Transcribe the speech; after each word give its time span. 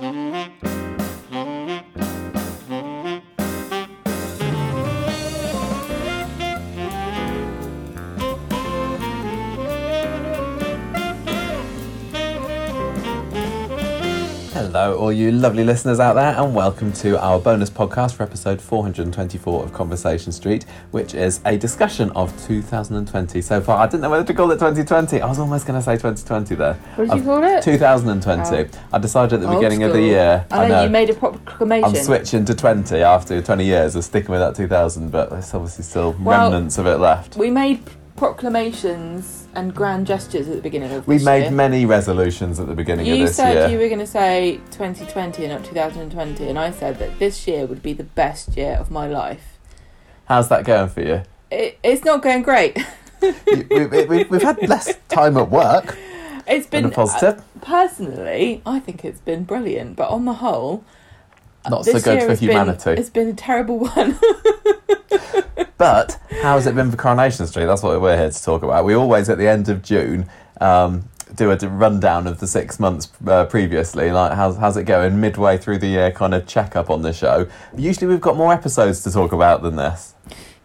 Mm-hmm. 0.00 0.27
Hello, 14.78 14.96
all 14.96 15.12
you 15.12 15.32
lovely 15.32 15.64
listeners 15.64 15.98
out 15.98 16.12
there, 16.12 16.36
and 16.40 16.54
welcome 16.54 16.92
to 16.92 17.20
our 17.20 17.40
bonus 17.40 17.68
podcast 17.68 18.14
for 18.14 18.22
episode 18.22 18.60
424 18.60 19.64
of 19.64 19.72
Conversation 19.72 20.30
Street, 20.30 20.66
which 20.92 21.14
is 21.14 21.40
a 21.46 21.58
discussion 21.58 22.10
of 22.10 22.30
2020 22.46 23.42
so 23.42 23.60
far. 23.60 23.78
I 23.78 23.86
didn't 23.86 24.02
know 24.02 24.10
whether 24.10 24.24
to 24.24 24.32
call 24.32 24.52
it 24.52 24.60
2020. 24.60 25.20
I 25.20 25.26
was 25.26 25.40
almost 25.40 25.66
going 25.66 25.80
to 25.80 25.84
say 25.84 25.94
2020 25.94 26.54
there. 26.54 26.74
What 26.94 27.08
did 27.08 27.16
you 27.16 27.24
call 27.24 27.42
it? 27.42 27.60
2020. 27.64 28.56
Oh. 28.56 28.80
I 28.92 28.98
decided 28.98 29.32
at 29.32 29.40
the 29.40 29.48
Old 29.48 29.56
beginning 29.56 29.82
of 29.82 29.90
the 29.90 29.98
school. 29.98 30.06
year. 30.06 30.46
I 30.52 30.68
know, 30.68 30.84
you 30.84 30.90
made 30.90 31.10
a 31.10 31.14
proclamation. 31.14 31.96
I'm 31.96 32.04
switching 32.04 32.44
to 32.44 32.54
20 32.54 33.02
after 33.02 33.42
20 33.42 33.64
years 33.64 33.96
of 33.96 34.04
sticking 34.04 34.30
with 34.30 34.38
that 34.38 34.54
2000, 34.54 35.10
but 35.10 35.30
there's 35.30 35.52
obviously 35.54 35.82
still 35.82 36.14
Well, 36.20 36.52
remnants 36.52 36.78
of 36.78 36.86
it 36.86 36.98
left. 36.98 37.36
We 37.36 37.50
made 37.50 37.80
proclamations 38.18 39.46
and 39.54 39.74
grand 39.74 40.06
gestures 40.06 40.48
at 40.48 40.56
the 40.56 40.60
beginning 40.62 40.92
of 40.92 41.06
We 41.06 41.16
this 41.16 41.24
made 41.24 41.42
year. 41.42 41.50
many 41.50 41.86
resolutions 41.86 42.58
at 42.58 42.66
the 42.66 42.74
beginning 42.74 43.06
You 43.06 43.14
of 43.14 43.20
this 43.20 43.36
said 43.36 43.52
year. 43.52 43.54
you 43.54 43.60
said 43.62 43.72
you 43.72 43.78
were 43.78 43.86
going 43.88 43.98
to 44.00 44.06
say 44.06 44.60
2020 44.72 45.44
and 45.44 45.52
not 45.54 45.64
2020, 45.64 46.48
and 46.48 46.58
I 46.58 46.70
said 46.70 46.98
that 46.98 47.18
this 47.18 47.46
year 47.46 47.66
would 47.66 47.82
be 47.82 47.92
the 47.92 48.04
best 48.04 48.56
year 48.56 48.72
of 48.74 48.90
my 48.90 49.06
life. 49.06 49.58
How's 50.26 50.48
that 50.48 50.64
going 50.64 50.88
for 50.88 51.00
you? 51.02 51.22
It, 51.50 51.78
it's 51.82 52.04
not 52.04 52.22
going 52.22 52.42
great. 52.42 52.76
You- 53.20 54.06
we, 54.08 54.24
we've 54.24 54.42
had 54.42 54.66
less 54.68 54.94
time 55.08 55.36
at 55.36 55.50
work. 55.50 55.96
It's 56.46 56.66
Been 56.66 56.86
a 56.86 56.90
positive. 56.90 57.40
uh, 57.40 57.42
personally, 57.60 58.62
I 58.64 58.78
think 58.80 59.04
it's 59.04 59.20
been 59.20 59.44
brilliant, 59.44 59.96
but 59.96 60.08
on 60.08 60.24
the 60.24 60.34
whole, 60.34 60.84
Not 61.70 61.84
so 61.84 61.92
good 62.00 62.06
year 62.06 62.20
for 62.22 62.28
has 62.30 62.40
been- 62.40 62.50
humanity. 62.50 62.90
it's 62.92 63.10
been 63.10 63.28
a 63.28 63.34
terrible 63.34 63.78
one. 63.80 64.18
But 65.76 66.20
how's 66.42 66.66
it 66.66 66.74
been 66.74 66.90
for 66.90 66.96
Coronation 66.96 67.46
Street? 67.46 67.66
That's 67.66 67.84
what 67.84 68.00
we're 68.00 68.16
here 68.16 68.30
to 68.30 68.42
talk 68.44 68.64
about. 68.64 68.84
We 68.84 68.94
always, 68.94 69.28
at 69.28 69.38
the 69.38 69.46
end 69.46 69.68
of 69.68 69.80
June, 69.80 70.28
um, 70.60 71.08
do 71.36 71.52
a 71.52 71.56
rundown 71.56 72.26
of 72.26 72.40
the 72.40 72.48
six 72.48 72.80
months 72.80 73.08
uh, 73.28 73.44
previously. 73.44 74.10
Like, 74.10 74.32
how's, 74.32 74.56
how's 74.56 74.76
it 74.76 74.84
going 74.84 75.20
midway 75.20 75.56
through 75.56 75.78
the 75.78 75.86
year, 75.86 76.10
kind 76.10 76.34
of 76.34 76.48
check 76.48 76.74
up 76.74 76.90
on 76.90 77.02
the 77.02 77.12
show. 77.12 77.46
Usually, 77.76 78.08
we've 78.08 78.20
got 78.20 78.36
more 78.36 78.52
episodes 78.52 79.04
to 79.04 79.12
talk 79.12 79.30
about 79.30 79.62
than 79.62 79.76
this. 79.76 80.14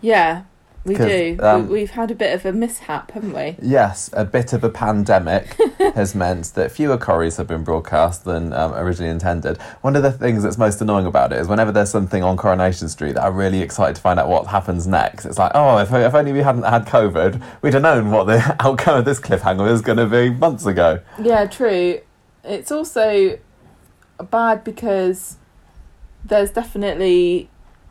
yeah, 0.01 0.43
we 0.85 0.95
do. 0.95 1.37
um, 1.41 1.67
we, 1.67 1.73
we've 1.73 1.91
had 1.91 2.11
a 2.11 2.15
bit 2.15 2.33
of 2.33 2.45
a 2.45 2.51
mishap, 2.51 3.11
haven't 3.11 3.33
we? 3.33 3.55
Yes, 3.61 4.09
a 4.13 4.25
bit 4.25 4.51
of 4.51 4.63
a 4.63 4.69
pandemic 4.69 5.55
has 5.79 6.13
meant 6.13 6.53
that 6.55 6.71
fewer 6.71 6.97
Corries 6.97 7.37
have 7.37 7.47
been 7.47 7.63
broadcast 7.63 8.25
than 8.25 8.51
um, 8.53 8.73
originally 8.73 9.09
intended. 9.09 9.61
One 9.81 9.95
of 9.95 10.03
the 10.03 10.11
things 10.11 10.43
that's 10.43 10.57
most 10.57 10.81
annoying 10.81 11.05
about 11.05 11.31
it 11.31 11.39
is 11.39 11.47
whenever 11.47 11.71
there's 11.71 11.89
something 11.91 12.21
on 12.21 12.35
Coronation 12.35 12.89
Street 12.89 13.13
that 13.13 13.23
I'm 13.23 13.35
really 13.35 13.61
excited 13.61 13.95
to 13.95 14.01
find 14.01 14.19
out 14.19 14.27
what 14.27 14.47
happens 14.47 14.85
next. 14.85 15.25
It's 15.25 15.37
like, 15.37 15.53
oh, 15.55 15.77
if, 15.77 15.93
if 15.93 16.13
only 16.13 16.33
we 16.33 16.39
hadn't 16.39 16.63
had 16.63 16.85
COVID, 16.85 17.41
we'd 17.61 17.73
have 17.73 17.83
known 17.83 18.11
what 18.11 18.25
the 18.25 18.55
outcome 18.59 18.99
of 18.99 19.05
this 19.05 19.19
cliffhanger 19.19 19.69
was 19.69 19.81
going 19.81 19.97
to 19.97 20.05
be 20.07 20.29
months 20.31 20.65
ago. 20.65 20.99
Yeah, 21.21 21.45
true. 21.45 22.01
It's 22.43 22.71
also 22.71 23.39
bad 24.29 24.63
because 24.63 25.37
there's 26.25 26.51
definitely 26.51 27.49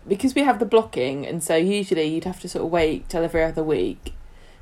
because 0.09 0.35
we 0.35 0.43
have 0.43 0.59
the 0.59 0.67
blocking, 0.67 1.27
and 1.27 1.43
so 1.43 1.57
usually 1.57 2.05
you'd 2.07 2.25
have 2.25 2.41
to 2.41 2.49
sort 2.49 2.65
of 2.65 2.71
wait 2.71 3.09
till 3.09 3.23
every 3.23 3.43
other 3.45 3.63
week 3.63 4.15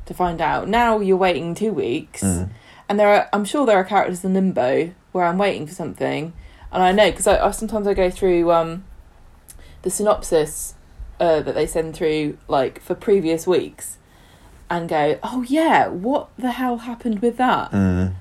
to 0.07 0.15
find 0.15 0.41
out. 0.41 0.69
Now 0.69 0.99
you're 1.01 1.17
waiting 1.17 1.55
two 1.55 1.73
weeks, 1.73 2.23
Mm. 2.23 2.51
and 2.89 2.99
there 3.01 3.09
are 3.09 3.29
I'm 3.33 3.45
sure 3.45 3.67
there 3.67 3.79
are 3.79 3.85
characters 3.85 4.25
in 4.25 4.35
limbo 4.35 4.93
where 5.13 5.25
I'm 5.25 5.39
waiting 5.39 5.67
for 5.67 5.75
something, 5.75 6.33
and 6.73 6.83
I 6.83 6.93
know 6.93 7.11
because 7.11 7.27
I, 7.27 7.45
I 7.47 7.51
sometimes 7.53 7.87
I 7.87 7.95
go 7.95 8.11
through 8.11 8.51
um 8.53 8.85
the 9.83 9.91
synopsis 9.91 10.75
uh, 11.19 11.41
that 11.41 11.55
they 11.55 11.67
send 11.67 11.95
through 11.95 12.37
like 12.49 12.81
for 12.81 12.95
previous 12.95 13.47
weeks. 13.47 13.97
And 14.73 14.89
go, 14.89 15.19
oh 15.25 15.43
yeah, 15.49 15.89
what 15.89 16.29
the 16.39 16.53
hell 16.53 16.77
happened 16.77 17.19
with 17.23 17.37
that? 17.39 17.73
Mm. 17.73 18.15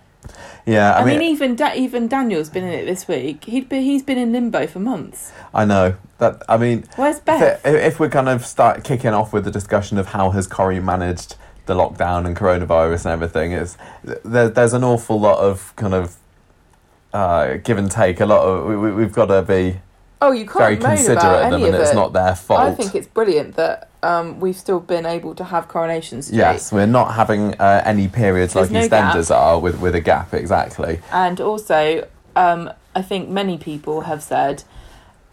Yeah, 0.69 0.93
I, 0.93 1.01
I, 1.01 1.05
mean, 1.05 1.17
mean, 1.17 1.31
even 1.31 1.55
da- 1.55 1.73
even 1.73 2.07
Daniel's 2.07 2.49
been 2.49 2.63
in 2.63 2.73
it 2.73 2.85
this 2.85 3.07
week. 3.07 3.45
He'd 3.45 3.67
be, 3.67 3.81
he's 3.81 4.03
been 4.03 4.19
in 4.19 4.31
limbo 4.31 4.67
for 4.67 4.79
months. 4.79 5.31
I 5.51 5.65
know 5.65 5.95
that. 6.19 6.43
I 6.47 6.57
mean, 6.57 6.85
Where's 6.95 7.19
Beth? 7.19 7.65
If, 7.65 7.75
if 7.75 7.99
we're 7.99 8.09
kind 8.09 8.29
of 8.29 8.45
start 8.45 8.83
kicking 8.83 9.11
off 9.11 9.33
with 9.33 9.45
the 9.45 9.51
discussion 9.51 9.97
of 9.97 10.09
how 10.09 10.29
has 10.29 10.45
Corrie 10.45 10.79
managed 10.79 11.35
the 11.65 11.73
lockdown 11.73 12.27
and 12.27 12.37
coronavirus 12.37 13.05
and 13.05 13.13
everything, 13.13 13.51
is 13.51 13.77
there, 14.23 14.49
there's 14.49 14.73
an 14.73 14.83
awful 14.83 15.19
lot 15.19 15.39
of 15.39 15.75
kind 15.75 15.95
of 15.95 16.17
uh, 17.13 17.57
give 17.57 17.79
and 17.79 17.89
take. 17.89 18.19
A 18.19 18.27
lot 18.27 18.45
of 18.45 18.67
we, 18.67 18.77
we, 18.77 18.91
we've 18.91 19.13
got 19.13 19.25
to 19.25 19.41
be 19.41 19.79
oh, 20.21 20.31
you 20.31 20.45
can't 20.45 20.57
very 20.57 20.77
considerate 20.77 21.17
about 21.17 21.43
of 21.43 21.51
them, 21.51 21.63
and 21.63 21.75
of 21.75 21.81
it's 21.81 21.91
it. 21.91 21.95
not 21.95 22.13
their 22.13 22.35
fault. 22.35 22.59
I 22.59 22.73
think 22.73 22.95
it's 22.95 23.07
brilliant 23.07 23.55
that 23.55 23.89
um, 24.03 24.39
we've 24.39 24.55
still 24.55 24.79
been 24.79 25.05
able 25.05 25.35
to 25.35 25.43
have 25.43 25.67
coronations. 25.67 26.27
Street. 26.27 26.37
yes, 26.37 26.71
we're 26.71 26.85
not 26.85 27.13
having 27.15 27.55
uh, 27.55 27.81
any 27.85 28.07
periods 28.07 28.53
There's 28.53 28.71
like 28.71 28.89
no 28.89 28.97
EastEnders 28.97 29.33
are 29.33 29.59
with 29.59 29.79
with 29.79 29.95
a 29.95 30.01
gap 30.01 30.33
exactly. 30.33 30.99
And 31.11 31.39
also, 31.41 32.07
um, 32.35 32.71
I 32.95 33.01
think 33.01 33.29
many 33.29 33.57
people 33.57 34.01
have 34.01 34.23
said 34.23 34.63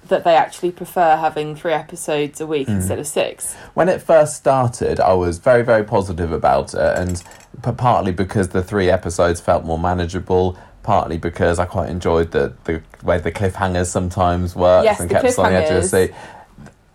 that 0.09 0.25
they 0.25 0.37
actually 0.37 0.71
prefer 0.71 1.17
having 1.17 1.57
three 1.57 1.73
episodes 1.73 2.41
a 2.41 2.47
week 2.47 2.69
instead 2.69 2.99
of 2.99 3.07
six. 3.07 3.55
When 3.75 3.89
it 3.89 4.01
first 4.01 4.37
started, 4.37 5.01
I 5.01 5.15
was 5.15 5.39
very, 5.39 5.63
very 5.65 5.83
positive 5.83 6.31
about 6.31 6.75
it, 6.75 6.81
and 6.81 7.23
p- 7.65 7.73
partly 7.73 8.13
because 8.13 8.51
the 8.51 8.63
three 8.63 8.89
episodes 8.89 9.41
felt 9.41 9.65
more 9.65 9.79
manageable, 9.79 10.57
partly 10.87 11.19
because 11.19 11.59
I 11.59 11.67
quite 11.67 11.91
enjoyed 11.91 12.31
the, 12.31 12.55
the 12.65 12.81
way 13.03 13.19
the 13.19 13.33
cliffhangers 13.33 13.87
sometimes 13.87 14.55
worked 14.55 14.85
Yes, 14.85 15.01
and 15.01 15.11
kept 15.11 15.25
us 15.25 15.39
on 15.39 15.53
the 15.53 15.59
edge 15.59 15.71
of 15.71 15.83
the 15.83 15.89
seat. 15.89 16.15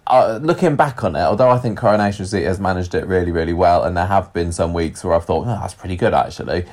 Uh, 0.07 0.39
looking 0.41 0.75
back 0.77 1.03
on 1.03 1.15
it, 1.15 1.21
although 1.21 1.49
I 1.49 1.57
think 1.59 1.77
Coronation 1.77 2.25
Street 2.25 2.45
has 2.45 2.59
managed 2.59 2.95
it 2.95 3.05
really, 3.05 3.31
really 3.31 3.53
well, 3.53 3.83
and 3.83 3.95
there 3.95 4.07
have 4.07 4.33
been 4.33 4.51
some 4.51 4.73
weeks 4.73 5.03
where 5.03 5.13
I've 5.13 5.25
thought, 5.25 5.43
oh, 5.43 5.59
that's 5.61 5.73
pretty 5.73 5.97
good 5.97 6.13
actually. 6.13 6.65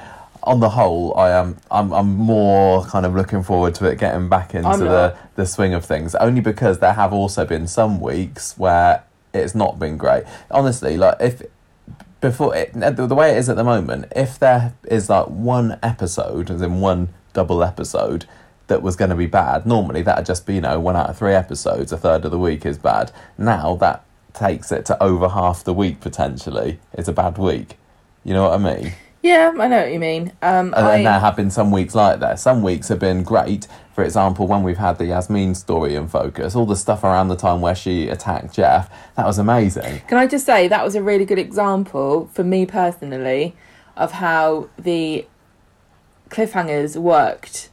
On 0.45 0.61
the 0.61 0.71
whole, 0.71 1.15
I 1.17 1.31
am 1.31 1.57
I'm, 1.71 1.93
I'm 1.93 2.15
more 2.15 2.85
kind 2.85 3.05
of 3.05 3.15
looking 3.15 3.43
forward 3.43 3.75
to 3.77 3.87
it 3.87 3.99
getting 3.99 4.29
back 4.29 4.55
into 4.55 4.69
I'm 4.69 4.79
the, 4.79 4.85
not. 4.85 5.37
the 5.37 5.45
swing 5.45 5.75
of 5.75 5.85
things. 5.85 6.15
Only 6.15 6.41
because 6.41 6.79
there 6.79 6.93
have 6.93 7.13
also 7.13 7.45
been 7.45 7.67
some 7.67 8.01
weeks 8.01 8.57
where 8.57 9.03
it's 9.35 9.55
not 9.55 9.79
been 9.79 9.97
great. 9.97 10.23
Honestly, 10.51 10.97
like 10.97 11.17
if 11.21 11.43
before 12.21 12.55
it, 12.57 12.73
the 12.75 13.07
the 13.07 13.15
way 13.15 13.33
it 13.33 13.39
is 13.39 13.49
at 13.49 13.57
the 13.57 13.65
moment, 13.65 14.13
if 14.15 14.39
there 14.39 14.75
is 14.89 15.09
like 15.09 15.27
one 15.27 15.79
episode, 15.83 16.51
as 16.51 16.63
in 16.63 16.81
one 16.81 17.09
double 17.33 17.63
episode, 17.63 18.27
that 18.67 18.83
was 18.83 18.97
going 18.97 19.11
to 19.11 19.17
be 19.17 19.27
bad, 19.27 19.67
normally 19.67 20.03
that'd 20.03 20.27
just 20.27 20.47
be 20.47 20.57
you 20.57 20.61
know 20.61 20.79
one 20.79 20.97
out 20.97 21.11
of 21.11 21.19
three 21.19 21.35
episodes, 21.35 21.93
a 21.93 21.97
third 21.97 22.25
of 22.25 22.31
the 22.31 22.39
week 22.39 22.67
is 22.67 22.79
bad. 22.79 23.13
Now 23.37 23.77
that 23.77 24.05
takes 24.35 24.71
it 24.71 24.85
to 24.87 25.03
over 25.03 25.29
half 25.29 25.65
the 25.65 25.73
week 25.75 26.01
potentially. 26.01 26.79
It's 26.93 27.09
a 27.09 27.13
bad 27.13 27.39
week. 27.39 27.77
You 28.25 28.35
know 28.35 28.49
what 28.49 28.61
I 28.61 28.75
mean? 28.75 28.93
Yeah, 29.23 29.53
I 29.59 29.69
know 29.69 29.81
what 29.81 29.93
you 29.93 29.99
mean. 29.99 30.33
Um, 30.43 30.73
And 30.77 30.87
I, 30.87 30.97
then 30.97 31.05
there 31.05 31.19
have 31.19 31.35
been 31.35 31.51
some 31.51 31.71
weeks 31.71 31.95
like 31.95 32.21
that. 32.21 32.39
Some 32.39 32.63
weeks 32.63 32.89
have 32.89 33.01
been 33.01 33.23
great. 33.25 33.67
For 33.99 34.05
example, 34.05 34.47
when 34.47 34.63
we've 34.63 34.79
had 34.79 34.97
the 34.99 35.07
Yasmin 35.07 35.57
story 35.57 35.97
in 35.97 36.07
focus, 36.07 36.55
all 36.55 36.67
the 36.67 36.77
stuff 36.77 37.03
around 37.03 37.27
the 37.27 37.35
time 37.35 37.61
where 37.61 37.75
she 37.75 38.07
attacked 38.09 38.55
Geoff, 38.55 38.89
that 39.17 39.27
was 39.27 39.39
amazing. 39.41 40.03
Can 40.07 40.19
I 40.19 40.29
just 40.29 40.47
say 40.47 40.69
that 40.69 40.85
was 40.85 40.95
a 40.95 41.03
really 41.03 41.25
good 41.25 41.41
example 41.41 42.31
for 42.33 42.45
me 42.45 42.65
personally 42.65 43.57
of 43.97 44.13
how 44.13 44.69
the 44.79 45.27
cliffhangers 46.31 46.95
worked 46.95 47.71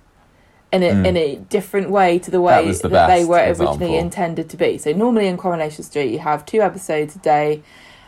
in 0.73 0.81
a, 0.81 1.07
in 1.07 1.15
a 1.15 1.35
different 1.35 1.91
way 1.91 2.17
to 2.17 2.31
the 2.31 2.41
way 2.41 2.63
Mm. 2.63 2.65
was 2.69 2.81
the 2.81 2.87
that 2.89 3.05
they 3.05 3.23
were 3.23 3.37
example. 3.37 3.73
originally 3.75 3.95
intended 3.99 4.49
to 4.49 4.57
be. 4.57 4.79
So 4.79 4.93
normally 4.93 5.27
in 5.27 5.37
Coronation 5.37 5.83
Street 5.83 6.11
you 6.11 6.17
have 6.17 6.43
two 6.43 6.61
episodes 6.61 7.15
a 7.15 7.19
day 7.19 7.61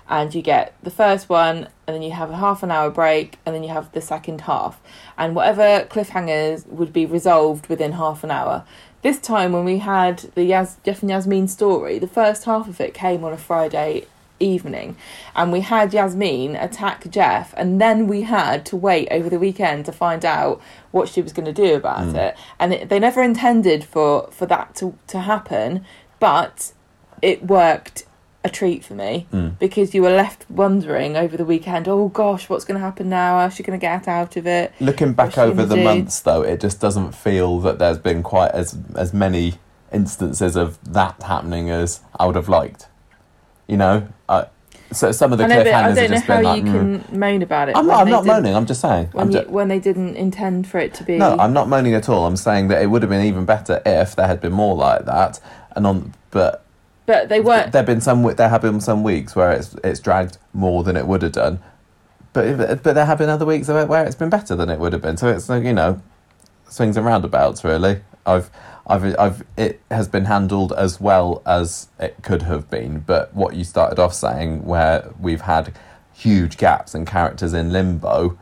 and 0.09 0.34
you 0.34 0.41
get 0.41 0.73
the 0.84 0.90
first 0.90 1.29
one 1.29 1.68
and 1.85 1.95
then 1.95 2.01
you 2.01 2.12
have 2.12 2.29
a 2.29 2.38
half 2.38 2.63
an 2.63 2.72
hour 2.72 2.90
break 2.90 3.38
and 3.45 3.53
then 3.53 3.63
you 3.63 3.69
have 3.69 3.91
the 3.91 4.01
second 4.01 4.41
half. 4.41 4.79
And 5.18 5.35
whatever 5.35 5.85
cliffhangers 5.85 6.66
would 6.68 6.94
be 6.94 7.06
resolved 7.06 7.68
within 7.68 7.94
half 7.94 8.23
an 8.23 8.31
hour. 8.31 8.66
This 9.01 9.19
time 9.19 9.52
when 9.52 9.66
we 9.66 9.79
had 9.79 10.20
the 10.35 10.43
Yas- 10.43 10.78
geoff 10.84 11.02
and 11.02 11.09
yasmin 11.09 11.47
story 11.47 11.99
the 11.99 12.08
first 12.08 12.46
half 12.46 12.67
of 12.67 12.82
it 12.82 12.93
came 12.93 13.23
on 13.23 13.34
a 13.34 13.37
friday 13.37 14.05
evening. 14.40 14.96
And 15.35 15.52
we 15.52 15.61
had 15.61 15.93
yasmin 15.93 16.55
attack 16.55 17.09
geoff 17.09 17.53
and 17.58 17.82
then 17.82 18.08
we 18.08 18.22
had 18.22 18.66
to 18.67 18.76
wait 18.76 19.08
over 19.11 19.29
the 19.29 19.40
weekend 19.40 19.85
to 19.85 19.91
find 19.91 20.23
out 20.23 20.61
what 20.91 21.09
she 21.09 21.22
was 21.22 21.34
going 21.34 21.46
to 21.46 21.53
do 21.53 21.76
about 21.76 22.08
mm. 22.08 22.16
it. 22.16 22.37
And 22.59 22.73
it, 22.73 22.90
they 22.90 22.99
never 22.99 23.22
intended 23.22 23.84
for 23.84 24.29
for 24.32 24.46
that 24.46 24.76
to 24.76 24.97
to 25.08 25.20
happen 25.20 25.85
but 26.20 26.73
it 27.22 27.46
worked 27.46 28.05
a 28.43 28.49
treat 28.49 28.85
for 28.85 28.93
me 28.93 29.28
because 29.59 29.93
you 29.93 30.01
were 30.01 30.16
left 30.16 30.49
wondering 30.49 31.17
over 31.17 31.35
the 31.35 31.45
weekend, 31.45 31.87
oh 31.87 32.07
gosh, 32.09 32.49
what's 32.49 32.66
going 32.66 32.79
to 32.79 32.85
happen 32.85 33.09
now? 33.09 33.39
How's 33.39 33.55
she 33.55 33.63
going 33.63 33.78
to 33.78 33.81
get 33.81 34.07
out 34.07 34.37
of 34.37 34.47
it? 34.47 34.73
Looking 34.79 35.13
back 35.13 35.37
over 35.37 35.66
the 35.66 35.75
do? 35.75 35.84
months, 35.84 36.19
though, 36.22 36.41
it 36.43 36.61
just 36.61 36.79
doesn't 36.79 37.13
feel 37.13 37.59
that 37.59 37.79
there's 37.79 37.97
been 37.97 38.23
quite 38.23 38.51
as 38.51 38.78
as 38.95 39.13
many 39.13 39.55
instances 39.91 40.55
of 40.55 40.78
that 40.84 41.22
happening 41.23 41.69
as 41.69 42.01
I 42.19 42.25
would 42.25 42.35
have 42.35 42.49
liked. 42.49 42.87
You 43.67 43.78
know, 43.78 44.07
I, 44.29 44.47
so 44.91 45.11
some 45.11 45.31
of 45.34 45.37
the 45.37 45.43
I 45.43 45.47
know, 45.47 45.63
but 45.63 45.67
I 45.67 45.81
don't 45.81 45.97
have 45.97 46.09
know 46.09 46.16
just 46.16 46.25
how 46.25 46.35
been 46.37 46.43
like. 46.45 46.63
you 46.63 46.72
mm. 46.72 47.07
can 47.09 47.19
moan 47.19 47.41
about 47.41 47.69
it. 47.69 47.75
I'm 47.75 47.87
not, 47.87 48.01
I'm 48.01 48.09
not 48.09 48.25
moaning. 48.25 48.55
I'm 48.55 48.66
just 48.66 48.79
saying. 48.79 49.07
When, 49.11 49.28
I'm 49.28 49.34
you, 49.34 49.41
ju- 49.41 49.49
when 49.49 49.67
they 49.67 49.79
didn't 49.79 50.16
intend 50.16 50.67
for 50.67 50.79
it 50.79 50.93
to 50.95 51.03
be. 51.03 51.17
no, 51.17 51.35
I'm 51.37 51.53
not 51.53 51.67
moaning 51.67 51.93
at 51.93 52.07
all. 52.07 52.25
I'm 52.25 52.37
saying 52.37 52.69
that 52.69 52.81
it 52.81 52.87
would 52.87 53.01
have 53.01 53.09
been 53.09 53.25
even 53.25 53.45
better 53.45 53.81
if 53.85 54.16
there 54.16 54.28
had 54.28 54.39
been 54.39 54.53
more 54.53 54.75
like 54.75 55.05
that. 55.05 55.39
And 55.75 55.85
on, 55.85 56.13
but 56.31 56.66
but 57.08 57.30
they 57.30 57.40
weren't. 57.40 57.72
There've 57.72 57.86
been 57.86 58.02
some. 58.02 58.22
There 58.36 58.50
have 58.50 58.62
been 58.62 58.82
some 58.82 59.02
weeks 59.02 59.36
where 59.36 59.52
it's 59.52 59.74
it's 59.84 60.00
dragged 60.00 60.38
more 60.54 60.84
than 60.84 60.96
it 60.96 61.08
would 61.08 61.24
have 61.24 61.32
done, 61.32 61.59
but 62.34 62.84
but 62.84 62.94
there 62.94 63.06
have 63.06 63.18
been 63.18 63.30
other 63.30 63.46
weeks 63.46 63.70
where 63.70 63.86
where 63.88 64.06
it's 64.06 64.16
been 64.16 64.30
better 64.30 64.56
than 64.56 64.70
it 64.70 64.78
would 64.78 64.94
have 64.94 65.02
been. 65.02 65.18
So 65.18 65.30
it's 65.30 65.50
like 65.50 65.64
you 65.64 65.74
know, 65.74 66.02
swings 66.70 66.98
and 66.98 67.06
roundabouts. 67.06 67.64
Really, 67.64 68.02
I've 68.26 68.52
I've 68.86 69.18
I've 69.18 69.46
it 69.56 69.80
has 69.90 70.09
been 70.09 70.26
handled 70.26 70.74
as 70.74 71.00
well 71.00 71.42
as 71.46 71.88
it 71.98 72.18
could 72.24 72.42
have 72.44 72.70
been. 72.70 73.00
But 73.00 73.34
what 73.34 73.56
you 73.56 73.64
started 73.64 74.00
off 74.00 74.14
saying, 74.14 74.66
where 74.66 75.09
we've 75.18 75.42
had 75.42 75.74
huge 76.14 76.58
gaps 76.58 76.94
and 76.94 77.08
characters 77.08 77.54
in 77.54 77.72
limbo. 77.72 78.38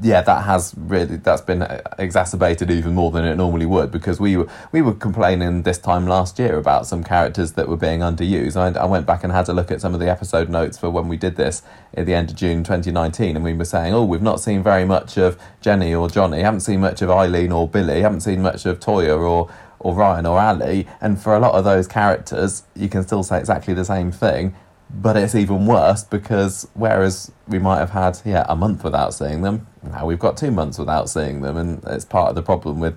Yeah, 0.00 0.22
that 0.22 0.44
has 0.44 0.74
really 0.78 1.16
that's 1.16 1.42
been 1.42 1.60
exacerbated 1.98 2.70
even 2.70 2.94
more 2.94 3.10
than 3.10 3.26
it 3.26 3.36
normally 3.36 3.66
would 3.66 3.90
because 3.90 4.18
we 4.18 4.34
were 4.34 4.48
we 4.72 4.80
were 4.80 4.94
complaining 4.94 5.60
this 5.62 5.76
time 5.76 6.06
last 6.06 6.38
year 6.38 6.56
about 6.56 6.86
some 6.86 7.04
characters 7.04 7.52
that 7.52 7.68
were 7.68 7.76
being 7.76 8.00
underused. 8.00 8.56
I, 8.56 8.78
I 8.80 8.86
went 8.86 9.04
back 9.04 9.22
and 9.24 9.30
had 9.30 9.46
a 9.50 9.52
look 9.52 9.70
at 9.70 9.82
some 9.82 9.92
of 9.92 10.00
the 10.00 10.10
episode 10.10 10.48
notes 10.48 10.78
for 10.78 10.88
when 10.88 11.06
we 11.06 11.18
did 11.18 11.36
this 11.36 11.62
at 11.92 12.06
the 12.06 12.14
end 12.14 12.30
of 12.30 12.36
June 12.36 12.64
2019, 12.64 13.36
and 13.36 13.44
we 13.44 13.52
were 13.52 13.66
saying, 13.66 13.92
oh, 13.92 14.06
we've 14.06 14.22
not 14.22 14.40
seen 14.40 14.62
very 14.62 14.86
much 14.86 15.18
of 15.18 15.38
Jenny 15.60 15.94
or 15.94 16.08
Johnny, 16.08 16.40
haven't 16.40 16.60
seen 16.60 16.80
much 16.80 17.02
of 17.02 17.10
Eileen 17.10 17.52
or 17.52 17.68
Billy, 17.68 18.00
haven't 18.00 18.22
seen 18.22 18.40
much 18.40 18.64
of 18.64 18.80
Toyah 18.80 19.18
or 19.18 19.50
or 19.80 19.94
Ryan 19.94 20.24
or 20.24 20.40
Ali, 20.40 20.88
and 21.02 21.20
for 21.20 21.36
a 21.36 21.38
lot 21.38 21.52
of 21.52 21.64
those 21.64 21.86
characters, 21.86 22.62
you 22.74 22.88
can 22.88 23.02
still 23.02 23.22
say 23.22 23.38
exactly 23.38 23.74
the 23.74 23.84
same 23.84 24.10
thing. 24.10 24.54
But 24.96 25.16
it's 25.16 25.34
even 25.34 25.66
worse 25.66 26.04
because 26.04 26.68
whereas 26.74 27.32
we 27.48 27.58
might 27.58 27.78
have 27.78 27.90
had 27.90 28.20
yeah 28.24 28.46
a 28.48 28.54
month 28.54 28.84
without 28.84 29.12
seeing 29.12 29.42
them, 29.42 29.66
now 29.82 30.06
we've 30.06 30.18
got 30.18 30.36
two 30.36 30.50
months 30.50 30.78
without 30.78 31.10
seeing 31.10 31.40
them, 31.42 31.56
and 31.56 31.82
it's 31.86 32.04
part 32.04 32.28
of 32.28 32.34
the 32.34 32.42
problem 32.42 32.80
with 32.80 32.96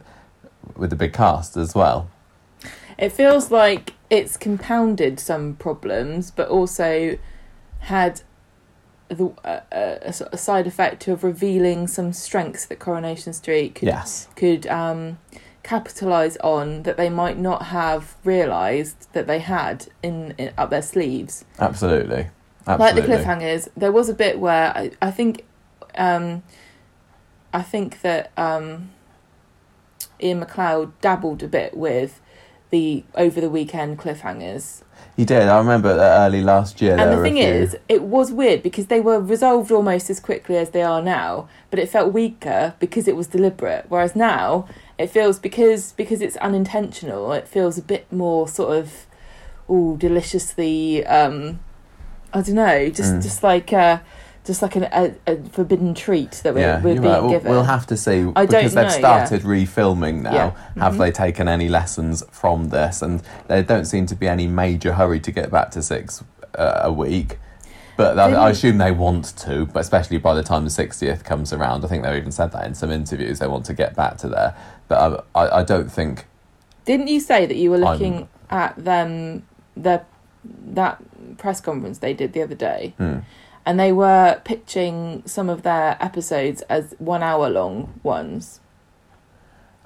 with 0.75 0.89
the 0.89 0.95
big 0.95 1.13
cast 1.13 1.57
as 1.57 1.73
well. 1.73 2.09
It 2.97 3.11
feels 3.11 3.51
like 3.51 3.93
it's 4.09 4.37
compounded 4.37 5.19
some 5.19 5.55
problems, 5.55 6.31
but 6.31 6.49
also 6.49 7.17
had 7.79 8.21
the 9.09 9.27
uh, 9.43 9.61
a, 9.71 10.13
a 10.31 10.37
side 10.37 10.67
effect 10.67 11.07
of 11.07 11.23
revealing 11.23 11.87
some 11.87 12.11
strengths 12.13 12.65
that 12.65 12.79
Coronation 12.79 13.33
Street 13.33 13.75
could 13.75 13.87
Yes, 13.87 14.27
could 14.35 14.67
um, 14.67 15.17
capitalize 15.67 16.37
on 16.37 16.83
that 16.83 16.95
they 16.95 17.09
might 17.09 17.37
not 17.37 17.63
have 17.63 18.15
realized 18.23 19.11
that 19.11 19.27
they 19.27 19.39
had 19.39 19.87
in, 20.01 20.33
in 20.37 20.53
up 20.57 20.69
their 20.69 20.81
sleeves. 20.81 21.43
absolutely, 21.59 22.29
Like 22.65 22.95
the 22.95 23.01
cliffhangers, 23.01 23.67
there 23.75 23.91
was 23.91 24.07
a 24.07 24.13
bit 24.13 24.39
where 24.39 24.75
I, 24.77 24.91
I 25.01 25.11
think, 25.11 25.43
um, 25.95 26.41
I 27.53 27.63
think 27.63 27.99
that 28.01 28.31
um, 28.37 28.91
Iain 30.23 30.39
MacLeod 30.39 30.99
dabbled 31.01 31.43
a 31.43 31.49
bit 31.49 31.75
with 31.75 32.21
the 32.69 33.03
over 33.15 33.41
the 33.41 33.49
weekend 33.49 33.99
cliffhangers. 33.99 34.83
He 35.17 35.25
did. 35.25 35.47
I 35.47 35.57
remember 35.57 35.95
that 35.95 36.27
early 36.27 36.41
last 36.41 36.81
year. 36.81 36.95
And 36.97 37.11
the 37.11 37.21
thing 37.21 37.37
is, 37.37 37.77
it 37.89 38.03
was 38.03 38.31
weird 38.31 38.61
because 38.61 38.87
they 38.87 39.01
were 39.01 39.19
resolved 39.19 39.71
almost 39.71 40.09
as 40.09 40.19
quickly 40.19 40.57
as 40.57 40.69
they 40.71 40.83
are 40.83 41.01
now, 41.01 41.49
but 41.69 41.79
it 41.79 41.89
felt 41.89 42.13
weaker 42.13 42.75
because 42.79 43.07
it 43.07 43.15
was 43.15 43.27
deliberate. 43.27 43.85
Whereas 43.89 44.15
now, 44.15 44.67
it 44.97 45.07
feels 45.09 45.39
because 45.39 45.91
because 45.93 46.21
it's 46.21 46.37
unintentional, 46.37 47.31
it 47.33 47.47
feels 47.47 47.77
a 47.77 47.81
bit 47.81 48.11
more 48.11 48.47
sort 48.47 48.77
of, 48.77 49.05
ooh, 49.69 49.95
deliciously. 49.97 51.05
Um, 51.05 51.59
I 52.33 52.41
don't 52.41 52.55
know, 52.55 52.89
just 52.89 53.13
Mm. 53.15 53.23
just 53.23 53.41
like 53.43 53.71
uh, 53.73 53.99
just 54.45 54.61
like 54.61 54.75
an, 54.75 54.83
a, 54.91 55.13
a 55.27 55.37
forbidden 55.49 55.93
treat 55.93 56.31
that 56.43 56.53
we're, 56.53 56.59
yeah, 56.61 56.75
we're 56.81 56.93
being 56.93 57.01
right. 57.03 57.21
we'll, 57.21 57.29
given. 57.31 57.51
we'll 57.51 57.63
have 57.63 57.85
to 57.87 57.97
see 57.97 58.19
I 58.35 58.45
don't 58.45 58.47
because 58.63 58.73
they've 58.75 58.83
know, 58.85 58.89
started 58.89 59.41
refilming 59.43 60.21
now. 60.21 60.33
Yeah. 60.33 60.83
Have 60.83 60.93
Mhm. 60.95 60.97
they 60.99 61.11
taken 61.11 61.47
any 61.47 61.67
lessons 61.69 62.23
from 62.31 62.69
this? 62.69 63.01
And 63.01 63.21
there 63.47 63.61
don't 63.63 63.85
seem 63.85 64.05
to 64.07 64.15
be 64.15 64.27
any 64.27 64.47
major 64.47 64.93
hurry 64.93 65.19
to 65.21 65.31
get 65.31 65.51
back 65.51 65.71
to 65.71 65.81
six 65.81 66.23
uh, 66.57 66.79
a 66.83 66.91
week. 66.91 67.39
But 67.97 68.19
I, 68.19 68.31
I 68.33 68.49
assume 68.51 68.77
they 68.77 68.91
want 68.91 69.35
to, 69.39 69.65
but 69.65 69.79
especially 69.79 70.17
by 70.19 70.35
the 70.35 70.43
time 70.43 70.63
the 70.63 70.69
60th 70.69 71.23
comes 71.23 71.51
around. 71.51 71.83
I 71.83 71.87
think 71.87 72.03
they've 72.03 72.15
even 72.15 72.31
said 72.31 72.51
that 72.51 72.65
in 72.67 72.75
some 72.75 72.91
interviews. 72.91 73.39
They 73.39 73.47
want 73.47 73.65
to 73.65 73.73
get 73.73 73.95
back 73.95 74.17
to 74.17 74.29
there. 74.29 74.55
But 74.87 75.25
I, 75.35 75.59
I, 75.59 75.63
don't 75.63 75.91
think. 75.91 76.25
Didn't 76.85 77.07
you 77.07 77.19
say 77.19 77.45
that 77.45 77.55
you 77.57 77.69
were 77.71 77.83
I'm- 77.83 77.85
looking 77.93 78.29
at 78.49 78.75
them 78.83 79.45
their 79.75 80.05
that 80.43 81.03
press 81.37 81.59
conference 81.59 81.97
they 81.99 82.13
did 82.13 82.33
the 82.33 82.41
other 82.41 82.55
day? 82.55 82.93
Hmm. 82.97 83.19
and 83.65 83.77
they 83.77 83.91
were 83.91 84.39
pitching 84.45 85.21
some 85.25 85.49
of 85.49 85.63
their 85.63 85.97
episodes 85.99 86.61
as 86.69 86.95
one 86.99 87.21
hour 87.21 87.49
long 87.49 87.99
ones 88.01 88.61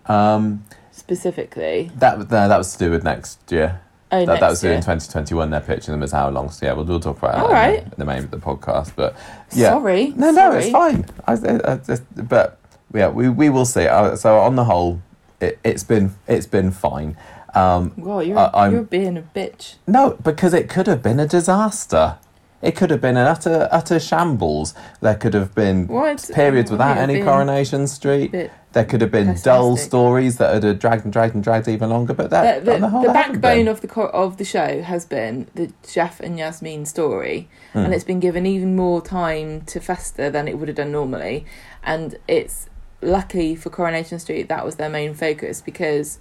Um, 0.05 0.63
specifically. 0.91 1.89
that, 1.95 2.19
no, 2.19 2.25
that 2.47 2.57
was 2.57 2.73
to 2.73 2.77
do 2.77 2.91
with 2.91 3.03
next 3.03 3.51
year. 3.51 3.81
Oh, 4.11 4.25
that, 4.25 4.39
that 4.39 4.49
was 4.49 4.63
year. 4.63 4.73
in 4.73 4.81
2021. 4.81 5.49
They're 5.49 5.61
pitching 5.61 5.93
them 5.93 6.03
as 6.03 6.11
how 6.11 6.29
long. 6.29 6.49
So 6.51 6.65
yeah, 6.65 6.73
we'll, 6.73 6.85
we'll 6.85 6.99
talk 6.99 7.17
about 7.17 7.33
that 7.35 7.43
All 7.43 7.49
right. 7.51 7.89
the, 7.89 7.95
the 7.97 8.05
main 8.05 8.19
of 8.25 8.29
the 8.31 8.37
podcast. 8.37 8.91
But 8.95 9.15
yeah, 9.53 9.69
Sorry. 9.69 10.09
No, 10.09 10.31
no, 10.31 10.33
sorry. 10.51 10.63
it's 10.63 10.71
fine. 10.71 11.05
I, 11.25 11.33
I, 11.33 11.73
I 11.73 11.77
just, 11.77 12.03
but 12.29 12.59
yeah, 12.93 13.09
we, 13.09 13.29
we 13.29 13.49
will 13.49 13.65
see. 13.65 13.87
Uh, 13.87 14.15
so 14.15 14.39
on 14.39 14.55
the 14.55 14.65
whole, 14.65 15.01
it, 15.39 15.59
it's 15.63 15.83
been 15.83 16.15
it's 16.27 16.47
been 16.47 16.71
fine. 16.71 17.17
Um, 17.53 17.91
Well, 17.97 18.23
you're 18.23 18.37
I- 18.55 18.69
you're 18.69 18.83
being 18.83 19.17
a 19.17 19.23
bitch. 19.35 19.75
no, 19.87 20.11
because 20.23 20.53
it 20.53 20.69
could 20.69 20.87
have 20.87 21.01
been 21.03 21.19
a 21.19 21.27
disaster. 21.27 22.17
It 22.61 22.75
could 22.75 22.91
have 22.91 23.01
been 23.01 23.17
an 23.17 23.25
utter 23.27 23.67
utter 23.71 23.99
shambles. 23.99 24.75
There 25.01 25.15
could 25.15 25.33
have 25.33 25.55
been 25.55 25.87
What 25.87 26.29
periods 26.33 26.69
without 26.69 26.95
any 26.97 27.21
Coronation 27.23 27.87
Street. 27.87 28.51
There 28.73 28.85
could 28.85 29.01
have 29.01 29.11
been 29.11 29.35
dull 29.43 29.75
stories 29.77 30.37
that 30.37 30.53
had 30.53 30.63
uh, 30.63 30.73
dragged 30.73 31.03
and 31.03 31.11
dragged 31.11 31.33
and 31.33 31.43
dragged 31.43 31.67
even 31.67 31.89
longer. 31.89 32.13
But 32.13 32.29
that 32.29 32.63
the, 32.63 32.73
the, 32.73 32.79
the 32.81 32.89
whole, 32.89 33.01
the 33.01 33.09
backbone 33.11 33.67
of 33.67 33.81
the 33.81 33.87
co- 33.87 34.09
of 34.13 34.37
the 34.37 34.45
show 34.45 34.81
has 34.83 35.05
been 35.05 35.47
the 35.55 35.73
Geoff 35.91 36.19
and 36.19 36.37
Yasmin 36.37 36.85
story, 36.85 37.49
Hmm. 37.73 37.79
and 37.79 37.93
it's 37.95 38.03
been 38.05 38.19
given 38.21 38.45
even 38.45 38.75
more 38.75 39.01
time 39.01 39.61
to 39.61 39.79
fester 39.81 40.29
than 40.29 40.47
it 40.47 40.57
would 40.59 40.67
have 40.69 40.77
done 40.77 40.91
normally. 40.91 41.45
And 41.83 42.15
it's 42.27 42.69
lucky 43.01 43.55
for 43.55 43.69
Coronation 43.69 44.19
Street 44.19 44.47
that 44.49 44.65
was 44.65 44.75
their 44.75 44.89
main 44.89 45.13
focus 45.13 45.61
because, 45.61 46.19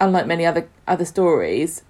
unlike 0.00 0.26
many 0.26 0.44
other 0.46 0.68
other 0.86 1.04
stories, 1.04 1.82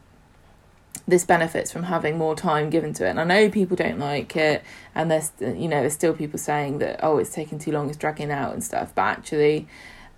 this 1.06 1.24
benefits 1.24 1.72
from 1.72 1.84
having 1.84 2.16
more 2.19 2.34
time 2.34 2.70
given 2.70 2.92
to 2.94 3.06
it. 3.06 3.10
And 3.10 3.20
I 3.20 3.24
know 3.24 3.50
people 3.50 3.76
don't 3.76 3.98
like 3.98 4.36
it, 4.36 4.62
and 4.94 5.10
there's 5.10 5.32
you 5.40 5.69
know 5.69 5.80
there's 5.80 5.94
still 5.94 6.14
people 6.14 6.38
saying 6.38 6.78
that 6.78 7.00
oh 7.02 7.19
it's 7.19 7.32
taking 7.32 7.58
too 7.58 7.72
long, 7.72 7.88
it's 7.88 7.98
dragging 7.98 8.30
out 8.30 8.52
and 8.52 8.62
stuff. 8.62 8.94
But 8.94 9.02
actually, 9.02 9.69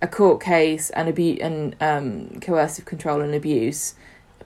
a 0.01 0.07
court 0.07 0.41
case 0.41 0.89
and 0.91 1.09
abuse 1.09 1.39
and 1.41 1.75
um, 1.81 2.39
coercive 2.39 2.85
control 2.85 3.21
and 3.21 3.33
abuse 3.33 3.95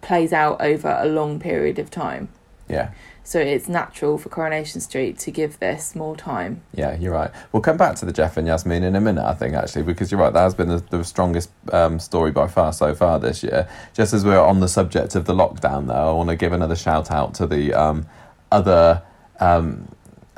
plays 0.02 0.32
out 0.32 0.62
over 0.62 0.98
a 1.02 1.08
long 1.08 1.40
period 1.40 1.78
of 1.80 1.92
time. 1.92 2.30
Yeah. 2.70 2.92
So 3.24 3.40
it's 3.40 3.68
natural 3.68 4.18
for 4.18 4.30
Coronation 4.30 4.82
Street 4.82 5.20
to 5.20 5.30
give 5.30 5.60
this 5.60 5.96
more 5.96 6.16
time. 6.16 6.64
Yeah, 6.74 6.96
you're 6.98 7.14
right. 7.14 7.30
We'll 7.52 7.62
come 7.62 7.78
back 7.78 7.96
to 7.98 8.06
the 8.06 8.12
Geoff 8.12 8.38
and 8.38 8.48
Yasmin 8.48 8.84
in 8.84 8.96
a 8.96 9.02
minute, 9.02 9.24
I 9.24 9.36
think, 9.36 9.54
actually, 9.54 9.84
because 9.84 10.12
you're 10.12 10.20
right. 10.20 10.34
That 10.34 10.42
has 10.42 10.56
been 10.56 10.70
the, 10.70 10.84
the 10.90 11.04
strongest 11.04 11.52
um, 11.72 12.00
story 12.00 12.32
by 12.32 12.48
far 12.48 12.74
so 12.74 12.96
far 12.96 13.20
this 13.20 13.44
year. 13.44 13.70
Just 13.94 14.14
as 14.14 14.26
we're 14.26 14.40
on 14.40 14.62
the 14.62 14.68
subject 14.68 15.14
of 15.14 15.26
the 15.26 15.36
lockdown, 15.36 15.86
though, 15.86 16.10
I 16.10 16.12
want 16.12 16.30
to 16.30 16.36
give 16.36 16.54
another 16.54 16.76
shout 16.76 17.12
out 17.12 17.36
to 17.36 17.46
the 17.46 17.72
um, 17.74 18.08
other 18.52 19.04
um, 19.40 19.88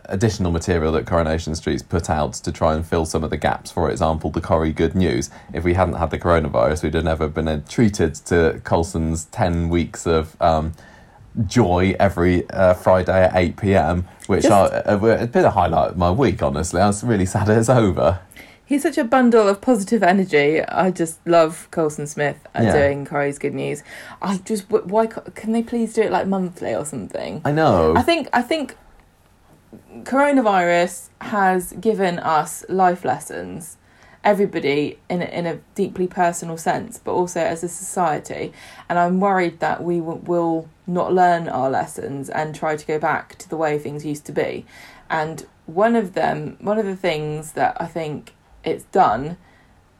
additional 0.05 0.51
material 0.51 0.91
that 0.91 1.07
Coronation 1.07 1.55
Street's 1.55 1.83
put 1.83 2.09
out 2.09 2.33
to 2.33 2.51
try 2.51 2.75
and 2.75 2.85
fill 2.85 3.05
some 3.05 3.23
of 3.23 3.29
the 3.29 3.37
gaps. 3.37 3.71
For 3.71 3.89
example, 3.89 4.31
the 4.31 4.41
Corrie 4.41 4.73
Good 4.73 4.95
News. 4.95 5.29
If 5.53 5.63
we 5.63 5.75
hadn't 5.75 5.95
had 5.95 6.11
the 6.11 6.19
coronavirus, 6.19 6.83
we'd 6.83 6.95
have 6.95 7.05
never 7.05 7.29
been 7.29 7.47
uh, 7.47 7.61
treated 7.69 8.15
to 8.15 8.59
Colson's 8.65 9.25
10 9.25 9.69
weeks 9.69 10.05
of. 10.05 10.35
Um, 10.41 10.73
Joy 11.47 11.95
every 11.99 12.49
uh, 12.49 12.73
Friday 12.73 13.23
at 13.23 13.35
8 13.35 13.57
pm, 13.57 14.07
which 14.27 14.43
Just- 14.43 14.73
I, 14.73 14.77
uh, 14.91 15.05
it's 15.05 15.31
been 15.31 15.45
a 15.45 15.49
highlight 15.51 15.91
of 15.91 15.97
my 15.97 16.11
week, 16.11 16.43
honestly. 16.43 16.81
I 16.81 16.87
was 16.87 17.03
really 17.03 17.25
sad 17.25 17.49
it's 17.49 17.69
over. 17.69 18.19
He's 18.65 18.83
such 18.83 18.97
a 18.97 19.03
bundle 19.03 19.49
of 19.49 19.59
positive 19.59 20.01
energy. 20.01 20.61
I 20.63 20.91
just 20.91 21.19
love 21.27 21.67
Colson 21.71 22.07
Smith 22.07 22.37
uh, 22.57 22.63
Yeah. 22.63 22.71
doing 22.73 23.05
Corrie's 23.05 23.37
Good 23.37 23.53
News. 23.53 23.83
I 24.21 24.37
just 24.37 24.69
why 24.69 25.07
can 25.07 25.51
they 25.51 25.61
please 25.61 25.93
do 25.93 26.01
it 26.03 26.11
like 26.11 26.25
monthly 26.27 26.73
or 26.73 26.85
something? 26.85 27.41
I 27.43 27.51
know. 27.51 27.93
I 27.97 28.01
think 28.01 28.29
I 28.31 28.41
think 28.41 28.77
coronavirus 30.03 31.09
has 31.21 31.73
given 31.73 32.19
us 32.19 32.63
life 32.69 33.03
lessons, 33.05 33.77
everybody 34.23 34.99
in 35.09 35.21
a, 35.21 35.25
in 35.25 35.45
a 35.45 35.59
deeply 35.75 36.07
personal 36.07 36.57
sense, 36.57 36.99
but 36.99 37.13
also 37.13 37.39
as 37.39 37.63
a 37.63 37.69
society. 37.69 38.53
And 38.87 38.99
I'm 38.99 39.19
worried 39.19 39.59
that 39.59 39.83
we 39.83 39.99
w- 39.99 40.19
will 40.19 40.69
not 40.85 41.13
learn 41.13 41.49
our 41.49 41.69
lessons 41.69 42.29
and 42.29 42.53
try 42.53 42.75
to 42.75 42.85
go 42.85 42.99
back 42.99 43.37
to 43.39 43.49
the 43.49 43.57
way 43.57 43.79
things 43.79 44.05
used 44.05 44.25
to 44.25 44.31
be. 44.31 44.65
And 45.09 45.45
one 45.65 45.95
of 45.95 46.13
them, 46.13 46.57
one 46.59 46.77
of 46.77 46.85
the 46.85 46.95
things 46.95 47.53
that 47.53 47.77
I 47.79 47.87
think 47.87 48.33
it's 48.63 48.83
done. 48.85 49.37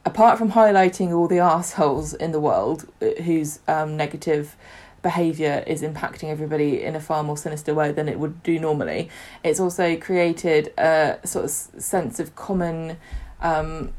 Apart 0.04 0.36
from 0.36 0.52
highlighting 0.52 1.12
all 1.12 1.28
the 1.28 1.38
assholes 1.38 2.12
in 2.12 2.32
the 2.32 2.40
world 2.40 2.88
uh, 3.00 3.22
whose 3.22 3.60
um, 3.68 3.96
negative 3.96 4.56
behavior 5.00 5.62
is 5.66 5.82
impacting 5.82 6.28
everybody 6.28 6.82
in 6.82 6.94
a 6.94 7.00
far 7.00 7.22
more 7.22 7.36
sinister 7.36 7.74
way 7.74 7.92
than 7.92 8.08
it 8.08 8.18
would 8.18 8.42
do 8.42 8.58
normally. 8.58 9.10
It's 9.44 9.60
also 9.60 9.96
created 9.96 10.72
a 10.78 11.18
sort 11.24 11.44
of 11.44 11.50
sense 11.50 12.20
of 12.20 12.34
common. 12.36 12.98
Um, 13.40 13.92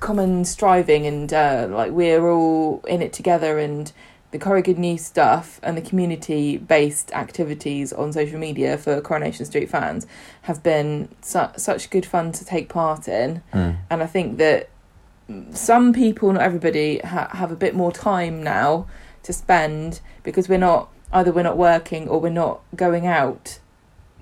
common 0.00 0.44
striving 0.44 1.06
and 1.06 1.32
uh, 1.32 1.68
like 1.70 1.92
we're 1.92 2.28
all 2.28 2.84
in 2.88 3.00
it 3.00 3.12
together 3.12 3.58
and 3.58 3.92
the 4.30 4.38
Corrie 4.38 4.62
Good 4.62 4.78
News 4.78 5.04
stuff 5.04 5.58
and 5.62 5.76
the 5.76 5.82
community 5.82 6.58
based 6.58 7.12
activities 7.12 7.92
on 7.92 8.12
social 8.12 8.38
media 8.38 8.76
for 8.76 9.00
Coronation 9.00 9.46
Street 9.46 9.70
fans 9.70 10.06
have 10.42 10.62
been 10.62 11.08
su- 11.22 11.48
such 11.56 11.88
good 11.90 12.04
fun 12.04 12.32
to 12.32 12.44
take 12.44 12.68
part 12.68 13.08
in. 13.08 13.42
Mm. 13.54 13.78
And 13.88 14.02
I 14.02 14.06
think 14.06 14.36
that 14.38 14.68
some 15.52 15.92
people, 15.92 16.32
not 16.32 16.42
everybody, 16.42 16.98
ha- 16.98 17.30
have 17.32 17.50
a 17.50 17.56
bit 17.56 17.74
more 17.74 17.92
time 17.92 18.42
now 18.42 18.86
to 19.22 19.32
spend 19.32 20.00
because 20.24 20.48
we're 20.48 20.58
not 20.58 20.90
either 21.12 21.32
we're 21.32 21.42
not 21.42 21.56
working 21.56 22.06
or 22.06 22.20
we're 22.20 22.28
not 22.28 22.60
going 22.76 23.06
out 23.06 23.58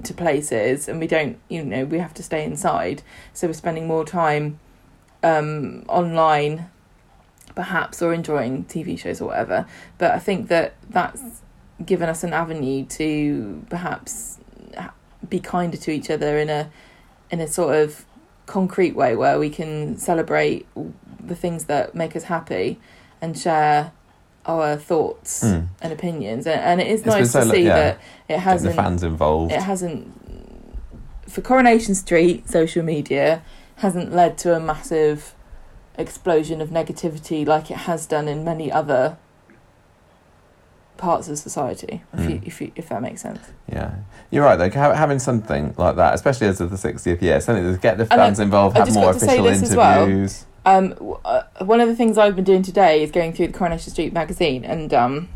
to 0.05 0.15
places 0.15 0.89
and 0.89 1.01
we 1.01 1.07
don't, 1.09 1.39
you 1.49 1.65
know, 1.65 1.85
we 1.85 1.99
have 1.99 2.15
to 2.15 2.23
stay 2.23 2.45
inside. 2.45 3.03
So 3.33 3.49
we're 3.49 3.55
spending 3.55 3.89
more 3.89 4.05
time 4.05 4.61
um, 5.23 5.85
online 5.89 6.69
perhaps 7.55 8.03
or 8.03 8.13
enjoying 8.13 8.65
TV 8.67 8.99
shows 8.99 9.21
or 9.21 9.29
whatever. 9.29 9.67
But 9.99 10.13
I 10.13 10.19
think 10.19 10.49
that 10.49 10.75
that's 10.91 11.23
given 11.85 12.09
us 12.09 12.23
an 12.25 12.33
avenue 12.33 12.85
to 12.87 13.65
perhaps 13.71 14.39
be 15.29 15.41
kinder 15.41 15.77
to 15.77 15.91
each 15.91 16.11
other 16.11 16.39
in 16.39 16.49
a 16.51 16.71
in 17.31 17.41
a 17.41 17.49
sort 17.49 17.75
of 17.77 18.05
concrete 18.47 18.95
way 18.95 19.17
where 19.17 19.39
we 19.39 19.51
can 19.51 19.97
celebrate 19.99 20.67
the 21.19 21.35
things 21.35 21.65
that 21.65 21.95
make 21.95 22.15
us 22.15 22.25
happy 22.25 22.79
and 23.21 23.37
share 23.37 23.91
our 24.45 24.77
thoughts 24.77 25.43
Mm. 25.43 25.67
and 25.83 25.93
opinions 25.93 26.47
and, 26.47 26.61
and 26.61 26.81
it 26.81 26.87
is 26.87 27.01
It's 27.01 27.07
nice 27.09 27.31
so 27.33 27.41
to 27.43 27.51
see 27.51 27.65
yeah. 27.65 27.75
that 27.75 28.01
it 28.29 28.39
hasn't 28.39 28.77
fans 28.77 29.03
involved. 29.03 29.51
it 29.53 29.61
hasn't 29.63 30.13
for 31.29 31.41
Coronation 31.41 31.97
Street 31.97 32.49
social 32.49 32.85
media 32.85 33.43
hasn't 33.77 34.13
led 34.13 34.39
to 34.39 34.55
a 34.55 34.61
massive 34.61 35.35
explosion 35.99 36.61
of 36.61 36.69
negativity 36.71 37.47
like 37.47 37.71
it 37.71 37.77
has 37.79 38.07
done 38.07 38.29
in 38.29 38.45
many 38.45 38.71
other 38.71 39.17
parts 40.97 41.29
of 41.29 41.39
society 41.39 42.03
if 42.15 42.21
you, 42.31 42.37
Mm. 42.37 42.47
if 42.47 42.61
you, 42.61 42.73
if 42.75 42.89
that 42.89 43.03
makes 43.03 43.21
sense 43.21 43.41
Yeah, 43.71 43.91
you're 44.31 44.45
right 44.45 44.57
though. 44.57 44.71
Having 44.71 45.19
something 45.19 45.75
like 45.77 45.97
that, 45.97 46.15
especially 46.15 46.47
as 46.47 46.61
of 46.61 46.71
the 46.71 46.77
60th 46.79 47.21
year, 47.21 47.39
something 47.41 47.71
to 47.75 47.79
get 47.79 47.99
the 47.99 48.07
fans 48.07 48.41
involved, 48.41 48.77
I 48.79 48.85
have 48.87 48.95
more 48.95 49.13
got 49.13 49.13
to 49.15 49.21
say 49.21 49.39
official 49.39 49.77
well. 49.77 50.05
interviews. 50.05 50.47
Um, 50.65 50.89
w- 50.91 51.19
uh, 51.25 51.43
one 51.65 51.81
of 51.81 51.89
the 51.89 51.95
things 51.95 52.17
I've 52.19 52.35
been 52.35 52.45
doing 52.47 52.63
today 52.63 53.03
is 53.03 53.11
going 53.11 53.35
through 53.35 53.49
the 53.49 53.53
Coronation 53.53 53.93
Street 53.93 54.13
magazine 54.13 54.65
and 54.65 54.93
um, 54.95 55.29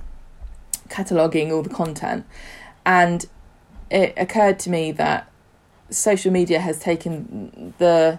cataloguing 0.88 1.52
all 1.52 1.62
the 1.62 1.68
content. 1.70 2.24
And 2.86 3.26
it 3.90 4.14
occurred 4.16 4.58
to 4.60 4.70
me 4.70 4.92
that 4.92 5.30
social 5.90 6.32
media 6.32 6.58
has 6.60 6.78
taken 6.80 7.74
the 7.78 8.18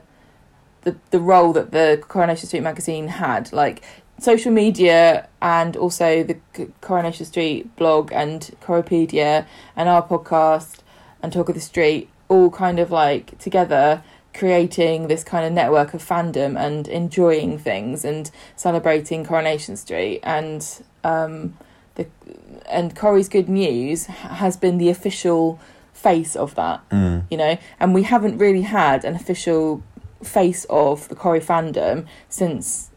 the 0.84 0.96
the 1.12 1.20
role 1.20 1.54
that 1.54 1.72
the 1.72 2.04
Coronation 2.08 2.48
Street 2.48 2.64
magazine 2.64 3.08
had. 3.08 3.52
Like 3.54 3.84
social 4.20 4.52
media 4.52 5.28
and 5.42 5.76
also 5.76 6.24
the 6.24 6.38
Coronation 6.82 7.26
Street 7.26 7.76
blog 7.76 8.12
and 8.14 8.52
Coropedia 8.62 9.46
and 9.76 9.90
our 9.90 10.06
podcast 10.08 10.80
and 11.24 11.34
Talk 11.34 11.50
of 11.50 11.56
the 11.56 11.62
Street 11.62 12.08
all 12.30 12.50
kind 12.52 12.80
of 12.80 12.92
like 12.92 13.38
together 13.40 14.04
creating 14.34 15.08
this 15.08 15.24
kind 15.24 15.46
of 15.46 15.52
network 15.52 15.94
of 15.94 16.02
fandom 16.08 16.58
and 16.58 16.88
enjoying 16.88 17.58
things 17.58 18.06
and 18.06 18.32
celebrating 18.56 19.26
Coronation 19.26 19.76
Street 19.76 20.20
and 20.24 20.84
um 21.04 21.58
the 21.96 22.06
and 22.70 22.96
Corrie's 22.96 23.28
Good 23.28 23.50
News 23.50 24.06
has 24.06 24.56
been 24.56 24.78
the 24.78 24.90
official 24.90 25.60
face 25.94 26.36
of 26.36 26.56
that 26.56 26.80
Mm. 26.90 27.24
you 27.30 27.38
know, 27.38 27.58
and 27.80 27.94
we 27.94 28.04
haven't 28.04 28.38
really 28.38 28.62
had 28.62 29.04
an 29.04 29.16
official 29.16 29.84
face 30.24 30.66
of 30.70 31.08
the 31.10 31.16
Corrie 31.16 31.40
fandom 31.40 32.06
since 32.30 32.90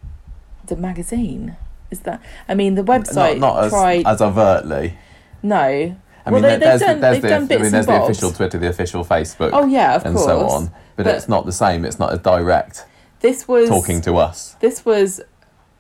the 0.67 0.77
magazine. 0.77 1.57
Is 1.91 2.01
that? 2.01 2.21
I 2.49 2.55
mean, 2.55 2.75
the 2.75 2.83
website 2.83 3.39
not, 3.39 3.55
not 3.55 3.65
as, 3.65 3.71
tried. 3.73 4.07
as 4.07 4.21
overtly. 4.21 4.99
no. 5.43 5.97
I 6.27 6.31
Well, 6.31 6.41
mean, 6.41 6.53
they- 6.53 6.57
there's, 6.57 6.81
done- 6.81 7.01
there's 7.03 7.21
the, 7.21 7.35
I 7.35 7.39
mean, 7.41 7.49
there's 7.49 7.85
the 7.87 8.03
official 8.03 8.33
Twitter, 8.33 8.57
the 8.59 8.69
official 8.71 9.05
Facebook, 9.05 9.51
Oh 9.53 9.67
yeah, 9.67 9.95
of 9.95 10.07
and 10.07 10.15
course. 10.17 10.27
so 10.27 10.49
on. 10.49 10.67
But, 10.97 11.05
But- 11.05 11.15
it's 11.17 11.29
not 11.29 11.45
the 11.45 11.53
same. 11.53 11.85
It's 11.85 11.99
not 11.99 12.13
as 12.15 12.21
direct 12.21 12.87
This 13.21 13.47
was 13.47 13.69
talking 13.69 14.01
to 14.03 14.17
us. 14.17 14.57
This 14.61 14.87
was 14.87 15.21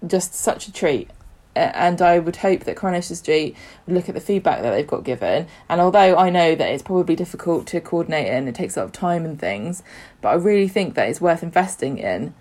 just 0.06 0.34
such 0.34 0.68
a 0.68 0.72
treat. 0.72 1.08
And 1.56 2.02
I 2.02 2.18
would 2.18 2.36
hope 2.36 2.64
that 2.64 2.76
Coronation 2.76 3.16
Street 3.16 3.56
would 3.86 3.94
look 3.94 4.08
at 4.08 4.14
the 4.14 4.20
feedback 4.20 4.62
that 4.62 4.70
they've 4.70 4.86
got 4.86 5.04
given. 5.04 5.46
And 5.68 5.80
although 5.80 6.16
I 6.16 6.30
know 6.30 6.54
that 6.54 6.68
it's 6.68 6.82
probably 6.82 7.16
difficult 7.16 7.66
to 7.68 7.80
coordinate 7.80 8.28
and 8.28 8.48
it 8.48 8.54
takes 8.54 8.76
a 8.76 8.80
lot 8.80 8.86
of 8.86 8.92
time 8.92 9.24
and 9.24 9.38
things, 9.38 9.82
but 10.20 10.30
I 10.30 10.34
really 10.34 10.68
think 10.68 10.94
that 10.94 11.08
it's 11.08 11.20
worth 11.20 11.42
investing 11.42 11.98
in 11.98 12.34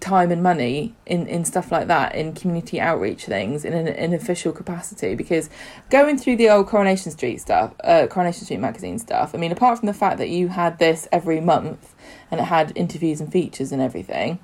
time 0.00 0.30
and 0.30 0.42
money 0.42 0.94
in, 1.06 1.26
in 1.26 1.44
stuff 1.44 1.72
like 1.72 1.86
that, 1.88 2.14
in 2.14 2.34
community 2.34 2.80
outreach 2.80 3.24
things, 3.24 3.64
in 3.64 3.72
an, 3.72 3.88
in 3.88 4.12
official 4.12 4.52
capacity. 4.52 5.14
Because 5.14 5.48
going 5.90 6.18
through 6.18 6.36
the 6.36 6.50
old 6.50 6.66
Coronation 6.66 7.10
Street 7.10 7.40
stuff, 7.40 7.74
uh, 7.82 8.06
Coronation 8.06 8.44
Street 8.44 8.60
magazine 8.60 8.98
stuff, 8.98 9.34
I 9.34 9.38
mean, 9.38 9.52
apart 9.52 9.78
from 9.78 9.86
the 9.86 9.94
fact 9.94 10.18
that 10.18 10.28
you 10.28 10.48
had 10.48 10.78
this 10.78 11.08
every 11.10 11.40
month 11.40 11.94
and 12.30 12.40
it 12.40 12.44
had 12.44 12.72
interviews 12.74 13.20
and 13.20 13.32
features 13.32 13.72
and 13.72 13.80
everything, 13.80 14.38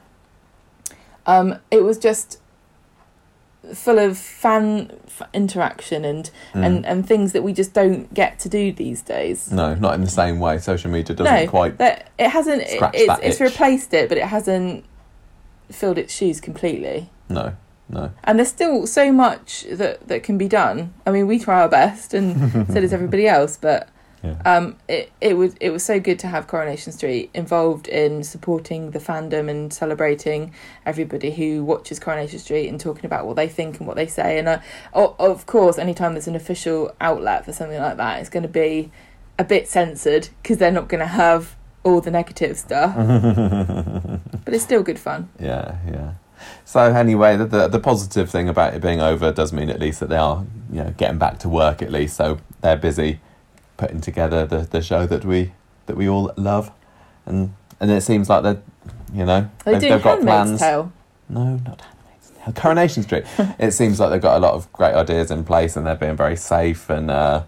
um, 1.26 1.58
it 1.70 1.82
was 1.82 1.98
just 1.98 2.40
full 3.72 3.98
of 3.98 4.18
fan 4.18 4.90
f- 5.06 5.22
interaction 5.32 6.04
and, 6.04 6.30
Mm. 6.52 6.66
and, 6.66 6.86
and 6.86 7.06
things 7.08 7.32
that 7.32 7.42
we 7.42 7.52
just 7.52 7.72
don't 7.72 8.12
get 8.12 8.38
to 8.40 8.48
do 8.48 8.72
these 8.72 9.00
days. 9.02 9.50
no, 9.50 9.74
not 9.74 9.94
in 9.94 10.02
the 10.02 10.10
same 10.10 10.38
way. 10.40 10.58
Social 10.58 10.90
media 10.90 11.16
doesn't 11.16 11.32
No, 11.32 11.46
quite. 11.48 11.78
That 11.78 12.10
it 12.18 12.28
hasn't. 12.28 12.62
It, 12.62 12.80
it's, 12.92 13.20
it's 13.22 13.40
replaced 13.40 13.94
it, 13.94 14.08
but 14.08 14.18
it 14.18 14.24
hasn't 14.24 14.84
filled 15.70 15.98
its 15.98 16.14
shoes 16.14 16.40
completely. 16.40 17.10
No, 17.28 17.54
no. 17.88 18.10
And 18.24 18.38
there's 18.38 18.48
still 18.48 18.86
so 18.86 19.10
much 19.12 19.64
that 19.70 20.06
that 20.08 20.22
can 20.22 20.36
be 20.36 20.48
done. 20.48 20.92
I 21.06 21.10
mean, 21.10 21.26
we 21.26 21.38
try 21.38 21.62
our 21.62 21.68
best, 21.68 22.12
and 22.14 22.66
so 22.72 22.80
does 22.80 22.92
everybody 22.92 23.26
else. 23.26 23.56
But 23.56 23.88
Yeah. 24.24 24.36
um, 24.46 24.76
it 24.88 25.12
it 25.20 25.34
was 25.34 25.54
it 25.60 25.68
was 25.68 25.84
so 25.84 26.00
good 26.00 26.18
to 26.20 26.28
have 26.28 26.46
Coronation 26.46 26.92
Street 26.92 27.30
involved 27.34 27.88
in 27.88 28.24
supporting 28.24 28.92
the 28.92 28.98
fandom 28.98 29.50
and 29.50 29.72
celebrating 29.72 30.52
everybody 30.86 31.30
who 31.30 31.62
watches 31.62 32.00
Coronation 32.00 32.38
Street 32.38 32.68
and 32.68 32.80
talking 32.80 33.04
about 33.04 33.26
what 33.26 33.36
they 33.36 33.48
think 33.48 33.78
and 33.78 33.86
what 33.86 33.96
they 33.96 34.06
say. 34.06 34.38
And 34.38 34.48
uh, 34.48 34.60
of 34.94 35.44
course, 35.44 35.78
anytime 35.78 36.14
there's 36.14 36.28
an 36.28 36.36
official 36.36 36.94
outlet 37.00 37.44
for 37.44 37.52
something 37.52 37.78
like 37.78 37.98
that, 37.98 38.20
it's 38.20 38.30
going 38.30 38.44
to 38.44 38.48
be 38.48 38.90
a 39.38 39.44
bit 39.44 39.68
censored 39.68 40.30
because 40.42 40.56
they're 40.56 40.70
not 40.70 40.88
going 40.88 41.00
to 41.00 41.06
have 41.06 41.54
all 41.82 42.00
the 42.00 42.10
negative 42.10 42.56
stuff. 42.56 42.94
but 44.44 44.54
it's 44.54 44.64
still 44.64 44.82
good 44.82 44.98
fun. 44.98 45.28
Yeah, 45.38 45.76
yeah. 45.86 46.14
So 46.64 46.80
anyway, 46.80 47.36
the, 47.36 47.46
the 47.46 47.68
the 47.68 47.78
positive 47.78 48.30
thing 48.30 48.48
about 48.48 48.74
it 48.74 48.80
being 48.80 49.00
over 49.00 49.32
does 49.32 49.52
mean 49.52 49.70
at 49.70 49.80
least 49.80 50.00
that 50.00 50.08
they 50.08 50.16
are, 50.16 50.46
you 50.70 50.82
know, 50.82 50.94
getting 50.96 51.18
back 51.18 51.38
to 51.40 51.48
work 51.48 51.82
at 51.82 51.92
least. 51.92 52.16
So 52.16 52.38
they're 52.60 52.76
busy 52.76 53.20
putting 53.84 54.00
together 54.00 54.46
the, 54.46 54.60
the 54.60 54.80
show 54.80 55.06
that 55.06 55.26
we 55.26 55.52
that 55.84 55.94
we 55.94 56.08
all 56.08 56.32
love, 56.38 56.70
and 57.26 57.54
and 57.80 57.90
it 57.90 58.00
seems 58.00 58.30
like 58.30 58.42
they're 58.42 58.62
you 59.12 59.26
know 59.26 59.50
they 59.64 59.72
they've, 59.72 59.82
they've 59.82 60.02
got 60.02 60.22
plans. 60.22 60.58
Tale? 60.58 60.90
No, 61.28 61.56
not 61.56 61.82
Handmaid's 61.82 62.32
Tale. 62.42 62.54
Coronation 62.54 63.02
Street. 63.02 63.24
it 63.58 63.72
seems 63.72 64.00
like 64.00 64.08
they've 64.08 64.22
got 64.22 64.38
a 64.38 64.40
lot 64.40 64.54
of 64.54 64.72
great 64.72 64.94
ideas 64.94 65.30
in 65.30 65.44
place, 65.44 65.76
and 65.76 65.86
they're 65.86 65.96
being 65.96 66.16
very 66.16 66.36
safe. 66.36 66.88
And 66.88 67.10
uh, 67.10 67.42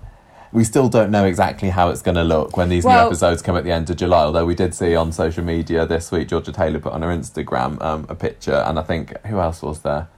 we 0.52 0.62
still 0.62 0.90
don't 0.90 1.10
know 1.10 1.24
exactly 1.24 1.70
how 1.70 1.88
it's 1.88 2.02
going 2.02 2.16
to 2.16 2.24
look 2.24 2.58
when 2.58 2.68
these 2.68 2.84
new 2.84 2.90
episodes 2.90 3.40
come 3.40 3.56
at 3.56 3.64
the 3.64 3.72
end 3.72 3.88
of 3.88 3.96
July. 3.96 4.24
Although 4.24 4.44
we 4.44 4.54
did 4.54 4.74
see 4.74 4.94
on 4.94 5.12
social 5.12 5.42
media 5.42 5.86
this 5.86 6.12
week, 6.12 6.28
Georgia 6.28 6.52
Taylor 6.52 6.80
put 6.80 6.92
on 6.92 7.00
her 7.00 7.08
Instagram 7.08 7.80
um, 7.80 8.04
a 8.10 8.14
picture, 8.14 8.62
and 8.66 8.78
I 8.78 8.82
think 8.82 9.18
who 9.24 9.40
else 9.40 9.62
was 9.62 9.80
there? 9.80 10.08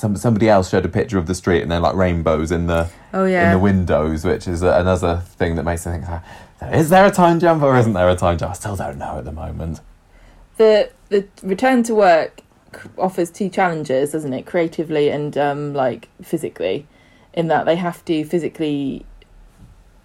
Some 0.00 0.16
somebody 0.16 0.48
else 0.48 0.70
showed 0.70 0.86
a 0.86 0.88
picture 0.88 1.18
of 1.18 1.26
the 1.26 1.34
street, 1.34 1.60
and 1.60 1.70
they're 1.70 1.78
like 1.78 1.94
rainbows 1.94 2.50
in 2.50 2.68
the 2.68 2.88
Oh 3.12 3.26
in 3.26 3.50
the 3.50 3.58
windows, 3.58 4.24
which 4.24 4.48
is 4.48 4.62
another 4.62 5.18
thing 5.36 5.56
that 5.56 5.64
makes 5.64 5.84
me 5.84 5.92
think: 5.92 6.08
uh, 6.08 6.20
is 6.72 6.88
there 6.88 7.04
a 7.04 7.10
time 7.10 7.38
jump 7.38 7.62
or 7.62 7.76
isn't 7.76 7.92
there 7.92 8.08
a 8.08 8.16
time 8.16 8.38
jump? 8.38 8.52
I 8.52 8.54
still 8.54 8.76
don't 8.76 8.96
know 8.96 9.18
at 9.18 9.26
the 9.26 9.32
moment. 9.32 9.80
the 10.56 10.90
the 11.10 11.28
return 11.42 11.82
to 11.82 11.94
work 11.94 12.40
offers 12.96 13.30
two 13.30 13.50
challenges, 13.50 14.12
doesn't 14.12 14.32
it? 14.32 14.46
Creatively 14.46 15.10
and 15.10 15.36
um, 15.36 15.74
like 15.74 16.08
physically, 16.22 16.86
in 17.34 17.48
that 17.48 17.66
they 17.66 17.76
have 17.76 18.02
to 18.06 18.24
physically 18.24 19.04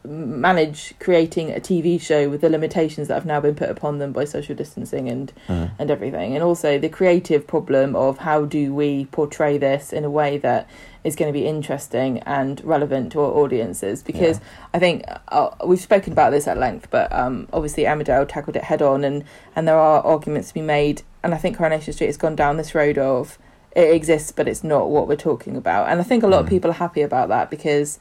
manage 0.05 0.93
creating 0.99 1.51
a 1.51 1.59
TV 1.59 1.99
show 1.99 2.29
with 2.29 2.41
the 2.41 2.49
limitations 2.49 3.07
that 3.07 3.15
have 3.15 3.25
now 3.25 3.39
been 3.39 3.55
put 3.55 3.69
upon 3.69 3.99
them 3.99 4.11
by 4.11 4.25
social 4.25 4.55
distancing 4.55 5.09
and 5.09 5.31
Mm. 5.47 5.71
and 5.79 5.91
everything, 5.91 6.33
and 6.35 6.43
also 6.43 6.77
the 6.79 6.89
creative 6.89 7.45
problem 7.47 7.95
of 7.95 8.19
how 8.19 8.45
do 8.45 8.73
we 8.73 9.05
portray 9.05 9.57
this 9.57 9.91
in 9.93 10.03
a 10.03 10.09
way 10.09 10.37
that 10.37 10.67
is 11.03 11.15
going 11.15 11.31
to 11.31 11.37
be 11.39 11.45
interesting 11.45 12.19
and 12.19 12.63
relevant 12.65 13.11
to 13.11 13.21
our 13.21 13.31
audiences 13.31 14.01
because 14.01 14.39
I 14.73 14.79
think 14.79 15.03
uh, 15.27 15.49
we've 15.65 15.79
spoken 15.79 16.13
about 16.13 16.31
this 16.31 16.47
at 16.47 16.57
length, 16.57 16.87
but 16.89 17.11
um, 17.13 17.47
obviously 17.53 17.83
Emmerdale 17.83 18.27
tackled 18.27 18.55
it 18.55 18.63
head 18.63 18.81
on, 18.81 19.03
and 19.03 19.23
and 19.55 19.67
there 19.67 19.77
are 19.77 20.01
arguments 20.03 20.47
to 20.49 20.53
be 20.55 20.61
made, 20.61 21.03
and 21.23 21.33
I 21.33 21.37
think 21.37 21.57
Coronation 21.57 21.93
Street 21.93 22.07
has 22.07 22.17
gone 22.17 22.35
down 22.35 22.57
this 22.57 22.73
road 22.73 22.97
of 22.97 23.37
it 23.75 23.93
exists, 23.93 24.31
but 24.31 24.47
it's 24.47 24.63
not 24.63 24.89
what 24.89 25.05
we're 25.07 25.17
talking 25.17 25.57
about. 25.57 25.89
And 25.89 25.99
I 25.99 26.03
think 26.03 26.23
a 26.23 26.27
lot 26.27 26.39
of 26.39 26.45
Mm. 26.45 26.49
people 26.49 26.71
are 26.71 26.75
happy 26.75 27.01
about 27.01 27.27
that 27.27 27.49
because 27.49 27.99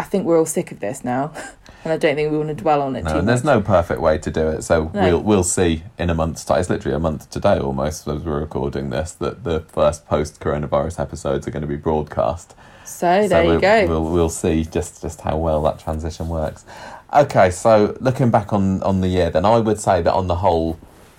I 0.00 0.04
think 0.04 0.24
we're 0.24 0.38
all 0.38 0.46
sick 0.46 0.72
of 0.72 0.80
this 0.80 1.04
now, 1.04 1.30
and 1.84 1.92
I 1.92 1.98
don't 1.98 2.14
think 2.16 2.30
we 2.32 2.38
want 2.38 2.48
to 2.48 2.54
dwell 2.54 2.80
on 2.80 2.96
it 2.96 3.04
No, 3.04 3.18
and 3.18 3.28
there's 3.28 3.44
much. 3.44 3.56
no 3.56 3.60
perfect 3.60 4.00
way 4.00 4.16
to 4.16 4.30
do 4.30 4.48
it. 4.48 4.62
So 4.62 4.90
No. 4.94 5.02
we'll 5.02 5.22
we'll 5.22 5.44
see 5.44 5.82
in 5.98 6.08
a 6.08 6.14
month's 6.14 6.42
time. 6.44 6.60
It's 6.60 6.70
literally 6.70 6.96
a 6.96 7.00
month 7.00 7.28
today, 7.28 7.58
almost 7.58 8.08
as 8.08 8.22
we're 8.24 8.40
recording 8.40 8.88
this, 8.90 9.12
that 9.12 9.44
the 9.44 9.60
first 9.60 10.06
post 10.06 10.40
coronavirus 10.40 11.00
episodes 11.00 11.46
are 11.46 11.50
going 11.50 11.60
to 11.68 11.68
be 11.68 11.76
broadcast. 11.76 12.54
So 12.84 13.22
so 13.22 13.28
there 13.28 13.44
you 13.44 13.50
we'll, 13.50 13.60
go. 13.60 13.86
We'll 13.86 14.04
we'll 14.10 14.28
see 14.30 14.64
just 14.64 15.02
just 15.02 15.20
how 15.20 15.36
well 15.36 15.62
that 15.64 15.78
transition 15.78 16.28
works. 16.30 16.64
Okay, 17.12 17.50
so 17.50 17.94
looking 18.00 18.30
back 18.30 18.52
on 18.54 18.82
on 18.82 19.02
the 19.02 19.08
year, 19.08 19.28
then 19.30 19.44
I 19.44 19.58
would 19.58 19.78
say 19.80 20.00
that 20.00 20.12
on 20.14 20.28
the 20.28 20.36
whole, 20.36 20.78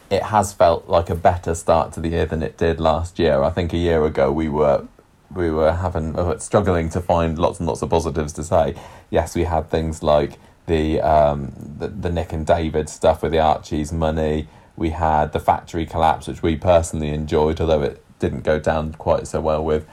it 0.09 0.23
has 0.23 0.53
felt 0.53 0.89
like 0.89 1.09
a 1.11 1.15
better 1.15 1.53
start 1.53 1.93
to 1.93 1.99
the 1.99 2.09
year 2.09 2.25
than 2.25 2.41
it 2.41 2.57
did 2.57 2.79
last 2.79 3.19
year. 3.19 3.43
I 3.43 3.51
think 3.51 3.73
a 3.73 3.77
year 3.77 4.03
ago 4.05 4.31
we 4.31 4.49
were 4.49 4.87
we 5.33 5.49
were 5.49 5.73
having 5.73 6.17
uh, 6.17 6.37
struggling 6.39 6.89
to 6.89 7.01
find 7.01 7.37
lots 7.37 7.59
and 7.59 7.67
lots 7.67 7.81
of 7.81 7.89
positives 7.89 8.33
to 8.33 8.43
say. 8.43 8.75
Yes, 9.09 9.35
we 9.35 9.43
had 9.43 9.69
things 9.69 10.03
like 10.03 10.37
the 10.67 11.01
um, 11.01 11.53
the, 11.77 11.87
the 11.87 12.09
Nick 12.09 12.33
and 12.33 12.45
David 12.45 12.89
stuff 12.89 13.23
with 13.23 13.31
the 13.31 13.39
Archie's 13.39 13.91
money. 13.91 14.47
We 14.75 14.91
had 14.91 15.33
the 15.33 15.39
factory 15.39 15.85
collapse, 15.85 16.27
which 16.27 16.41
we 16.41 16.55
personally 16.55 17.09
enjoyed, 17.09 17.59
although 17.61 17.81
it 17.81 18.03
didn't 18.19 18.41
go 18.41 18.59
down 18.59 18.93
quite 18.93 19.27
so 19.27 19.41
well 19.41 19.63
with 19.63 19.87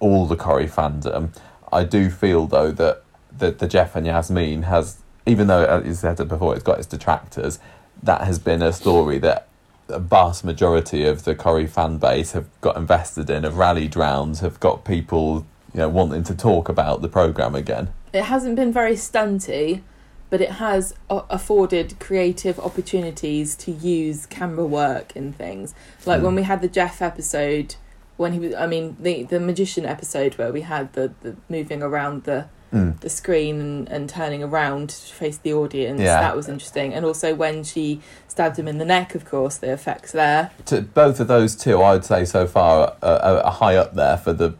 all 0.00 0.26
the 0.26 0.36
Corrie 0.36 0.66
fandom. 0.66 1.30
I 1.72 1.84
do 1.84 2.10
feel 2.10 2.46
though 2.46 2.70
that 2.72 3.02
the, 3.36 3.50
the 3.50 3.68
Geoff 3.68 3.96
and 3.96 4.06
Yasmin 4.06 4.62
has, 4.62 5.02
even 5.26 5.46
though 5.46 5.64
as 5.64 5.86
you 5.86 5.94
said 5.94 6.20
it 6.20 6.28
before, 6.28 6.54
it's 6.54 6.64
got 6.64 6.78
its 6.78 6.86
detractors. 6.86 7.58
That 8.02 8.22
has 8.22 8.38
been 8.38 8.62
a 8.62 8.72
story 8.72 9.18
that 9.18 9.47
a 9.88 9.98
vast 9.98 10.44
majority 10.44 11.04
of 11.06 11.24
the 11.24 11.34
Corrie 11.34 11.66
fan 11.66 11.98
base 11.98 12.32
have 12.32 12.46
got 12.60 12.76
invested 12.76 13.30
in, 13.30 13.44
have 13.44 13.56
rallied 13.56 13.96
round, 13.96 14.38
have 14.38 14.60
got 14.60 14.84
people 14.84 15.46
you 15.74 15.78
know 15.80 15.88
wanting 15.88 16.22
to 16.24 16.34
talk 16.34 16.68
about 16.68 17.02
the 17.02 17.08
program 17.08 17.54
again. 17.54 17.88
it 18.12 18.24
hasn't 18.24 18.56
been 18.56 18.72
very 18.72 18.94
stunty, 18.94 19.82
but 20.30 20.40
it 20.40 20.52
has 20.52 20.94
a- 21.10 21.22
afforded 21.30 21.98
creative 21.98 22.58
opportunities 22.60 23.54
to 23.56 23.70
use 23.70 24.24
camera 24.26 24.64
work 24.66 25.14
and 25.16 25.36
things. 25.36 25.74
Like 26.06 26.20
Mm. 26.20 26.24
when 26.24 26.34
we 26.36 26.42
had 26.42 26.60
the 26.62 26.68
Geoff 26.68 27.02
episode, 27.02 27.74
when 28.16 28.32
he 28.32 28.38
was, 28.40 28.54
I 28.54 28.66
mean, 28.66 28.96
the 29.00 29.24
the 29.24 29.38
magician 29.40 29.84
episode 29.86 30.34
where 30.38 30.52
we 30.52 30.62
had 30.62 30.92
the, 30.94 31.12
the 31.22 31.36
moving 31.48 31.82
around 31.82 32.24
the 32.24 32.46
Mm. 32.72 33.00
the 33.00 33.08
screen 33.08 33.60
and, 33.60 33.88
and 33.88 34.10
turning 34.10 34.42
around 34.42 34.90
to 34.90 35.14
face 35.14 35.38
the 35.38 35.54
audience. 35.54 36.00
Yeah. 36.00 36.20
That 36.20 36.36
was 36.36 36.48
interesting. 36.48 36.92
And 36.92 37.06
also 37.06 37.34
when 37.34 37.64
she 37.64 38.02
stabbed 38.26 38.58
him 38.58 38.68
in 38.68 38.76
the 38.76 38.84
neck, 38.84 39.14
of 39.14 39.24
course, 39.24 39.56
the 39.56 39.72
effects 39.72 40.12
there. 40.12 40.50
To 40.66 40.82
both 40.82 41.18
of 41.18 41.28
those 41.28 41.56
two, 41.56 41.80
I 41.80 41.94
would 41.94 42.04
say 42.04 42.26
so 42.26 42.46
far 42.46 42.94
are, 43.02 43.18
are, 43.20 43.38
are 43.42 43.52
high 43.52 43.76
up 43.76 43.94
there 43.94 44.18
for 44.18 44.34
the 44.34 44.54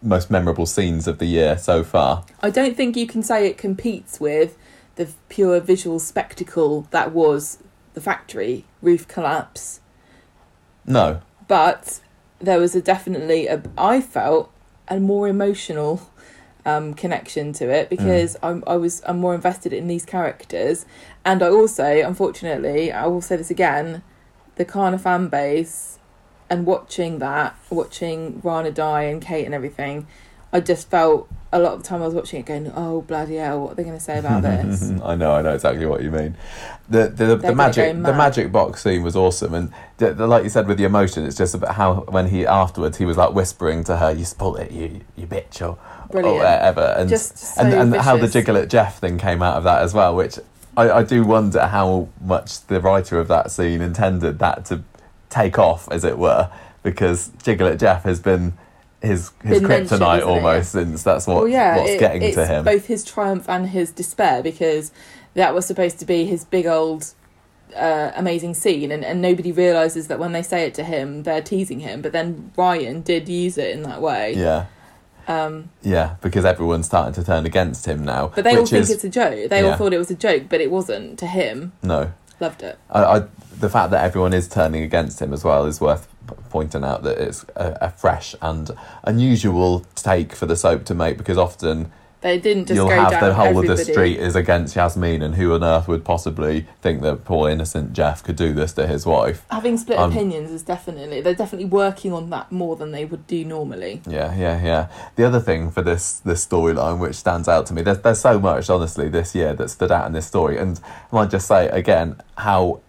most 0.00 0.30
memorable 0.30 0.66
scenes 0.66 1.08
of 1.08 1.18
the 1.18 1.26
year 1.26 1.58
so 1.58 1.82
far. 1.82 2.24
I 2.40 2.50
don't 2.50 2.76
think 2.76 2.96
you 2.96 3.06
can 3.06 3.22
say 3.22 3.48
it 3.48 3.58
competes 3.58 4.20
with 4.20 4.56
the 4.96 5.08
pure 5.28 5.58
visual 5.60 5.98
spectacle 5.98 6.86
that 6.90 7.12
was 7.12 7.58
the 7.94 8.00
factory 8.00 8.64
roof 8.82 9.08
collapse, 9.08 9.80
No, 10.86 11.20
but 11.48 12.00
there 12.38 12.58
was 12.58 12.74
a 12.74 12.82
definitely 12.82 13.46
a 13.46 13.62
I 13.78 14.00
felt 14.00 14.52
a 14.88 15.00
more 15.00 15.26
emotional 15.28 16.10
um, 16.64 16.94
connection 16.94 17.52
to 17.54 17.70
it 17.70 17.90
because 17.90 18.36
I'm, 18.42 18.64
I 18.66 18.76
was 18.76 19.02
I'm 19.06 19.18
more 19.18 19.34
invested 19.34 19.72
in 19.72 19.86
these 19.86 20.04
characters, 20.04 20.86
and 21.24 21.42
I 21.42 21.48
also 21.48 21.84
unfortunately 21.84 22.92
I 22.92 23.06
will 23.06 23.20
say 23.20 23.36
this 23.36 23.50
again, 23.50 24.02
the 24.56 24.64
Kana 24.64 24.98
fan 24.98 25.28
base, 25.28 25.98
and 26.48 26.66
watching 26.66 27.18
that, 27.18 27.56
watching 27.70 28.40
Rana 28.42 28.70
die 28.70 29.04
and 29.04 29.20
Kate 29.20 29.44
and 29.44 29.54
everything, 29.54 30.06
I 30.52 30.60
just 30.60 30.88
felt 30.88 31.28
a 31.52 31.58
lot 31.58 31.74
of 31.74 31.82
the 31.82 31.88
time 31.88 32.02
I 32.02 32.06
was 32.06 32.14
watching 32.14 32.40
it 32.40 32.46
going, 32.46 32.72
oh 32.74 33.02
bloody 33.02 33.36
hell, 33.36 33.60
what 33.60 33.72
are 33.72 33.74
they 33.76 33.84
going 33.84 33.96
to 33.96 34.02
say 34.02 34.18
about 34.18 34.42
this? 34.44 34.90
I 35.02 35.14
know, 35.14 35.34
I 35.34 35.42
know 35.42 35.54
exactly 35.54 35.86
what 35.86 36.02
you 36.02 36.10
mean. 36.10 36.36
The 36.88 37.08
the, 37.08 37.26
the 37.26 37.36
gonna 37.36 37.54
magic 37.54 37.94
the 37.94 38.12
magic 38.12 38.52
box 38.52 38.82
scene 38.82 39.02
was 39.02 39.16
awesome, 39.16 39.54
and 39.54 39.72
the, 39.98 40.12
the, 40.12 40.26
like 40.26 40.44
you 40.44 40.50
said 40.50 40.66
with 40.66 40.78
the 40.78 40.84
emotion, 40.84 41.24
it's 41.24 41.36
just 41.36 41.54
about 41.54 41.76
how 41.76 42.00
when 42.08 42.28
he 42.28 42.46
afterwards 42.46 42.98
he 42.98 43.04
was 43.04 43.16
like 43.16 43.34
whispering 43.34 43.84
to 43.84 43.96
her, 43.98 44.10
"You 44.10 44.24
spoilt 44.24 44.58
it, 44.58 44.72
you 44.72 45.00
you 45.16 45.26
bitch," 45.26 45.62
or, 45.62 45.78
or 46.18 46.22
Brilliant. 46.22 46.44
whatever, 46.44 46.94
and 46.98 47.08
Just 47.08 47.36
so 47.38 47.62
and, 47.62 47.74
and 47.74 47.94
how 47.96 48.16
the 48.16 48.26
vicious. 48.26 48.48
at 48.48 48.68
Geoff 48.68 48.98
thing 48.98 49.18
came 49.18 49.42
out 49.42 49.56
of 49.56 49.64
that 49.64 49.82
as 49.82 49.92
well, 49.94 50.14
which 50.14 50.38
I, 50.76 50.90
I 50.90 51.02
do 51.02 51.24
wonder 51.24 51.66
how 51.66 52.08
much 52.20 52.66
the 52.66 52.80
writer 52.80 53.18
of 53.18 53.28
that 53.28 53.50
scene 53.50 53.80
intended 53.80 54.38
that 54.38 54.64
to 54.66 54.82
take 55.30 55.58
off, 55.58 55.88
as 55.90 56.04
it 56.04 56.18
were, 56.18 56.50
because 56.82 57.30
Jiggle 57.42 57.68
at 57.68 57.78
Geoff 57.78 58.04
has 58.04 58.20
been 58.20 58.54
his 59.02 59.32
his 59.42 59.60
kryptonite 59.60 59.82
isn't 59.90 60.18
it? 60.20 60.22
almost 60.22 60.72
since 60.72 61.02
that's 61.02 61.26
what 61.26 61.36
well, 61.36 61.48
yeah, 61.48 61.76
what's 61.76 61.90
it- 61.90 62.00
getting 62.00 62.22
it's 62.22 62.36
to 62.36 62.46
him. 62.46 62.64
both 62.64 62.86
his 62.86 63.04
triumph 63.04 63.48
and 63.50 63.68
his 63.68 63.90
despair 63.90 64.42
because 64.42 64.92
that 65.34 65.54
was 65.54 65.66
supposed 65.66 65.98
to 65.98 66.06
be 66.06 66.24
his 66.24 66.44
big 66.44 66.64
old 66.66 67.12
uh, 67.76 68.12
amazing 68.14 68.54
scene, 68.54 68.92
and, 68.92 69.04
and 69.04 69.20
nobody 69.20 69.50
realizes 69.50 70.06
that 70.08 70.18
when 70.20 70.30
they 70.32 70.42
say 70.42 70.64
it 70.64 70.74
to 70.74 70.84
him, 70.84 71.24
they're 71.24 71.42
teasing 71.42 71.80
him. 71.80 72.00
But 72.02 72.12
then 72.12 72.52
Ryan 72.56 73.00
did 73.02 73.28
use 73.28 73.58
it 73.58 73.70
in 73.72 73.82
that 73.82 74.00
way. 74.00 74.34
Yeah, 74.36 74.66
Um, 75.26 75.70
yeah, 75.82 76.16
because 76.20 76.44
everyone's 76.44 76.86
starting 76.86 77.14
to 77.14 77.24
turn 77.24 77.46
against 77.46 77.86
him 77.86 78.04
now. 78.04 78.32
but 78.34 78.44
they 78.44 78.56
all 78.56 78.66
think 78.66 78.82
is, 78.82 78.90
it's 78.90 79.04
a 79.04 79.08
joke. 79.08 79.50
They 79.50 79.62
all 79.62 79.76
thought 79.76 79.92
it 79.92 79.98
was 79.98 80.10
a 80.10 80.14
joke, 80.14 80.44
but 80.48 80.60
it 80.60 80.70
wasn't 80.70 81.18
to 81.20 81.26
him. 81.26 81.72
no. 81.82 82.12
Loved 82.40 82.64
it. 82.64 82.76
I, 82.90 83.04
I, 83.04 83.18
the 83.60 83.70
fact 83.70 83.92
that 83.92 84.04
everyone 84.04 84.34
is 84.34 84.48
turning 84.48 84.82
against 84.82 85.22
him 85.22 85.32
as 85.32 85.44
well 85.44 85.66
is 85.66 85.80
worth 85.80 86.08
pointing 86.50 86.82
out 86.82 87.04
that 87.04 87.16
it's 87.16 87.44
a, 87.54 87.78
a 87.80 87.90
fresh 87.90 88.34
and 88.42 88.72
unusual 89.04 89.86
take 89.94 90.34
for 90.34 90.44
the 90.46 90.56
soap 90.56 90.84
to 90.86 90.94
make 90.94 91.16
because 91.16 91.38
often 91.38 91.92
They 92.24 92.38
didn't 92.38 92.68
just 92.68 92.76
you'll 92.76 92.88
go 92.88 92.94
have 92.94 93.10
down 93.10 93.22
the 93.22 93.34
whole 93.34 93.48
everybody. 93.48 93.68
of 93.68 93.76
the 93.76 93.84
street 93.84 94.18
is 94.18 94.34
against 94.34 94.74
Yasmin 94.74 95.20
and 95.20 95.34
who 95.34 95.52
on 95.52 95.62
earth 95.62 95.86
would 95.88 96.06
possibly 96.06 96.66
think 96.80 97.02
that 97.02 97.22
poor 97.26 97.50
innocent 97.50 97.92
Geoff 97.92 98.24
could 98.24 98.36
do 98.36 98.54
this 98.54 98.72
to 98.72 98.86
his 98.86 99.04
wife. 99.04 99.44
Having 99.50 99.76
split 99.76 99.98
Um, 99.98 100.10
opinions 100.10 100.50
is 100.50 100.62
definitely 100.62 101.20
they're 101.20 101.34
definitely 101.34 101.66
working 101.68 102.14
on 102.14 102.30
that 102.30 102.50
more 102.50 102.76
than 102.76 102.92
they 102.92 103.04
would 103.04 103.26
do 103.26 103.44
normally. 103.44 104.00
Yeah, 104.08 104.34
yeah, 104.34 104.64
yeah. 104.64 104.86
The 105.16 105.24
other 105.24 105.38
thing 105.38 105.70
for 105.70 105.82
this 105.82 106.20
this 106.20 106.46
storyline 106.46 106.98
which 106.98 107.16
stands 107.16 107.46
out 107.46 107.66
to 107.66 107.74
me, 107.74 107.82
there's 107.82 107.98
there's 107.98 108.20
so 108.20 108.40
much 108.40 108.70
honestly 108.70 109.10
this 109.10 109.34
year 109.34 109.52
that 109.52 109.68
stood 109.68 109.92
out 109.92 110.06
in 110.06 110.14
this 110.14 110.26
story, 110.26 110.56
and 110.56 110.80
I 111.12 111.16
might 111.16 111.30
just 111.30 111.46
say 111.46 111.68
again 111.68 112.16
how 112.38 112.80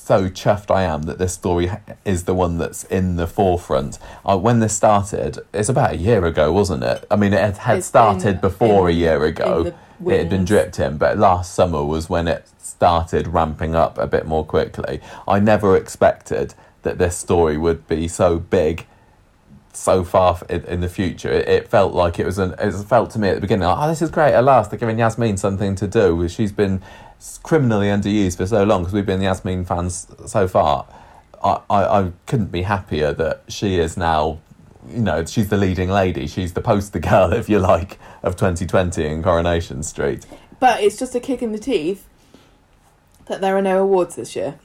so 0.00 0.28
chuffed 0.28 0.70
I 0.74 0.82
am 0.84 1.02
that 1.02 1.18
this 1.18 1.32
story 1.34 1.70
is 2.04 2.24
the 2.24 2.34
one 2.34 2.58
that's 2.58 2.84
in 2.84 3.16
the 3.16 3.26
forefront. 3.26 3.98
Uh, 4.24 4.36
when 4.38 4.60
this 4.60 4.74
started, 4.76 5.38
it's 5.52 5.68
about 5.68 5.92
a 5.92 5.96
year 5.96 6.24
ago, 6.26 6.52
wasn't 6.52 6.82
it? 6.82 7.04
I 7.10 7.16
mean, 7.16 7.32
it 7.32 7.56
had, 7.58 7.78
It's 7.78 7.86
started 7.86 8.34
in- 8.36 8.40
before 8.40 8.88
in- 8.90 8.96
a 8.96 8.98
year 8.98 9.24
ago. 9.24 9.72
It 10.06 10.18
had 10.18 10.30
been 10.30 10.46
dripped 10.46 10.78
in, 10.80 10.96
but 10.96 11.18
last 11.18 11.54
summer 11.54 11.84
was 11.84 12.08
when 12.08 12.26
it 12.26 12.48
started 12.58 13.28
ramping 13.28 13.74
up 13.74 13.98
a 13.98 14.06
bit 14.06 14.26
more 14.26 14.44
quickly. 14.46 15.00
I 15.28 15.40
never 15.40 15.76
expected 15.76 16.54
that 16.82 16.96
this 16.96 17.16
story 17.18 17.58
would 17.58 17.86
be 17.86 18.08
so 18.08 18.38
big 18.38 18.86
so 19.72 20.02
far 20.02 20.38
in, 20.48 20.64
in 20.64 20.80
the 20.80 20.88
future. 20.88 21.30
It, 21.30 21.46
it 21.48 21.68
felt 21.68 21.92
like 21.92 22.18
it 22.18 22.24
was 22.26 22.38
an. 22.38 22.54
It 22.58 22.72
felt 22.84 23.10
to 23.10 23.18
me 23.18 23.28
at 23.28 23.34
the 23.34 23.40
beginning, 23.42 23.68
like, 23.68 23.76
oh, 23.78 23.88
this 23.88 24.00
is 24.02 24.10
great. 24.10 24.32
At 24.32 24.42
last, 24.44 24.70
they're 24.70 24.78
giving 24.80 24.98
Yasmin 24.98 25.36
something 25.36 25.74
to 25.76 25.86
do. 25.86 26.26
She's 26.28 26.50
been 26.52 26.80
criminally 27.42 27.88
underused 27.88 28.36
for 28.38 28.46
so 28.46 28.64
long 28.64 28.82
because 28.82 28.94
we've 28.94 29.06
been 29.06 29.20
Yasmin 29.20 29.64
fans 29.64 30.06
so 30.26 30.48
far. 30.48 30.86
I, 31.42 31.60
I, 31.70 31.84
I 32.00 32.12
couldn't 32.26 32.50
be 32.52 32.62
happier 32.62 33.12
that 33.14 33.42
she 33.48 33.78
is 33.78 33.96
now. 33.96 34.40
You 34.88 35.00
know, 35.00 35.24
she's 35.26 35.48
the 35.48 35.56
leading 35.58 35.90
lady. 35.90 36.26
She's 36.26 36.54
the 36.54 36.60
poster 36.62 36.98
girl, 37.10 37.32
if 37.32 37.48
you 37.48 37.58
like, 37.58 37.98
of 38.22 38.36
2020 38.36 39.04
in 39.06 39.22
Coronation 39.22 39.82
Street. 39.82 40.26
But 40.58 40.82
it's 40.82 40.98
just 40.98 41.14
a 41.14 41.20
kick 41.20 41.42
in 41.42 41.52
the 41.52 41.58
teeth 41.58 42.06
that 43.26 43.40
there 43.40 43.56
are 43.56 43.62
no 43.62 43.82
awards 43.82 44.16
this 44.16 44.34
year. 44.34 44.58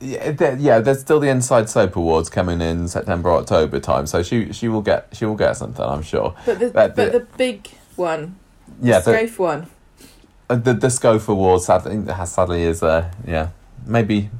Yeah, 0.00 0.30
there, 0.30 0.56
yeah. 0.56 0.78
There's 0.78 1.00
still 1.00 1.18
the 1.18 1.28
Inside 1.28 1.68
Soap 1.68 1.96
Awards 1.96 2.30
coming 2.30 2.60
in 2.60 2.86
September, 2.86 3.30
October 3.32 3.80
time. 3.80 4.06
So 4.06 4.22
she 4.22 4.52
she 4.52 4.68
will 4.68 4.80
get 4.80 5.08
she 5.12 5.24
will 5.24 5.34
get 5.34 5.54
something, 5.56 5.84
I'm 5.84 6.02
sure. 6.02 6.36
But 6.46 6.60
the 6.60 6.70
But 6.70 6.94
but 6.94 7.12
the- 7.12 7.18
the, 7.18 7.26
big 7.36 7.68
one, 7.96 8.36
Yeah, 8.80 9.00
the 9.00 9.10
the, 9.10 9.42
one. 9.42 9.66
Uh, 10.50 10.56
the 10.56 10.72
the 10.74 10.90
Soap 10.90 11.28
Awards 11.28 11.66
sadly, 11.66 12.12
has- 12.12 12.32
sadly 12.32 12.62
is 12.62 12.82
uh 12.82 13.10
yeah. 13.26 13.50
Maybe 13.86 14.30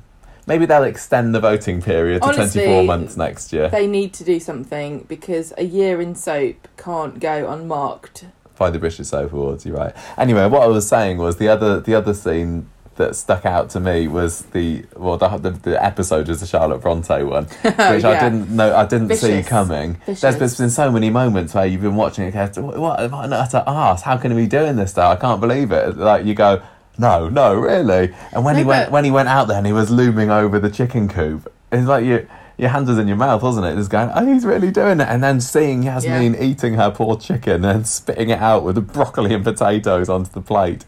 maybe 0.47 0.65
they'll 0.67 0.85
extend 0.85 1.35
the 1.35 1.41
voting 1.41 1.83
period 1.83 2.23
to 2.23 2.29
Honestly, 2.29 2.63
24 2.65 2.85
months 2.85 3.17
next 3.17 3.53
year. 3.53 3.69
They 3.69 3.87
need 3.87 4.13
to 4.15 4.25
do 4.25 4.41
something 4.41 5.05
because 5.09 5.53
a 5.59 5.65
year 5.65 6.01
in 6.01 6.15
soap 6.15 6.69
can't 6.77 7.21
go 7.21 7.51
unmarked. 7.51 8.25
by 8.59 8.71
the 8.71 8.79
British 8.79 9.07
Soap 9.07 9.33
Awards 9.33 9.65
you're 9.67 9.77
right. 9.77 9.95
Anyway 10.17 10.47
what 10.49 10.63
I 10.63 10.67
was 10.67 10.89
saying 10.89 11.19
was 11.19 11.37
the 11.37 11.49
other 11.49 11.81
the 11.81 11.95
other 11.95 12.15
scene 12.15 12.69
that 12.99 13.17
stuck 13.17 13.47
out 13.47 13.71
to 13.71 13.81
me 13.81 14.07
was 14.07 14.43
the 14.53 14.85
well 14.97 15.17
the 15.17 15.29
the, 15.39 15.51
the 15.51 15.83
episode 15.85 16.29
was 16.29 16.41
the 16.41 16.47
Charlotte 16.47 16.83
Bronte 16.83 17.23
one 17.25 17.47
oh, 17.65 17.95
which 17.95 18.05
I 18.05 18.17
Oh, 18.17 18.21
didn't 18.21 18.51
know 18.55 18.77
I 18.77 18.85
didn't 18.87 19.09
see 19.17 19.29
Vicious. 19.37 19.49
coming 19.49 19.99
there's, 20.07 20.21
there's 20.21 20.59
been 20.59 20.71
so 20.71 20.91
many 20.93 21.09
moments 21.09 21.55
where 21.55 21.65
you've 21.67 21.81
been 21.81 21.97
watching 21.97 22.25
it 22.27 22.35
what 22.59 22.77
what 22.79 23.11
what 23.11 23.25
an 23.25 23.33
utter 23.33 23.65
arse 23.67 24.03
how 24.03 24.17
can 24.19 24.31
he 24.33 24.37
be 24.37 24.47
doing 24.47 24.77
this 24.77 24.93
though 24.93 25.09
I 25.09 25.17
can't 25.17 25.41
believe 25.41 25.73
it 25.73 25.97
like 25.97 26.27
you 26.27 26.35
go 26.35 26.63
no 26.99 27.29
no 27.29 27.55
really 27.55 28.15
and 28.33 28.45
when 28.45 28.55
No, 28.57 28.59
he 28.61 28.65
went 28.65 28.91
when 28.91 29.05
he 29.05 29.11
went 29.11 29.29
out 29.29 29.49
there 29.49 29.57
and 29.59 29.67
he 29.67 29.73
was 29.73 29.91
looming 29.91 30.31
over 30.31 30.59
the 30.59 30.71
chicken 30.71 31.09
coop 31.09 31.51
it's 31.73 31.87
like 31.87 32.05
you 32.05 32.29
your 32.61 32.71
hand 32.71 32.89
was 32.89 32.99
in 32.99 33.07
your 33.07 33.17
mouth, 33.17 33.41
wasn't 33.41 33.65
it? 33.65 33.77
Just 33.77 33.89
going, 33.89 34.11
oh, 34.13 34.27
he's 34.27 34.45
really 34.45 34.73
doing 34.73 34.99
it. 34.99 35.07
And 35.09 35.23
then 35.23 35.41
seeing 35.41 35.85
Yasmin 35.85 36.35
eating 36.43 36.75
her 36.75 36.91
poor 36.91 37.17
chicken 37.17 37.65
and 37.65 37.87
spitting 37.87 38.31
it 38.31 38.41
out 38.41 38.65
with 38.65 38.75
the 38.75 38.81
broccoli 38.81 39.33
and 39.33 39.45
potatoes 39.45 40.09
onto 40.09 40.33
the 40.33 40.41
plate. 40.41 40.85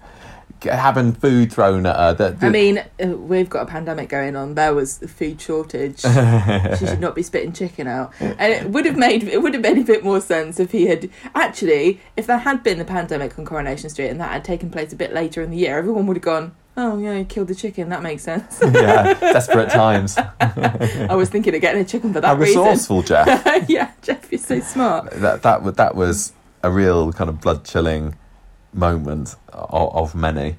Having 0.65 1.13
food 1.15 1.53
thrown 1.53 1.87
at 1.87 1.97
her. 1.97 2.15
That, 2.15 2.43
I 2.43 2.51
mean, 2.51 2.79
uh, 3.03 3.09
we've 3.09 3.49
got 3.49 3.63
a 3.63 3.67
pandemic 3.67 4.09
going 4.09 4.37
on. 4.37 4.55
There 4.55 4.75
was 4.75 5.03
a 5.03 5.09
food 5.09 5.41
shortage. 5.41 6.01
she 6.79 6.87
should 6.87 7.01
not 7.01 7.15
be 7.15 7.23
spitting 7.23 7.53
chicken 7.53 7.87
out. 7.87 8.13
And 8.21 8.53
it 8.53 8.71
would 8.71 8.85
have 8.87 8.97
made 8.97 9.23
it 9.25 9.43
would 9.43 9.55
have 9.55 9.63
made 9.63 9.79
a 9.79 9.85
bit 9.85 10.05
more 10.05 10.21
sense 10.21 10.61
if 10.61 10.73
he 10.73 10.87
had 10.87 11.09
actually, 11.35 12.01
if 12.17 12.27
there 12.27 12.39
had 12.39 12.63
been 12.63 12.79
the 12.79 12.85
pandemic 12.85 13.39
on 13.39 13.45
Coronation 13.45 13.91
Street 13.91 14.09
and 14.09 14.21
that 14.21 14.31
had 14.33 14.45
taken 14.45 14.71
place 14.71 14.93
a 14.93 14.97
bit 14.97 15.13
later 15.13 15.43
in 15.43 15.51
the 15.51 15.57
year, 15.57 15.79
everyone 15.79 16.07
would 16.07 16.17
have 16.17 16.25
gone, 16.25 16.55
"Oh 16.77 16.99
yeah, 16.99 17.19
he 17.19 17.25
killed 17.25 17.49
the 17.49 17.55
chicken. 17.55 17.89
That 17.89 18.03
makes 18.03 18.23
sense." 18.23 18.61
yeah, 18.63 19.15
desperate 19.15 19.71
times. 19.71 20.17
I 20.41 21.15
was 21.15 21.29
thinking 21.31 21.55
of 21.55 21.61
getting 21.61 21.81
a 21.81 21.85
chicken 21.85 22.13
for 22.13 22.21
that 22.21 22.27
How 22.29 22.35
reason. 22.35 22.61
resourceful, 22.63 23.03
Geoff. 23.03 23.29
yeah, 23.69 23.93
Geoff, 24.03 24.31
you're 24.31 24.39
so 24.39 24.61
smart. 24.61 25.11
that 25.13 25.43
that 25.43 25.77
that 25.77 25.95
was 25.95 26.33
a 26.63 26.71
real 26.71 27.13
kind 27.13 27.31
of 27.31 27.41
blood 27.41 27.65
chilling 27.65 28.15
moment 28.73 29.37
of, 29.53 29.95
of 29.95 30.15
many. 30.15 30.57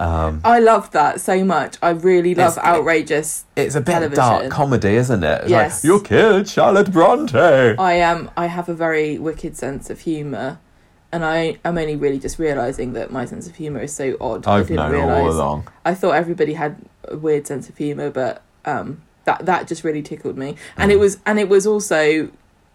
Um, 0.00 0.42
I 0.44 0.60
love 0.60 0.92
that 0.92 1.20
so 1.20 1.42
much. 1.44 1.76
I 1.82 1.90
really 1.90 2.34
love 2.34 2.52
It's- 2.56 2.64
outrageous. 2.66 3.44
it's 3.56 3.74
a 3.74 3.80
bit 3.80 3.92
Television. 3.94 4.16
dark 4.16 4.48
comedy, 4.50 4.94
isn't 4.94 5.24
it? 5.24 5.40
It's 5.42 5.50
Yes. 5.50 5.82
like 5.82 5.88
your 5.88 6.00
kid, 6.00 6.48
Charlotte 6.48 6.92
Bronte. 6.92 7.36
I 7.76 7.94
am. 7.94 8.30
I 8.36 8.46
have 8.46 8.68
a 8.68 8.74
very 8.74 9.18
wicked 9.18 9.56
sense 9.56 9.90
of 9.90 10.00
humour, 10.00 10.58
and 11.10 11.24
I 11.24 11.56
am 11.64 11.76
only 11.78 11.96
really 11.96 12.20
just 12.20 12.38
realizing 12.38 12.92
that 12.92 13.10
my 13.10 13.24
sense 13.24 13.48
of 13.48 13.56
humour 13.56 13.80
is 13.80 13.92
so 13.92 14.16
odd. 14.20 14.46
I 14.46 14.58
I've 14.58 14.68
didn't 14.68 14.84
known 14.84 14.92
realize. 14.92 15.24
all 15.24 15.30
along. 15.32 15.68
I 15.84 15.94
thought 15.94 16.12
everybody 16.14 16.54
had 16.54 16.76
a 17.08 17.16
weird 17.16 17.48
sense 17.48 17.68
of 17.68 17.76
humour, 17.76 18.10
but 18.10 18.42
um, 18.64 19.02
that 19.24 19.46
that 19.46 19.66
just 19.66 19.82
really 19.82 20.02
tickled 20.02 20.38
me, 20.38 20.54
and 20.76 20.92
Mm. 20.92 20.94
it 20.94 20.98
was 21.00 21.18
and 21.26 21.40
it 21.40 21.48
was 21.48 21.66
also 21.66 22.28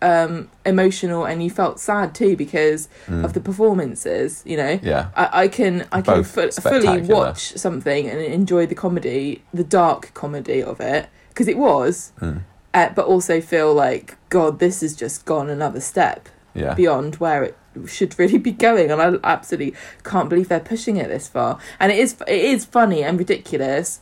um, 0.03 0.49
emotional, 0.65 1.25
and 1.25 1.43
you 1.43 1.49
felt 1.49 1.79
sad 1.79 2.13
too 2.13 2.35
because 2.35 2.89
Mm. 3.07 3.23
of 3.25 3.33
the 3.33 3.39
performances. 3.39 4.43
You 4.45 4.57
know, 4.57 4.79
Yeah, 4.81 5.07
I, 5.15 5.43
I 5.43 5.47
can 5.47 5.85
I 5.91 6.01
can 6.01 6.23
fu- 6.23 6.51
fully 6.51 7.01
watch 7.01 7.53
something 7.65 8.07
and 8.09 8.19
enjoy 8.19 8.65
the 8.67 8.75
comedy, 8.75 9.43
the 9.53 9.63
dark 9.63 10.13
comedy 10.13 10.61
of 10.61 10.79
it, 10.79 11.07
because 11.29 11.47
it 11.47 11.57
was, 11.57 12.11
Mm. 12.21 12.41
uh, 12.73 12.89
but 12.95 13.05
also 13.05 13.41
feel 13.41 13.73
like 13.73 14.17
God, 14.29 14.59
this 14.59 14.81
has 14.81 14.95
just 14.95 15.25
gone 15.25 15.49
another 15.49 15.79
step 15.79 16.29
yeah. 16.53 16.73
beyond 16.75 17.15
where 17.15 17.43
it 17.43 17.55
should 17.87 18.17
really 18.19 18.37
be 18.37 18.51
going 18.51 18.91
and 18.91 19.01
I 19.01 19.15
absolutely 19.23 19.73
can't 20.03 20.29
believe 20.29 20.47
they're 20.49 20.59
pushing 20.73 20.97
it 20.97 21.07
this 21.07 21.27
far 21.27 21.57
and 21.79 21.91
it 21.91 21.97
is 21.97 22.15
it 22.27 22.41
is 22.53 22.65
funny 22.65 23.03
and 23.03 23.17
ridiculous 23.17 23.99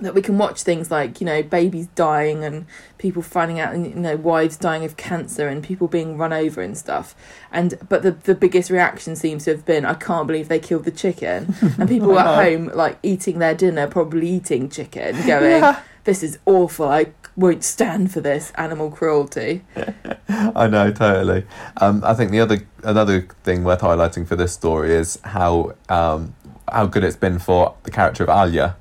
that 0.00 0.14
we 0.14 0.20
can 0.22 0.38
watch 0.38 0.62
things 0.62 0.90
like 0.90 1.20
you 1.20 1.26
know 1.26 1.42
babies 1.42 1.86
dying 1.94 2.44
and 2.44 2.66
people 2.98 3.22
finding 3.22 3.60
out 3.60 3.74
you 3.76 3.94
know 3.94 4.16
wives 4.16 4.56
dying 4.56 4.84
of 4.84 4.96
cancer 4.96 5.48
and 5.48 5.62
people 5.62 5.86
being 5.88 6.16
run 6.16 6.32
over 6.32 6.60
and 6.62 6.76
stuff 6.76 7.14
and 7.52 7.78
but 7.88 8.02
the 8.02 8.10
the 8.10 8.34
biggest 8.34 8.70
reaction 8.70 9.14
seems 9.16 9.44
to 9.44 9.50
have 9.52 9.64
been 9.64 9.84
I 9.84 9.94
can't 9.94 10.26
believe 10.26 10.48
they 10.48 10.58
killed 10.58 10.84
the 10.84 10.90
chicken 10.90 11.54
and 11.78 11.88
people 11.88 12.18
at 12.18 12.26
home 12.44 12.70
like 12.74 12.98
eating 13.02 13.38
their 13.38 13.54
dinner 13.54 13.86
probably 13.86 14.28
eating 14.28 14.68
chicken 14.68 15.14
going 15.26 15.62
Yeah. 15.62 15.80
this 16.04 16.22
is 16.22 16.38
awful 16.46 16.88
I 16.88 17.12
won't 17.36 17.64
stand 17.64 18.12
for 18.12 18.20
this 18.20 18.52
animal 18.56 18.90
cruelty 18.90 19.62
I 20.28 20.66
know 20.66 20.90
totally. 20.90 21.44
Um, 21.76 22.02
I 22.04 22.14
think 22.14 22.30
the 22.30 22.40
other 22.40 22.66
another 22.82 23.28
thing 23.44 23.64
worth 23.64 23.80
highlighting 23.80 24.26
for 24.26 24.36
this 24.36 24.52
story 24.52 24.92
is 24.92 25.18
how 25.22 25.74
um, 25.88 26.34
how 26.70 26.86
good 26.86 27.04
it's 27.04 27.16
been 27.16 27.38
for 27.38 27.74
the 27.84 27.90
character 27.90 28.22
of 28.24 28.28
Alya. 28.30 28.74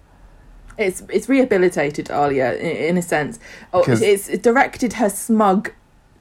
It's 0.78 1.04
it's 1.10 1.30
rehabilitated 1.30 2.08
Alya 2.08 2.58
in, 2.60 2.78
in 2.78 2.98
a 2.98 3.02
sense. 3.02 3.40
Oh, 3.74 3.84
it's 3.88 4.30
it 4.30 4.42
directed 4.42 4.94
her 4.94 5.10
smug, 5.10 5.72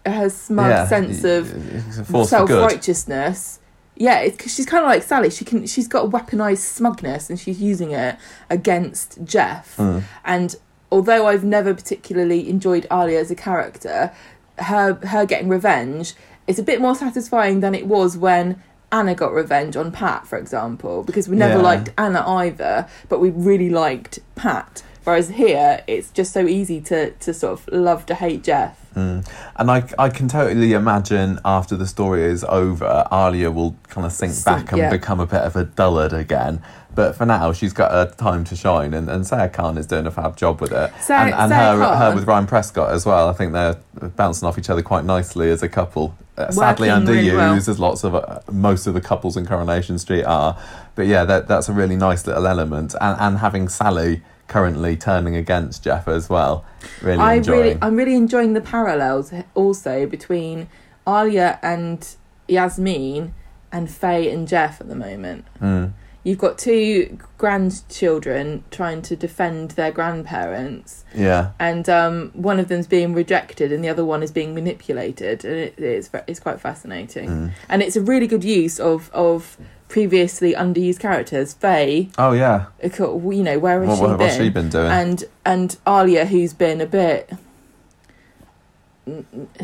her 0.07 0.29
smug 0.29 0.71
Yeah, 0.71 0.87
sense 0.87 1.25
of 1.25 1.53
it's 1.89 1.99
a 1.99 2.05
force 2.05 2.31
for 2.31 2.47
self 2.47 2.51
righteousness. 2.51 3.61
Yeah, 3.97 4.21
it's 4.21 4.37
because 4.37 4.55
she's 4.55 4.67
kind 4.67 4.85
of 4.85 4.89
like 4.89 5.03
Sally. 5.03 5.31
She 5.31 5.45
can 5.45 5.67
she's 5.67 5.89
got 5.89 6.07
a 6.07 6.09
weaponized 6.09 6.59
smugness 6.59 7.31
and 7.31 7.39
she's 7.39 7.61
using 7.61 7.93
it 7.93 8.17
against 8.51 9.23
Geoff. 9.25 9.77
Mm. 9.77 10.03
And 10.25 10.57
although 10.91 11.27
I've 11.27 11.45
never 11.45 11.75
particularly 11.75 12.49
enjoyed 12.49 12.87
Alya 12.91 13.21
as 13.21 13.31
a 13.31 13.35
character, 13.35 14.13
her 14.59 14.95
her 15.07 15.27
getting 15.27 15.49
revenge 15.49 16.15
is 16.47 16.59
a 16.59 16.63
bit 16.63 16.81
more 16.81 16.95
satisfying 16.95 17.61
than 17.61 17.75
it 17.75 17.87
was 17.87 18.17
when 18.17 18.63
Anna 18.93 19.15
got 19.15 19.33
revenge 19.33 19.75
on 19.77 19.91
Pat, 19.91 20.27
for 20.27 20.37
example, 20.39 21.03
because 21.03 21.29
we 21.29 21.37
never 21.37 21.57
Yeah. 21.57 21.63
liked 21.63 21.91
Anna 21.99 22.23
either, 22.29 22.87
but 23.09 23.21
we 23.21 23.31
really 23.31 23.71
liked 23.71 24.21
Pat. 24.37 24.83
Whereas 25.05 25.31
here, 25.31 25.81
it's 25.89 26.11
just 26.11 26.33
so 26.33 26.47
easy 26.47 26.81
to 26.83 27.11
to 27.11 27.35
sort 27.35 27.53
of 27.55 27.69
love 27.73 28.07
to 28.07 28.15
hate 28.15 28.45
Geoff. 28.45 28.77
Mm. 28.95 29.27
And 29.57 29.71
I, 29.71 29.85
I 29.99 30.11
can 30.11 30.29
totally 30.29 30.75
imagine 30.75 31.41
after 31.45 31.77
the 31.77 31.87
story 31.87 32.23
is 32.25 32.45
over, 32.45 33.07
Alya 33.11 33.53
will 33.53 33.75
kind 33.89 34.07
of 34.07 34.13
sink, 34.13 34.33
Sink, 34.35 34.45
back 34.45 34.73
and 34.73 34.79
yeah. 34.79 34.91
become 34.91 35.19
a 35.19 35.27
bit 35.27 35.41
of 35.41 35.57
a 35.57 35.65
dullard 35.65 36.13
again. 36.13 36.63
But 36.95 37.17
for 37.17 37.25
now, 37.25 37.53
she's 37.53 37.73
got 37.73 37.91
her 37.91 38.15
time 38.15 38.45
to 38.45 38.57
shine, 38.57 38.93
and, 38.93 39.09
and 39.09 39.27
Sarah 39.27 39.49
Khan 39.49 39.79
is 39.79 39.87
doing 39.87 40.07
a 40.07 40.11
fab 40.11 40.37
job 40.37 40.61
with 40.61 40.73
it. 40.73 40.93
Sarah- 41.01 41.23
and 41.27 41.35
and 41.35 41.51
Sarah 41.51 41.79
her, 41.89 42.11
her 42.11 42.15
with 42.15 42.27
Ryan 42.27 42.47
Prescott 42.47 42.93
as 42.93 43.07
well. 43.07 43.29
I 43.29 43.33
think 43.33 43.53
they're 43.53 43.79
bouncing 44.17 44.47
off 44.47 44.59
each 44.59 44.69
other 44.69 44.83
quite 44.83 45.05
nicely 45.05 45.51
as 45.51 45.63
a 45.63 45.69
couple. 45.69 46.15
Uh, 46.37 46.51
sadly 46.51 46.89
underused, 46.89 47.07
really 47.09 47.37
well. 47.37 47.55
as 47.55 47.79
lots 47.79 48.05
of 48.05 48.15
uh, 48.15 48.41
most 48.51 48.87
of 48.87 48.95
the 48.95 49.01
couples 49.01 49.37
in 49.37 49.47
Coronation 49.47 49.99
Street 49.99 50.25
are. 50.25 50.59
But 50.95 51.07
yeah, 51.07 51.25
that 51.25 51.49
that's 51.49 51.69
a 51.69 51.73
really 51.73 51.97
nice 51.97 52.27
little 52.27 52.47
element, 52.47 52.95
and 53.01 53.19
and 53.21 53.39
having 53.39 53.69
Sally 53.69 54.23
currently 54.49 54.97
turning 54.97 55.35
against 55.35 55.83
Geoff 55.85 56.09
as 56.09 56.29
well. 56.29 56.65
Really 57.01 57.19
I 57.21 57.35
enjoying. 57.35 57.59
really, 57.61 57.79
I'm 57.81 57.97
really 57.97 58.15
enjoying 58.15 58.53
the 58.53 58.61
parallels 58.61 59.33
also 59.55 60.05
between 60.07 60.69
Alya 61.07 61.59
and 61.63 62.07
Yasmin 62.49 63.33
and 63.71 63.91
Faye 63.91 64.31
and 64.31 64.47
Geoff 64.47 64.81
at 64.81 64.89
the 64.89 64.95
moment. 64.95 65.47
Mm. 65.61 65.93
You've 66.25 66.39
got 66.39 66.57
two 66.57 67.19
grandchildren 67.39 68.65
trying 68.71 69.03
to 69.03 69.17
defend 69.17 69.73
their 69.73 69.91
grandparents, 69.91 71.05
Yeah. 71.15 71.51
and 71.59 71.89
um, 71.89 72.31
one 72.35 72.61
of 72.61 72.69
them's 72.69 72.87
being 72.87 73.13
rejected, 73.15 73.73
and 73.73 73.83
the 73.83 73.89
other 73.89 74.05
one 74.05 74.23
is 74.23 74.31
being 74.31 74.55
manipulated, 74.55 75.45
and 75.45 75.55
it, 75.57 75.75
it's 75.79 76.11
it's 76.27 76.41
quite 76.41 76.61
fascinating. 76.61 77.29
Mm. 77.29 77.51
And 77.69 77.83
it's 77.83 77.97
a 77.97 78.01
really 78.01 78.27
good 78.27 78.45
use 78.45 78.79
of 78.79 79.11
of 79.13 79.57
previously 79.89 80.55
underused 80.55 81.01
characters. 81.01 81.53
Faye, 81.55 82.09
Oh 82.19 82.33
yeah. 82.33 82.67
you 82.83 83.43
know, 83.43 83.59
where 83.59 83.81
has 83.85 83.89
What, 83.89 83.97
she 83.97 84.03
what, 84.03 84.09
been? 84.11 84.19
what's 84.19 84.37
she 84.37 84.49
been 84.49 84.69
doing? 84.69 84.91
and 84.91 85.25
and 85.45 85.77
Alya, 85.87 86.27
who's 86.27 86.55
been 86.55 86.81
a 86.81 86.87
bit, 86.87 87.31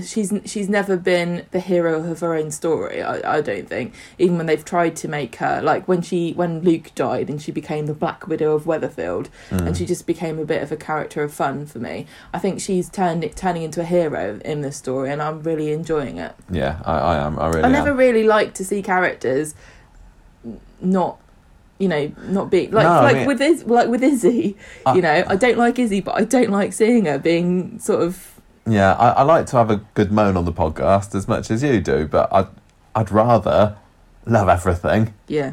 she's 0.03 0.33
she's 0.45 0.69
never 0.69 0.97
been 0.97 1.47
the 1.53 1.61
hero 1.61 2.03
of 2.11 2.21
her 2.21 2.35
own 2.35 2.51
story. 2.51 3.01
I, 3.03 3.37
I 3.37 3.41
don't 3.41 3.69
think. 3.69 3.95
Even 4.19 4.37
when 4.37 4.47
they've 4.47 4.65
tried 4.65 4.97
to 4.97 5.09
make 5.09 5.37
her 5.37 5.61
like 5.63 5.87
when 5.87 6.03
she 6.03 6.33
when 6.33 6.61
Luke 6.63 6.91
died 6.97 7.31
and 7.31 7.41
she 7.41 7.53
became 7.53 7.87
the 7.87 7.95
Black 7.95 8.27
Widow 8.27 8.55
of 8.55 8.65
Weatherfield, 8.65 9.29
Mm. 9.51 9.67
and 9.69 9.77
she 9.77 9.87
just 9.87 10.07
became 10.07 10.39
a 10.41 10.45
bit 10.45 10.63
of 10.63 10.73
a 10.73 10.77
character 10.77 11.23
of 11.23 11.33
fun 11.33 11.67
for 11.67 11.79
me. 11.79 12.07
I 12.35 12.39
think 12.41 12.61
she's 12.61 12.89
turned 12.89 13.23
it 13.23 13.37
turning 13.37 13.63
into 13.63 13.81
a 13.81 13.85
hero 13.85 14.41
in 14.45 14.63
this 14.63 14.77
story, 14.77 15.11
and 15.11 15.23
I'm 15.23 15.43
really 15.43 15.73
enjoying 15.73 16.19
it. 16.19 16.35
yeah, 16.51 16.81
I, 16.85 16.99
I 16.99 17.17
am. 17.19 17.39
I 17.39 17.47
really 17.49 17.63
I 17.63 17.69
never 17.69 17.91
am. 17.91 17.97
really 17.97 18.25
like 18.25 18.55
to 18.55 18.65
see 18.65 18.83
characters 18.83 19.55
not. 20.81 21.21
You 21.81 21.87
know, 21.87 22.11
not 22.25 22.51
being 22.51 22.73
like 22.73 22.83
No, 22.87 22.91
I 22.91 23.03
like 23.05 23.17
mean- 23.19 23.27
with 23.29 23.41
Iz, 23.41 23.65
like 23.65 23.89
with 23.89 24.03
Izzy. 24.03 24.57
I- 24.85 24.97
you 24.97 25.01
know, 25.03 25.23
I 25.29 25.37
don't 25.37 25.57
like 25.57 25.79
Izzy, 25.79 26.01
but 26.01 26.17
I 26.17 26.25
don't 26.25 26.51
like 26.51 26.73
seeing 26.73 27.05
her 27.05 27.21
being 27.21 27.79
sort 27.79 28.03
of 28.03 28.38
Yeah, 28.69 28.93
I, 28.95 29.09
I 29.11 29.23
like 29.23 29.47
to 29.47 29.57
have 29.57 29.71
a 29.71 29.77
good 29.95 30.13
moan 30.13 30.37
on 30.37 30.45
the 30.45 30.53
podcast 30.53 31.15
as 31.15 31.27
much 31.27 31.51
as 31.51 31.63
you 31.63 31.81
do, 31.81 32.07
but 32.07 32.29
I'd 32.33 32.49
I'd 32.95 33.11
rather 33.11 33.77
love 34.27 34.49
everything. 34.49 35.15
yeah. 35.27 35.53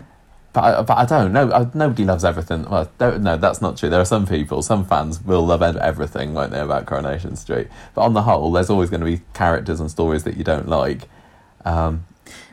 But 0.53 0.63
I, 0.63 0.81
but 0.83 0.97
I 0.97 1.05
don't. 1.05 1.33
No, 1.33 1.51
I, 1.51 1.67
nobody 1.73 2.05
loves 2.05 2.23
everything. 2.23 2.63
Well, 2.69 2.89
don't, 2.97 3.21
no, 3.23 3.35
that's 3.35 3.61
not 3.61 3.75
true. 3.75 3.89
There 3.89 3.99
are 3.99 4.05
some 4.05 4.25
people, 4.25 4.61
some 4.61 4.85
fans 4.85 5.21
will 5.21 5.45
love 5.45 5.61
everything, 5.61 6.33
won't 6.33 6.51
they, 6.53 6.61
about 6.61 6.85
Coronation 6.85 7.35
Street? 7.35 7.67
But 7.93 8.03
on 8.03 8.13
the 8.13 8.21
whole, 8.21 8.53
there's 8.53 8.69
always 8.69 8.89
going 8.89 9.01
to 9.01 9.05
be 9.05 9.19
characters 9.33 9.81
and 9.81 9.91
stories 9.91 10.23
that 10.23 10.37
you 10.37 10.45
don't 10.45 10.69
like. 10.69 11.09
Um, 11.65 12.05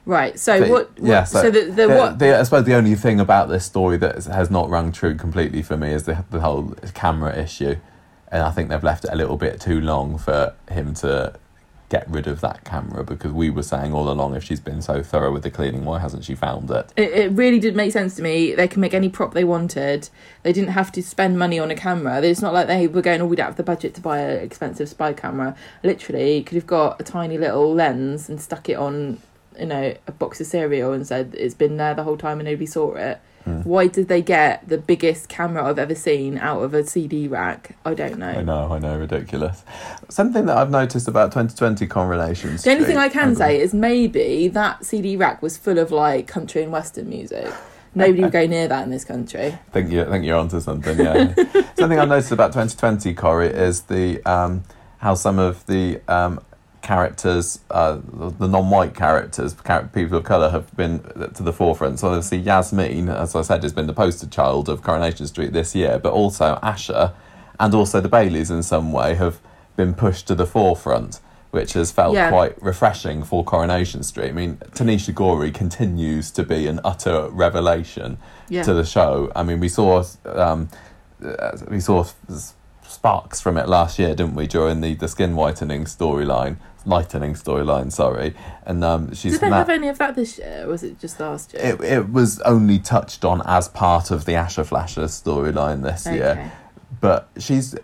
Right. 0.04 0.36
So 0.36 0.58
But- 0.60 0.68
what? 0.70 0.90
yeah, 1.00 1.22
so 1.22 1.42
so, 1.42 1.50
the, 1.52 1.60
the, 1.66 1.86
the, 1.86 1.88
what? 1.88 2.18
the- 2.18 2.36
I 2.40 2.42
suppose 2.42 2.64
the 2.64 2.74
only 2.74 2.96
thing 2.96 3.20
about 3.20 3.48
this 3.48 3.64
story 3.64 3.96
that 3.98 4.16
has- 4.16 4.26
has 4.26 4.50
not 4.50 4.68
rung 4.68 4.90
true 4.90 5.14
completely 5.14 5.62
for 5.62 5.76
me 5.76 5.92
is 5.92 6.02
the, 6.02 6.24
the 6.30 6.40
whole 6.40 6.74
camera 6.94 7.36
issue. 7.38 7.76
And 8.32 8.42
I 8.42 8.50
think 8.50 8.70
they've 8.70 8.82
left 8.82 9.04
it 9.04 9.10
a 9.12 9.16
little 9.16 9.36
bit 9.36 9.60
too 9.60 9.80
long 9.80 10.18
for 10.18 10.54
him 10.70 10.94
to 10.94 11.34
get 11.92 12.08
rid 12.08 12.26
of 12.26 12.40
that 12.40 12.64
camera 12.64 13.04
because 13.04 13.30
we 13.30 13.50
were 13.50 13.62
saying 13.62 13.92
all 13.92 14.10
along 14.10 14.34
if 14.34 14.42
she's 14.42 14.58
been 14.58 14.80
so 14.80 15.02
thorough 15.02 15.30
with 15.30 15.42
the 15.42 15.50
cleaning, 15.50 15.84
why 15.84 15.98
hasn't 15.98 16.24
she 16.24 16.34
found 16.34 16.70
it? 16.70 16.90
it, 16.96 17.12
it 17.12 17.32
really 17.32 17.60
did 17.60 17.76
make 17.76 17.92
sense 17.92 18.14
to 18.16 18.22
me. 18.22 18.54
They 18.54 18.66
can 18.66 18.80
make 18.80 18.94
any 18.94 19.10
prop 19.10 19.34
they 19.34 19.44
wanted. 19.44 20.08
They 20.42 20.54
didn't 20.54 20.70
have 20.70 20.90
to 20.92 21.02
spend 21.02 21.38
money 21.38 21.58
on 21.58 21.70
a 21.70 21.74
camera. 21.74 22.22
It's 22.22 22.40
not 22.40 22.54
like 22.54 22.66
they 22.66 22.86
were 22.88 23.02
going, 23.02 23.20
"Oh, 23.20 23.26
we 23.26 23.36
don't 23.36 23.44
have 23.44 23.56
the 23.56 23.62
budget 23.62 23.92
to 23.96 24.00
buy 24.00 24.20
an 24.20 24.42
expensive 24.42 24.88
spy 24.88 25.12
camera." 25.12 25.54
Literally, 25.82 26.38
you 26.38 26.44
could 26.44 26.56
have 26.56 26.66
got 26.66 26.98
a 26.98 27.04
tiny 27.04 27.36
little 27.36 27.74
lens 27.74 28.30
and 28.30 28.40
stuck 28.40 28.70
it 28.70 28.78
on, 28.78 29.20
you 29.60 29.66
know, 29.66 29.94
a 30.06 30.12
box 30.12 30.40
of 30.40 30.46
cereal 30.46 30.94
and 30.94 31.06
said 31.06 31.34
it's 31.36 31.54
been 31.54 31.76
there 31.76 31.92
the 31.92 32.04
whole 32.04 32.16
time 32.16 32.40
and 32.40 32.48
nobody 32.48 32.64
saw 32.64 32.94
it. 32.94 33.20
Mm. 33.46 33.64
Why 33.64 33.86
did 33.86 34.08
they 34.08 34.22
get 34.22 34.68
the 34.68 34.78
biggest 34.78 35.28
camera 35.28 35.64
I've 35.64 35.78
ever 35.78 35.94
seen 35.94 36.38
out 36.38 36.62
of 36.62 36.74
a 36.74 36.86
CD 36.86 37.28
rack? 37.28 37.76
I 37.84 37.94
don't 37.94 38.18
know. 38.18 38.28
I 38.28 38.42
know, 38.42 38.72
I 38.72 38.78
know, 38.78 38.98
ridiculous. 38.98 39.64
Something 40.08 40.46
that 40.46 40.56
I've 40.56 40.70
noticed 40.70 41.08
about 41.08 41.32
2020 41.32 41.86
correlations. 41.86 42.62
The 42.62 42.72
only 42.72 42.84
thing 42.84 42.96
I 42.96 43.08
can 43.08 43.34
say 43.34 43.60
is 43.60 43.74
maybe 43.74 44.48
that 44.48 44.84
CD 44.84 45.16
rack 45.16 45.42
was 45.42 45.56
full 45.56 45.78
of 45.78 45.90
like 45.90 46.26
country 46.26 46.62
and 46.62 46.72
western 46.72 47.08
music. 47.08 47.52
Nobody 47.94 48.22
would 48.22 48.32
go 48.32 48.46
near 48.46 48.68
that 48.68 48.84
in 48.84 48.90
this 48.90 49.04
country. 49.04 49.58
think 49.72 49.90
you 49.90 50.04
think 50.06 50.24
you're 50.24 50.38
onto 50.38 50.60
something. 50.60 50.98
Yeah. 50.98 51.34
something 51.76 51.98
I've 51.98 52.08
noticed 52.08 52.32
about 52.32 52.52
2020, 52.52 53.12
Corrie, 53.14 53.48
is 53.48 53.82
the 53.82 54.22
um, 54.24 54.64
how 54.98 55.14
some 55.14 55.38
of 55.38 55.66
the 55.66 56.00
um, 56.08 56.40
characters, 56.82 57.60
uh, 57.70 57.98
the 58.38 58.46
non-white 58.48 58.94
characters, 58.94 59.54
people 59.92 60.18
of 60.18 60.24
color, 60.24 60.50
have 60.50 60.74
been 60.76 61.00
to 61.34 61.42
the 61.42 61.52
forefront. 61.52 62.00
So 62.00 62.08
obviously 62.08 62.38
Yasmin, 62.38 63.08
as 63.08 63.34
I 63.34 63.42
said, 63.42 63.62
has 63.62 63.72
been 63.72 63.86
the 63.86 63.92
poster 63.92 64.26
child 64.26 64.68
of 64.68 64.82
Coronation 64.82 65.26
Street 65.26 65.52
this 65.52 65.74
year, 65.74 65.98
but 65.98 66.12
also 66.12 66.58
Asha 66.62 67.14
and 67.60 67.74
also 67.74 68.00
the 68.00 68.08
Baileys 68.08 68.50
in 68.50 68.62
some 68.62 68.92
way 68.92 69.14
have 69.14 69.40
been 69.76 69.94
pushed 69.94 70.26
to 70.28 70.34
the 70.34 70.46
forefront. 70.46 71.20
Which 71.52 71.74
has 71.74 71.92
felt 71.92 72.14
Yeah. 72.14 72.30
quite 72.30 72.54
refreshing 72.62 73.22
for 73.24 73.44
Coronation 73.44 74.02
Street. 74.02 74.30
I 74.30 74.32
mean, 74.32 74.56
Tanisha 74.74 75.14
Gorey 75.14 75.50
continues 75.50 76.30
to 76.30 76.42
be 76.44 76.66
an 76.66 76.80
utter 76.82 77.28
revelation 77.28 78.16
Yeah. 78.48 78.62
to 78.62 78.72
the 78.72 78.86
show. 78.86 79.30
I 79.36 79.42
mean, 79.42 79.60
we 79.60 79.68
saw 79.68 80.02
um, 80.24 80.70
uh, 81.22 81.58
we 81.68 81.78
saw 81.78 82.06
sparks 83.02 83.40
from 83.40 83.56
it 83.56 83.68
last 83.68 83.98
year, 83.98 84.14
didn't 84.14 84.36
we? 84.36 84.46
During 84.46 84.80
the, 84.80 84.94
the 84.94 85.08
skin 85.08 85.34
whitening 85.34 85.86
storyline, 85.86 86.58
lightening 86.86 87.34
storyline. 87.34 87.90
Sorry, 87.90 88.32
and 88.64 88.84
um, 88.84 89.12
she's 89.12 89.32
Did 89.32 89.40
they 89.40 89.50
na- 89.50 89.56
have 89.56 89.70
any 89.70 89.88
of 89.88 89.98
that 89.98 90.14
this 90.14 90.38
year? 90.38 90.62
Or 90.64 90.68
was 90.68 90.84
it 90.84 91.00
just 91.00 91.18
last 91.18 91.52
year? 91.52 91.62
it, 91.64 91.80
it 91.80 92.12
was 92.12 92.38
only 92.42 92.78
touched 92.78 93.24
on 93.24 93.42
as 93.44 93.66
part 93.66 94.12
of 94.12 94.24
the 94.24 94.34
Asha 94.34 94.64
Flasher 94.64 95.02
storyline 95.06 95.82
this 95.82 96.06
year, 96.06 96.52
but 97.00 97.28
she's. 97.38 97.74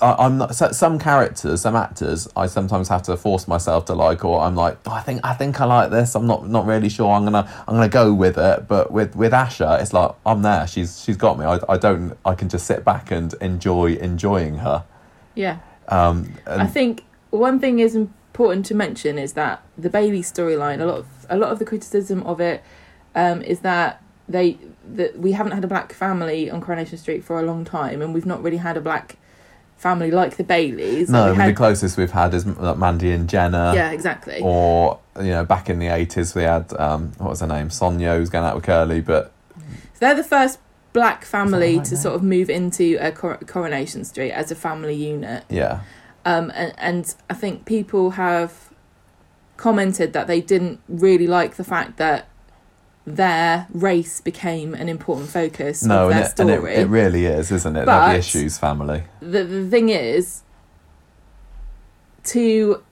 I, 0.00 0.14
I'm 0.24 0.38
not. 0.38 0.54
Some 0.54 0.98
characters, 0.98 1.62
some 1.62 1.76
actors, 1.76 2.28
I 2.36 2.46
sometimes 2.46 2.88
have 2.88 3.02
to 3.04 3.16
force 3.16 3.48
myself 3.48 3.86
to 3.86 3.94
like, 3.94 4.24
or 4.24 4.40
I'm 4.40 4.54
like, 4.54 4.78
oh, 4.86 4.92
I 4.92 5.00
think, 5.00 5.20
I 5.24 5.34
think 5.34 5.60
I 5.60 5.64
like 5.64 5.90
this. 5.90 6.14
I'm 6.14 6.26
not, 6.26 6.48
not 6.48 6.66
really 6.66 6.88
sure. 6.88 7.10
I'm 7.10 7.24
gonna, 7.24 7.48
I'm 7.66 7.74
gonna 7.74 7.88
go 7.88 8.12
with 8.12 8.38
it. 8.38 8.68
But 8.68 8.90
with 8.90 9.16
with 9.16 9.32
Asha, 9.32 9.80
it's 9.80 9.92
like 9.92 10.12
I'm 10.26 10.42
there. 10.42 10.66
She's, 10.66 11.02
she's 11.02 11.16
got 11.16 11.38
me. 11.38 11.44
I, 11.44 11.58
I 11.68 11.76
don't. 11.76 12.16
I 12.24 12.34
can 12.34 12.48
just 12.48 12.66
sit 12.66 12.84
back 12.84 13.10
and 13.10 13.34
enjoy 13.40 13.94
enjoying 13.94 14.58
her. 14.58 14.84
Yeah. 15.34 15.58
Um, 15.88 16.34
and 16.46 16.60
I 16.60 16.66
think 16.66 17.04
one 17.30 17.58
thing 17.58 17.78
is 17.78 17.94
important 17.94 18.66
to 18.66 18.74
mention 18.74 19.18
is 19.18 19.32
that 19.34 19.62
the 19.76 19.90
Bailey 19.90 20.22
storyline, 20.22 20.80
a 20.80 20.86
lot 20.86 20.98
of 20.98 21.06
a 21.30 21.36
lot 21.36 21.50
of 21.50 21.58
the 21.58 21.64
criticism 21.64 22.22
of 22.24 22.40
it 22.40 22.62
um, 23.14 23.42
is 23.42 23.60
that 23.60 24.02
they 24.28 24.58
that 24.94 25.18
we 25.18 25.32
haven't 25.32 25.52
had 25.52 25.64
a 25.64 25.68
black 25.68 25.92
family 25.92 26.50
on 26.50 26.60
Coronation 26.60 26.98
Street 26.98 27.24
for 27.24 27.38
a 27.40 27.42
long 27.42 27.64
time, 27.64 28.02
and 28.02 28.12
we've 28.12 28.26
not 28.26 28.42
really 28.42 28.58
had 28.58 28.76
a 28.76 28.80
black 28.80 29.16
family 29.78 30.10
like 30.10 30.36
the 30.36 30.44
Baileys. 30.44 31.08
no, 31.08 31.24
I 31.24 31.30
mean, 31.30 31.40
had- 31.40 31.50
the 31.50 31.56
closest 31.56 31.96
we've 31.96 32.10
had 32.10 32.34
is 32.34 32.44
like 32.46 32.76
Mandy 32.76 33.10
and 33.12 33.28
Jenna. 33.28 33.72
yeah, 33.74 33.90
exactly. 33.92 34.40
Or 34.42 34.98
you 35.18 35.30
know, 35.30 35.44
back 35.44 35.70
in 35.70 35.78
the 35.78 35.86
eighties, 35.88 36.34
we 36.34 36.42
had 36.42 36.72
um, 36.78 37.12
what 37.18 37.30
was 37.30 37.40
her 37.40 37.46
name? 37.46 37.70
Sonia 37.70 38.16
who's 38.16 38.28
going 38.28 38.44
out 38.44 38.54
with 38.56 38.64
Curly, 38.64 39.00
but 39.00 39.32
So 39.56 40.00
they're 40.00 40.14
the 40.14 40.22
first 40.24 40.58
black 40.92 41.24
family 41.24 41.76
right 41.76 41.84
to 41.84 41.90
there? 41.92 42.00
sort 42.00 42.14
of 42.16 42.22
move 42.22 42.50
into 42.50 42.96
a 43.00 43.12
cor- 43.12 43.38
Coronation 43.46 44.04
Street 44.04 44.32
as 44.32 44.50
a 44.50 44.54
family 44.54 44.94
unit. 44.94 45.44
yeah, 45.48 45.80
Um, 46.24 46.50
and, 46.54 46.72
and 46.78 47.14
I 47.30 47.34
think 47.34 47.64
people 47.66 48.10
have 48.12 48.70
commented 49.56 50.12
that 50.12 50.26
they 50.26 50.40
didn't 50.40 50.80
really 50.88 51.26
like 51.26 51.56
the 51.56 51.64
fact 51.64 51.96
that 51.98 52.26
their 53.16 53.66
race 53.72 54.20
became 54.20 54.74
an 54.74 54.88
important 54.88 55.28
focus 55.30 55.82
no, 55.82 56.04
of 56.04 56.10
their 56.10 56.20
it, 56.20 56.38
and 56.40 56.50
story. 56.50 56.74
it, 56.74 56.78
it 56.80 56.86
really 56.86 57.26
is, 57.26 57.50
isn't 57.52 57.74
it? 57.76 57.86
They're 57.86 57.86
But- 57.86 58.12
the 58.12 58.18
issues 58.18 58.58
family. 58.58 59.04
the, 59.20 59.44
the 59.44 59.68
thing 59.68 59.88
is 59.88 60.42
to 62.24 62.82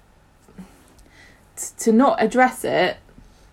to 1.78 1.92
not 1.92 2.22
address 2.22 2.64
it 2.64 2.98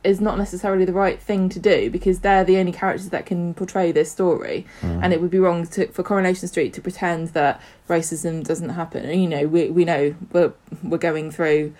is 0.04 0.19
not 0.19 0.38
necessarily 0.38 0.84
the 0.84 0.91
right 0.91 1.21
thing 1.21 1.47
to 1.47 1.60
do 1.60 1.89
because 1.89 2.19
they're 2.19 2.43
the 2.43 2.58
only 2.58 2.73
characters 2.73 3.10
that 3.10 3.26
can 3.26 3.54
portray 3.54 3.89
this 3.93 4.12
story 4.12 4.65
Mm. 4.82 4.99
and 5.02 5.13
it 5.13 5.21
would 5.21 5.32
be 5.32 5.39
wrong 5.39 5.65
to, 5.67 5.88
for 5.88 6.04
Coronation 6.04 6.47
Street 6.49 6.73
to 6.73 6.82
pretend 6.82 7.30
that 7.30 7.62
racism 7.88 8.43
doesn't 8.43 8.69
happen. 8.69 9.06
And, 9.06 9.21
you 9.23 9.30
know, 9.30 9.47
we 9.47 9.69
we 9.69 9.86
know 9.86 10.13
we're 10.34 10.52
we're 10.84 10.97
going 10.97 11.32
through 11.32 11.73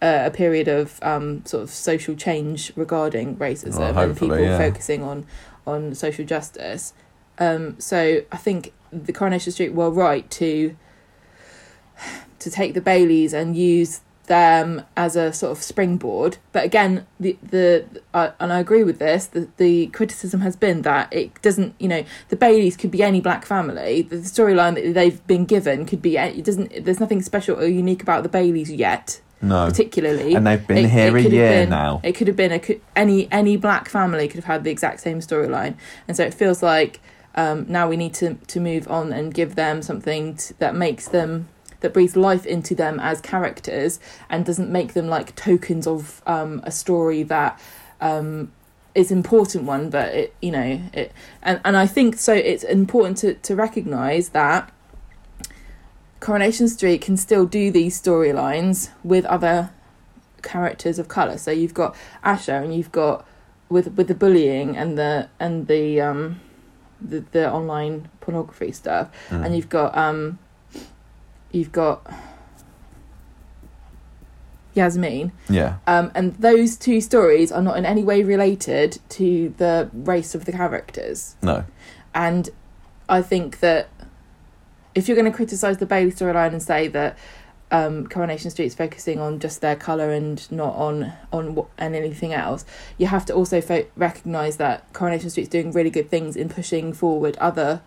uh, 0.00 0.22
a 0.26 0.30
period 0.30 0.68
of 0.68 0.98
um, 1.02 1.44
sort 1.44 1.62
of 1.62 1.70
social 1.70 2.14
change 2.14 2.72
regarding 2.76 3.36
racism 3.36 3.78
Well, 3.78 3.98
and 3.98 4.16
people 4.16 4.38
yeah. 4.38 4.58
focusing 4.58 5.02
on 5.02 5.26
on 5.66 5.94
social 5.94 6.24
justice. 6.24 6.94
Um, 7.38 7.78
so 7.78 8.22
I 8.32 8.36
think 8.36 8.72
the 8.92 9.12
Coronation 9.12 9.52
Street 9.52 9.74
were 9.74 9.90
right 9.90 10.28
to 10.32 10.76
to 12.38 12.50
take 12.50 12.74
the 12.74 12.80
Baileys 12.80 13.32
and 13.32 13.56
use 13.56 14.00
them 14.28 14.82
as 14.96 15.16
a 15.16 15.32
sort 15.32 15.52
of 15.52 15.62
springboard. 15.62 16.36
But 16.52 16.64
again, 16.64 17.06
the 17.18 17.36
the 17.42 17.84
uh, 18.14 18.30
and 18.38 18.52
I 18.52 18.60
agree 18.60 18.84
with 18.84 18.98
this. 18.98 19.26
The 19.26 19.48
the 19.56 19.88
criticism 19.88 20.42
has 20.42 20.54
been 20.54 20.82
that 20.82 21.12
it 21.12 21.40
doesn't. 21.42 21.74
You 21.78 21.88
know, 21.88 22.04
the 22.28 22.36
Baileys 22.36 22.76
could 22.76 22.90
be 22.90 23.02
any 23.02 23.20
black 23.20 23.44
family. 23.44 24.02
The 24.02 24.16
storyline 24.18 24.74
that 24.76 24.94
they've 24.94 25.26
been 25.26 25.44
given 25.44 25.86
could 25.86 26.00
be. 26.00 26.16
It 26.16 26.44
doesn't. 26.44 26.84
There's 26.84 27.00
nothing 27.00 27.22
special 27.22 27.58
or 27.58 27.66
unique 27.66 28.02
about 28.02 28.22
the 28.22 28.28
Baileys 28.28 28.70
yet, 28.70 29.20
No, 29.40 29.66
particularly. 29.66 30.34
and 30.34 30.46
they've 30.46 30.66
been 30.66 30.78
It- 30.86 30.90
here 30.90 31.16
it 31.16 31.26
a 31.26 31.30
year 31.30 31.48
been- 31.50 31.70
now. 31.70 32.00
It 32.02 32.12
could 32.12 32.26
have 32.26 32.36
been 32.36 32.52
a 32.52 32.60
any 32.96 33.28
any 33.30 33.56
black 33.56 33.88
family 33.88 34.26
could 34.28 34.36
have 34.36 34.44
had 34.52 34.64
the 34.64 34.70
exact 34.70 35.00
same 35.00 35.20
storyline, 35.20 35.74
and 36.06 36.16
so 36.16 36.24
it 36.24 36.34
feels 36.34 36.62
like 36.62 37.00
um, 37.34 37.66
now 37.68 37.88
we 37.88 37.96
need 37.96 38.14
to 38.14 38.34
to 38.48 38.58
move 38.60 38.90
on 38.90 39.12
and 39.12 39.32
give 39.32 39.54
them 39.54 39.80
something 39.82 40.34
t- 40.34 40.54
that 40.58 40.74
makes 40.74 41.06
them 41.08 41.46
that 41.80 41.92
breathes 41.94 42.16
life 42.16 42.44
into 42.44 42.74
them 42.74 42.98
as 42.98 43.20
characters 43.20 44.00
and 44.28 44.44
doesn't 44.44 44.68
make 44.70 44.94
them 44.94 45.06
like 45.08 45.36
tokens 45.36 45.86
of 45.86 46.20
um, 46.26 46.60
a 46.64 46.72
story 46.72 47.22
that 47.22 47.60
um, 48.00 48.50
is 48.96 49.12
important 49.12 49.62
one, 49.64 49.88
but 49.88 50.12
it 50.12 50.34
you 50.42 50.50
know 50.50 50.80
it 50.92 51.12
and 51.42 51.60
and 51.64 51.76
I 51.76 51.86
think 51.86 52.16
so. 52.18 52.32
It's 52.32 52.64
important 52.64 53.18
to 53.18 53.34
to 53.34 53.54
recognize 53.54 54.30
that. 54.30 54.72
Coronation 56.20 56.68
Street 56.68 57.00
can 57.00 57.16
still 57.16 57.46
do 57.46 57.70
these 57.70 58.00
storylines 58.00 58.90
with 59.04 59.24
other 59.26 59.70
characters 60.42 60.98
of 60.98 61.08
color. 61.08 61.38
So 61.38 61.50
you've 61.50 61.74
got 61.74 61.94
Asha, 62.24 62.62
and 62.62 62.74
you've 62.74 62.92
got 62.92 63.26
with 63.68 63.92
with 63.96 64.08
the 64.08 64.14
bullying 64.14 64.76
and 64.76 64.96
the 64.98 65.28
and 65.38 65.66
the 65.68 66.00
um 66.00 66.40
the 67.00 67.24
the 67.32 67.50
online 67.50 68.08
pornography 68.20 68.72
stuff, 68.72 69.08
Mm. 69.30 69.44
and 69.46 69.56
you've 69.56 69.68
got 69.68 69.96
um 69.96 70.38
you've 71.52 71.72
got 71.72 72.04
Yasmin, 74.74 75.32
yeah, 75.48 75.78
um, 75.88 76.12
and 76.14 76.34
those 76.36 76.76
two 76.76 77.00
stories 77.00 77.50
are 77.50 77.62
not 77.62 77.76
in 77.78 77.84
any 77.84 78.04
way 78.04 78.22
related 78.22 78.98
to 79.08 79.52
the 79.56 79.90
race 79.92 80.34
of 80.36 80.44
the 80.44 80.52
characters. 80.52 81.34
no, 81.42 81.64
And 82.14 82.50
I 83.08 83.22
think 83.22 83.58
that 83.60 83.88
if 84.98 85.08
you're 85.08 85.16
going 85.16 85.30
to 85.30 85.36
criticise 85.36 85.78
the 85.78 85.86
Bailey 85.86 86.10
storyline 86.10 86.52
and 86.52 86.62
say 86.62 86.88
that 86.88 87.16
um, 87.70 88.06
Coronation 88.08 88.50
Street's 88.50 88.74
focusing 88.74 89.20
on 89.20 89.38
just 89.38 89.60
their 89.60 89.76
colour 89.76 90.10
and 90.10 90.50
not 90.50 90.74
on 90.74 91.12
on 91.32 91.66
and 91.76 91.94
anything 91.94 92.32
else, 92.32 92.64
you 92.96 93.06
have 93.06 93.24
to 93.26 93.34
also 93.34 93.60
fo- 93.60 93.86
recognise 93.94 94.56
that 94.56 94.92
Coronation 94.92 95.30
Street's 95.30 95.48
doing 95.50 95.70
really 95.72 95.90
good 95.90 96.08
things 96.10 96.34
in 96.34 96.48
pushing 96.48 96.92
forward 96.92 97.36
other 97.36 97.80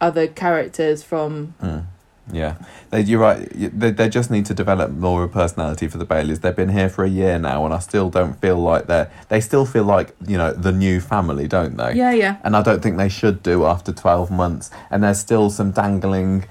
other 0.00 0.26
characters 0.26 1.02
from 1.02 1.54
Mm. 1.62 1.86
Yeah, 2.32 2.56
they, 2.90 3.02
you're 3.02 3.20
right. 3.20 3.46
They, 3.52 3.90
they 3.90 4.08
just 4.08 4.30
need 4.30 4.46
to 4.46 4.54
develop 4.54 4.90
more 4.90 5.24
of 5.24 5.30
a 5.30 5.32
personality 5.32 5.88
for 5.88 5.98
the 5.98 6.06
Baileys. 6.06 6.40
They've 6.40 6.56
been 6.56 6.70
here 6.70 6.88
for 6.88 7.04
a 7.04 7.08
year 7.08 7.38
now, 7.38 7.64
and 7.66 7.74
I 7.74 7.78
still 7.80 8.08
don't 8.08 8.40
feel 8.40 8.56
like 8.56 8.86
they're. 8.86 9.10
They 9.28 9.40
still 9.42 9.66
feel 9.66 9.84
like 9.84 10.14
you 10.26 10.38
know 10.38 10.52
the 10.52 10.72
new 10.72 11.00
family, 11.00 11.46
don't 11.46 11.76
they? 11.76 11.94
yeah 11.94 12.12
yeah 12.12 12.38
And 12.42 12.56
I 12.56 12.62
don't 12.62 12.82
think 12.82 12.96
they 12.96 13.10
should 13.10 13.42
do 13.42 13.66
after 13.66 13.92
twelve 13.92 14.30
months. 14.30 14.70
And 14.90 15.02
there's 15.04 15.20
still 15.20 15.50
some 15.50 15.70
dangling 15.72 16.46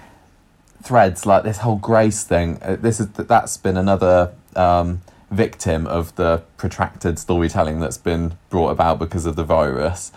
threads, 0.84 1.26
like 1.26 1.44
this 1.44 1.60
whole 1.60 1.78
Grace 1.78 2.24
thing. 2.24 2.60
Uh, 2.62 2.76
This 2.76 3.00
is 3.00 3.08
that's 3.08 3.58
been 3.58 3.78
another 3.78 4.32
um, 4.56 5.02
victim 5.32 5.88
of 5.88 6.16
the 6.16 6.44
protracted 6.58 7.18
storytelling 7.18 7.80
that's 7.80 7.98
been 7.98 8.38
brought 8.52 8.70
about 8.70 9.00
because 9.00 9.26
of 9.26 9.36
the 9.36 9.44
virus. 9.44 10.12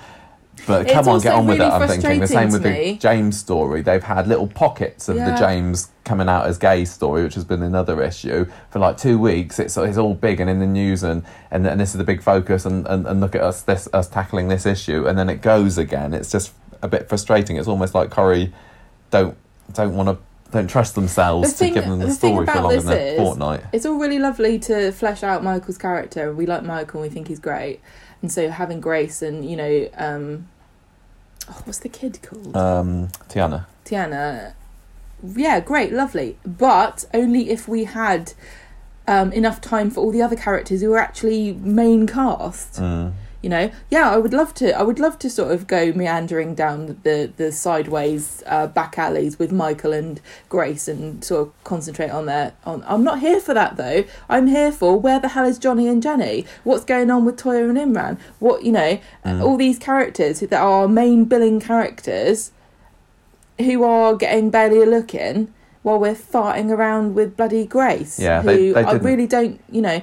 But 0.66 0.82
It's 0.82 0.92
come 0.92 1.08
on, 1.08 1.20
get 1.20 1.34
on 1.34 1.46
with 1.46 1.60
it. 1.60 1.64
I'm 1.64 1.86
thinking 1.88 2.20
the 2.20 2.26
same 2.26 2.50
with 2.50 2.62
to 2.62 2.68
the. 2.68 2.96
James 2.96 3.38
story. 3.38 3.82
They've 3.82 4.02
had 4.02 4.26
little 4.26 4.48
pockets 4.48 5.08
of 5.08 5.16
the 5.16 5.34
James 5.38 5.90
coming 6.04 6.28
out 6.28 6.46
as 6.46 6.56
gay 6.56 6.84
story, 6.84 7.22
which 7.24 7.34
has 7.34 7.44
been 7.44 7.62
another 7.62 8.02
issue 8.02 8.46
for 8.70 8.78
like 8.78 8.96
two 8.96 9.18
weeks. 9.18 9.58
It's 9.58 9.76
it's 9.76 9.98
all 9.98 10.14
big 10.14 10.40
and 10.40 10.48
in 10.48 10.58
the 10.58 10.66
news, 10.66 11.02
and 11.02 11.24
and, 11.50 11.66
and 11.66 11.80
this 11.80 11.90
is 11.90 11.98
the 11.98 12.04
big 12.04 12.22
focus. 12.22 12.64
And, 12.64 12.86
and, 12.86 13.06
and 13.06 13.20
look 13.20 13.34
at 13.34 13.42
us 13.42 13.62
this 13.62 13.88
us 13.92 14.08
tackling 14.08 14.48
this 14.48 14.66
issue, 14.66 15.06
and 15.06 15.18
then 15.18 15.28
it 15.28 15.42
goes 15.42 15.78
again. 15.78 16.14
It's 16.14 16.30
just 16.32 16.52
a 16.82 16.88
bit 16.88 17.08
frustrating. 17.08 17.56
It's 17.56 17.68
almost 17.68 17.94
like 17.94 18.10
Corrie 18.10 18.52
don't 19.10 19.36
don't 19.72 19.94
want 19.94 20.08
to 20.08 20.18
don't 20.52 20.68
trust 20.68 20.94
themselves 20.94 21.52
The 21.52 21.58
thing- 21.58 21.74
to 21.74 21.80
give 21.80 21.88
them 21.88 21.98
the, 21.98 22.06
the 22.06 22.12
story 22.12 22.46
for 22.46 22.60
longer 22.60 22.76
this 22.76 22.84
than 22.84 23.14
a 23.14 23.16
fortnight. 23.16 23.64
It's 23.72 23.84
all 23.84 23.98
really 23.98 24.18
lovely 24.18 24.58
to 24.60 24.92
flesh 24.92 25.22
out 25.22 25.42
Michael's 25.42 25.78
character. 25.78 26.32
We 26.32 26.46
like 26.46 26.62
Michael 26.62 27.02
and 27.02 27.10
we 27.10 27.14
think 27.14 27.28
he's 27.28 27.40
great. 27.40 27.80
And 28.22 28.32
so 28.32 28.50
having 28.50 28.80
Grace 28.80 29.22
and, 29.22 29.48
you 29.48 29.56
know, 29.56 29.88
um, 29.96 30.48
oh, 31.48 31.62
what's 31.64 31.78
the 31.78 31.88
kid 31.88 32.18
called? 32.22 32.56
Um, 32.56 33.08
Tiana. 33.28 33.66
Tiana. 33.84 34.54
Yeah, 35.22 35.60
great, 35.60 35.92
lovely. 35.92 36.38
But 36.44 37.04
only 37.14 37.50
if 37.50 37.68
we 37.68 37.84
had 37.84 38.32
um, 39.08 39.32
enough 39.32 39.60
time 39.60 39.90
for 39.90 40.00
all 40.00 40.10
the 40.10 40.22
other 40.22 40.36
characters 40.36 40.80
who 40.80 40.92
are 40.92 40.98
actually 40.98 41.52
main 41.52 42.06
cast. 42.06 42.74
Mm. 42.74 43.12
You 43.42 43.50
know, 43.50 43.70
yeah, 43.90 44.10
I 44.10 44.16
would 44.16 44.32
love 44.32 44.54
to. 44.54 44.72
I 44.76 44.82
would 44.82 44.98
love 44.98 45.18
to 45.20 45.30
sort 45.30 45.52
of 45.52 45.66
go 45.66 45.92
meandering 45.92 46.54
down 46.54 46.98
the 47.04 47.30
the 47.36 47.52
sideways 47.52 48.42
uh, 48.46 48.66
back 48.66 48.98
alleys 48.98 49.38
with 49.38 49.52
Michael 49.52 49.92
and 49.92 50.20
Grace 50.48 50.88
and 50.88 51.22
sort 51.22 51.48
of 51.48 51.64
concentrate 51.64 52.10
on 52.10 52.26
their. 52.26 52.54
On, 52.64 52.82
I'm 52.86 53.04
not 53.04 53.20
here 53.20 53.38
for 53.38 53.54
that 53.54 53.76
though. 53.76 54.04
I'm 54.28 54.46
here 54.48 54.72
for 54.72 54.98
where 54.98 55.20
the 55.20 55.28
hell 55.28 55.44
is 55.46 55.58
Johnny 55.58 55.86
and 55.86 56.02
Jenny? 56.02 56.44
What's 56.64 56.84
going 56.84 57.10
on 57.10 57.24
with 57.24 57.36
Toyah 57.36 57.68
and 57.68 57.78
Imran? 57.78 58.18
What 58.40 58.64
you 58.64 58.72
know, 58.72 58.98
Mm. 59.24 59.42
all 59.42 59.56
these 59.56 59.78
characters 59.78 60.40
that 60.40 60.52
are 60.54 60.82
our 60.82 60.88
main 60.88 61.24
billing 61.26 61.60
characters, 61.60 62.50
who 63.58 63.84
are 63.84 64.14
getting 64.16 64.50
barely 64.50 64.82
a 64.82 64.86
look 64.86 65.14
in 65.14 65.52
while 65.82 65.98
we're 65.98 66.14
farting 66.14 66.70
around 66.70 67.14
with 67.14 67.36
bloody 67.36 67.64
Grace. 67.66 68.18
Yeah, 68.18 68.42
who 68.42 68.48
they- 68.48 68.72
they 68.72 68.82
I 68.84 68.92
really 68.94 69.26
don't. 69.26 69.60
You 69.70 69.82
know, 69.82 70.02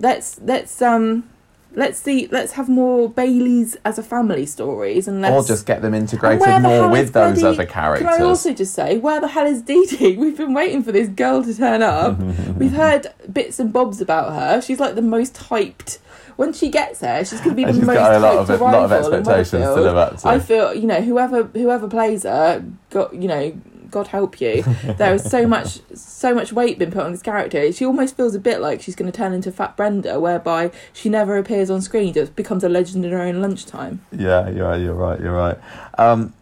let's 0.00 0.40
let's 0.42 0.80
um 0.82 1.24
let's 1.72 1.98
see 2.00 2.26
let's 2.32 2.52
have 2.52 2.68
more 2.68 3.08
Baileys 3.08 3.76
as 3.84 3.98
a 3.98 4.02
family 4.02 4.44
stories 4.46 5.06
and 5.06 5.20
let's 5.22 5.32
Or 5.32 5.46
just 5.46 5.66
get 5.66 5.82
them 5.82 5.94
integrated 5.94 6.40
where 6.40 6.60
the 6.60 6.68
more 6.68 6.88
with 6.88 7.12
those 7.12 7.40
bloody- 7.40 7.58
other 7.60 7.66
characters. 7.70 8.08
Can 8.08 8.22
I 8.22 8.24
also 8.24 8.52
just 8.52 8.74
say, 8.74 8.98
where 8.98 9.20
the 9.20 9.28
hell 9.28 9.46
is 9.46 9.62
Dee 9.62 9.86
Dee? 9.86 10.16
We've 10.18 10.36
been 10.36 10.52
waiting 10.54 10.82
for 10.82 10.92
this 10.92 11.08
girl 11.08 11.42
to 11.44 11.54
turn 11.56 11.82
up. 11.82 12.18
We've 12.56 12.72
heard 12.84 13.06
bits 13.32 13.60
and 13.60 13.72
bobs 13.72 14.00
about 14.00 14.32
her. 14.32 14.60
She's 14.60 14.80
like 14.80 14.94
the 14.96 15.02
most 15.02 15.34
hyped. 15.34 15.98
When 16.36 16.54
she 16.54 16.70
gets 16.70 17.00
there, 17.00 17.22
she's 17.24 17.40
going 17.40 17.50
to 17.50 17.54
be 17.56 17.64
the 17.66 17.74
she's 17.74 17.82
most 17.82 17.96
got 17.96 18.14
a 18.14 18.18
lot 18.18 18.46
hyped 18.46 18.54
of 18.54 18.60
lot 18.62 18.74
of 18.84 18.92
expectations 18.92 19.50
to 19.50 19.58
Weatherfield. 19.58 19.84
live 19.84 19.96
up 19.96 20.16
to. 20.18 20.28
I 20.28 20.38
feel, 20.38 20.74
you 20.74 20.86
know, 20.86 21.02
whoever 21.02 21.42
whoever 21.44 21.86
plays 21.86 22.22
her, 22.22 22.64
got 22.88 23.14
you 23.14 23.28
know, 23.28 23.60
God 23.90 24.08
help 24.08 24.40
you. 24.40 24.62
there 24.98 25.14
is 25.14 25.24
so 25.28 25.46
much 25.56 25.80
so 25.94 26.34
much 26.34 26.52
weight 26.52 26.78
been 26.78 26.90
put 26.90 27.02
on 27.04 27.12
this 27.12 27.22
character. 27.22 27.72
She 27.72 27.84
almost 27.84 28.16
feels 28.16 28.34
a 28.34 28.40
bit 28.40 28.60
like 28.60 28.80
she's 28.80 28.96
going 28.96 29.10
to 29.10 29.16
turn 29.16 29.32
into 29.32 29.50
Fat 29.52 29.76
Brenda, 29.76 30.18
whereby 30.20 30.70
she 30.92 31.08
never 31.08 31.36
appears 31.36 31.70
on 31.70 31.80
screen, 31.82 32.12
just 32.14 32.36
becomes 32.36 32.64
a 32.64 32.68
legend 32.68 33.04
in 33.04 33.12
her 33.12 33.20
own 33.20 33.40
lunchtime. 33.40 34.04
Yeah, 34.12 34.48
you're 34.50 34.68
right. 34.68 34.80
You're 34.80 34.94
right. 34.94 35.20
You're 35.20 35.34
right. 35.36 35.58
Um, 35.98 36.32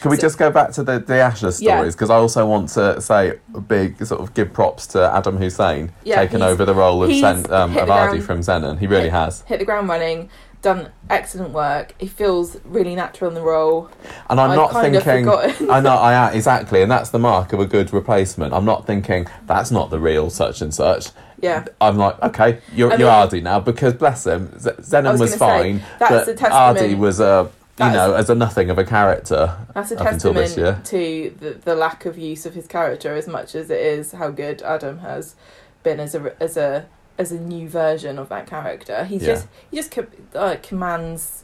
can 0.00 0.10
we 0.10 0.16
So- 0.16 0.22
just 0.22 0.36
go 0.38 0.50
back 0.50 0.72
to 0.72 0.82
the 0.82 0.98
the 0.98 1.14
Asha 1.14 1.52
stories? 1.52 1.94
Because 1.94 2.10
I 2.10 2.16
also 2.16 2.44
want 2.46 2.68
to 2.70 3.00
say 3.00 3.38
a 3.54 3.60
big 3.60 4.04
sort 4.04 4.20
of 4.20 4.34
give 4.34 4.52
props 4.52 4.86
to 4.88 5.10
Adam 5.14 5.36
Hussain 5.38 5.92
Yeah, 6.04 6.16
taking 6.16 6.42
over 6.42 6.64
the 6.64 6.74
role 6.74 7.02
of 7.04 7.10
um, 7.52 7.70
hit 7.72 7.86
the 7.86 8.20
from 8.20 8.40
Zennon. 8.40 8.78
He 8.78 8.86
really 8.86 9.04
hit- 9.04 9.12
has, 9.12 9.42
hit 9.42 9.58
the 9.60 9.64
ground 9.64 9.88
running, 9.88 10.28
done 10.66 10.90
excellent 11.08 11.52
work. 11.52 11.94
He 11.96 12.08
feels 12.08 12.56
really 12.64 12.96
natural 12.96 13.28
in 13.28 13.34
the 13.36 13.40
role. 13.40 13.88
and 14.28 14.40
I'm 14.40 14.50
I've 14.50 14.56
not 14.56 14.72
thinking. 14.72 15.28
I 15.70 15.80
know, 15.80 15.94
I 15.94 16.32
exactly, 16.32 16.82
and 16.82 16.90
that's 16.90 17.10
the 17.10 17.20
mark 17.20 17.52
of 17.52 17.60
a 17.60 17.66
good 17.66 17.92
replacement. 17.92 18.52
I'm 18.52 18.64
not 18.64 18.84
thinking 18.84 19.28
that's 19.46 19.70
not 19.70 19.90
the 19.90 20.00
real 20.00 20.28
such 20.28 20.60
and 20.60 20.74
such. 20.74 21.10
Yeah, 21.40 21.66
I'm 21.80 21.96
like, 21.96 22.20
okay, 22.20 22.60
you're 22.74 22.92
I 22.92 22.96
you're 22.96 23.08
Aadi 23.10 23.40
now 23.42 23.60
because 23.60 23.94
bless 23.94 24.26
him, 24.26 24.58
Z- 24.58 24.70
Zennon 24.80 25.12
was 25.12 25.20
was, 25.20 25.32
say, 25.32 25.38
fine, 25.38 25.82
that's 26.00 26.26
but 26.26 26.28
a 26.28 26.34
testament- 26.34 26.78
Aadi 26.78 26.94
was 26.96 27.20
a 27.20 27.48
you 27.78 27.90
know 27.90 28.14
as 28.14 28.28
a 28.28 28.34
nothing 28.34 28.68
of 28.68 28.78
a 28.78 28.84
character. 28.84 29.56
that's 29.72 29.92
a 29.92 29.96
testament 29.96 30.36
this 30.36 30.56
year. 30.56 30.80
to 30.82 31.34
the, 31.38 31.50
the 31.50 31.74
lack 31.76 32.06
of 32.06 32.18
use 32.18 32.44
of 32.44 32.54
his 32.54 32.66
character 32.66 33.14
as 33.14 33.28
much 33.28 33.54
as 33.54 33.70
it 33.70 33.78
is 33.80 34.12
how 34.12 34.30
good 34.30 34.62
Adam 34.62 34.98
has 34.98 35.36
been 35.84 36.00
as 36.00 36.14
a 36.16 36.34
as 36.42 36.56
a 36.56 36.86
as 37.18 37.32
a 37.32 37.40
new 37.40 37.68
version 37.68 38.18
of 38.18 38.28
that 38.28 38.46
character. 38.46 39.04
He's 39.04 39.22
Yeah. 39.22 39.34
just 39.34 39.46
he 39.70 39.76
just 39.76 39.98
uh, 40.34 40.56
commands. 40.62 41.42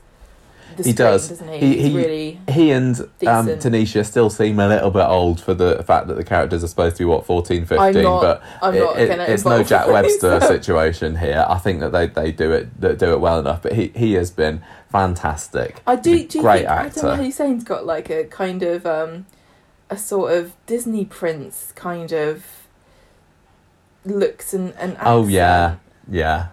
The 0.77 0.85
He 0.85 0.93
screen, 0.93 0.95
does. 1.07 1.29
doesn't 1.29 1.49
he? 1.53 1.59
He- 1.59 1.83
he- 1.91 1.97
really 1.97 2.41
He 2.49 2.71
and 2.71 2.99
um, 3.27 3.47
Tanisha 3.47 4.07
still 4.07 4.31
seem 4.31 4.59
a 4.59 4.67
little 4.69 4.91
bit 4.91 5.05
old 5.05 5.39
for 5.39 5.53
the 5.53 5.83
fact 5.83 6.07
that 6.07 6.15
the 6.15 6.25
characters 6.25 6.65
are 6.65 6.67
supposed 6.67 6.97
to 6.97 7.01
be 7.03 7.05
what 7.05 7.27
14, 7.27 7.67
15, 7.67 7.79
I'm 7.79 8.03
not- 8.03 8.23
but 8.23 8.43
I'm 8.63 8.79
not 8.79 8.99
it- 8.99 9.11
it's 9.29 9.45
no 9.45 9.63
Jack 9.63 9.87
Webster 9.89 10.41
situation 10.41 11.17
here. 11.17 11.45
I 11.47 11.59
think 11.59 11.81
that 11.81 11.93
they, 11.93 12.07
they 12.07 12.33
do 12.33 12.53
it 12.53 12.81
they 12.81 12.95
do 12.95 13.13
it 13.13 13.21
well 13.21 13.39
enough. 13.39 13.61
But 13.63 13.73
he, 13.75 13.89
he 13.95 14.15
has 14.15 14.31
been 14.31 14.63
fantastic. 14.91 15.83
I 15.87 15.97
do. 15.97 16.27
Do 16.27 16.39
you 16.39 16.43
great 16.43 16.61
think 16.61 16.71
actor. 16.71 17.07
Adam 17.09 17.25
Hussain's 17.27 17.65
got 17.65 17.85
like 17.85 18.09
a 18.09 18.25
kind 18.25 18.63
of 18.63 18.87
um, 18.87 19.27
a 19.91 19.99
sort 19.99 20.33
of 20.33 20.55
Disney 20.65 21.05
prince 21.05 21.73
kind 21.77 22.13
of 22.13 22.45
looks 24.05 24.55
and 24.55 24.75
and 24.79 24.97
Oh 25.03 25.27
yeah, 25.27 25.77
yeah. 26.11 26.49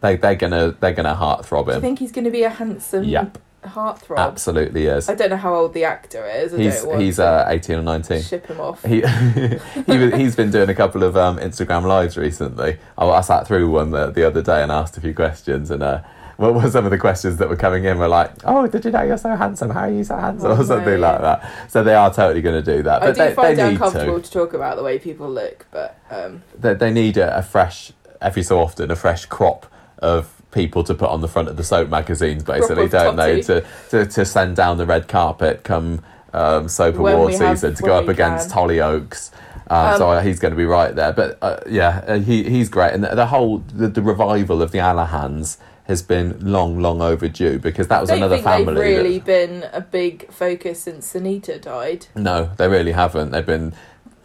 They 0.00 0.16
they're 0.16 0.34
gonna 0.34 0.74
they're 0.80 0.92
gonna 0.94 1.14
heartthrob 1.14 1.66
Do 1.66 1.74
you 1.74 1.80
think 1.80 1.98
he's 1.98 2.12
to 2.24 2.30
be 2.30 2.42
a 2.42 2.48
handsome 2.48 3.04
Yep. 3.04 3.38
heartthrob? 3.64 4.16
Absolutely 4.16 4.86
is. 4.86 5.08
I 5.10 5.14
don't 5.14 5.28
know 5.30 5.36
how 5.36 5.54
old 5.54 5.74
the 5.74 5.84
actor 5.84 6.24
is. 6.26 6.54
I 6.54 6.58
He's 6.58 6.84
he's 6.98 7.18
uh, 7.20 7.44
eighteen 7.48 7.76
or 7.76 7.82
nineteen. 7.82 8.22
ship 8.22 8.46
him 8.46 8.60
off. 8.60 8.82
He, 8.82 9.02
he 9.86 10.10
he's 10.12 10.34
been 10.36 10.50
doing 10.50 10.70
a 10.70 10.74
couple 10.74 11.02
of 11.02 11.16
um, 11.18 11.36
Instagram 11.38 11.84
lives 11.84 12.16
recently. 12.16 12.78
I, 12.96 13.06
I 13.06 13.20
sat 13.20 13.46
through 13.46 13.70
one 13.70 13.90
the, 13.90 14.10
the 14.10 14.26
other 14.26 14.40
day 14.42 14.62
and 14.62 14.72
asked 14.72 14.96
a 14.96 15.00
few 15.02 15.12
questions, 15.14 15.70
and 15.70 15.82
uh, 15.82 16.00
what 16.40 16.54
were 16.54 16.70
some 16.70 16.84
of 16.86 16.90
the 16.90 16.98
questions 16.98 17.36
that 17.36 17.48
were 17.48 17.56
coming 17.56 17.84
in? 17.84 17.98
Were 17.98 18.08
like, 18.08 18.30
"Oh, 18.44 18.66
did 18.66 18.84
you 18.84 18.90
know 18.90 19.02
you're 19.02 19.18
so 19.18 19.36
handsome? 19.36 19.70
How 19.70 19.82
are 19.82 19.90
you 19.90 20.02
so 20.04 20.16
handsome?" 20.16 20.50
Oh, 20.50 20.56
or 20.60 20.64
something 20.64 20.94
no. 21.00 21.08
like 21.08 21.20
that. 21.20 21.70
So 21.70 21.84
they 21.84 21.94
are 21.94 22.12
totally 22.12 22.40
going 22.40 22.62
to 22.64 22.76
do 22.76 22.82
that, 22.82 23.02
I 23.02 23.06
but 23.06 23.14
do 23.14 23.22
they, 23.22 23.34
find 23.34 23.58
they 23.58 23.62
it 23.62 23.66
need 23.66 23.72
uncomfortable 23.74 24.20
to. 24.20 24.26
to. 24.26 24.30
talk 24.32 24.54
about 24.54 24.76
the 24.76 24.82
way 24.82 24.98
people 24.98 25.28
look, 25.30 25.66
but 25.70 25.98
um, 26.10 26.42
They, 26.58 26.74
they 26.74 26.90
need 26.90 27.16
a, 27.18 27.38
a 27.38 27.42
fresh, 27.42 27.92
every 28.22 28.42
so 28.42 28.58
often, 28.58 28.90
a 28.90 28.96
fresh 28.96 29.26
crop 29.26 29.66
of 29.98 30.40
people 30.50 30.82
to 30.84 30.94
put 30.94 31.10
on 31.10 31.20
the 31.20 31.28
front 31.28 31.48
of 31.48 31.56
the 31.56 31.62
soap 31.64 31.90
magazines, 31.90 32.42
basically, 32.42 32.88
don't 32.88 33.16
they? 33.16 33.42
To, 33.42 33.64
to 33.90 34.06
to 34.06 34.24
send 34.24 34.56
down 34.56 34.78
the 34.78 34.86
red 34.86 35.08
carpet 35.08 35.62
come 35.62 36.02
um, 36.32 36.68
soap 36.68 36.96
When 36.96 37.14
award 37.14 37.34
season 37.34 37.74
to 37.74 37.82
go 37.82 37.94
up 37.96 38.08
against. 38.08 38.50
Hollyoaks. 38.50 39.30
Um, 39.32 39.38
Um, 39.72 39.98
so 39.98 40.18
he's 40.20 40.40
going 40.40 40.50
to 40.50 40.56
be 40.56 40.64
right 40.64 40.92
there, 40.96 41.12
but 41.12 41.38
uh, 41.42 41.60
yeah, 41.68 42.02
uh, 42.08 42.18
he 42.18 42.42
he's 42.42 42.68
great, 42.68 42.92
and 42.92 43.04
the, 43.04 43.14
the 43.14 43.26
whole 43.26 43.58
the, 43.72 43.86
the 43.86 44.02
revival 44.02 44.62
of 44.62 44.72
the 44.72 44.78
Alahans 44.78 45.58
has 45.90 46.02
been 46.02 46.38
long, 46.40 46.78
long 46.80 47.02
overdue 47.02 47.58
because 47.58 47.88
that 47.88 48.00
was 48.00 48.10
I 48.10 48.14
don't 48.14 48.22
another 48.22 48.36
think 48.36 48.46
family. 48.46 48.74
they've 48.74 48.96
really 48.96 49.18
that, 49.18 49.26
been 49.26 49.70
a 49.72 49.80
big 49.80 50.30
focus 50.32 50.82
since 50.84 51.12
Sunita 51.12 51.60
died. 51.60 52.06
no, 52.14 52.50
they 52.56 52.68
really 52.68 52.92
haven't. 52.92 53.30
They've 53.32 53.44
been 53.44 53.74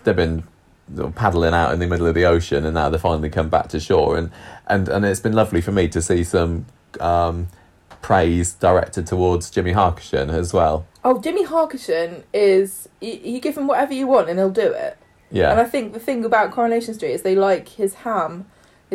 they've 0.04 0.16
been 0.16 0.44
paddling 1.16 1.54
out 1.54 1.74
in 1.74 1.80
the 1.80 1.88
middle 1.88 2.08
of 2.08 2.16
the 2.16 2.26
ocean, 2.26 2.66
and 2.66 2.76
now 2.76 2.90
they 2.90 2.98
finally 2.98 3.30
come 3.30 3.50
back 3.50 3.68
to 3.70 3.80
shore, 3.80 4.16
and 4.18 4.32
and 4.68 4.88
and 4.88 5.04
it's 5.04 5.20
been 5.20 5.34
lovely 5.34 5.60
for 5.62 5.72
me 5.72 5.88
to 5.90 6.02
see 6.02 6.24
some 6.24 6.68
um, 7.00 7.48
praise 8.02 8.54
directed 8.54 9.08
towards 9.08 9.52
Jimmi 9.52 9.74
Harkishin 9.74 10.30
as 10.32 10.54
well. 10.54 10.86
Oh, 11.04 11.16
Jimmi 11.16 11.46
Harkishin 11.48 12.24
is 12.34 12.88
you, 13.02 13.20
you 13.24 13.40
give 13.40 13.58
him 13.58 13.68
whatever 13.68 13.94
you 13.94 14.08
want 14.08 14.30
and 14.30 14.38
he'll 14.40 14.50
do 14.52 14.72
it. 14.72 14.98
Yeah, 15.32 15.52
And 15.52 15.60
I 15.60 15.66
think 15.66 15.94
the 15.94 16.00
thing 16.00 16.24
about 16.24 16.52
Coronation 16.52 16.94
Street 16.94 17.12
is 17.14 17.24
they 17.24 17.36
like 17.36 17.68
his 17.70 17.96
ham, 18.06 18.46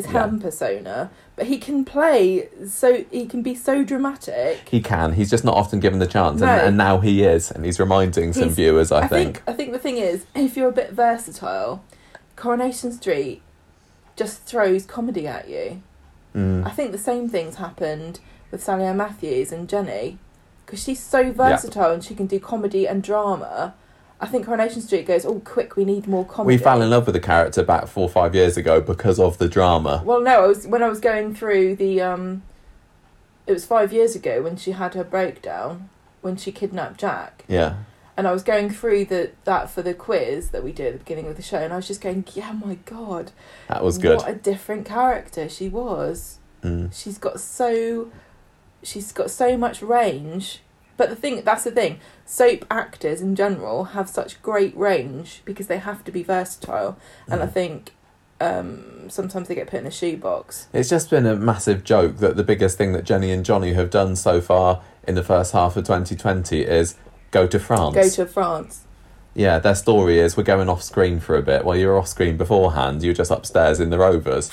his 0.05 0.13
Yeah. 0.13 0.21
ham 0.21 0.41
persona, 0.41 1.11
but 1.37 1.47
he 1.47 1.59
can 1.59 1.85
play 1.85 2.49
so 2.69 3.05
he 3.11 3.27
can 3.27 3.43
be 3.43 3.55
so 3.55 3.85
dramatic. 3.85 4.69
he 4.71 4.81
can. 4.81 5.13
He's 5.15 5.31
just 5.31 5.45
not 5.45 5.55
often 5.55 5.81
given 5.81 5.99
the 5.99 6.07
chance, 6.07 6.41
No. 6.41 6.47
and, 6.49 6.61
and 6.69 6.77
now 6.77 6.99
he 7.01 7.23
is, 7.25 7.51
and 7.51 7.65
he's 7.65 7.79
reminding 7.81 8.33
some 8.33 8.45
He's- 8.45 8.57
viewers. 8.57 8.91
I, 8.93 9.01
I 9.03 9.07
think 9.09 9.43
I 9.47 9.53
think 9.53 9.73
the 9.73 9.79
thing 9.79 9.97
is 9.99 10.25
if 10.35 10.57
you're 10.57 10.69
a 10.69 10.73
bit 10.83 10.91
versatile, 10.93 11.83
Coronation 12.37 12.93
Street 12.93 13.43
just 14.17 14.43
throws 14.45 14.85
comedy 14.87 15.27
at 15.27 15.49
you. 15.49 15.83
Mm. 16.35 16.67
I 16.67 16.71
think 16.71 16.93
the 16.93 16.99
same 16.99 17.29
things 17.29 17.57
happened 17.57 18.21
with 18.51 18.63
Sally 18.63 18.85
Ann 18.85 18.97
Matthews 18.97 19.51
and 19.53 19.69
Jenny 19.69 20.19
because 20.65 20.83
she's 20.83 21.01
so 21.01 21.33
versatile 21.33 21.91
and 21.93 22.05
she 22.05 22.15
can 22.15 22.27
do 22.27 22.39
comedy 22.39 22.87
and 22.87 23.03
drama. 23.03 23.75
I 24.23 24.27
think 24.27 24.45
Coronation 24.45 24.83
Street 24.83 25.07
goes, 25.07 25.25
oh, 25.25 25.41
quick, 25.41 25.77
we 25.77 25.85
need 25.87 26.07
more 26.07 26.27
comedy. 26.27 26.57
We 26.57 26.63
fell 26.63 26.83
in 26.83 26.91
love 26.91 27.07
with 27.07 27.15
the 27.15 27.21
character 27.21 27.63
about 27.63 27.89
four 27.89 28.03
or 28.05 28.11
five 28.11 28.35
years 28.35 28.59
ago 28.59 28.81
because 28.81 29.19
of 29.19 29.39
the 29.39 29.49
drama. 29.49 30.03
Well, 30.05 30.21
no, 30.21 30.45
I 30.45 30.47
was 30.47 30.67
when 30.67 30.83
I 30.83 30.89
was 30.89 31.01
going 31.01 31.35
through 31.35 31.77
the. 31.77 32.01
um 32.03 32.43
It 33.47 33.53
was 33.53 33.65
five 33.65 33.93
years 33.93 34.15
ago 34.15 34.43
when 34.43 34.57
she 34.57 34.73
had 34.73 34.95
her 34.95 35.05
breakdown 35.05 35.89
when 36.21 36.37
she 36.37 36.53
kidnapped 36.53 37.01
Jack, 37.01 37.45
Yeah, 37.49 37.77
and 38.15 38.29
I 38.29 38.33
was 38.33 38.43
going 38.43 38.69
through 38.69 39.07
the 39.07 39.31
that 39.45 39.71
for 39.71 39.81
the 39.81 39.95
quiz 39.95 40.51
that 40.51 40.63
we 40.63 40.73
did 40.73 40.89
at 40.89 40.93
the 40.93 40.99
beginning 40.99 41.27
of 41.29 41.37
the 41.37 41.43
show, 41.43 41.57
and 41.57 41.73
I 41.73 41.77
was 41.77 41.87
just 41.87 42.03
going, 42.03 42.25
yeah, 42.35 42.53
my 42.53 42.75
god, 42.85 43.33
that 43.69 43.83
was 43.83 43.97
good. 43.97 44.19
What 44.19 44.29
a 44.29 44.35
different 44.35 44.85
character 44.85 45.49
she 45.49 45.69
was. 45.71 46.39
Mm. 46.63 46.93
she's 46.95 47.17
got 47.17 47.41
so 47.41 48.11
she's 48.83 49.13
got 49.13 49.31
so 49.31 49.57
much 49.57 49.81
range 49.81 50.61
but 51.01 51.09
the 51.09 51.17
thing 51.17 51.35
that's 51.45 51.65
the 51.65 51.71
thing 51.81 51.99
soap 52.27 52.61
actors 52.71 53.19
in 53.27 53.35
general 53.35 53.77
have 53.97 54.09
such 54.09 54.41
great 54.43 54.77
range 54.77 55.41
because 55.45 55.67
they 55.67 55.79
have 55.79 56.01
to 56.05 56.13
be 56.13 56.23
versatile 56.23 56.93
and 57.31 57.43
i 57.43 57.47
Mm. 57.47 57.53
think 57.59 57.79
um, 58.43 59.11
sometimes 59.11 59.49
they 59.49 59.55
get 59.55 59.67
put 59.67 59.81
in 59.81 59.87
a 59.87 59.91
shoebox 59.91 60.69
It's 60.73 60.89
just 60.89 61.11
been 61.11 61.27
a 61.27 61.37
massive 61.37 61.85
joke 61.85 62.19
that 62.19 62.37
the 62.37 62.45
biggest 62.45 62.79
thing 62.79 62.93
that 62.93 63.05
Jenny 63.05 63.31
and 63.33 63.45
Johnny 63.45 63.73
have 63.75 63.91
done 63.91 64.17
so 64.17 64.41
far 64.41 64.81
in 65.07 65.15
the 65.15 65.23
first 65.23 65.53
half 65.53 65.77
of 65.77 65.85
2020 65.85 66.63
is 66.63 66.95
go 67.31 67.47
to 67.47 67.59
France. 67.59 67.95
go 67.95 68.09
to 68.09 68.27
france 68.27 68.85
yeah, 69.35 69.59
their 69.61 69.77
story 69.77 70.19
is 70.19 70.37
we're 70.37 70.43
going 70.43 70.69
off 70.69 70.83
screen 70.83 71.21
for 71.21 71.37
a 71.37 71.43
bit. 71.43 71.65
While 71.65 71.77
you're 71.77 71.97
off 71.97 72.09
screen 72.09 72.37
beforehand, 72.37 73.05
you're 73.05 73.15
just 73.15 73.31
upstairs 73.31 73.79
in 73.79 73.89
the 73.91 73.97
Rovers. 73.97 74.51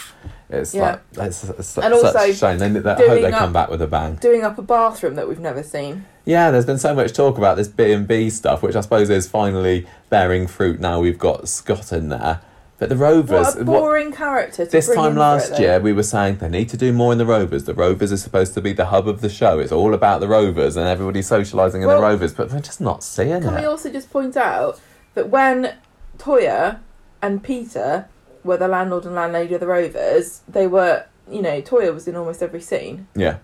It's 0.51 0.75
Yeah. 0.75 0.99
like 1.15 1.27
it's, 1.29 1.43
it's 1.45 1.77
And 1.79 1.95
such 1.95 2.15
also 2.15 2.19
a 2.19 2.33
shame. 2.33 2.59
They, 2.59 2.69
they, 2.69 2.91
I 2.91 2.95
doing 2.95 3.09
hope 3.09 3.21
they 3.21 3.31
up- 3.33 3.39
come 3.39 3.53
back 3.53 3.69
with 3.71 3.81
a 3.81 3.87
bang. 3.87 4.15
Doing 4.21 4.43
up 4.43 4.55
a 4.59 4.61
bathroom 4.61 5.15
that 5.15 5.27
we've 5.27 5.39
never 5.39 5.63
seen. 5.63 6.05
Yeah, 6.28 6.51
there's 6.51 6.65
been 6.65 6.78
so 6.78 6.93
much 6.93 7.13
talk 7.13 7.38
about 7.38 7.55
this 7.55 7.69
B 7.69 7.93
and 7.93 8.05
B 8.05 8.30
stuff, 8.30 8.61
which 8.61 8.75
I 8.75 8.82
suppose 8.82 9.09
is 9.09 9.30
finally 9.30 9.88
bearing 10.09 10.45
fruit. 10.45 10.78
Now 10.82 10.99
we've 10.99 11.17
got 11.17 11.47
Scott 11.47 11.93
in 11.93 12.09
there, 12.09 12.41
but 12.78 12.89
the 12.89 12.97
Rovers. 12.97 13.55
What 13.55 13.61
a 13.61 13.63
boring 13.63 14.11
character 14.11 14.65
to 14.65 14.71
this 14.71 14.93
time 14.93 15.15
last 15.15 15.53
it, 15.53 15.61
year, 15.61 15.80
we 15.80 15.93
were 15.93 16.03
saying 16.03 16.39
they 16.39 16.49
need 16.49 16.67
to 16.67 16.75
do 16.75 16.91
more 16.91 17.13
in 17.13 17.17
the 17.17 17.25
Rovers. 17.25 17.63
The 17.63 17.73
Rovers 17.73 18.11
are 18.11 18.17
supposed 18.17 18.53
to 18.55 18.61
be 18.61 18.73
the 18.73 18.88
hub 18.88 19.07
of 19.07 19.21
the 19.21 19.30
show. 19.30 19.59
It's 19.59 19.71
all 19.71 19.93
about 19.93 20.19
the 20.19 20.28
Rovers, 20.28 20.75
and 20.75 20.86
everybody's 20.86 21.30
socialising 21.30 21.75
in 21.75 21.88
Well, 21.88 22.01
the 22.01 22.07
Rovers, 22.07 22.34
but 22.34 22.51
we're 22.51 22.59
just 22.59 22.82
not 22.82 23.05
seeing 23.05 23.41
Can 23.41 23.53
it. 23.53 23.61
we 23.61 23.65
also 23.65 23.89
just 23.89 24.11
point 24.11 24.36
out 24.36 24.82
that 25.13 25.30
when 25.30 25.75
Toyah 26.17 26.80
and 27.21 27.41
Peter 27.41 28.09
were 28.43 28.57
the 28.57 28.67
landlord 28.67 29.05
and 29.05 29.15
landlady 29.15 29.53
of 29.53 29.61
the 29.61 29.67
Rovers, 29.67 30.41
they 30.45 30.67
were, 30.67 31.05
you 31.32 31.41
know, 31.41 31.61
Toyah 31.61 31.93
was 31.93 32.05
in 32.05 32.17
almost 32.17 32.43
every 32.43 32.61
scene, 32.61 33.07
yeah, 33.15 33.38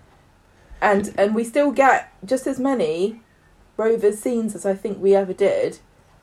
and 0.84 1.14
and 1.16 1.34
we 1.34 1.42
still 1.42 1.72
get 1.72 2.12
just 2.24 2.46
as 2.46 2.60
many 2.60 3.20
Rovers 3.76 4.20
scenes 4.20 4.54
as 4.54 4.64
I 4.64 4.74
think 4.74 5.00
we 5.00 5.16
ever 5.16 5.32
did. 5.32 5.78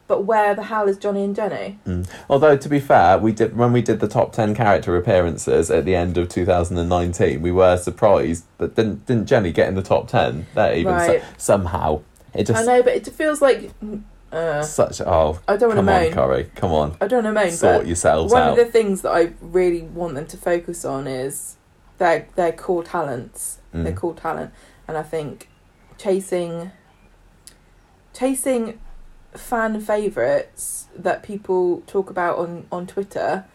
But 0.07 0.23
where 0.25 0.53
the 0.53 0.63
hell 0.63 0.87
is 0.87 0.97
Johnny 0.97 1.23
and 1.23 1.35
Jenny? 1.35 1.79
Mm. 1.85 2.07
Although 2.29 2.57
to 2.57 2.69
be 2.69 2.79
fair, 2.79 3.17
we 3.17 3.31
did 3.31 3.57
when 3.57 3.73
we 3.73 3.81
did 3.81 3.99
the 3.99 4.07
top 4.07 4.33
ten 4.33 4.53
character 4.53 4.95
appearances 4.95 5.71
at 5.71 5.85
the 5.85 5.95
end 5.95 6.17
of 6.17 6.29
2019, 6.29 7.41
we 7.41 7.51
were 7.51 7.75
surprised 7.77 8.45
that 8.57 8.75
didn't 8.75 9.05
didn't 9.05 9.25
Jenny 9.25 9.51
get 9.51 9.67
in 9.67 9.75
the 9.75 9.81
top 9.81 10.07
ten 10.07 10.47
there 10.53 10.75
even 10.75 10.99
so- 10.99 11.21
somehow. 11.37 12.01
It 12.33 12.45
just 12.45 12.61
I 12.61 12.65
know, 12.65 12.83
but 12.83 12.93
it 12.93 13.07
feels 13.07 13.41
like 13.41 13.71
uh, 14.31 14.61
such 14.61 15.01
oh 15.01 15.39
I 15.47 15.57
don't 15.57 15.75
want 15.75 15.79
to 15.79 15.85
come 15.85 15.89
on, 15.89 16.03
moan. 16.03 16.13
Corrie, 16.13 16.51
come 16.55 16.71
on, 16.71 16.97
I 17.01 17.07
don't 17.07 17.23
want 17.23 17.35
to 17.35 17.41
moan, 17.43 17.51
sort 17.51 17.85
yourselves 17.87 18.31
one 18.31 18.41
out. 18.41 18.49
One 18.51 18.59
of 18.59 18.65
the 18.65 18.71
things 18.71 19.01
that 19.01 19.11
I 19.11 19.33
really 19.41 19.81
want 19.81 20.15
them 20.15 20.27
to 20.27 20.37
focus 20.37 20.85
on 20.85 21.07
is 21.07 21.57
their 21.97 22.27
their 22.35 22.53
core 22.53 22.83
talents. 22.83 23.59
Mm. 23.73 23.83
Their 23.83 23.93
core 23.93 24.13
talent, 24.13 24.53
and 24.87 24.97
I 24.97 25.03
think 25.03 25.47
chasing 25.97 26.71
chasing 28.13 28.79
fan 29.33 29.79
favorites 29.79 30.87
that 30.95 31.23
people 31.23 31.81
talk 31.87 32.09
about 32.09 32.37
on 32.37 32.67
on 32.71 32.85
Twitter 32.85 33.45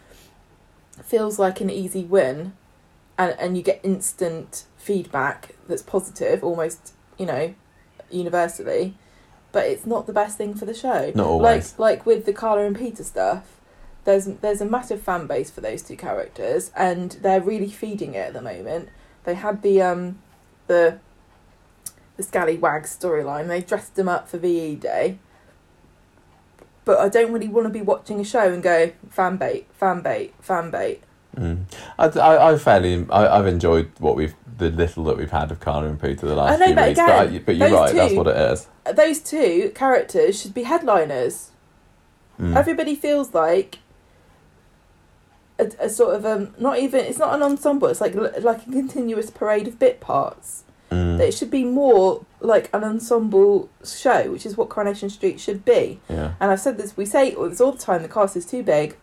feels 1.02 1.38
like 1.38 1.60
an 1.60 1.68
easy 1.68 2.04
win, 2.04 2.54
and 3.18 3.36
and 3.38 3.56
you 3.56 3.62
get 3.62 3.80
instant 3.82 4.64
feedback 4.78 5.54
that's 5.68 5.82
positive, 5.82 6.42
almost 6.42 6.94
you 7.18 7.26
know, 7.26 7.54
universally. 8.10 8.94
But 9.52 9.66
it's 9.66 9.86
not 9.86 10.06
the 10.06 10.12
best 10.12 10.36
thing 10.36 10.54
for 10.54 10.66
the 10.66 10.74
show. 10.74 11.12
Not 11.14 11.26
always. 11.26 11.78
Like 11.78 11.98
like 11.98 12.06
with 12.06 12.26
the 12.26 12.32
Carla 12.32 12.64
and 12.64 12.76
Peter 12.76 13.04
stuff, 13.04 13.60
there's 14.04 14.26
there's 14.26 14.60
a 14.60 14.66
massive 14.66 15.00
fan 15.00 15.26
base 15.26 15.50
for 15.50 15.60
those 15.60 15.82
two 15.82 15.96
characters, 15.96 16.70
and 16.76 17.12
they're 17.22 17.40
really 17.40 17.70
feeding 17.70 18.14
it 18.14 18.28
at 18.28 18.32
the 18.32 18.42
moment. 18.42 18.88
They 19.26 19.34
had 19.34 19.60
the 19.60 19.82
um 19.82 20.18
the 20.68 20.98
the 22.16 22.22
Scallywag 22.22 22.84
storyline. 22.84 23.48
They 23.48 23.60
dressed 23.60 23.96
them 23.96 24.08
up 24.08 24.28
for 24.28 24.38
VE 24.38 24.76
Day. 24.76 25.18
But 26.86 27.00
I 27.00 27.08
don't 27.08 27.32
really 27.32 27.48
want 27.48 27.66
to 27.66 27.72
be 27.72 27.82
watching 27.82 28.20
a 28.20 28.24
show 28.24 28.52
and 28.52 28.62
go 28.62 28.92
fan 29.10 29.36
bait, 29.36 29.66
fan 29.72 30.00
bait, 30.00 30.34
fan 30.40 30.70
bait. 30.70 31.02
Mm. 31.36 31.64
I, 31.98 32.06
I, 32.06 32.52
I 32.52 32.56
fairly, 32.56 33.04
I, 33.10 33.38
I've 33.38 33.46
enjoyed 33.46 33.90
what 33.98 34.16
we've, 34.16 34.34
the 34.56 34.70
little 34.70 35.04
that 35.04 35.18
we've 35.18 35.32
had 35.32 35.50
of 35.50 35.60
Carla 35.60 35.88
and 35.88 36.00
Peter 36.00 36.26
the 36.26 36.36
last 36.36 36.60
know, 36.60 36.66
few 36.66 36.74
but 36.74 36.88
weeks. 36.88 36.98
again, 36.98 37.08
but, 37.08 37.34
I, 37.34 37.38
but 37.40 37.56
you're 37.56 37.70
right, 37.70 37.94
that's 37.94 38.14
what 38.14 38.28
it 38.28 38.36
is. 38.36 38.68
Those 38.94 39.18
two 39.18 39.72
characters 39.74 40.40
should 40.40 40.54
be 40.54 40.62
headliners. 40.62 41.50
Mm. 42.40 42.56
Everybody 42.56 42.94
feels 42.94 43.34
like 43.34 43.80
a, 45.58 45.70
a 45.80 45.88
sort 45.88 46.14
of 46.14 46.26
um 46.26 46.54
not 46.58 46.78
even 46.78 47.04
it's 47.04 47.18
not 47.18 47.34
an 47.34 47.42
ensemble. 47.42 47.88
It's 47.88 48.00
like 48.00 48.14
like 48.14 48.66
a 48.66 48.70
continuous 48.70 49.30
parade 49.30 49.68
of 49.68 49.78
bit 49.78 50.00
parts. 50.00 50.64
Mm. 50.90 51.18
It 51.20 51.34
should 51.34 51.50
be 51.50 51.64
more 51.64 52.24
like 52.40 52.70
an 52.72 52.84
ensemble 52.84 53.68
show, 53.84 54.30
which 54.30 54.46
is 54.46 54.56
what 54.56 54.68
Coronation 54.68 55.10
Street 55.10 55.40
should 55.40 55.64
be. 55.64 56.00
Yeah. 56.08 56.34
And 56.38 56.50
I've 56.50 56.60
said 56.60 56.78
this, 56.78 56.96
we 56.96 57.04
say 57.04 57.34
this 57.34 57.60
all 57.60 57.72
the 57.72 57.78
time. 57.78 58.02
The 58.02 58.08
cast 58.08 58.36
is 58.36 58.46
too 58.46 58.62
big. 58.62 58.96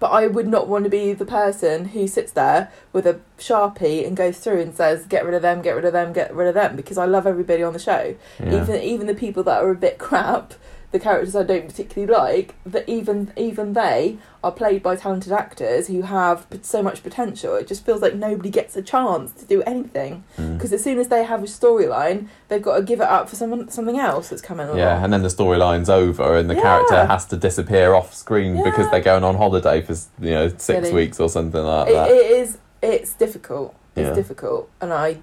But 0.00 0.12
I 0.12 0.28
would 0.28 0.46
not 0.46 0.68
want 0.68 0.84
to 0.84 0.90
be 0.90 1.12
the 1.12 1.24
person 1.24 1.86
who 1.86 2.06
sits 2.06 2.30
there 2.30 2.70
with 2.92 3.04
a 3.04 3.18
sharpie 3.36 4.06
and 4.06 4.16
goes 4.16 4.38
through 4.38 4.60
and 4.60 4.72
says, 4.72 5.04
"Get 5.06 5.24
rid 5.24 5.34
of 5.34 5.42
them, 5.42 5.60
get 5.60 5.74
rid 5.74 5.84
of 5.84 5.92
them, 5.92 6.12
get 6.12 6.32
rid 6.32 6.46
of 6.46 6.54
them," 6.54 6.76
because 6.76 6.96
I 6.98 7.04
love 7.04 7.26
everybody 7.26 7.64
on 7.64 7.72
the 7.72 7.80
show 7.80 8.14
yeah. 8.38 8.62
even 8.62 8.80
even 8.80 9.06
the 9.08 9.14
people 9.14 9.42
that 9.42 9.60
are 9.60 9.70
a 9.70 9.74
bit 9.74 9.98
crap, 10.06 10.54
the 10.90 10.98
characters 10.98 11.36
I 11.36 11.42
don't 11.42 11.66
particularly 11.68 12.10
like, 12.12 12.54
that 12.64 12.88
even 12.88 13.32
even 13.36 13.74
they 13.74 14.16
are 14.42 14.50
played 14.52 14.82
by 14.82 14.96
talented 14.96 15.32
actors 15.32 15.88
who 15.88 16.02
have 16.02 16.46
so 16.62 16.82
much 16.82 17.02
potential. 17.02 17.56
It 17.56 17.66
just 17.68 17.84
feels 17.84 18.00
like 18.00 18.14
nobody 18.14 18.48
gets 18.48 18.74
a 18.76 18.80
chance 18.82 19.32
to 19.32 19.44
do 19.44 19.62
anything 19.62 20.24
Mm. 20.38 20.56
because 20.56 20.72
as 20.72 20.82
soon 20.82 20.98
as 20.98 21.08
they 21.08 21.24
have 21.24 21.42
a 21.42 21.46
storyline, 21.46 22.28
they've 22.48 22.62
got 22.62 22.76
to 22.76 22.82
give 22.82 23.00
it 23.00 23.08
up 23.08 23.28
for 23.28 23.36
someone 23.36 23.68
something 23.70 23.98
else 23.98 24.28
that's 24.30 24.40
coming 24.40 24.66
along. 24.66 24.78
Yeah, 24.78 25.02
and 25.04 25.12
then 25.12 25.22
the 25.22 25.28
storyline's 25.28 25.90
over, 25.90 26.36
and 26.38 26.48
the 26.48 26.54
Yeah. 26.54 26.62
character 26.62 27.04
has 27.04 27.26
to 27.26 27.36
disappear 27.36 27.92
off 27.94 28.14
screen 28.14 28.62
because 28.62 28.90
they're 28.90 29.00
going 29.00 29.24
on 29.24 29.34
holiday 29.36 29.82
for 29.82 29.94
you 30.20 30.30
know 30.30 30.48
six 30.48 30.64
Silly. 30.88 30.92
weeks 30.92 31.20
or 31.20 31.28
something 31.28 31.62
like 31.62 31.88
it, 31.90 31.92
that. 31.94 32.10
it 32.10 32.30
is 32.30 32.58
it's 32.80 33.12
difficult. 33.12 33.74
It's 33.94 34.08
Yeah. 34.08 34.14
difficult, 34.14 34.70
and 34.80 34.92
I 34.92 35.18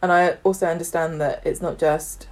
and 0.00 0.12
I 0.12 0.36
also 0.44 0.66
understand 0.66 1.20
that 1.20 1.42
it's 1.44 1.60
not 1.60 1.78
just. 1.78 2.26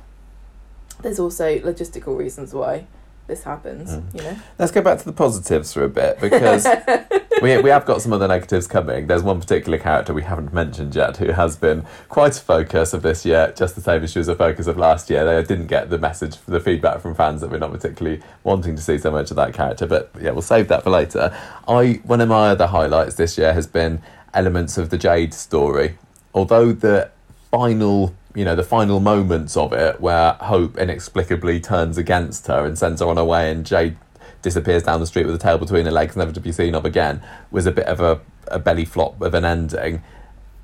There's 1.02 1.18
also 1.18 1.58
logistical 1.60 2.16
reasons 2.16 2.52
why 2.54 2.86
this 3.30 3.44
happens. 3.44 3.92
Mm. 3.92 4.14
You 4.14 4.22
know. 4.22 4.36
Let's 4.58 4.72
go 4.72 4.82
back 4.82 4.98
to 4.98 5.04
the 5.04 5.12
positives 5.12 5.72
for 5.72 5.84
a 5.84 5.88
bit 5.88 6.20
because 6.20 6.66
we 7.42 7.56
we 7.62 7.70
have 7.70 7.86
got 7.86 8.02
some 8.02 8.12
other 8.12 8.28
negatives 8.28 8.66
coming. 8.66 9.06
There's 9.06 9.22
one 9.22 9.40
particular 9.40 9.78
character 9.78 10.12
we 10.12 10.22
haven't 10.22 10.52
mentioned 10.52 10.94
yet 10.94 11.16
who 11.16 11.32
has 11.32 11.56
been 11.56 11.86
quite 12.08 12.36
a 12.36 12.40
focus 12.40 12.92
of 12.92 13.02
this 13.02 13.24
year, 13.24 13.54
just 13.56 13.74
the 13.74 13.80
same 13.80 14.02
as 14.02 14.12
she 14.12 14.18
was 14.18 14.28
a 14.28 14.36
focus 14.36 14.66
of 14.66 14.76
last 14.76 15.08
year. 15.08 15.24
They 15.24 15.42
didn't 15.46 15.68
get 15.68 15.88
the 15.88 15.98
message, 15.98 16.36
the 16.46 16.60
feedback 16.60 17.00
from 17.00 17.14
fans 17.14 17.40
that 17.40 17.50
we're 17.50 17.58
not 17.58 17.72
particularly 17.72 18.20
wanting 18.42 18.76
to 18.76 18.82
see 18.82 18.98
so 18.98 19.10
much 19.10 19.30
of 19.30 19.36
that 19.36 19.54
character. 19.54 19.86
But 19.86 20.10
yeah, 20.20 20.32
we'll 20.32 20.42
save 20.42 20.68
that 20.68 20.82
for 20.82 20.90
later. 20.90 21.34
I 21.66 22.00
one 22.04 22.20
of 22.20 22.28
my 22.28 22.50
other 22.50 22.66
highlights 22.66 23.14
this 23.14 23.38
year 23.38 23.54
has 23.54 23.66
been 23.66 24.02
elements 24.34 24.76
of 24.76 24.90
the 24.90 24.98
Jade 24.98 25.32
story. 25.32 25.96
Although 26.34 26.72
the 26.72 27.10
final 27.50 28.14
you 28.40 28.46
know 28.46 28.56
the 28.56 28.64
final 28.64 29.00
moments 29.00 29.54
of 29.54 29.74
it 29.74 30.00
where 30.00 30.32
hope 30.40 30.78
inexplicably 30.78 31.60
turns 31.60 31.98
against 31.98 32.46
her 32.46 32.64
and 32.64 32.78
sends 32.78 33.02
her 33.02 33.06
on 33.06 33.18
her 33.18 33.24
way 33.24 33.50
and 33.50 33.66
jade 33.66 33.98
disappears 34.40 34.82
down 34.82 34.98
the 34.98 35.06
street 35.06 35.26
with 35.26 35.34
a 35.34 35.38
tail 35.38 35.58
between 35.58 35.84
her 35.84 35.90
legs 35.90 36.16
never 36.16 36.32
to 36.32 36.40
be 36.40 36.50
seen 36.50 36.74
of 36.74 36.86
again 36.86 37.22
was 37.50 37.66
a 37.66 37.70
bit 37.70 37.84
of 37.84 38.00
a, 38.00 38.18
a 38.46 38.58
belly 38.58 38.86
flop 38.86 39.20
of 39.20 39.34
an 39.34 39.44
ending 39.44 40.02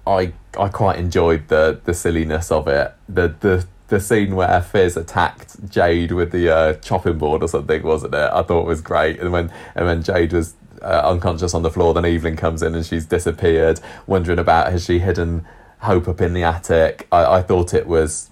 i 0.06 0.32
i 0.58 0.68
quite 0.68 0.98
enjoyed 0.98 1.48
the 1.48 1.78
the 1.84 1.92
silliness 1.92 2.50
of 2.50 2.66
it 2.66 2.94
the 3.10 3.28
the 3.40 3.66
the 3.88 4.00
scene 4.00 4.34
where 4.34 4.60
Fizz 4.60 4.96
attacked 4.96 5.70
Jade 5.70 6.10
with 6.10 6.32
the 6.32 6.50
uh, 6.50 6.72
chopping 6.74 7.18
board 7.18 7.44
or 7.44 7.46
something, 7.46 7.84
wasn't 7.84 8.14
it? 8.14 8.30
I 8.32 8.42
thought 8.42 8.66
was 8.66 8.80
great. 8.80 9.20
And 9.20 9.30
when 9.30 9.52
and 9.76 9.86
when 9.86 10.02
Jade 10.02 10.32
was 10.32 10.54
uh, 10.82 11.02
unconscious 11.04 11.54
on 11.54 11.62
the 11.62 11.70
floor, 11.70 11.94
then 11.94 12.04
Evelyn 12.04 12.34
comes 12.34 12.64
in 12.64 12.74
and 12.74 12.84
she's 12.84 13.06
disappeared, 13.06 13.78
wondering 14.08 14.40
about 14.40 14.72
has 14.72 14.84
she 14.84 14.98
hidden 14.98 15.46
Hope 15.80 16.08
up 16.08 16.20
in 16.20 16.32
the 16.32 16.42
attic. 16.42 17.06
I, 17.12 17.38
I 17.38 17.42
thought 17.42 17.74
it 17.74 17.86
was 17.86 18.30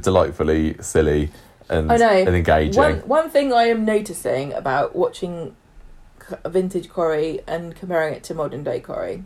delightfully 0.00 0.76
silly 0.80 1.30
and, 1.68 1.90
oh, 1.90 1.94
I 1.94 1.96
know. 1.96 2.08
and 2.08 2.36
engaging. 2.36 2.82
One 2.82 2.98
one 3.00 3.30
thing 3.30 3.52
I 3.52 3.64
am 3.64 3.84
noticing 3.84 4.52
about 4.52 4.94
watching 4.94 5.56
vintage 6.46 6.88
Corrie 6.88 7.40
and 7.46 7.74
comparing 7.74 8.14
it 8.14 8.22
to 8.24 8.34
modern 8.34 8.64
day 8.64 8.80
Corrie 8.80 9.24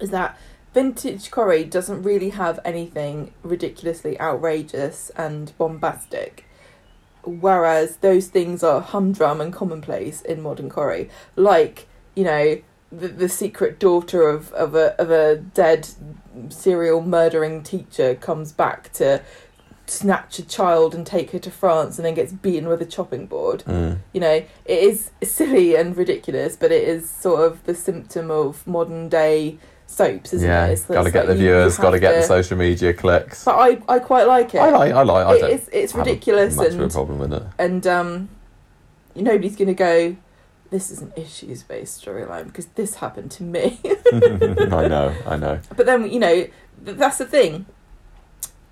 is 0.00 0.10
that 0.10 0.38
vintage 0.74 1.30
Corrie 1.30 1.64
doesn't 1.64 2.02
really 2.02 2.30
have 2.30 2.58
anything 2.64 3.32
ridiculously 3.42 4.20
outrageous 4.20 5.10
and 5.16 5.52
bombastic. 5.58 6.46
Whereas 7.22 7.96
those 7.96 8.28
things 8.28 8.62
are 8.62 8.80
humdrum 8.80 9.40
and 9.40 9.52
commonplace 9.52 10.22
in 10.22 10.40
modern 10.40 10.70
Corrie. 10.70 11.10
Like, 11.36 11.86
you 12.14 12.24
know, 12.24 12.62
the, 12.90 13.08
the 13.08 13.28
secret 13.28 13.78
daughter 13.78 14.28
of, 14.28 14.52
of 14.52 14.74
a 14.74 15.00
of 15.00 15.10
a 15.10 15.36
dead 15.36 15.88
serial 16.48 17.00
murdering 17.02 17.62
teacher 17.62 18.14
comes 18.14 18.52
back 18.52 18.92
to 18.94 19.20
snatch 19.86 20.38
a 20.38 20.44
child 20.46 20.94
and 20.94 21.04
take 21.04 21.32
her 21.32 21.38
to 21.40 21.50
France 21.50 21.98
and 21.98 22.06
then 22.06 22.14
gets 22.14 22.32
beaten 22.32 22.68
with 22.68 22.80
a 22.80 22.86
chopping 22.86 23.26
board. 23.26 23.64
Mm. 23.66 23.98
You 24.12 24.20
know, 24.20 24.34
it 24.64 24.78
is 24.82 25.10
silly 25.22 25.74
and 25.74 25.96
ridiculous, 25.96 26.54
but 26.56 26.70
it 26.70 26.86
is 26.86 27.10
sort 27.10 27.40
of 27.44 27.64
the 27.64 27.74
symptom 27.74 28.30
of 28.30 28.64
modern 28.66 29.08
day 29.08 29.58
soaps, 29.88 30.32
isn't 30.32 30.48
yeah, 30.48 30.66
it? 30.66 30.72
It's- 30.74 30.84
got 30.86 30.94
to 30.94 31.08
it's 31.08 31.12
get 31.12 31.26
like 31.26 31.28
the 31.28 31.34
viewers, 31.42 31.76
got 31.76 31.90
to 31.90 31.96
have 31.96 32.00
get 32.00 32.20
the 32.20 32.22
social 32.22 32.56
media 32.56 32.94
clicks. 32.94 33.44
But 33.44 33.56
I, 33.56 33.82
I 33.88 33.98
quite 33.98 34.28
like 34.28 34.54
it. 34.54 34.58
I 34.58 34.70
like, 34.70 34.92
I 34.92 35.02
like, 35.02 35.26
I 35.26 35.46
It 35.48 35.68
it's 35.72 35.94
a- 35.94 35.98
ridiculous 35.98 36.54
much 36.54 36.68
of 36.68 36.78
a 36.78 36.82
and 36.84 36.92
problem 36.92 37.18
with 37.18 37.32
it. 37.32 37.42
and 37.58 37.84
um, 37.88 38.28
nobody's 39.16 39.56
gonna 39.56 39.74
go. 39.74 40.16
This 40.70 40.90
is 40.90 41.02
an 41.02 41.12
issues 41.16 41.62
based 41.64 42.04
storyline 42.04 42.46
because 42.46 42.66
this 42.76 42.96
happened 42.96 43.30
to 43.32 43.42
me. 43.42 43.80
I 44.12 44.86
know, 44.88 45.14
I 45.26 45.36
know. 45.36 45.60
But 45.76 45.86
then 45.86 46.10
you 46.10 46.18
know 46.20 46.34
th- 46.84 46.96
that's 46.96 47.18
the 47.18 47.24
thing. 47.26 47.66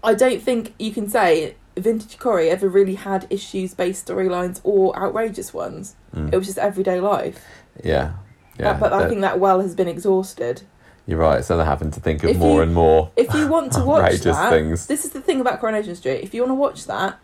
I 0.04 0.14
don't 0.14 0.40
think 0.40 0.74
you 0.78 0.92
can 0.92 1.08
say 1.08 1.56
vintage 1.76 2.18
Corrie 2.18 2.50
ever 2.50 2.68
really 2.68 2.94
had 2.94 3.26
issues 3.30 3.74
based 3.74 4.06
storylines 4.06 4.60
or 4.62 4.96
outrageous 4.96 5.52
ones. 5.52 5.96
Mm. 6.14 6.32
It 6.32 6.36
was 6.36 6.46
just 6.46 6.58
everyday 6.58 7.00
life. 7.00 7.44
yeah, 7.82 8.12
yeah. 8.58 8.74
but 8.78 8.92
I 8.92 9.08
think 9.08 9.20
that 9.22 9.40
well 9.40 9.60
has 9.60 9.74
been 9.74 9.88
exhausted. 9.88 10.62
you're 11.06 11.18
right. 11.18 11.44
So 11.44 11.56
they're 11.56 11.66
having 11.66 11.90
to 11.90 12.00
think 12.00 12.22
of 12.22 12.30
If 12.30 12.36
more 12.38 12.56
you- 12.56 12.62
and 12.62 12.74
more 12.74 13.10
If 13.16 13.34
you 13.34 13.48
want 13.48 13.72
to 13.72 13.80
watch 13.84 14.02
outrageous 14.04 14.36
that, 14.36 14.50
things. 14.50 14.86
this 14.86 15.04
is 15.04 15.10
the 15.10 15.20
thing 15.20 15.40
about 15.40 15.58
Coronation 15.58 15.96
Street. 15.96 16.22
If 16.22 16.32
you 16.32 16.42
want 16.42 16.50
to 16.50 16.54
watch 16.54 16.86
that, 16.86 17.18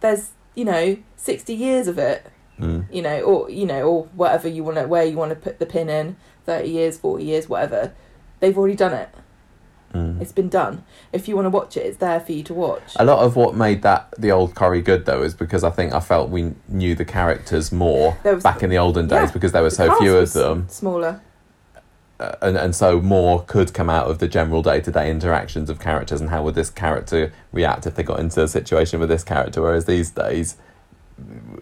there's 0.00 0.30
you 0.54 0.64
know 0.64 0.98
sixty 1.16 1.54
years 1.54 1.88
of 1.88 1.98
it. 1.98 2.26
Mm. 2.60 2.84
You 2.92 3.02
know, 3.02 3.20
or 3.22 3.50
you 3.50 3.66
know, 3.66 3.82
or 3.82 4.04
whatever 4.14 4.48
you 4.48 4.62
want 4.64 4.76
to 4.78 4.86
where 4.86 5.04
you 5.04 5.16
want 5.16 5.30
to 5.30 5.36
put 5.36 5.58
the 5.58 5.66
pin 5.66 5.88
in. 5.88 6.16
Thirty 6.46 6.68
years, 6.70 6.98
forty 6.98 7.24
years, 7.24 7.48
whatever. 7.48 7.92
They've 8.40 8.56
already 8.56 8.76
done 8.76 8.92
it. 8.94 9.08
Mm. 9.94 10.20
It's 10.20 10.30
been 10.32 10.48
done. 10.48 10.84
If 11.12 11.26
you 11.26 11.34
want 11.34 11.46
to 11.46 11.50
watch 11.50 11.76
it, 11.76 11.80
it's 11.84 11.96
there 11.96 12.20
for 12.20 12.30
you 12.32 12.42
to 12.44 12.54
watch. 12.54 12.92
A 12.96 13.04
lot 13.04 13.24
of 13.24 13.34
what 13.34 13.54
made 13.56 13.82
that 13.82 14.14
the 14.16 14.30
old 14.30 14.54
Corrie 14.54 14.82
good 14.82 15.04
though 15.04 15.22
is 15.22 15.34
because 15.34 15.64
I 15.64 15.70
think 15.70 15.92
I 15.92 16.00
felt 16.00 16.30
we 16.30 16.54
knew 16.68 16.94
the 16.94 17.04
characters 17.04 17.72
more 17.72 18.16
was- 18.24 18.42
back 18.42 18.62
in 18.62 18.70
the 18.70 18.78
olden 18.78 19.08
days 19.08 19.28
Yeah, 19.28 19.32
because 19.32 19.52
there 19.52 19.62
were 19.62 19.68
The 19.70 19.74
so 19.74 19.98
few 19.98 20.16
of 20.16 20.32
them, 20.32 20.66
Smaller. 20.68 21.20
uh, 22.20 22.32
and 22.40 22.56
and 22.56 22.74
so 22.74 23.00
more 23.00 23.42
could 23.42 23.74
come 23.74 23.90
out 23.90 24.06
of 24.08 24.18
the 24.20 24.28
general 24.28 24.62
day 24.62 24.80
to 24.80 24.92
day 24.92 25.10
interactions 25.10 25.68
of 25.68 25.80
characters 25.80 26.20
and 26.20 26.30
how 26.30 26.44
would 26.44 26.54
this 26.54 26.70
character 26.70 27.32
react 27.52 27.84
if 27.86 27.94
they 27.96 28.02
got 28.04 28.20
into 28.20 28.42
a 28.42 28.48
situation 28.48 29.00
with 29.00 29.08
this 29.08 29.24
character. 29.24 29.60
Whereas 29.60 29.86
these 29.86 30.10
days, 30.12 30.56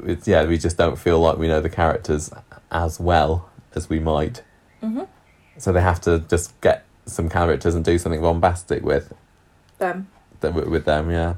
it's, 0.04 0.26
yeah, 0.26 0.44
we 0.44 0.58
just 0.58 0.76
don't 0.76 0.98
feel 0.98 1.20
like 1.20 1.38
we 1.38 1.48
know 1.48 1.60
the 1.60 1.70
characters 1.70 2.30
as 2.70 3.00
well 3.00 3.50
as 3.74 3.88
we 3.88 3.98
might. 3.98 4.42
hmm 4.80 5.04
So 5.56 5.72
they 5.72 5.82
have 5.82 6.00
to 6.02 6.20
just 6.20 6.58
get 6.60 6.84
some 7.06 7.28
characters 7.28 7.74
and 7.74 7.84
do 7.84 7.98
something 7.98 8.20
bombastic 8.20 8.82
with. 8.82 9.12
Them. 9.78 10.54
with 10.54 10.84
them, 10.84 11.10
yeah. 11.10 11.34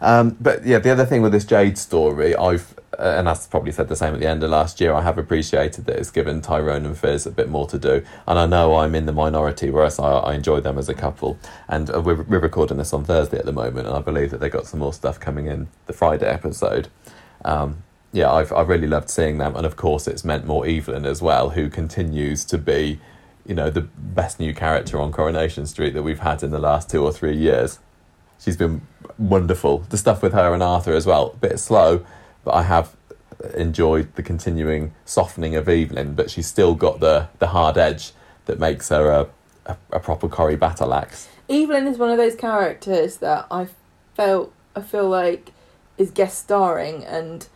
Um, 0.00 0.36
but 0.40 0.66
yeah, 0.66 0.78
the 0.78 0.90
other 0.90 1.06
thing 1.06 1.22
with 1.22 1.32
this 1.32 1.44
Jade 1.44 1.78
story, 1.78 2.36
I've 2.36 2.74
uh, 2.98 3.14
and 3.16 3.28
I 3.28 3.36
probably 3.50 3.72
said 3.72 3.88
the 3.88 3.96
same 3.96 4.12
at 4.14 4.20
the 4.20 4.28
end 4.28 4.42
of 4.42 4.50
last 4.50 4.80
year. 4.80 4.92
I 4.92 5.00
have 5.00 5.16
appreciated 5.16 5.86
that 5.86 5.96
it's 5.96 6.10
given 6.10 6.42
Tyrone 6.42 6.84
and 6.84 6.96
Fizz 6.96 7.26
a 7.26 7.30
bit 7.30 7.48
more 7.48 7.66
to 7.68 7.78
do, 7.78 8.04
and 8.26 8.38
I 8.38 8.46
know 8.46 8.76
I'm 8.76 8.94
in 8.94 9.06
the 9.06 9.12
minority, 9.12 9.70
whereas 9.70 9.98
I, 9.98 10.12
I 10.12 10.34
enjoy 10.34 10.60
them 10.60 10.76
as 10.78 10.88
a 10.88 10.94
couple. 10.94 11.38
And 11.68 11.90
uh, 11.90 12.02
we're, 12.02 12.22
we're 12.22 12.38
recording 12.38 12.76
this 12.76 12.92
on 12.92 13.04
Thursday 13.04 13.38
at 13.38 13.46
the 13.46 13.52
moment, 13.52 13.86
and 13.86 13.96
I 13.96 14.00
believe 14.00 14.30
that 14.30 14.40
they 14.40 14.50
got 14.50 14.66
some 14.66 14.80
more 14.80 14.92
stuff 14.92 15.18
coming 15.18 15.46
in 15.46 15.68
the 15.86 15.92
Friday 15.94 16.28
episode. 16.28 16.88
Um, 17.44 17.82
yeah, 18.12 18.30
I've 18.30 18.52
I've 18.52 18.68
really 18.68 18.86
loved 18.86 19.08
seeing 19.10 19.38
them, 19.38 19.56
and 19.56 19.64
of 19.64 19.76
course, 19.76 20.06
it's 20.06 20.24
meant 20.24 20.46
more 20.46 20.66
Evelyn 20.66 21.06
as 21.06 21.22
well, 21.22 21.50
who 21.50 21.68
continues 21.70 22.44
to 22.46 22.58
be, 22.58 23.00
you 23.46 23.54
know, 23.54 23.70
the 23.70 23.80
best 23.80 24.38
new 24.38 24.54
character 24.54 25.00
on 25.00 25.12
Coronation 25.12 25.66
Street 25.66 25.94
that 25.94 26.02
we've 26.02 26.20
had 26.20 26.42
in 26.42 26.50
the 26.50 26.58
last 26.58 26.90
two 26.90 27.02
or 27.02 27.12
three 27.12 27.36
years. 27.36 27.78
She's 28.38 28.56
been 28.56 28.82
wonderful. 29.18 29.78
The 29.78 29.96
stuff 29.96 30.22
with 30.22 30.32
her 30.34 30.52
and 30.52 30.62
Arthur 30.62 30.92
as 30.92 31.06
well, 31.06 31.30
a 31.34 31.36
bit 31.36 31.58
slow, 31.58 32.04
but 32.44 32.54
I 32.54 32.62
have 32.64 32.94
enjoyed 33.54 34.14
the 34.14 34.22
continuing 34.22 34.92
softening 35.04 35.56
of 35.56 35.68
Evelyn. 35.68 36.14
But 36.14 36.30
she's 36.30 36.46
still 36.46 36.74
got 36.74 37.00
the 37.00 37.28
the 37.38 37.48
hard 37.48 37.78
edge 37.78 38.12
that 38.44 38.58
makes 38.58 38.90
her 38.90 39.10
a 39.10 39.28
a, 39.66 39.76
a 39.92 40.00
proper 40.00 40.28
Corrie 40.28 40.56
battle 40.56 40.92
axe. 40.92 41.28
Evelyn 41.48 41.86
is 41.86 41.98
one 41.98 42.10
of 42.10 42.18
those 42.18 42.34
characters 42.34 43.16
that 43.18 43.46
I 43.50 43.68
felt 44.14 44.52
I 44.74 44.80
feel 44.80 45.08
like 45.08 45.51
is 46.02 46.10
guest 46.10 46.38
starring, 46.38 47.04
and 47.04 47.46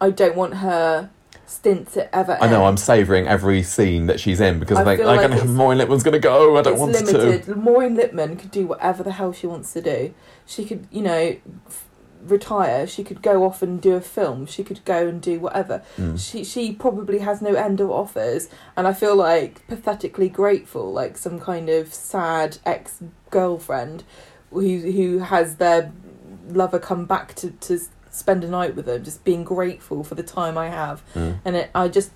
I 0.00 0.10
don't 0.10 0.36
want 0.36 0.54
her 0.54 1.10
stints 1.46 1.94
to 1.94 2.14
ever. 2.14 2.38
I 2.40 2.48
know 2.48 2.60
end. 2.60 2.66
I'm 2.66 2.76
savouring 2.76 3.26
every 3.26 3.62
scene 3.62 4.06
that 4.06 4.20
she's 4.20 4.40
in 4.40 4.58
because 4.58 4.78
I, 4.78 4.82
I 4.82 4.84
think 4.84 5.00
feel 5.00 5.08
like, 5.08 5.44
Maureen 5.48 5.78
Lipman's 5.78 6.02
going 6.02 6.12
to 6.12 6.18
go. 6.20 6.56
I 6.56 6.62
don't 6.62 6.78
want 6.78 6.92
limited. 6.92 7.44
to. 7.44 7.54
Maureen 7.54 7.96
Lipman 7.96 8.38
could 8.38 8.50
do 8.50 8.66
whatever 8.66 9.02
the 9.02 9.12
hell 9.12 9.32
she 9.32 9.46
wants 9.46 9.72
to 9.72 9.82
do. 9.82 10.14
She 10.46 10.64
could, 10.64 10.86
you 10.90 11.02
know, 11.02 11.36
f- 11.66 11.86
retire. 12.22 12.86
She 12.86 13.04
could 13.04 13.22
go 13.22 13.44
off 13.44 13.62
and 13.62 13.80
do 13.80 13.94
a 13.94 14.00
film. 14.00 14.46
She 14.46 14.64
could 14.64 14.84
go 14.84 15.06
and 15.06 15.20
do 15.20 15.40
whatever. 15.40 15.82
Mm. 15.96 16.18
She 16.18 16.44
she 16.44 16.72
probably 16.72 17.20
has 17.20 17.40
no 17.42 17.54
end 17.54 17.80
of 17.80 17.90
offers, 17.90 18.48
and 18.76 18.86
I 18.86 18.92
feel 18.92 19.16
like 19.16 19.66
pathetically 19.66 20.28
grateful, 20.28 20.92
like 20.92 21.16
some 21.16 21.40
kind 21.40 21.68
of 21.68 21.92
sad 21.92 22.58
ex 22.64 23.00
girlfriend 23.30 24.04
who 24.50 24.78
who 24.78 25.18
has 25.18 25.56
their 25.56 25.92
lover 26.48 26.78
come 26.78 27.06
back 27.06 27.34
to 27.34 27.50
to 27.50 27.80
spend 28.14 28.44
a 28.44 28.48
night 28.48 28.74
with 28.76 28.86
them, 28.86 29.02
just 29.04 29.24
being 29.24 29.42
grateful 29.44 30.04
for 30.04 30.14
the 30.14 30.22
time 30.22 30.56
I 30.56 30.68
have 30.68 31.02
Mm. 31.14 31.38
and 31.44 31.56
it, 31.56 31.70
I 31.74 31.88
just 31.88 32.10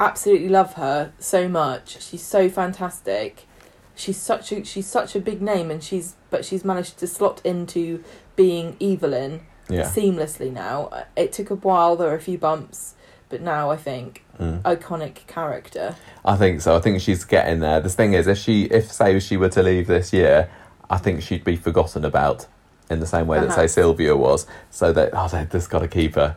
absolutely 0.00 0.48
love 0.48 0.74
her 0.74 1.12
so 1.18 1.48
much. 1.48 2.02
She's 2.02 2.22
so 2.22 2.48
fantastic. 2.48 3.46
She's 3.94 4.16
such 4.16 4.50
a 4.52 4.64
she's 4.64 4.86
such 4.86 5.14
a 5.14 5.20
big 5.20 5.40
name, 5.40 5.70
and 5.70 5.82
she's 5.82 6.14
but 6.30 6.44
she's 6.44 6.64
managed 6.64 6.98
to 6.98 7.06
slot 7.06 7.40
into 7.44 8.02
being 8.36 8.76
Evelyn 8.80 9.40
Yeah. 9.68 9.82
seamlessly 9.84 10.52
now. 10.52 10.90
It 11.16 11.32
took 11.32 11.50
a 11.50 11.54
while. 11.54 11.96
There 11.96 12.08
were 12.08 12.14
a 12.16 12.20
few 12.20 12.36
bumps, 12.38 12.94
but 13.28 13.40
now 13.40 13.70
I 13.70 13.76
think 13.76 14.24
Mm. 14.40 14.62
iconic 14.62 15.26
character. 15.28 15.94
I 16.24 16.34
think 16.36 16.60
so. 16.60 16.74
I 16.74 16.80
think 16.80 17.00
she's 17.00 17.24
getting 17.24 17.60
there. 17.60 17.78
The 17.80 17.88
thing 17.88 18.14
is, 18.14 18.26
if 18.26 18.36
she, 18.38 18.64
if 18.64 18.90
say 18.90 19.20
she 19.20 19.36
were 19.36 19.48
to 19.50 19.62
leave 19.62 19.86
this 19.86 20.12
year, 20.12 20.48
I 20.90 20.98
think 20.98 21.22
she'd 21.22 21.44
be 21.44 21.54
forgotten 21.54 22.04
about 22.04 22.46
in 22.90 23.00
the 23.00 23.06
same 23.06 23.26
way 23.26 23.40
that 23.40 23.52
say 23.52 23.66
Sylvia 23.66 24.16
was. 24.16 24.46
So 24.70 24.92
that 24.92 25.10
oh, 25.12 25.28
they 25.28 25.46
just 25.50 25.70
got 25.70 25.80
to 25.80 25.88
keep 25.88 26.14
her. 26.16 26.36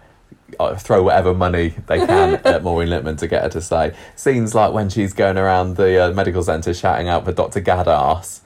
uh, 0.59 0.75
Throw 0.75 1.03
whatever 1.03 1.33
money 1.33 1.73
they 1.87 1.97
can 2.05 2.35
at 2.45 2.63
Maureen 2.63 2.89
Lipman 2.89 3.17
to 3.19 3.27
get 3.27 3.43
her 3.43 3.49
to 3.49 3.61
say 3.61 3.93
scenes 4.15 4.55
like 4.55 4.73
when 4.73 4.89
she's 4.89 5.13
going 5.13 5.37
around 5.37 5.75
the 5.75 6.05
uh, 6.05 6.11
medical 6.13 6.41
centre 6.43 6.73
shouting 6.73 7.07
out 7.07 7.25
for 7.25 7.31
Dr. 7.33 7.61
Gaddas. 7.61 8.41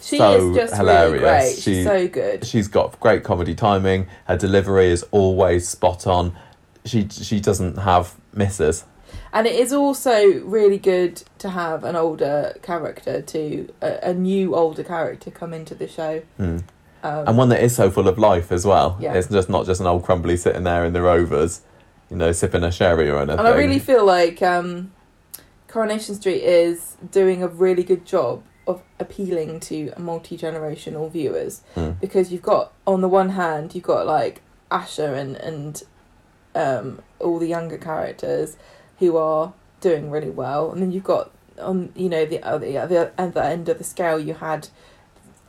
She 0.00 0.18
So 0.18 0.50
is 0.50 0.56
just 0.56 0.74
hilarious. 0.76 1.12
really 1.12 1.18
great. 1.20 1.54
She- 1.56 1.60
She's 1.74 1.84
so 1.84 2.08
good. 2.08 2.44
She's 2.44 2.68
got 2.68 2.98
great 3.00 3.22
comedy 3.24 3.54
timing. 3.54 4.08
Her 4.26 4.36
delivery 4.36 4.90
is 4.90 5.04
always 5.10 5.68
spot 5.68 6.06
on. 6.06 6.34
She 6.84 7.08
she 7.08 7.38
doesn't 7.40 7.78
have 7.78 8.14
misses. 8.34 8.84
And 9.32 9.46
it 9.46 9.54
is 9.54 9.72
also 9.72 10.40
really 10.40 10.76
good 10.78 11.22
to 11.38 11.50
have 11.50 11.84
an 11.84 11.96
older 11.96 12.54
character 12.62 13.22
to 13.22 13.72
a, 13.80 14.10
a 14.10 14.14
new 14.14 14.54
older 14.56 14.82
character 14.82 15.30
come 15.30 15.54
into 15.54 15.74
the 15.74 15.86
show. 15.88 16.22
Mm. 16.38 16.64
Um, 17.02 17.26
and 17.28 17.38
one 17.38 17.48
that 17.48 17.62
is 17.62 17.74
so 17.74 17.90
full 17.90 18.06
of 18.08 18.18
life 18.18 18.52
as 18.52 18.64
well. 18.64 18.96
Yeah. 19.00 19.14
It's 19.14 19.28
just 19.28 19.48
not 19.48 19.66
just 19.66 19.80
an 19.80 19.86
old 19.86 20.04
crumbly 20.04 20.36
sitting 20.36 20.62
there 20.64 20.84
in 20.84 20.92
the 20.92 21.02
Rovers, 21.02 21.62
you 22.10 22.16
know, 22.16 22.30
sipping 22.32 22.62
a 22.62 22.70
sherry 22.70 23.10
or 23.10 23.16
anything. 23.18 23.38
And 23.40 23.48
I 23.48 23.56
really 23.56 23.78
feel 23.80 24.04
like 24.04 24.40
um, 24.42 24.92
Coronation 25.68 26.14
Street 26.14 26.42
is 26.42 26.96
doing 27.10 27.42
a 27.42 27.48
really 27.48 27.82
good 27.82 28.04
job 28.04 28.42
of 28.66 28.82
appealing 29.00 29.58
to 29.58 29.92
multi 29.98 30.36
generational 30.38 31.10
viewers 31.10 31.62
Mm. 31.74 31.98
because 32.00 32.30
you've 32.30 32.42
got, 32.42 32.72
on 32.86 33.00
the 33.00 33.08
one 33.08 33.30
hand, 33.30 33.74
you've 33.74 33.84
got 33.84 34.06
like 34.06 34.40
Asha 34.70 35.16
and 35.18 35.36
and 35.36 35.82
um, 36.54 37.00
all 37.18 37.38
the 37.38 37.48
younger 37.48 37.78
characters 37.78 38.56
who 38.98 39.16
are 39.16 39.52
doing 39.80 40.10
really 40.10 40.30
well, 40.30 40.70
and 40.70 40.80
then 40.80 40.92
you've 40.92 41.02
got 41.02 41.30
on 41.60 41.92
you 41.96 42.08
know 42.08 42.24
the 42.24 42.42
other 42.42 42.64
the 42.66 42.78
other 42.78 43.12
other 43.18 43.40
end 43.42 43.68
of 43.68 43.78
the 43.78 43.84
scale 43.84 44.18
you 44.20 44.34
had 44.34 44.68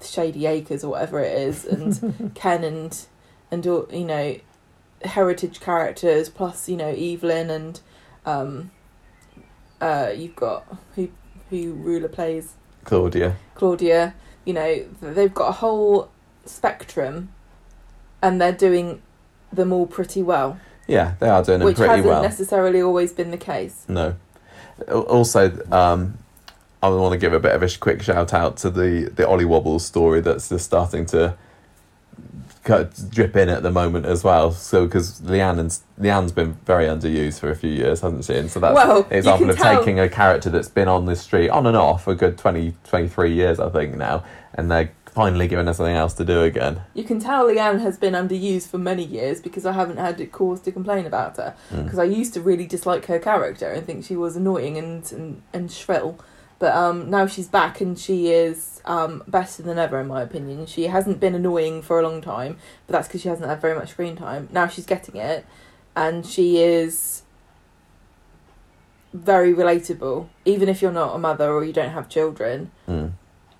Shady 0.05 0.45
Acres 0.45 0.83
or 0.83 0.89
whatever 0.91 1.19
it 1.19 1.37
is, 1.37 1.65
and 1.65 2.31
Ken 2.35 2.63
and 2.63 2.97
and 3.51 3.65
you 3.65 4.05
know 4.05 4.37
heritage 5.03 5.59
characters 5.59 6.29
plus 6.29 6.69
you 6.69 6.77
know 6.77 6.87
Evelyn 6.87 7.49
and 7.49 7.81
um 8.25 8.71
uh 9.81 10.11
you've 10.15 10.35
got 10.35 10.65
who 10.95 11.09
who 11.49 11.75
Rula 11.75 12.09
plays 12.11 12.53
Claudia. 12.85 13.35
Claudia 13.55 14.15
you 14.45 14.53
know 14.53 14.85
they've 15.01 15.33
got 15.33 15.49
a 15.49 15.53
whole 15.53 16.09
spectrum 16.45 17.29
and 18.21 18.39
they're 18.41 18.51
doing 18.53 19.01
them 19.51 19.73
all 19.73 19.85
pretty 19.85 20.23
well 20.23 20.57
Yeah, 20.87 21.15
they 21.19 21.27
are 21.29 21.43
doing 21.43 21.61
it 21.61 21.65
which 21.65 21.75
pretty 21.77 21.97
hasn't 21.97 22.21
necessarily 22.23 22.81
always 22.81 23.11
been 23.13 23.31
the 23.31 23.37
case 23.37 23.85
No. 23.87 24.15
Also, 24.91 25.61
um, 25.71 26.17
I 26.84 26.89
want 26.89 27.13
to 27.13 27.17
give 27.17 27.31
a 27.34 27.39
bit 27.39 27.55
of 27.55 27.63
a 27.63 27.69
quick 27.79 28.01
shout 28.03 28.34
out 28.34 28.57
to 28.57 28.69
the 28.69 29.09
the 29.15 29.27
Ollie 29.27 29.45
Wobbles 29.45 29.86
story 29.86 30.19
that's 30.21 30.49
just 30.49 30.65
starting 30.65 31.05
to 31.07 31.36
drip 33.09 33.36
in 33.36 33.49
at 33.49 33.61
the 33.63 33.71
moment 33.71 34.05
as 34.05 34.23
well. 34.23 34.51
So 34.51 34.86
because 34.86 35.19
Leanne 35.21 35.59
and 35.59 35.69
Leanne's 35.99 36.31
been 36.31 36.53
very 36.65 36.86
underused 36.86 37.39
for 37.39 37.49
a 37.49 37.55
few 37.55 37.69
years, 37.71 38.01
hasn't 38.01 38.23
she? 38.25 38.36
And 38.36 38.49
so 38.49 38.59
that's 38.59 38.79
an 38.79 39.05
example 39.17 39.49
of 39.49 39.57
tell- 39.57 39.79
taking 39.79 39.99
a 39.99 40.07
character 40.09 40.49
that's 40.49 40.69
been 40.69 40.88
on 40.88 41.05
the 41.05 41.15
street 41.15 41.49
on 41.49 41.65
and 41.67 41.75
off 41.75 42.03
for 42.05 42.11
a 42.11 42.15
good 42.15 42.38
20, 42.38 42.73
23 42.86 43.34
years, 43.34 43.59
I 43.59 43.69
think 43.69 43.95
now, 43.97 44.23
and 44.53 44.71
they're 44.71 44.91
finally 45.05 45.47
giving 45.47 45.67
us 45.67 45.77
something 45.77 45.95
else 45.95 46.13
to 46.15 46.25
do 46.25 46.41
again. 46.41 46.81
you 46.95 47.03
can 47.03 47.19
tell 47.19 47.45
Leanne 47.45 47.79
has 47.81 47.97
been 47.97 48.13
underused 48.13 48.67
for 48.67 48.79
many 48.79 49.03
years 49.03 49.39
because 49.39 49.63
I 49.63 49.71
haven't 49.73 49.97
had 49.97 50.31
cause 50.31 50.59
to 50.61 50.71
complain 50.71 51.05
about 51.05 51.38
her 51.38 51.53
Mm. 51.71 51.84
because 51.84 51.99
I 51.99 52.05
used 52.05 52.34
to 52.34 52.41
really 52.41 52.65
dislike 52.65 53.05
her 53.05 53.19
character 53.19 53.67
and 53.67 53.86
think 53.86 54.03
she 54.05 54.15
was 54.15 54.36
annoying 54.36 54.75
and 54.77 55.09
and, 55.11 55.41
and 55.53 55.71
shrill. 55.71 56.17
But 56.59 56.75
um, 56.75 57.09
now 57.09 57.27
she's 57.27 57.47
back 57.47 57.81
and 57.81 57.97
she 57.99 58.27
is 58.29 58.81
um, 58.85 59.23
better 59.27 59.61
than 59.63 59.77
ever, 59.77 59.99
in 59.99 60.07
my 60.07 60.21
opinion. 60.21 60.65
She 60.65 60.83
hasn't 60.87 61.19
been 61.19 61.35
annoying 61.35 61.81
for 61.81 61.99
a 61.99 62.03
long 62.03 62.21
time, 62.21 62.57
but 62.87 62.93
that's 62.93 63.07
because 63.07 63.21
she 63.21 63.27
hasn't 63.27 63.49
had 63.49 63.59
very 63.59 63.75
much 63.75 63.89
screen 63.89 64.15
time. 64.15 64.47
Now 64.51 64.67
she's 64.67 64.85
getting 64.85 65.15
it, 65.17 65.45
and 65.95 66.25
she 66.25 66.59
is 66.61 67.23
very 69.13 69.53
relatable. 69.53 70.29
Even 70.45 70.69
if 70.69 70.81
you're 70.81 70.91
not 70.91 71.15
a 71.15 71.19
mother 71.19 71.51
or 71.51 71.63
you 71.63 71.73
don't 71.73 71.91
have 71.91 72.07
children, 72.09 72.71
Mm. 72.87 73.11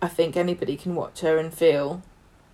I 0.02 0.08
think 0.10 0.36
anybody 0.36 0.76
can 0.76 0.96
watch 0.96 1.22
her 1.22 1.38
and 1.38 1.54
feel 1.54 2.02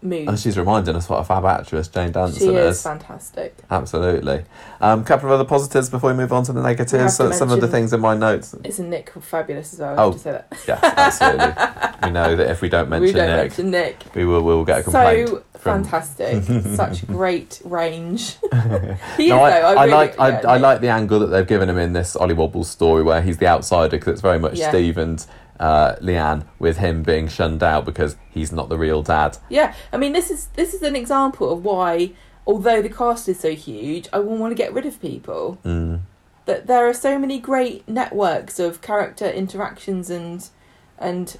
mood. 0.02 0.28
And 0.28 0.40
she's 0.40 0.58
reminding 0.58 0.96
us 0.96 1.10
what 1.10 1.18
a 1.18 1.24
fab 1.24 1.46
actress 1.46 1.88
Jane 1.88 2.12
Danson 2.12 2.40
she 2.40 2.56
is 2.56 2.78
is. 2.78 2.84
fantastic. 2.84 3.56
Absolutely. 3.70 4.46
A 4.82 4.88
um, 4.88 5.04
couple 5.04 5.28
of 5.28 5.34
other 5.34 5.46
positives 5.48 5.90
before 5.90 6.12
we 6.12 6.18
move 6.18 6.32
on 6.34 6.44
to 6.46 6.54
the 6.54 6.62
negatives. 6.62 7.16
So, 7.16 7.32
some 7.32 7.52
of 7.52 7.62
the 7.62 7.68
things 7.68 7.94
in 7.94 8.00
my 8.00 8.16
notes. 8.16 8.56
Isn't 8.64 8.90
Nick 8.90 9.12
fabulous 9.22 9.74
as 9.74 9.80
well? 9.80 9.96
Oh, 10.00 10.12
to 10.14 10.20
say 10.20 10.32
that. 10.32 10.48
Yes, 10.68 10.80
absolutely. 10.84 12.08
we 12.08 12.12
know 12.12 12.36
that 12.36 12.50
if 12.52 12.62
we 12.62 12.70
don't 12.70 12.90
mention 12.90 13.06
we 13.08 13.12
don't 13.14 13.28
Nick, 13.30 13.38
mention 13.50 13.72
Nick. 13.72 14.04
we 14.16 14.26
will 14.26 14.42
we 14.42 14.54
will 14.54 14.66
get 14.66 14.80
a 14.80 14.84
complaint. 14.84 15.30
So 15.30 15.44
from- 15.60 15.84
fantastic! 15.84 16.44
Such 16.76 17.06
great 17.08 17.62
range. 17.66 18.38
No, 18.52 18.96
is 19.18 19.32
I. 19.32 19.60
I, 19.60 19.60
I, 19.60 19.84
really, 19.86 19.92
like 19.92 20.20
I, 20.20 20.30
yeah, 20.30 20.42
I 20.50 20.54
Nick. 20.54 20.62
like 20.62 20.82
the 20.82 20.88
angle 20.90 21.20
that 21.20 21.28
they've 21.28 21.46
given 21.48 21.70
him 21.70 21.78
in 21.78 21.92
this 21.94 22.16
Ollie 22.16 22.34
Wobbles 22.34 22.70
story 22.70 23.04
where 23.04 23.22
he's 23.22 23.38
the 23.38 23.48
outsider 23.48 23.98
because 23.98 24.14
it's 24.14 24.22
very 24.22 24.40
much 24.40 24.58
Yeah. 24.58 24.70
Steve 24.70 24.98
and 24.98 25.26
uh, 25.60 25.96
Leanne 25.96 26.46
with 26.58 26.78
him 26.78 27.04
being 27.04 27.28
shunned 27.28 27.62
out 27.62 27.86
because 27.86 28.16
he's 28.30 28.52
not 28.52 28.70
the 28.70 28.78
real 28.78 29.04
dad. 29.04 29.38
Yeah, 29.50 29.74
I 29.92 29.98
mean, 29.98 30.14
this 30.14 30.32
is 30.32 30.48
this 30.56 30.74
is 30.74 30.82
an 30.82 30.96
example 30.96 31.52
of 31.52 31.64
why, 31.64 32.12
although 32.48 32.82
the 32.82 32.90
cast 32.90 33.28
is 33.28 33.40
so 33.40 33.54
huge, 33.54 34.08
I 34.14 34.20
wouldn't 34.20 34.40
want 34.40 34.52
to 34.52 34.56
get 34.56 34.74
rid 34.74 34.86
of 34.86 35.02
people. 35.02 35.60
Mm. 35.66 36.02
That 36.46 36.68
there 36.68 36.88
are 36.88 36.94
so 36.94 37.20
many 37.20 37.40
great 37.40 37.88
networks 37.88 38.58
of 38.60 38.82
character 38.82 39.30
interactions 39.30 40.10
and 40.10 40.48
and 40.98 41.38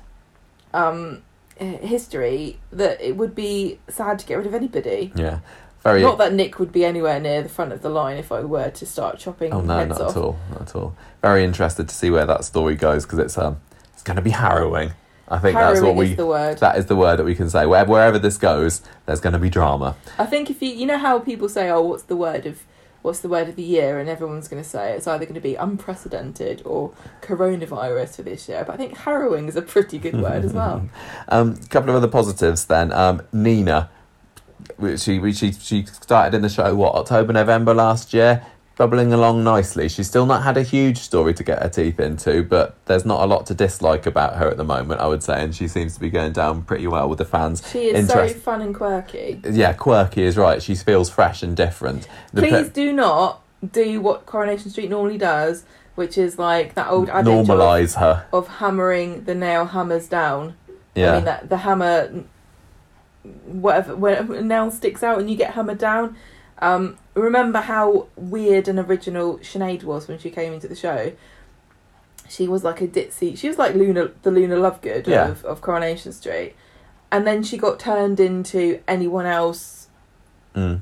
um, 0.74 1.24
history 1.58 2.60
that 2.72 3.02
it 3.02 3.18
would 3.18 3.34
be 3.34 3.80
sad 3.88 4.20
to 4.20 4.26
get 4.26 4.36
rid 4.36 4.48
of 4.48 4.54
anybody. 4.54 5.12
Yeah, 5.16 5.40
very. 5.84 6.02
Not 6.02 6.18
that 6.18 6.34
Nick 6.34 6.60
would 6.60 6.72
be 6.74 6.84
anywhere 6.84 7.20
near 7.20 7.42
the 7.42 7.50
front 7.50 7.72
of 7.72 7.82
the 7.82 7.90
line 7.90 8.18
if 8.18 8.32
I 8.32 8.42
were 8.42 8.70
to 8.70 8.86
start 8.86 9.18
chopping 9.18 9.54
oh 9.54 9.62
no, 9.62 9.78
heads 9.78 9.98
not 9.98 10.02
off. 10.02 10.12
at 10.12 10.18
all, 10.18 10.40
not 10.52 10.62
at 10.62 10.76
all. 10.76 10.96
Very 11.22 11.44
interested 11.46 11.88
to 11.88 11.96
see 11.96 12.10
where 12.10 12.26
that 12.26 12.44
story 12.44 12.76
goes 12.76 13.06
because 13.06 13.20
it's 13.20 13.38
um 13.38 13.62
going 14.10 14.16
to 14.16 14.24
be 14.24 14.32
harrowing. 14.32 14.94
I 15.28 15.38
think 15.38 15.56
that's 15.56 15.82
what 15.82 15.96
we. 15.96 16.12
is 16.12 16.18
the 16.18 16.26
word. 16.26 16.58
That 16.58 16.78
is 16.78 16.88
the 16.88 16.96
word 16.96 17.18
that 17.18 17.24
we 17.24 17.36
can 17.36 17.50
say. 17.50 17.68
Where, 17.68 17.86
wherever 17.86 18.18
this 18.18 18.38
goes, 18.38 18.82
there's 19.06 19.20
going 19.20 19.34
to 19.34 19.40
be 19.40 19.50
drama. 19.50 19.96
I 20.18 20.26
think 20.26 20.50
if 20.50 20.62
you 20.62 20.70
you 20.70 20.88
know 20.88 20.98
how 20.98 21.20
people 21.20 21.48
say, 21.48 21.70
"Oh, 21.70 21.82
what's 21.82 22.04
the 22.04 22.16
word 22.16 22.48
of 22.48 22.64
what's 23.04 23.20
the 23.20 23.30
word 23.30 23.48
of 23.48 23.56
the 23.56 23.64
year?" 23.64 24.00
and 24.00 24.10
everyone's 24.10 24.48
going 24.48 24.64
to 24.64 24.68
say 24.68 24.94
it's 24.94 25.06
either 25.06 25.26
going 25.26 25.36
to 25.36 25.42
be 25.42 25.54
unprecedented 25.54 26.64
or 26.66 26.94
coronavirus 27.22 28.16
for 28.16 28.24
this 28.24 28.50
year. 28.50 28.64
But 28.66 28.74
I 28.74 28.78
think 28.78 28.98
harrowing 28.98 29.48
is 29.48 29.56
a 29.56 29.62
pretty 29.62 30.00
good 30.00 30.20
word 30.20 30.44
as 30.44 30.54
well. 30.54 30.90
Um, 31.32 31.60
a 31.64 31.68
couple 31.68 31.92
of 31.92 31.96
other 31.96 32.08
positives 32.08 32.66
then. 32.66 32.92
Um, 32.92 33.22
Nina, 33.32 33.92
she 34.98 35.32
she 35.32 35.52
she 35.52 35.86
started 35.86 36.36
in 36.36 36.42
the 36.42 36.50
show 36.50 36.74
what 36.74 36.96
October 36.96 37.34
November 37.34 37.76
last 37.76 38.16
year, 38.16 38.44
bubbling 38.80 39.12
along 39.12 39.44
nicely. 39.44 39.90
She's 39.90 40.08
still 40.08 40.26
not 40.26 40.42
had 40.44 40.56
a 40.56 40.64
huge 40.64 41.00
story 41.00 41.34
to 41.34 41.44
get 41.44 41.62
her 41.62 41.68
teeth 41.68 42.00
into, 42.00 42.44
but 42.44 42.78
there's 42.86 43.04
not 43.06 43.22
a 43.22 43.26
lot 43.26 43.46
to 43.48 43.54
dislike 43.54 44.06
about 44.06 44.38
her 44.38 44.48
at 44.50 44.56
the 44.56 44.64
moment, 44.64 45.02
I 45.02 45.08
would 45.08 45.22
say, 45.22 45.44
and 45.44 45.54
she 45.54 45.68
seems 45.68 45.96
to 45.96 46.00
be 46.00 46.10
going 46.10 46.32
down 46.32 46.62
pretty 46.62 46.88
well 46.88 47.10
with 47.10 47.18
the 47.18 47.26
fans. 47.26 47.62
She 47.70 47.90
is 47.90 48.10
Interest- 48.10 48.36
so 48.36 48.40
fun 48.40 48.62
and 48.62 48.74
quirky. 48.74 49.42
Yeah, 49.44 49.74
quirky 49.74 50.24
is 50.24 50.38
right. 50.38 50.64
She 50.64 50.76
feels 50.76 51.10
fresh 51.10 51.44
and 51.44 51.58
different. 51.58 52.08
The 52.32 52.42
Please 52.42 52.68
pe- 52.68 52.74
do 52.74 52.94
not 52.94 53.42
do 53.70 54.00
what 54.00 54.26
Coronation 54.26 54.72
Street 54.72 54.90
normally 54.90 55.18
does, 55.18 55.66
which 55.96 56.18
is 56.18 56.40
like 56.40 56.76
that 56.76 56.90
old 56.90 57.10
adage 57.10 57.28
of, 57.28 57.48
normalise 57.48 58.00
her. 58.00 58.26
of 58.32 58.48
hammering 58.48 59.26
the 59.26 59.36
nail 59.36 59.66
hammers 59.66 60.08
down. 60.08 60.56
Yeah. 60.96 61.12
I 61.12 61.16
mean 61.18 61.26
that 61.26 61.50
the 61.50 61.58
hammer, 61.58 62.24
whatever, 63.46 64.36
a 64.36 64.42
nail 64.42 64.72
sticks 64.72 65.04
out 65.04 65.20
and 65.20 65.30
you 65.30 65.36
get 65.36 65.52
hammered 65.56 65.80
down. 65.80 66.16
Um, 66.62 66.98
remember 67.14 67.60
how 67.62 68.08
weird 68.16 68.68
and 68.68 68.80
original 68.80 69.38
Sinead 69.40 69.84
was 69.84 70.08
when 70.08 70.20
she 70.20 70.30
came 70.30 70.54
into 70.54 70.68
the 70.68 70.76
show. 70.76 71.14
She 72.28 72.48
was 72.48 72.64
like 72.64 72.82
a 72.82 72.88
ditzy. 72.88 73.38
She 73.38 73.48
was 73.48 73.58
like 73.58 73.74
Luna, 73.76 74.12
the 74.22 74.32
Luna 74.32 74.56
Lovegood 74.56 75.08
Yeah. 75.08 75.30
of, 75.30 75.44
of 75.46 75.62
Coronation 75.62 76.12
Street, 76.12 76.56
and 77.12 77.26
then 77.26 77.42
she 77.44 77.58
got 77.58 77.80
turned 77.80 78.20
into 78.20 78.82
anyone 78.88 79.26
else. 79.26 79.88
Mm. 80.56 80.82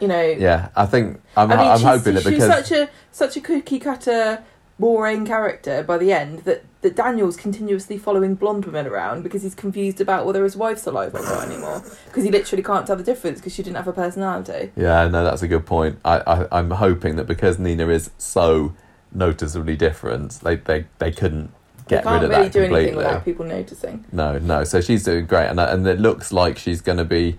You 0.00 0.08
know. 0.08 0.22
Yeah, 0.22 0.68
I 0.74 0.86
think 0.86 1.20
I'm, 1.36 1.52
I 1.52 1.56
mean, 1.56 1.66
I'm 1.66 1.78
she's, 1.78 1.86
hoping 1.86 2.14
that 2.14 2.22
she's 2.22 2.32
because 2.32 2.68
such 2.68 2.72
a 2.72 2.88
such 3.10 3.36
a 3.36 3.40
cookie 3.40 3.78
cutter, 3.78 4.42
boring 4.78 5.24
character 5.24 5.82
by 5.82 5.98
the 5.98 6.12
end 6.12 6.40
that 6.40 6.64
that 6.80 6.96
Daniel's 6.96 7.36
continuously 7.36 7.96
following 7.96 8.34
blonde 8.34 8.64
women 8.64 8.86
around 8.86 9.22
because 9.22 9.42
he's 9.42 9.54
confused 9.54 10.00
about 10.00 10.26
whether 10.26 10.42
his 10.42 10.56
wife's 10.56 10.86
alive 10.86 11.14
or 11.14 11.22
not 11.22 11.46
anymore 11.46 11.82
because 12.06 12.24
he 12.24 12.30
literally 12.30 12.62
can't 12.62 12.86
tell 12.86 12.96
the 12.96 13.04
difference 13.04 13.38
because 13.38 13.54
she 13.54 13.62
didn't 13.62 13.76
have 13.76 13.88
a 13.88 13.92
personality. 13.92 14.72
Yeah, 14.76 15.06
no, 15.08 15.22
that's 15.22 15.42
a 15.42 15.48
good 15.48 15.64
point. 15.64 15.98
I, 16.04 16.18
I, 16.18 16.58
I'm 16.58 16.70
hoping 16.70 17.16
that 17.16 17.26
because 17.26 17.58
Nina 17.58 17.88
is 17.88 18.10
so 18.18 18.74
noticeably 19.12 19.76
different, 19.76 20.32
they, 20.40 20.56
they, 20.56 20.86
they 20.98 21.12
couldn't 21.12 21.52
get 21.88 22.04
rid 22.04 22.22
of 22.24 22.30
really 22.30 22.44
that 22.44 22.52
do 22.52 22.60
completely. 22.60 22.78
anything 22.78 22.96
without 22.96 23.24
people 23.24 23.44
noticing. 23.44 24.04
No, 24.12 24.38
no. 24.38 24.64
So 24.64 24.80
she's 24.80 25.04
doing 25.04 25.26
great, 25.26 25.48
and 25.48 25.60
and 25.60 25.86
it 25.86 26.00
looks 26.00 26.32
like 26.32 26.58
she's 26.58 26.80
going 26.80 26.98
to 26.98 27.04
be. 27.04 27.38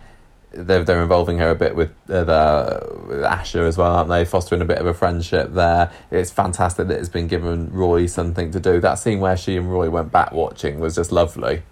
They're 0.53 0.83
they're 0.83 1.01
involving 1.01 1.39
her 1.39 1.49
a 1.49 1.55
bit 1.55 1.75
with 1.75 1.89
uh, 2.09 2.23
the, 2.23 2.97
with 3.07 3.21
Asha 3.23 3.67
as 3.67 3.77
well, 3.77 3.91
aren't 3.91 4.09
they? 4.09 4.23
Fostering 4.23 4.61
a 4.61 4.65
bit 4.65 4.77
of 4.77 4.85
a 4.85 4.93
friendship 4.93 5.53
there. 5.53 5.91
It's 6.11 6.29
fantastic 6.31 6.87
that 6.87 6.99
it's 6.99 7.09
been 7.09 7.27
given 7.27 7.71
Roy 7.71 8.05
something 8.05 8.51
to 8.51 8.59
do. 8.59 8.79
That 8.79 8.95
scene 8.95 9.19
where 9.19 9.35
she 9.35 9.57
and 9.57 9.71
Roy 9.71 9.89
went 9.89 10.11
back 10.11 10.31
watching 10.31 10.79
was 10.79 10.95
just 10.95 11.11
lovely. 11.11 11.63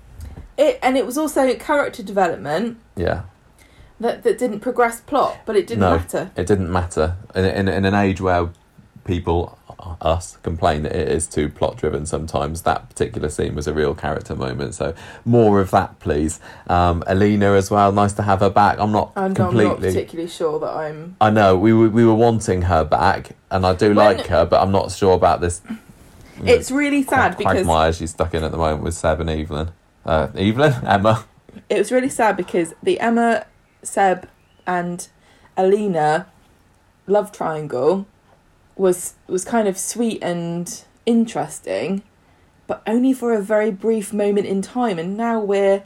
It 0.57 0.79
and 0.81 0.97
it 0.97 1.05
was 1.05 1.17
also 1.17 1.53
character 1.55 2.01
development 2.03 2.77
Yeah, 2.95 3.23
that 3.99 4.23
that 4.23 4.37
didn't 4.39 4.61
progress 4.61 4.99
plot, 5.01 5.37
but 5.45 5.55
it 5.55 5.67
didn't 5.67 5.81
No. 5.81 5.97
matter. 5.97 6.31
it 6.35 6.47
didn't 6.47 6.71
matter 6.71 7.15
in 7.35 7.45
in, 7.45 7.67
in 7.67 7.85
an 7.85 7.93
age 7.93 8.19
where 8.19 8.49
people 9.05 9.57
us 10.01 10.37
complain 10.43 10.83
that 10.83 10.95
it 10.95 11.07
is 11.07 11.27
too 11.27 11.49
plot 11.49 11.77
driven 11.77 12.05
sometimes. 12.05 12.61
That 12.63 12.89
particular 12.89 13.29
scene 13.29 13.55
was 13.55 13.67
a 13.67 13.73
real 13.73 13.93
character 13.95 14.35
moment 14.35 14.75
so 14.75 14.93
more 15.25 15.59
of 15.59 15.71
that 15.71 15.99
please. 15.99 16.39
Um 16.67 17.03
alina 17.07 17.53
as 17.53 17.69
well 17.71 17.91
nice 17.91 18.13
to 18.13 18.23
have 18.23 18.39
her 18.39 18.49
back. 18.49 18.79
I'm 18.79 18.91
not 18.91 19.11
And 19.15 19.25
I'm 19.25 19.33
not 19.33 19.49
completely 19.51 19.89
particularly 19.89 20.29
sure 20.29 20.59
that 20.59 20.69
I'm. 20.71 21.15
i 21.21 21.29
know 21.29 21.57
we 21.57 21.73
were, 21.73 21.89
we 21.89 22.05
were 22.05 22.13
wanting 22.15 22.63
her 22.63 22.83
back 22.83 23.31
and 23.49 23.65
i 23.65 23.73
do 23.73 23.87
When- 23.87 23.95
like 23.95 24.27
her 24.27 24.45
but 24.45 24.61
i'm 24.61 24.71
not 24.71 24.91
sure 24.91 25.13
about 25.13 25.41
this 25.41 25.61
It's 26.43 26.71
really 26.71 27.03
sad 27.03 27.37
because 27.37 27.53
quagmire 27.53 27.93
she's 27.93 28.11
stuck 28.11 28.33
in 28.33 28.43
at 28.43 28.51
the 28.51 28.57
moment 28.57 28.83
with 28.83 28.93
seb 28.95 29.19
and 29.19 29.29
evelyn. 29.29 29.71
Uh 30.05 30.27
evelyn? 30.35 30.73
Emma? 30.85 31.25
It 31.69 31.77
was 31.77 31.91
really 31.91 32.09
sad 32.09 32.37
because 32.37 32.73
the 32.81 32.99
Emma, 32.99 33.45
Seb, 33.83 34.27
and 34.65 35.07
Alina 35.57 36.27
love 37.07 37.31
triangle 37.31 38.05
was 38.81 39.13
was 39.27 39.45
kind 39.45 39.67
of 39.67 39.77
sweet 39.77 40.19
and 40.23 40.83
interesting, 41.05 42.01
but 42.67 42.81
only 42.87 43.13
for 43.13 43.33
a 43.33 43.41
very 43.41 43.71
brief 43.71 44.11
moment 44.11 44.45
in 44.47 44.61
time. 44.61 44.97
And 44.99 45.15
now 45.15 45.39
we're 45.39 45.83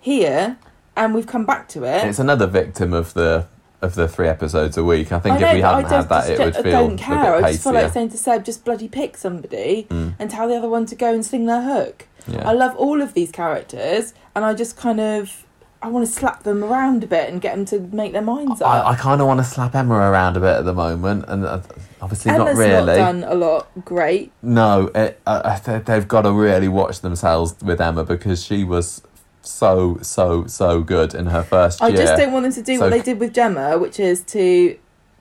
here, 0.00 0.58
and 0.96 1.14
we've 1.14 1.26
come 1.26 1.46
back 1.46 1.68
to 1.68 1.84
it. 1.84 2.06
it's 2.06 2.18
another 2.18 2.46
victim 2.46 2.92
of 2.92 3.14
the 3.14 3.46
of 3.80 3.94
the 3.94 4.08
three 4.08 4.26
episodes 4.26 4.76
a 4.76 4.82
week 4.82 5.12
i 5.12 5.20
think 5.20 5.36
I 5.36 5.38
know, 5.38 5.48
if 5.50 5.54
we 5.54 5.60
hadn't 5.60 5.88
had 5.88 6.08
that 6.08 6.28
it 6.28 6.36
would 6.40 6.56
I 6.56 6.62
don't 6.62 6.96
care. 6.98 7.36
I 7.36 7.52
just 7.52 7.62
feel 7.62 7.74
like 7.74 7.92
saying 7.92 8.08
to 8.10 8.18
Seb, 8.18 8.44
just 8.44 8.64
bloody 8.64 8.88
pick 8.88 9.16
somebody 9.16 9.86
Mm, 9.88 10.14
and 10.18 10.28
tell 10.28 10.48
the 10.48 10.56
other 10.56 10.68
one 10.68 10.84
to 10.86 10.96
go 10.96 11.14
and 11.14 11.24
sling 11.24 11.46
their 11.46 11.62
hook. 11.62 12.08
yeah. 12.26 12.48
I 12.48 12.54
love 12.54 12.74
all 12.74 13.00
of 13.00 13.14
these 13.14 13.30
characters, 13.30 14.14
and 14.34 14.44
I 14.44 14.52
just 14.54 14.76
kind 14.76 14.98
of 14.98 15.46
I 15.80 15.86
want 15.94 16.04
to 16.04 16.12
slap 16.12 16.42
them 16.42 16.64
around 16.64 17.04
a 17.04 17.06
bit 17.06 17.30
and 17.30 17.40
get 17.40 17.54
them 17.54 17.64
to 17.66 17.78
make 17.94 18.10
their 18.12 18.26
minds 18.34 18.60
up. 18.60 18.68
I, 18.68 18.90
I 18.92 18.96
kind 18.96 19.20
of 19.20 19.28
want 19.28 19.38
to 19.38 19.44
slap 19.44 19.76
Emma 19.76 19.94
around 19.94 20.36
a 20.36 20.40
bit 20.40 20.56
at 20.56 20.64
the 20.64 20.74
moment, 20.74 21.26
and 21.28 21.44
uh, 21.46 21.60
obviously 22.00 22.32
Emma's 22.32 22.56
not 22.58 22.64
really. 22.64 22.94
done 22.96 23.24
a 23.24 23.34
lot 23.34 23.68
great. 23.84 24.32
No, 24.42 24.90
it, 24.94 25.20
uh, 25.26 25.58
they've 25.80 26.08
got 26.08 26.22
to 26.22 26.32
really 26.32 26.68
watch 26.68 27.00
themselves 27.00 27.54
with 27.62 27.80
Emma 27.80 28.04
because 28.04 28.44
she 28.44 28.64
was 28.64 29.02
so 29.42 29.98
so 30.02 30.46
so 30.46 30.82
good 30.82 31.14
in 31.14 31.26
her 31.26 31.42
first 31.42 31.82
I 31.82 31.88
year. 31.88 31.96
just 31.98 32.16
don't 32.16 32.32
want 32.32 32.42
them 32.44 32.52
to 32.52 32.62
do 32.62 32.76
So- 32.76 32.82
what 32.82 32.90
they 32.90 33.00
did 33.02 33.18
with 33.18 33.32
Gemma, 33.32 33.78
which 33.78 33.98
is 34.00 34.20
to 34.24 34.76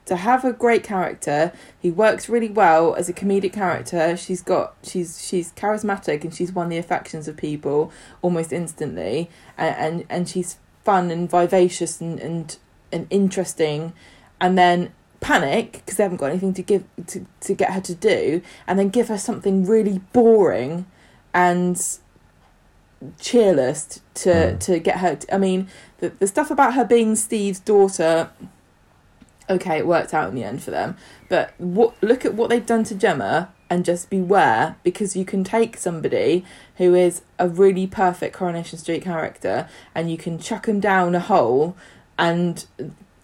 to 0.05 0.15
have 0.15 0.45
a 0.45 0.53
great 0.53 0.83
character 0.83 1.51
who 1.81 1.91
works 1.91 2.29
really 2.29 2.47
well 2.49 2.95
as 2.95 3.09
a 3.09 3.13
comedic 3.13 3.51
character. 3.53 4.15
She's 4.15 4.41
got 4.41 4.73
she's 4.83 5.25
she's 5.25 5.51
charismatic 5.53 6.23
and 6.23 6.33
she's 6.33 6.51
won 6.51 6.69
the 6.69 6.77
affections 6.77 7.27
of 7.27 7.35
people 7.37 7.91
almost 8.21 8.51
instantly, 8.53 9.29
and 9.57 9.75
and, 9.75 10.05
and 10.09 10.29
she's 10.29 10.57
fun 10.85 11.11
and 11.11 11.29
vivacious 11.29 11.99
and 12.01 12.19
and, 12.19 12.57
and 12.91 13.07
interesting, 13.09 13.93
and 14.39 14.57
then 14.57 14.93
panic 15.19 15.71
because 15.73 15.97
they 15.97 16.03
haven't 16.03 16.17
got 16.17 16.29
anything 16.29 16.53
to 16.53 16.61
give 16.61 16.83
to, 17.07 17.25
to 17.41 17.53
get 17.53 17.71
her 17.71 17.81
to 17.81 17.95
do 17.95 18.41
and 18.67 18.77
then 18.77 18.89
give 18.89 19.07
her 19.07 19.17
something 19.17 19.65
really 19.65 19.99
boring 20.13 20.85
and 21.33 21.97
cheerless 23.19 24.01
to 24.15 24.29
Mm. 24.29 24.59
to 24.59 24.79
get 24.79 24.97
her 24.97 25.19
I 25.31 25.37
mean 25.37 25.67
the 25.99 26.09
the 26.09 26.27
stuff 26.27 26.49
about 26.51 26.73
her 26.73 26.83
being 26.83 27.15
Steve's 27.15 27.59
daughter 27.59 28.29
okay 29.49 29.77
it 29.77 29.87
worked 29.87 30.13
out 30.13 30.29
in 30.29 30.35
the 30.35 30.43
end 30.43 30.63
for 30.63 30.71
them 30.71 30.97
but 31.29 31.53
what 31.57 31.93
look 32.01 32.25
at 32.25 32.33
what 32.33 32.49
they've 32.49 32.65
done 32.65 32.83
to 32.85 32.95
Gemma 32.95 33.53
and 33.69 33.85
just 33.85 34.09
beware 34.09 34.77
because 34.83 35.15
you 35.15 35.25
can 35.25 35.43
take 35.43 35.77
somebody 35.77 36.45
who 36.77 36.95
is 36.95 37.21
a 37.37 37.47
really 37.47 37.85
perfect 37.85 38.35
Coronation 38.35 38.79
Street 38.79 39.03
character 39.03 39.67
and 39.93 40.09
you 40.09 40.17
can 40.17 40.39
chuck 40.39 40.65
them 40.65 40.79
down 40.79 41.13
a 41.15 41.19
hole 41.19 41.75
and 42.17 42.65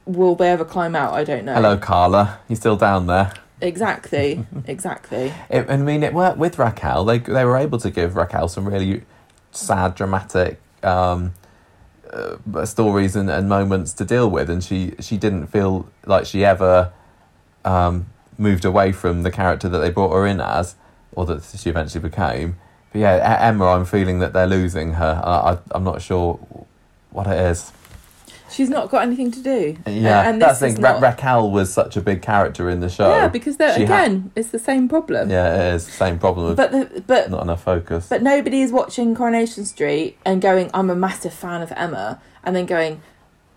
will 0.06 0.36
they 0.36 0.50
ever 0.50 0.66
climb 0.66 0.96
out 0.96 1.14
I 1.14 1.24
don't 1.24 1.46
know 1.46 1.54
Hello, 1.54 1.78
Carla. 1.78 2.40
You're 2.48 2.58
still 2.58 2.76
down 2.78 3.08
there? 3.08 3.34
exactly 3.62 4.46
exactly 4.66 5.34
It, 5.50 5.70
I 5.70 5.78
mean, 5.78 6.04
it 6.04 6.14
worked 6.14 6.38
with 6.38 6.60
Raquel. 6.60 7.06
They 7.06 7.20
they 7.20 7.46
were 7.46 7.58
able 7.58 7.80
to 7.80 7.90
give 7.90 8.16
Raquel 8.16 8.48
some 8.48 8.68
really 8.68 9.04
sad, 9.52 9.96
dramatic 9.96 10.60
um, 10.84 11.34
uh, 12.12 12.66
stories 12.66 13.16
and, 13.16 13.30
and 13.30 13.48
moments 13.48 13.94
to 13.94 14.06
deal 14.06 14.30
with, 14.30 14.50
and 14.50 14.64
she 14.64 14.94
she 15.00 15.18
didn't 15.18 15.48
feel 15.48 15.90
like 16.06 16.26
she 16.26 16.44
ever 16.44 16.92
um, 17.66 18.08
moved 18.38 18.66
away 18.66 18.92
from 18.92 19.24
the 19.24 19.32
character 19.32 19.70
that 19.70 19.80
they 19.80 19.90
brought 19.90 20.14
her 20.14 20.28
in 20.28 20.42
as, 20.42 20.76
or 21.14 21.26
that 21.26 21.44
she 21.44 21.70
eventually 21.70 22.02
became. 22.02 22.58
But 22.92 23.00
yeah, 23.00 23.38
Emma, 23.42 23.66
I'm 23.68 23.86
feeling 23.86 24.20
that 24.20 24.34
they're 24.34 24.48
losing 24.48 24.94
her. 24.94 25.22
I, 25.24 25.54
I 25.54 25.58
I'm 25.72 25.84
not 25.84 26.02
sure 26.02 26.36
what 27.12 27.28
it 27.28 27.40
is. 27.40 27.72
She's 28.54 28.70
not 28.70 28.90
got 28.92 29.02
anything 29.02 29.32
to 29.32 29.42
do. 29.42 29.76
Yeah, 29.88 30.30
and 30.30 30.40
that's 30.42 30.60
the 30.60 30.70
thing. 30.72 30.82
Ra- 30.82 30.92
not- 30.94 31.02
Raquel 31.02 31.50
was 31.52 31.74
such 31.74 31.98
a 31.98 32.02
big 32.02 32.22
character 32.22 32.70
in 32.70 32.82
the 32.82 32.90
show. 32.90 33.10
Yeah, 33.10 33.28
because 33.28 33.56
She 33.56 33.86
ha- 33.86 34.04
again, 34.04 34.32
it's 34.36 34.50
the 34.50 34.60
same 34.60 34.88
problem. 34.88 35.30
yeah, 35.32 35.70
it 35.70 35.76
is 35.76 35.86
the 35.88 35.92
same 35.94 36.20
problem 36.20 36.54
But 36.56 36.72
the, 36.72 37.04
but 37.08 37.32
not 37.32 37.42
enough 37.44 37.64
focus. 37.64 38.08
but 38.10 38.22
nobody 38.22 38.62
is 38.62 38.72
watching 38.72 39.16
Coronation 39.16 39.66
Street 39.66 40.18
and 40.24 40.42
going, 40.42 40.70
"I'm 40.74 40.90
a 40.92 40.96
massive 40.96 41.34
fan 41.34 41.62
of 41.64 41.74
Emma," 41.76 42.22
and 42.44 42.56
then 42.56 42.66
going, 42.68 43.02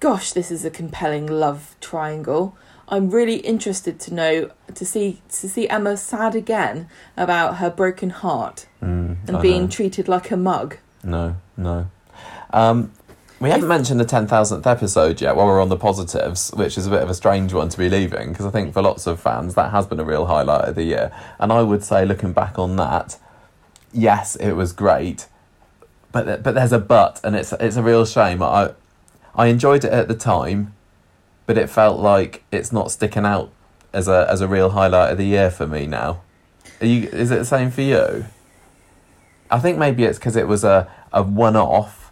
"Gosh, 0.00 0.32
this 0.32 0.50
is 0.50 0.64
a 0.64 0.70
compelling 0.70 1.26
love 1.26 1.76
triangle." 1.80 2.56
I'm 2.88 3.10
really 3.10 3.36
interested 3.38 3.98
to 4.00 4.14
know 4.14 4.50
to 4.74 4.84
see 4.86 5.20
to 5.40 5.48
see 5.48 5.68
Emma 5.68 5.96
sad 5.96 6.34
again 6.36 6.88
about 7.16 7.56
her 7.56 7.68
broken 7.68 8.10
heart 8.10 8.66
Mm, 8.82 9.16
and 9.28 9.42
being 9.42 9.68
treated 9.68 10.06
like 10.08 10.30
a 10.30 10.36
mug. 10.36 10.76
No, 11.02 11.36
no. 11.56 11.86
Um, 12.52 12.92
we 13.38 13.50
haven't 13.50 13.68
mentioned 13.68 14.00
the 14.00 14.04
10,000th 14.04 14.66
episode 14.66 15.20
yet 15.20 15.36
while 15.36 15.46
we're 15.46 15.60
on 15.60 15.68
the 15.68 15.76
positives, 15.76 16.50
which 16.54 16.78
is 16.78 16.86
a 16.86 16.90
bit 16.90 17.02
of 17.02 17.10
a 17.10 17.14
strange 17.14 17.52
one 17.52 17.68
to 17.68 17.76
be 17.76 17.88
leaving 17.88 18.30
because 18.30 18.46
I 18.46 18.50
think 18.50 18.72
for 18.72 18.80
lots 18.80 19.06
of 19.06 19.20
fans 19.20 19.54
that 19.54 19.72
has 19.72 19.86
been 19.86 20.00
a 20.00 20.04
real 20.04 20.26
highlight 20.26 20.68
of 20.68 20.74
the 20.74 20.84
year. 20.84 21.12
And 21.38 21.52
I 21.52 21.62
would 21.62 21.84
say, 21.84 22.06
looking 22.06 22.32
back 22.32 22.58
on 22.58 22.76
that, 22.76 23.18
yes, 23.92 24.36
it 24.36 24.52
was 24.52 24.72
great, 24.72 25.28
but 26.12 26.42
but 26.42 26.54
there's 26.54 26.72
a 26.72 26.78
but, 26.78 27.20
and 27.22 27.36
it's 27.36 27.52
it's 27.52 27.76
a 27.76 27.82
real 27.82 28.06
shame. 28.06 28.42
I 28.42 28.72
I 29.34 29.48
enjoyed 29.48 29.84
it 29.84 29.92
at 29.92 30.08
the 30.08 30.14
time, 30.14 30.74
but 31.44 31.58
it 31.58 31.68
felt 31.68 32.00
like 32.00 32.42
it's 32.50 32.72
not 32.72 32.90
sticking 32.90 33.26
out 33.26 33.50
as 33.92 34.08
a 34.08 34.26
as 34.30 34.40
a 34.40 34.48
real 34.48 34.70
highlight 34.70 35.12
of 35.12 35.18
the 35.18 35.26
year 35.26 35.50
for 35.50 35.66
me 35.66 35.86
now. 35.86 36.22
Are 36.80 36.86
you? 36.86 37.08
Is 37.08 37.30
it 37.30 37.38
the 37.38 37.44
same 37.44 37.70
for 37.70 37.82
you? 37.82 38.24
I 39.50 39.58
think 39.58 39.76
maybe 39.78 40.04
it's 40.04 40.18
because 40.18 40.36
it 40.36 40.48
was 40.48 40.64
a, 40.64 40.90
a 41.12 41.22
one 41.22 41.54
off. 41.54 42.05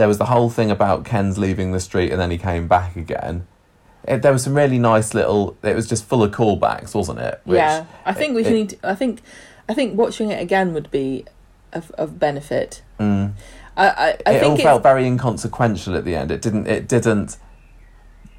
There 0.00 0.08
was 0.08 0.16
the 0.16 0.24
whole 0.24 0.48
thing 0.48 0.70
about 0.70 1.04
Ken's 1.04 1.36
leaving 1.36 1.72
the 1.72 1.78
street 1.78 2.10
and 2.10 2.18
then 2.18 2.30
he 2.30 2.38
came 2.38 2.66
back 2.66 2.96
again. 2.96 3.46
It, 4.08 4.22
there 4.22 4.32
was 4.32 4.44
some 4.44 4.54
really 4.54 4.78
nice 4.78 5.12
little. 5.12 5.58
It 5.62 5.76
was 5.76 5.86
just 5.86 6.06
full 6.06 6.22
of 6.22 6.32
callbacks, 6.32 6.94
wasn't 6.94 7.18
it? 7.18 7.38
Which- 7.44 7.58
yeah, 7.58 7.84
I 8.06 8.14
think 8.14 8.34
we 8.34 8.42
it- 8.42 8.50
need. 8.50 8.70
To, 8.70 8.78
I 8.82 8.94
think 8.94 9.20
I 9.68 9.74
think 9.74 9.98
watching 9.98 10.30
it 10.30 10.40
again 10.40 10.72
would 10.72 10.90
be 10.90 11.26
of, 11.74 11.90
of 11.98 12.18
benefit. 12.18 12.80
Mm. 12.98 13.34
I 13.76 13.88
I, 13.88 14.18
I 14.24 14.32
it 14.36 14.42
all 14.42 14.56
felt 14.56 14.82
very 14.82 15.06
inconsequential 15.06 15.94
at 15.94 16.06
the 16.06 16.14
end. 16.16 16.30
It 16.30 16.40
didn't. 16.40 16.66
It 16.66 16.88
didn't. 16.88 17.36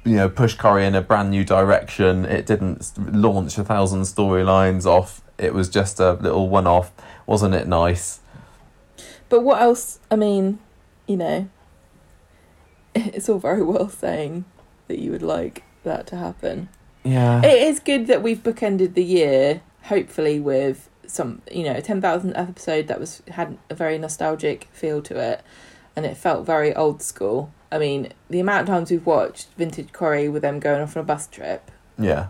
You 0.02 0.16
know, 0.16 0.28
push 0.28 0.56
Corrie 0.56 0.84
in 0.84 0.96
a 0.96 1.00
brand 1.00 1.30
new 1.30 1.44
direction. 1.44 2.24
It 2.24 2.44
didn't 2.44 2.90
launch 2.98 3.56
a 3.56 3.62
thousand 3.62 4.02
storylines 4.02 4.84
off. 4.84 5.22
It 5.38 5.54
was 5.54 5.68
just 5.68 6.00
a 6.00 6.14
little 6.14 6.48
one 6.48 6.66
off. 6.66 6.90
Wasn't 7.24 7.54
it 7.54 7.68
nice? 7.68 8.18
But 9.28 9.42
what 9.42 9.62
else? 9.62 10.00
I 10.10 10.16
mean, 10.16 10.58
you 11.06 11.16
know, 11.16 11.48
it's 12.94 13.28
all 13.28 13.38
very 13.38 13.62
well 13.62 13.88
saying 13.88 14.44
that 14.88 14.98
you 14.98 15.10
would 15.10 15.22
like 15.22 15.64
that 15.84 16.06
to 16.08 16.16
happen. 16.16 16.68
Yeah. 17.04 17.42
It 17.44 17.62
is 17.62 17.80
good 17.80 18.06
that 18.06 18.22
we've 18.22 18.42
bookended 18.42 18.94
the 18.94 19.04
year, 19.04 19.62
hopefully 19.84 20.38
with 20.38 20.88
some, 21.06 21.42
you 21.50 21.64
know, 21.64 21.80
ten 21.80 22.00
thousand 22.00 22.36
episode 22.36 22.86
that 22.88 23.00
was 23.00 23.22
had 23.28 23.58
a 23.68 23.74
very 23.74 23.98
nostalgic 23.98 24.68
feel 24.72 25.02
to 25.02 25.18
it, 25.18 25.42
and 25.96 26.06
it 26.06 26.16
felt 26.16 26.46
very 26.46 26.74
old 26.74 27.02
school. 27.02 27.52
I 27.70 27.78
mean, 27.78 28.12
the 28.28 28.38
amount 28.38 28.62
of 28.62 28.66
times 28.68 28.90
we've 28.90 29.04
watched 29.04 29.48
Vintage 29.56 29.92
Corrie 29.92 30.28
with 30.28 30.42
them 30.42 30.60
going 30.60 30.82
off 30.82 30.96
on 30.96 31.02
a 31.02 31.06
bus 31.06 31.26
trip, 31.26 31.70
yeah. 31.98 32.28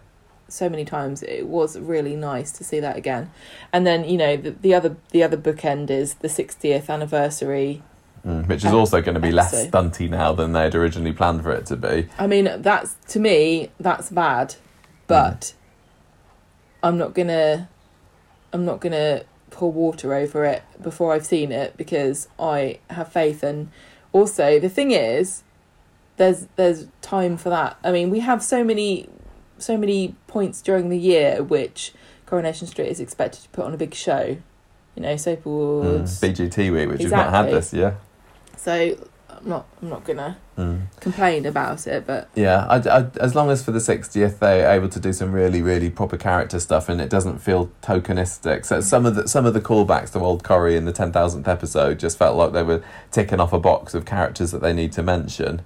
so 0.49 0.69
many 0.69 0.85
times 0.85 1.23
it 1.23 1.47
was 1.47 1.79
really 1.79 2.17
nice 2.17 2.53
to 2.53 2.65
see 2.65 2.81
that 2.81 2.97
again 2.97 3.31
and 3.73 3.87
then 3.87 4.05
you 4.05 4.17
know 4.17 4.37
the, 4.37 4.51
the 4.51 4.75
other 4.75 4.97
the 5.11 5.23
other 5.23 5.37
bookend 5.37 5.91
is 5.91 6.15
the 6.15 6.29
60th 6.29 6.89
anniversary 6.89 7.83
Mm, 8.27 8.47
which 8.47 8.65
is 8.65 8.73
Uh, 8.73 8.79
also 8.79 9.03
going 9.03 9.15
to 9.17 9.21
be 9.21 9.33
less 9.33 9.53
episode. 9.53 9.73
stunty 9.73 10.09
now 10.09 10.33
than 10.33 10.53
they'd 10.53 10.75
originally 10.77 11.13
planned 11.13 11.43
for 11.43 11.51
it 11.51 11.67
to 11.67 11.77
be. 11.77 12.09
i 12.19 12.27
mean 12.29 12.49
that's 12.59 12.95
to 13.09 13.19
me 13.19 13.71
that's 13.81 14.11
bad 14.11 14.55
but 15.09 15.55
i'm 16.85 16.97
not 16.97 17.15
gonna 17.15 17.69
i'm 18.53 18.65
not 18.65 18.81
gonna 18.81 19.23
pour 19.51 19.73
water 19.73 20.15
over 20.15 20.45
it 20.45 20.63
before 20.81 21.13
i've 21.13 21.27
seen 21.27 21.51
it 21.53 21.77
because 21.77 22.29
i 22.39 22.79
have 22.91 23.11
faith. 23.13 23.43
And 23.43 23.71
also 24.13 24.59
the 24.61 24.69
thing 24.69 24.93
is 24.93 25.43
there's 26.17 26.47
there's 26.57 26.87
time 27.01 27.37
for 27.37 27.49
that. 27.51 27.77
I 27.83 27.91
mean 27.91 28.09
we 28.11 28.21
have 28.21 28.43
so 28.43 28.63
many 28.63 29.09
so 29.59 29.77
many 29.77 30.15
points 30.27 30.63
during 30.63 30.91
the 30.91 30.99
year 30.99 31.43
which 31.43 31.93
coronation 32.27 32.67
street 32.67 32.89
is 32.89 33.01
expected 33.01 33.43
to 33.43 33.49
put 33.51 33.65
on 33.65 33.75
a 33.75 33.77
big 33.77 33.95
show. 33.95 34.37
You 34.95 35.03
know 35.03 35.17
soap 35.17 35.45
Mm, 35.45 35.47
awards 35.47 36.21
BGT 36.21 36.71
week, 36.73 36.89
which 36.89 36.99
we've 37.01 37.11
not 37.11 37.31
had 37.31 37.47
this 37.51 37.73
year. 37.73 37.97
So 38.63 38.97
i'm 39.29 39.49
not 39.49 39.67
i'm 39.81 39.89
not 39.89 40.05
gonna 40.05 40.37
Mm. 40.59 40.83
complain 41.01 41.47
about 41.47 41.87
it 41.87 42.07
but 42.07 42.29
Yeah, 42.35 42.67
I, 42.69 42.77
I, 42.99 43.07
as 43.19 43.35
long 43.35 43.49
as 43.51 43.65
for 43.65 43.73
the 43.73 43.79
60th 43.81 44.39
they're 44.39 44.71
able 44.71 44.91
to 44.91 45.01
do 45.01 45.13
some 45.15 45.33
really, 45.33 45.63
really 45.63 45.89
proper 45.89 46.19
character 46.19 46.61
stuff 46.61 46.91
and 46.91 47.01
it 47.01 47.09
doesn't 47.09 47.39
feel 47.39 47.71
tokenistic. 47.83 48.67
So 48.67 48.83
some 48.83 49.07
of 49.07 49.15
the 49.15 49.27
some 49.27 49.47
of 49.47 49.55
the 49.55 49.61
callbacks 49.63 50.13
to 50.13 50.19
old 50.21 50.45
Corrie 50.45 50.77
in 50.77 50.85
the 50.85 50.93
10,000th 50.93 51.49
episode 51.49 51.99
just 51.99 52.19
felt 52.19 52.37
like 52.37 52.53
they 52.53 52.63
were 52.63 52.83
ticking 53.11 53.41
off 53.41 53.53
a 53.55 53.59
box 53.59 53.95
of 53.95 54.05
characters 54.05 54.51
that 54.51 54.61
they 54.61 54.75
need 54.75 54.93
to 54.93 55.03
mention. 55.03 55.63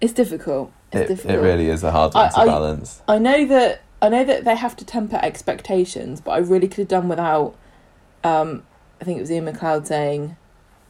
it's 0.00 0.12
difficult 0.12 0.70
it's 0.92 1.04
It, 1.04 1.08
difficult 1.08 1.38
it 1.38 1.40
really 1.42 1.70
is 1.70 1.82
a 1.82 1.90
hard 1.90 2.12
one 2.14 2.26
I- 2.26 2.44
to 2.44 2.50
balance. 2.50 3.00
I 3.08 3.18
know 3.18 3.46
that 3.46 3.80
I 4.02 4.10
know 4.10 4.24
that 4.24 4.44
they 4.44 4.54
have 4.56 4.76
to 4.76 4.84
temper 4.84 5.18
expectations, 5.22 6.20
but 6.20 6.32
I 6.32 6.38
really 6.38 6.68
could 6.68 6.82
have 6.84 6.88
done 6.88 7.08
without. 7.08 7.54
Um, 8.22 8.62
I 9.00 9.04
think 9.04 9.16
it 9.18 9.22
was 9.22 9.30
Iain 9.30 9.46
MacLeod 9.46 9.86
saying, 9.86 10.36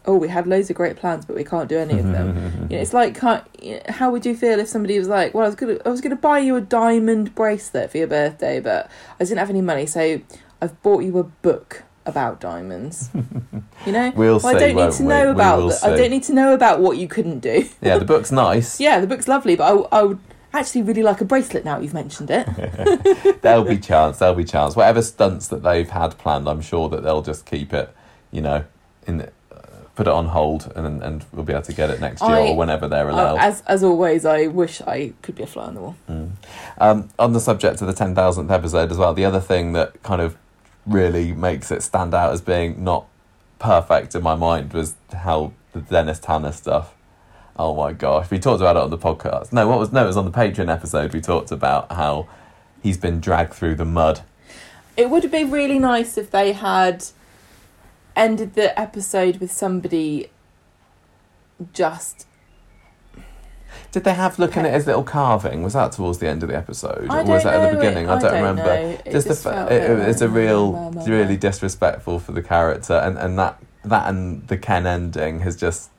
"Oh, 0.06 0.16
we 0.16 0.28
had 0.28 0.46
loads 0.46 0.70
of 0.70 0.76
great 0.76 0.96
plans, 0.96 1.24
but 1.24 1.36
we 1.36 1.44
can't 1.44 1.68
do 1.68 1.78
any 1.78 1.98
of 1.98 2.06
them." 2.06 2.66
you 2.70 2.76
know, 2.76 2.82
it's 2.82 2.92
like, 2.94 3.16
you 3.62 3.74
know, 3.74 3.80
how 3.88 4.10
would 4.10 4.24
you 4.26 4.36
feel 4.36 4.58
if 4.60 4.68
somebody 4.68 4.98
was 4.98 5.08
like, 5.08 5.34
"Well, 5.34 5.44
I 5.44 5.46
was 5.46 5.54
gonna, 5.56 5.78
I 5.84 5.88
was 5.88 6.00
gonna 6.00 6.16
buy 6.16 6.38
you 6.38 6.56
a 6.56 6.60
diamond 6.60 7.34
bracelet 7.34 7.90
for 7.90 7.98
your 7.98 8.06
birthday, 8.06 8.60
but 8.60 8.90
I 9.20 9.24
didn't 9.24 9.38
have 9.38 9.50
any 9.50 9.62
money, 9.62 9.86
so 9.86 10.20
I've 10.62 10.82
bought 10.82 11.02
you 11.04 11.18
a 11.18 11.24
book 11.24 11.82
about 12.04 12.40
diamonds." 12.40 13.10
you 13.86 13.92
know, 13.92 14.12
We'll 14.14 14.38
well, 14.40 14.56
I 14.56 14.58
don't 14.58 14.76
need 14.76 14.92
to 14.92 15.02
we? 15.02 15.08
know 15.08 15.30
about. 15.30 15.68
The, 15.68 15.80
I 15.86 15.96
don't 15.96 16.10
need 16.10 16.22
to 16.24 16.32
know 16.34 16.54
about 16.54 16.80
what 16.80 16.96
you 16.98 17.08
couldn't 17.08 17.40
do. 17.40 17.68
yeah, 17.82 17.98
the 17.98 18.04
book's 18.04 18.32
nice. 18.32 18.80
yeah, 18.86 19.00
the 19.00 19.06
book's 19.06 19.28
lovely, 19.28 19.56
but 19.56 19.64
I, 19.92 19.98
I 19.98 20.02
would 20.02 20.18
actually 20.52 20.80
really 20.82 21.02
like 21.02 21.20
a 21.20 21.24
bracelet 21.24 21.66
now 21.66 21.78
you've 21.78 21.92
mentioned 21.92 22.30
it. 22.30 23.42
there'll 23.42 23.64
be 23.64 23.76
chance. 23.76 24.18
There'll 24.18 24.34
be 24.34 24.44
chance. 24.44 24.74
Whatever 24.74 25.02
stunts 25.02 25.48
that 25.48 25.62
they've 25.62 25.90
had 25.90 26.16
planned, 26.16 26.48
I'm 26.48 26.62
sure 26.62 26.88
that 26.88 27.02
they'll 27.02 27.20
just 27.22 27.44
keep 27.44 27.74
it. 27.74 27.94
You 28.30 28.40
know, 28.40 28.64
in 29.06 29.18
the, 29.18 29.32
put 29.96 30.06
it 30.06 30.12
on 30.12 30.26
hold, 30.26 30.72
and 30.76 31.02
and 31.02 31.24
we'll 31.32 31.44
be 31.44 31.52
able 31.52 31.62
to 31.64 31.72
get 31.72 31.90
it 31.90 32.00
next 32.00 32.22
year 32.22 32.30
I- 32.36 32.48
or 32.50 32.56
whenever 32.56 32.86
they're 32.86 33.10
Uh, 33.10 33.14
allowed. 33.14 33.38
as 33.38 33.62
as 33.66 33.82
always, 33.82 34.24
I 34.24 34.46
wish 34.46 34.80
I 34.82 35.12
could 35.22 35.34
be 35.34 35.42
a 35.42 35.46
fly 35.46 35.64
on 35.64 35.74
the 35.74 35.80
wall. 35.80 35.96
Mm. 36.08 36.30
Um, 36.78 37.08
on 37.18 37.32
the 37.32 37.40
subject 37.40 37.80
of 37.80 37.86
the 37.88 37.92
10,000th 37.94 38.50
episode 38.50 38.90
as 38.92 38.98
well, 38.98 39.12
the 39.14 39.24
other 39.24 39.40
thing 39.40 39.72
that 39.72 40.00
kind 40.04 40.20
of 40.20 40.36
really 40.86 41.32
makes 41.32 41.70
it 41.72 41.82
stand 41.82 42.14
out 42.14 42.32
as 42.32 42.40
being 42.40 42.84
not 42.84 43.06
perfect 43.58 44.14
in 44.14 44.22
my 44.22 44.34
mind 44.36 44.72
was 44.72 44.94
how 45.12 45.52
the 45.72 45.80
Dennis 45.80 46.18
Tanner 46.20 46.52
stuff. 46.52 46.94
Oh 47.58 47.74
my 47.74 47.92
gosh, 47.94 48.30
we 48.30 48.38
talked 48.38 48.60
about 48.60 48.76
it 48.76 48.82
on 48.82 48.90
the 48.90 48.98
podcast. 48.98 49.50
No, 49.52 49.66
what 49.66 49.78
was 49.78 49.90
no, 49.92 50.04
it 50.04 50.06
was 50.06 50.16
on 50.18 50.26
the 50.26 50.30
Patreon 50.30 50.70
episode. 50.72 51.14
We 51.14 51.22
talked 51.22 51.50
about 51.50 51.90
how 51.90 52.26
he's 52.82 52.98
been 52.98 53.18
dragged 53.18 53.54
through 53.54 53.76
the 53.76 53.86
mud. 53.86 54.20
It 54.96 55.08
would 55.10 55.22
have 55.22 55.32
been 55.32 55.50
really 55.50 55.78
nice 55.78 56.16
if 56.18 56.30
they 56.30 56.52
had 56.52 57.04
ended 58.16 58.54
the 58.54 58.78
episode 58.78 59.36
with 59.38 59.52
somebody 59.52 60.30
just. 61.72 62.26
Did 63.92 64.04
they 64.04 64.14
have 64.14 64.38
looking 64.38 64.64
at 64.64 64.72
his 64.72 64.86
little 64.86 65.02
carving? 65.04 65.62
Was 65.62 65.74
that 65.74 65.92
towards 65.92 66.18
the 66.18 66.28
end 66.28 66.42
of 66.42 66.48
the 66.48 66.56
episode, 66.56 67.06
I 67.08 67.20
or 67.20 67.24
was 67.24 67.44
that 67.44 67.54
at 67.54 67.70
the 67.70 67.76
beginning? 67.76 68.06
it- 68.06 68.10
I 68.10 68.18
don't, 68.18 68.24
I 68.24 68.40
don't 68.40 68.42
remember. 68.42 68.64
know. 68.64 68.88
It 69.04 69.12
Just, 69.12 69.26
just 69.28 69.44
the 69.44 69.66
it, 69.72 70.08
it's 70.08 70.20
a 70.20 70.28
real, 70.28 70.90
really 71.06 71.36
disrespectful 71.36 72.18
for 72.18 72.32
the 72.32 72.42
character, 72.42 72.94
and 72.94 73.16
and 73.18 73.38
that 73.38 73.62
that 73.84 74.08
and 74.08 74.46
the 74.48 74.56
Ken 74.58 74.86
ending 74.86 75.40
has 75.40 75.56
just 75.56 75.90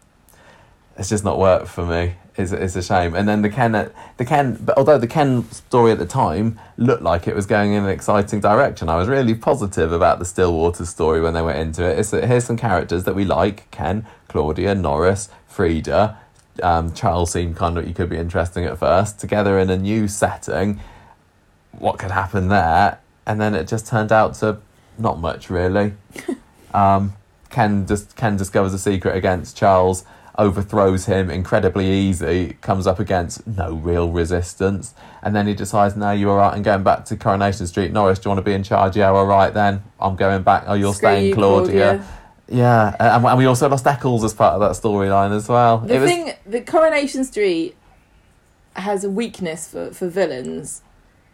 it's 0.97 1.09
just 1.09 1.23
not 1.23 1.39
worked 1.39 1.67
for 1.67 1.85
me. 1.85 2.15
It's, 2.37 2.51
it's 2.51 2.75
a 2.75 2.83
shame. 2.83 3.15
And 3.15 3.27
then 3.27 3.41
the 3.41 3.49
Ken, 3.49 3.71
the 4.17 4.25
Ken, 4.25 4.57
but 4.61 4.77
although 4.77 4.99
the 4.99 5.07
Ken 5.07 5.49
story 5.51 5.91
at 5.91 5.97
the 5.97 6.05
time 6.05 6.59
looked 6.77 7.01
like 7.01 7.27
it 7.27 7.35
was 7.35 7.47
going 7.47 7.73
in 7.73 7.83
an 7.83 7.89
exciting 7.89 8.39
direction, 8.39 8.89
I 8.89 8.95
was 8.95 9.07
really 9.07 9.33
positive 9.33 9.91
about 9.91 10.19
the 10.19 10.25
Stillwater 10.25 10.85
story 10.85 11.19
when 11.19 11.33
they 11.33 11.41
went 11.41 11.57
into 11.57 11.83
it. 11.83 11.97
It's 11.97 12.11
that 12.11 12.25
here's 12.25 12.45
some 12.45 12.57
characters 12.57 13.05
that 13.05 13.15
we 13.15 13.25
like: 13.25 13.69
Ken, 13.71 14.05
Claudia, 14.27 14.75
Norris, 14.75 15.29
Freda. 15.51 16.17
Um, 16.61 16.93
Charles 16.93 17.31
seemed 17.31 17.55
kind 17.55 17.77
of 17.77 17.87
you 17.87 17.93
could 17.93 18.09
be 18.09 18.17
interesting 18.17 18.65
at 18.65 18.77
first. 18.77 19.19
Together 19.19 19.57
in 19.57 19.69
a 19.69 19.77
new 19.77 20.07
setting, 20.07 20.79
what 21.71 21.97
could 21.97 22.11
happen 22.11 22.49
there? 22.49 22.99
And 23.25 23.41
then 23.41 23.55
it 23.55 23.67
just 23.67 23.87
turned 23.87 24.11
out 24.11 24.35
to 24.35 24.59
not 24.97 25.19
much 25.19 25.49
really. 25.49 25.93
um, 26.73 27.13
Ken 27.49 27.87
just 27.87 28.15
Ken 28.15 28.37
discovers 28.37 28.73
a 28.73 28.79
secret 28.79 29.15
against 29.15 29.57
Charles. 29.57 30.05
Overthrows 30.37 31.05
him 31.05 31.29
incredibly 31.29 31.89
easy, 31.91 32.57
comes 32.61 32.85
up 32.85 32.99
against 32.99 33.45
no 33.47 33.73
real 33.73 34.11
resistance, 34.11 34.93
and 35.21 35.35
then 35.35 35.47
he 35.47 35.53
decides, 35.53 35.95
"No, 35.95 36.11
you're 36.11 36.31
all 36.31 36.37
right," 36.37 36.53
and 36.53 36.63
going 36.63 36.83
back 36.83 37.05
to 37.05 37.17
Coronation 37.17 37.65
Street. 37.67 37.91
Norris, 37.91 38.19
do 38.19 38.27
you 38.27 38.29
want 38.31 38.39
to 38.39 38.43
be 38.43 38.53
in 38.53 38.63
charge? 38.63 38.95
Yeah, 38.95 39.09
all 39.09 39.25
right 39.25 39.53
then. 39.53 39.83
I'm 39.99 40.15
going 40.15 40.43
back. 40.43 40.63
Oh, 40.67 40.73
you're 40.73 40.93
Screw 40.93 41.09
staying, 41.09 41.27
you, 41.27 41.33
Claudia. 41.35 42.05
Yeah, 42.49 42.95
and, 42.99 43.25
and 43.25 43.37
we 43.37 43.45
also 43.45 43.67
lost 43.67 43.85
Eccles 43.85 44.23
as 44.23 44.33
part 44.33 44.53
of 44.53 44.61
that 44.61 44.71
storyline 44.81 45.35
as 45.35 45.49
well. 45.49 45.79
The 45.79 45.95
it 45.95 45.99
was 45.99 46.09
thing, 46.09 46.33
the 46.45 46.61
Coronation 46.61 47.25
Street 47.25 47.75
has 48.73 49.03
a 49.03 49.09
weakness 49.09 49.67
for, 49.67 49.91
for 49.91 50.07
villains 50.07 50.81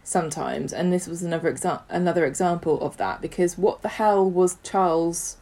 sometimes, 0.04 0.74
and 0.74 0.92
this 0.92 1.08
was 1.08 1.22
another 1.22 1.54
exa- 1.54 1.82
another 1.90 2.26
example 2.26 2.82
of 2.82 2.98
that. 2.98 3.22
Because 3.22 3.58
what 3.58 3.82
the 3.82 3.90
hell 3.90 4.28
was 4.30 4.58
Charles? 4.64 5.38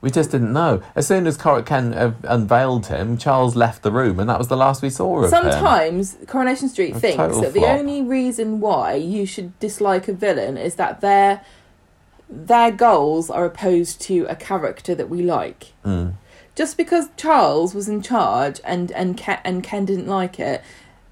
We 0.00 0.10
just 0.10 0.30
didn't 0.30 0.52
know. 0.52 0.82
As 0.94 1.06
soon 1.06 1.26
as 1.26 1.36
Cor- 1.36 1.62
Ken 1.62 1.94
uh, 1.94 2.14
unveiled 2.24 2.86
him, 2.86 3.16
Charles 3.16 3.56
left 3.56 3.82
the 3.82 3.90
room, 3.90 4.20
and 4.20 4.28
that 4.28 4.38
was 4.38 4.48
the 4.48 4.56
last 4.56 4.82
we 4.82 4.90
saw 4.90 5.18
of 5.18 5.24
him. 5.24 5.30
Sometimes 5.30 6.16
Coronation 6.26 6.68
Street 6.68 6.94
A 6.96 7.00
thinks 7.00 7.16
total 7.16 7.40
that 7.40 7.54
the 7.54 7.60
flop. 7.60 7.78
only 7.78 8.02
reason 8.02 8.60
why 8.60 8.94
you 8.94 9.26
should 9.26 9.58
dislike 9.58 10.06
a 10.08 10.12
villain 10.12 10.56
is 10.56 10.74
that 10.76 11.00
their 11.00 11.40
their 12.28 12.70
goals 12.72 13.30
are 13.30 13.44
opposed 13.44 14.00
to 14.02 14.26
a 14.28 14.34
character 14.36 14.94
that 14.94 15.08
we 15.08 15.22
like. 15.22 15.72
Mm. 15.84 16.14
just 16.56 16.76
because 16.76 17.08
Charles 17.16 17.74
was 17.74 17.88
in 17.88 18.02
charge 18.02 18.60
and 18.64 18.90
and 18.92 19.16
Ken, 19.16 19.38
and 19.44 19.62
Ken 19.62 19.84
didn't 19.84 20.08
like 20.08 20.38
it, 20.40 20.62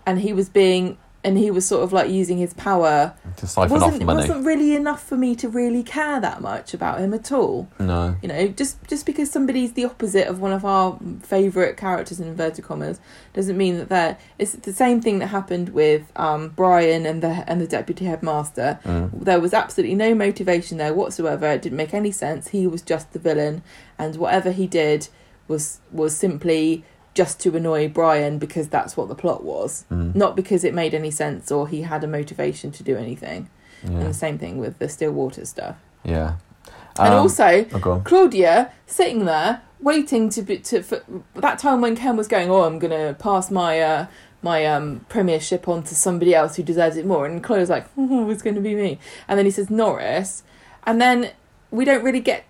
and 0.07 0.21
he 0.21 0.33
was 0.33 0.49
being 0.49 0.99
and 1.25 1.39
he 1.39 1.51
was 1.51 1.67
sort 1.67 1.83
of 1.83 1.93
like 1.93 2.11
using 2.11 2.37
his 2.39 2.53
power 2.55 3.15
To 3.39 3.47
siphon 3.47 3.77
off 3.77 3.83
wasn't 3.83 4.05
money. 4.05 4.21
wasn't 4.21 4.45
really 4.47 4.75
enough 4.77 5.03
for 5.09 5.17
me 5.17 5.35
to 5.37 5.49
really 5.49 5.83
care 5.83 6.21
that 6.21 6.43
much 6.43 6.75
about 6.75 7.01
him 7.01 7.15
at 7.15 7.33
all. 7.33 7.67
No. 7.79 8.15
You 8.23 8.29
know, 8.29 8.49
just 8.49 8.77
just 8.87 9.07
because 9.07 9.31
somebody's 9.31 9.73
the 9.73 9.85
opposite 9.87 10.29
of 10.29 10.41
one 10.41 10.53
of 10.53 10.65
our 10.65 10.99
favourite 11.23 11.77
characters 11.77 12.21
in 12.21 12.29
inverted 12.29 12.65
commas 12.65 13.01
doesn't 13.33 13.57
mean 13.57 13.79
that 13.79 13.89
they're. 13.89 14.19
It's 14.39 14.53
the 14.53 14.73
same 14.73 15.01
thing 15.01 15.19
that 15.21 15.29
happened 15.29 15.71
with 15.71 16.03
um, 16.17 16.51
Brian 16.51 17.07
and 17.07 17.23
the 17.23 17.43
and 17.49 17.61
the 17.61 17.67
deputy 17.67 18.05
headmaster. 18.05 18.79
Mm. 18.85 19.25
There 19.25 19.41
was 19.41 19.55
absolutely 19.55 19.97
no 19.97 20.15
motivation 20.15 20.79
there 20.79 20.93
whatsoever. 20.95 21.47
It 21.51 21.63
didn't 21.63 21.79
make 21.79 21.95
any 21.95 22.11
sense. 22.13 22.49
He 22.49 22.67
was 22.67 22.83
just 22.83 23.13
the 23.13 23.19
villain, 23.19 23.63
and 23.99 24.17
whatever 24.17 24.51
he 24.53 24.67
did 24.67 25.09
was 25.49 25.81
was 25.91 26.17
simply 26.17 26.85
just 27.15 27.39
to 27.41 27.57
annoy 27.57 27.89
Brian 27.89 28.39
because 28.39 28.69
that's 28.69 28.97
what 28.97 29.09
the 29.09 29.15
plot 29.15 29.45
was, 29.45 29.85
Mm. 29.91 30.15
not 30.15 30.35
because 30.37 30.65
it 30.65 30.75
made 30.75 30.95
any 30.95 31.11
sense 31.11 31.51
or 31.53 31.69
he 31.69 31.83
had 31.83 32.03
a 32.05 32.09
motivation 32.09 32.71
to 32.73 32.83
do 32.83 32.97
anything. 32.97 33.49
And 33.83 34.03
the 34.03 34.15
same 34.15 34.39
thing 34.39 34.57
with 34.59 34.79
the 34.79 34.89
Stillwater 34.89 35.45
stuff. 35.45 35.77
yeah. 36.05 36.35
and 36.99 37.13
Um, 37.13 37.21
also, 37.23 37.67
oh. 37.75 38.01
Claudia 38.05 38.71
sitting 38.87 39.25
there 39.27 39.61
waiting 39.81 40.31
to 40.31 40.41
be 40.43 40.59
to 40.59 40.83
for 40.83 41.03
that 41.35 41.59
time 41.59 41.81
when 41.83 41.95
Ken 41.97 42.17
was 42.17 42.27
going, 42.29 42.49
oh, 42.51 42.63
I'm 42.63 42.79
gonna 42.79 43.15
pass 43.19 43.51
my 43.51 43.81
uh, 43.81 44.07
my 44.43 44.65
um, 44.65 45.05
premiership 45.11 45.69
on 45.69 45.83
to 45.85 45.95
somebody 45.95 46.35
else 46.35 46.57
who 46.57 46.63
deserves 46.63 46.97
it 46.97 47.05
more, 47.05 47.27
and 47.27 47.43
Claudia's 47.43 47.69
like, 47.71 47.87
oh, 47.99 48.31
it's 48.31 48.43
going 48.43 48.55
to 48.57 48.61
be 48.63 48.75
me, 48.75 48.99
and 49.29 49.37
then 49.39 49.45
he 49.45 49.51
says 49.51 49.69
Norris, 49.71 50.43
and 50.87 51.01
then 51.01 51.31
we 51.71 51.85
don't 51.85 52.05
really 52.05 52.21
get 52.21 52.45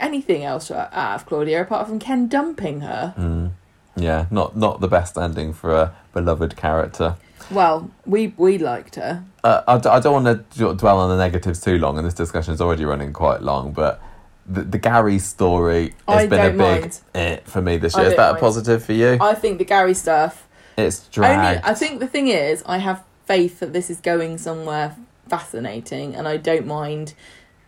anything 0.00 0.42
else 0.44 0.70
out 0.70 0.92
of 0.92 1.26
Claudia 1.26 1.62
apart 1.62 1.86
from 1.86 1.98
Ken 2.00 2.26
dumping 2.26 2.80
her. 2.80 3.14
Mm. 3.18 3.50
Yeah, 3.96 4.26
not 4.30 4.56
not 4.56 4.80
the 4.80 4.88
best 4.88 5.16
ending 5.16 5.52
for 5.52 5.72
a 5.72 5.94
beloved 6.12 6.56
character. 6.56 7.16
Well, 7.50 7.90
we 8.06 8.34
we 8.36 8.58
liked 8.58 8.94
her. 8.96 9.24
Uh, 9.44 9.62
I, 9.68 9.78
d- 9.78 9.88
I 9.88 10.00
don't 10.00 10.24
want 10.24 10.50
to 10.56 10.74
dwell 10.74 10.98
on 10.98 11.10
the 11.10 11.16
negatives 11.18 11.60
too 11.60 11.78
long, 11.78 11.98
and 11.98 12.06
this 12.06 12.14
discussion 12.14 12.54
is 12.54 12.60
already 12.60 12.84
running 12.84 13.12
quite 13.12 13.42
long. 13.42 13.72
But 13.72 14.00
the, 14.46 14.62
the 14.62 14.78
Gary 14.78 15.18
story 15.18 15.94
has 16.08 16.22
I 16.22 16.26
been 16.26 16.40
a 16.40 16.48
big 16.50 16.56
mind. 16.56 17.00
eh 17.14 17.36
for 17.44 17.60
me 17.62 17.76
this 17.76 17.94
I 17.94 18.00
year. 18.00 18.10
Is 18.10 18.12
don't 18.14 18.16
that 18.24 18.30
a 18.30 18.32
mind. 18.34 18.40
positive 18.40 18.84
for 18.84 18.94
you? 18.94 19.18
I 19.20 19.34
think 19.34 19.58
the 19.58 19.64
Gary 19.64 19.94
stuff. 19.94 20.48
it's 20.78 21.00
Only, 21.16 21.28
dragged. 21.34 21.64
I 21.64 21.74
think 21.74 22.00
the 22.00 22.06
thing 22.08 22.28
is, 22.28 22.62
I 22.66 22.78
have 22.78 23.04
faith 23.26 23.60
that 23.60 23.72
this 23.72 23.90
is 23.90 24.00
going 24.00 24.38
somewhere 24.38 24.96
fascinating, 25.28 26.14
and 26.14 26.26
I 26.26 26.36
don't 26.38 26.66
mind 26.66 27.14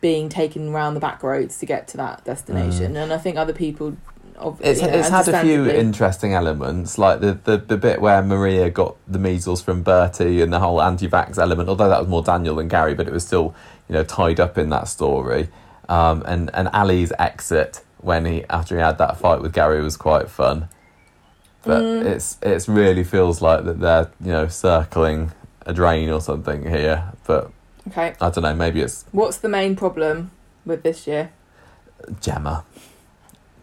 being 0.00 0.28
taken 0.28 0.68
around 0.72 0.94
the 0.94 1.00
back 1.00 1.22
roads 1.22 1.58
to 1.58 1.66
get 1.66 1.88
to 1.88 1.96
that 1.98 2.24
destination. 2.24 2.96
And 2.96 3.12
I 3.12 3.18
think 3.18 3.36
other 3.36 3.52
people, 3.54 3.96
of, 4.36 4.60
It's, 4.62 4.80
you 4.80 4.86
know, 4.88 4.94
it's 4.94 5.08
had 5.08 5.28
a 5.28 5.40
few 5.42 5.68
interesting 5.68 6.32
elements, 6.34 6.98
like 6.98 7.20
the, 7.20 7.32
the, 7.44 7.56
the 7.58 7.76
bit 7.76 8.00
where 8.00 8.22
Maria 8.22 8.70
got 8.70 8.96
the 9.08 9.18
measles 9.18 9.62
from 9.62 9.82
Bertie 9.82 10.40
and 10.42 10.52
the 10.52 10.60
whole 10.60 10.80
anti-vax 10.82 11.38
element. 11.38 11.68
Although 11.68 11.88
that 11.88 12.00
was 12.00 12.08
more 12.08 12.22
Daniel 12.22 12.56
than 12.56 12.68
Gary, 12.68 12.94
but 12.94 13.06
it 13.06 13.12
was 13.12 13.26
still 13.26 13.54
you 13.88 13.94
know 13.94 14.04
tied 14.04 14.40
up 14.40 14.58
in 14.58 14.70
that 14.70 14.88
story. 14.88 15.48
Um, 15.88 16.22
and 16.26 16.50
and 16.54 16.68
Ali's 16.72 17.12
exit 17.18 17.82
when 17.98 18.24
he 18.26 18.44
after 18.50 18.76
he 18.76 18.80
had 18.82 18.98
that 18.98 19.18
fight 19.18 19.40
with 19.40 19.52
Gary 19.52 19.80
was 19.82 19.96
quite 19.96 20.28
fun. 20.28 20.68
But 21.62 21.82
Mm. 21.82 22.04
it's 22.04 22.38
it's 22.42 22.68
really 22.68 23.02
feels 23.04 23.42
like 23.42 23.64
that 23.64 23.80
they're 23.80 24.10
you 24.20 24.32
know 24.32 24.46
circling 24.48 25.32
a 25.64 25.72
drain 25.72 26.10
or 26.10 26.20
something 26.20 26.68
here. 26.68 27.12
But 27.26 27.50
Okay, 27.88 28.14
I 28.20 28.30
don't 28.30 28.42
know. 28.42 28.54
Maybe 28.54 28.80
it's 28.80 29.04
what's 29.12 29.38
the 29.38 29.48
main 29.48 29.76
problem 29.76 30.30
with 30.64 30.82
this 30.82 31.06
year? 31.06 31.30
Gemma. 32.20 32.64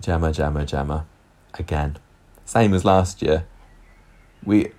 Gemma, 0.03 0.31
Gemma, 0.31 0.65
Gemma. 0.65 1.05
Again. 1.55 1.97
Same 2.45 2.73
as 2.73 2.83
last 2.83 3.21
year. 3.21 3.45
We 4.45 4.71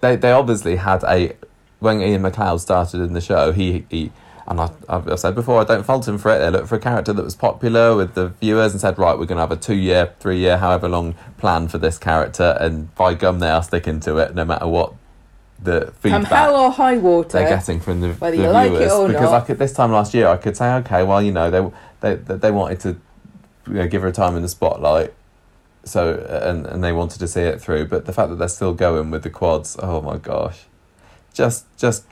they 0.00 0.16
they 0.16 0.32
obviously 0.32 0.76
had 0.76 1.04
a 1.04 1.36
when 1.78 2.00
Iain 2.00 2.22
MacLeod 2.22 2.60
started 2.60 3.00
in 3.00 3.14
the 3.14 3.20
show, 3.20 3.52
he, 3.52 3.86
he 3.88 4.12
and 4.46 4.60
I, 4.60 4.70
I've 4.88 5.18
said 5.18 5.34
before, 5.34 5.60
I 5.60 5.64
don't 5.64 5.84
fault 5.84 6.06
him 6.06 6.18
for 6.18 6.34
it. 6.34 6.38
They 6.40 6.50
looked 6.50 6.68
for 6.68 6.74
a 6.74 6.80
character 6.80 7.12
that 7.12 7.22
was 7.22 7.36
popular 7.36 7.96
with 7.96 8.14
the 8.14 8.28
viewers 8.40 8.72
and 8.72 8.80
said, 8.80 8.98
right, 8.98 9.16
we're 9.18 9.26
going 9.26 9.36
to 9.36 9.42
have 9.42 9.52
a 9.52 9.56
two 9.56 9.76
year, 9.76 10.12
three 10.18 10.38
year, 10.38 10.58
however 10.58 10.88
long 10.88 11.14
plan 11.38 11.68
for 11.68 11.78
this 11.78 11.98
character. 11.98 12.56
And 12.60 12.94
by 12.96 13.14
gum, 13.14 13.38
they 13.38 13.48
are 13.48 13.62
sticking 13.62 14.00
to 14.00 14.18
it 14.18 14.34
no 14.34 14.44
matter 14.44 14.66
what 14.66 14.92
the 15.62 15.86
Come 16.02 16.22
feedback 16.22 16.26
hell 16.26 16.56
or 16.56 16.70
high 16.70 16.96
water. 16.96 17.38
they're 17.38 17.48
getting 17.48 17.80
from 17.80 18.00
the, 18.00 18.08
Whether 18.14 18.36
the 18.36 18.42
you 18.44 18.48
like 18.50 18.72
it 18.72 18.76
viewers 18.78 18.92
or 18.92 19.08
because 19.08 19.24
not. 19.24 19.32
like 19.32 19.50
at 19.50 19.58
this 19.58 19.72
time 19.72 19.92
last 19.92 20.14
year 20.14 20.26
I 20.26 20.38
could 20.38 20.56
say 20.56 20.72
okay 20.76 21.02
well 21.02 21.20
you 21.20 21.32
know 21.32 21.50
they 22.00 22.14
they 22.16 22.36
they 22.36 22.50
wanted 22.50 22.80
to 22.80 22.96
you 23.66 23.74
know, 23.74 23.88
give 23.88 24.02
her 24.02 24.08
a 24.08 24.12
time 24.12 24.36
in 24.36 24.42
the 24.42 24.48
spotlight. 24.48 25.12
So 25.84 26.26
and 26.44 26.66
and 26.66 26.84
they 26.84 26.92
wanted 26.92 27.18
to 27.20 27.28
see 27.28 27.40
it 27.40 27.60
through 27.60 27.86
but 27.86 28.04
the 28.04 28.12
fact 28.12 28.28
that 28.28 28.36
they're 28.36 28.48
still 28.48 28.74
going 28.74 29.10
with 29.10 29.22
the 29.22 29.30
quads 29.30 29.76
oh 29.82 30.02
my 30.02 30.18
gosh. 30.18 30.64
Just 31.32 31.64
just 31.78 32.04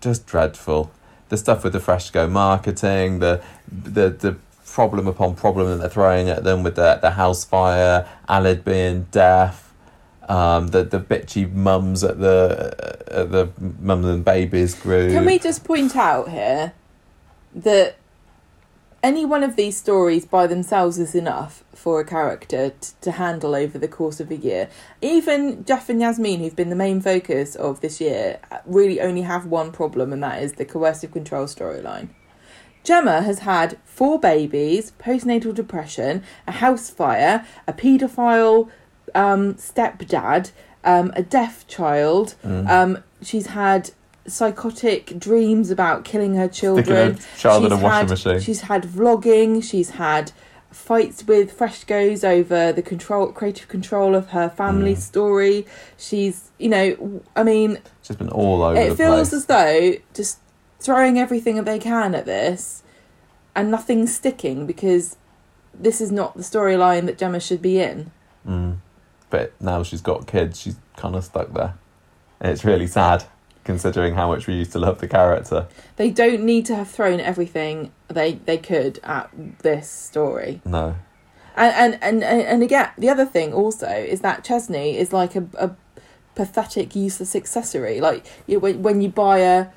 just 0.00 0.26
dreadful. 0.26 0.90
The 1.28 1.36
stuff 1.36 1.64
with 1.64 1.72
the 1.72 1.78
Freshco 1.78 2.30
marketing 2.30 3.18
the 3.18 3.42
the 3.70 4.10
the 4.10 4.36
problem 4.64 5.06
upon 5.06 5.34
problem 5.34 5.68
that 5.68 5.76
they're 5.78 5.88
throwing 5.88 6.28
at 6.28 6.44
them 6.44 6.62
with 6.62 6.76
the 6.76 6.98
the 7.02 7.12
house 7.12 7.44
fire 7.44 8.08
Aled 8.28 8.64
being 8.64 9.06
deaf 9.10 9.72
um, 10.28 10.68
the 10.68 10.84
the 10.84 11.00
bitchy 11.00 11.50
mums 11.50 12.04
at 12.04 12.18
the 12.18 12.74
at 13.08 13.30
the 13.30 13.50
mums 13.80 14.06
and 14.06 14.24
babies 14.24 14.74
group. 14.74 15.12
Can 15.12 15.24
we 15.24 15.38
just 15.38 15.64
point 15.64 15.96
out 15.96 16.28
here 16.30 16.72
that 17.54 17.96
any 19.02 19.24
one 19.24 19.42
of 19.42 19.56
these 19.56 19.76
stories 19.76 20.24
by 20.24 20.46
themselves 20.46 20.98
is 20.98 21.14
enough 21.14 21.64
for 21.74 22.00
a 22.00 22.04
character 22.04 22.70
t- 22.70 22.92
to 23.00 23.10
handle 23.12 23.54
over 23.54 23.78
the 23.78 23.88
course 23.88 24.20
of 24.20 24.30
a 24.30 24.36
year? 24.36 24.68
Even 25.00 25.64
Geoff 25.64 25.88
and 25.88 26.00
Yasmin, 26.00 26.40
who've 26.40 26.54
been 26.54 26.70
the 26.70 26.76
main 26.76 27.00
focus 27.00 27.56
of 27.56 27.80
this 27.80 28.00
year, 28.00 28.38
really 28.64 29.00
only 29.00 29.22
have 29.22 29.46
one 29.46 29.72
problem, 29.72 30.12
and 30.12 30.22
that 30.22 30.42
is 30.42 30.52
the 30.54 30.64
coercive 30.64 31.12
control 31.12 31.46
storyline. 31.46 32.10
Gemma 32.84 33.22
has 33.22 33.40
had 33.40 33.78
four 33.84 34.18
babies, 34.18 34.92
postnatal 34.98 35.54
depression, 35.54 36.22
a 36.46 36.52
house 36.52 36.90
fire, 36.90 37.46
a 37.66 37.72
paedophile 37.72 38.70
um, 39.14 39.54
stepdad, 39.54 40.50
um, 40.84 41.12
a 41.14 41.22
deaf 41.22 41.66
child. 41.66 42.34
Mm. 42.44 42.68
Um, 42.68 43.04
she's 43.20 43.46
had 43.48 43.90
psychotic 44.26 45.18
dreams 45.18 45.70
about 45.70 46.04
killing 46.04 46.34
her 46.36 46.48
children. 46.48 47.16
Sticking 47.16 47.34
a 47.34 47.38
child 47.38 47.64
in 47.64 47.70
She's 47.70 47.80
a 47.80 47.82
washing 47.82 47.98
had- 47.98 48.08
machine. 48.10 48.40
She's 48.40 48.60
had 48.62 48.82
vlogging. 48.84 49.62
She's 49.62 49.90
had 49.90 50.32
fights 50.70 51.26
with 51.26 51.56
Freshcos 51.58 52.24
over 52.24 52.72
the 52.72 52.82
control, 52.82 53.26
creative 53.32 53.68
control 53.68 54.14
of 54.14 54.28
her 54.30 54.48
family 54.48 54.94
Mm. 54.94 54.98
story. 54.98 55.66
She's, 55.98 56.50
you 56.58 56.68
know, 56.70 57.20
I 57.36 57.42
mean, 57.42 57.78
Just 58.02 58.18
been 58.18 58.30
all 58.30 58.62
over 58.62 58.78
it 58.80 58.96
feels 58.96 59.28
place. 59.30 59.32
as 59.34 59.44
though 59.46 59.92
just 60.14 60.38
throwing 60.80 61.18
everything 61.18 61.56
that 61.56 61.66
they 61.66 61.78
can 61.78 62.14
at 62.14 62.24
this 62.24 62.82
and 63.54 63.70
nothing's 63.70 64.14
sticking 64.14 64.64
because 64.66 65.16
this 65.74 66.00
is 66.00 66.10
not 66.10 66.36
the 66.36 66.42
storyline 66.42 67.04
that 67.06 67.18
Gemma 67.18 67.38
should 67.38 67.60
be 67.60 67.78
in. 67.78 68.10
Mm. 68.48 68.76
But 69.28 69.52
now 69.60 69.82
she's 69.82 70.00
got 70.00 70.26
kids, 70.26 70.58
she's 70.60 70.76
kind 70.96 71.14
of 71.14 71.24
stuck 71.24 71.52
there. 71.52 71.74
And 72.40 72.50
it's 72.50 72.64
really 72.64 72.86
sad, 72.86 73.24
considering 73.64 74.14
how 74.14 74.28
much 74.28 74.46
we 74.46 74.54
used 74.54 74.72
to 74.72 74.78
love 74.78 75.00
the 75.00 75.08
character. 75.08 75.66
They 75.96 76.10
don't 76.10 76.42
need 76.42 76.66
to 76.66 76.74
have 76.74 76.90
thrown 76.90 77.20
everything 77.20 77.92
they 78.08 78.34
they 78.34 78.58
could 78.58 78.98
at 79.02 79.30
this 79.60 79.88
story. 79.88 80.60
No. 80.64 80.96
And 81.56 81.98
and 82.02 82.22
and, 82.24 82.42
and 82.42 82.62
again, 82.62 82.90
the 82.98 83.08
other 83.08 83.26
thing 83.26 83.52
also 83.52 83.88
is 83.88 84.20
that 84.20 84.44
Chesney 84.44 84.96
is 84.96 85.12
like 85.12 85.36
a, 85.36 85.46
a 85.58 85.70
pathetic, 86.34 86.96
useless 86.96 87.36
accessory. 87.36 88.00
Like 88.00 88.26
you, 88.46 88.58
when 88.60 88.82
when 88.82 89.00
you 89.00 89.08
buy 89.08 89.38
a 89.38 89.68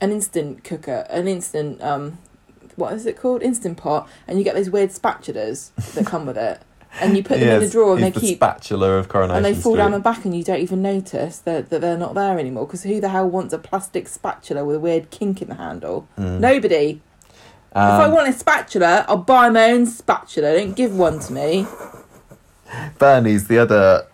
an 0.00 0.12
instant 0.12 0.64
cooker, 0.64 1.06
an 1.10 1.28
instant 1.28 1.82
um, 1.82 2.18
what 2.76 2.92
is 2.92 3.06
it 3.06 3.16
called, 3.16 3.42
instant 3.42 3.78
pot, 3.78 4.08
and 4.26 4.38
you 4.38 4.44
get 4.44 4.54
those 4.54 4.70
weird 4.70 4.90
spatulas 4.90 5.74
that 5.94 6.06
come 6.06 6.26
with 6.26 6.38
it. 6.38 6.60
and 7.00 7.16
you 7.16 7.22
put 7.22 7.40
them 7.40 7.48
He 7.48 7.54
in 7.56 7.62
a 7.62 7.68
drawer 7.68 7.94
and 7.94 8.04
they 8.04 8.10
the 8.10 8.20
keep 8.20 8.38
spatula 8.38 8.92
of 8.98 9.08
Coronation 9.08 9.36
and 9.36 9.44
they 9.44 9.54
fall 9.54 9.72
Street. 9.72 9.76
down 9.82 9.90
the 9.92 9.98
back 9.98 10.24
and 10.24 10.36
you 10.36 10.44
don't 10.44 10.60
even 10.60 10.80
notice 10.82 11.38
that, 11.38 11.70
that 11.70 11.80
they're 11.80 11.98
not 11.98 12.14
there 12.14 12.38
anymore 12.38 12.66
because 12.66 12.82
who 12.84 13.00
the 13.00 13.08
hell 13.08 13.28
wants 13.28 13.52
a 13.52 13.58
plastic 13.58 14.06
spatula 14.08 14.64
with 14.64 14.76
a 14.76 14.80
weird 14.80 15.10
kink 15.10 15.42
in 15.42 15.48
the 15.48 15.54
handle? 15.56 16.06
Mm. 16.18 16.38
nobody. 16.40 17.00
If 17.72 17.76
i 17.76 18.04
Um, 18.04 18.12
want 18.12 18.28
a 18.28 18.32
spatula 18.32 19.04
i'll 19.08 19.16
buy 19.16 19.48
my 19.50 19.70
own 19.72 19.86
spatula. 19.86 20.56
Don't 20.56 20.74
give 20.76 20.96
one 20.96 21.18
to 21.20 21.32
me. 21.32 21.66
Bernie's 22.98 23.48
the 23.48 23.58
other 23.58 24.06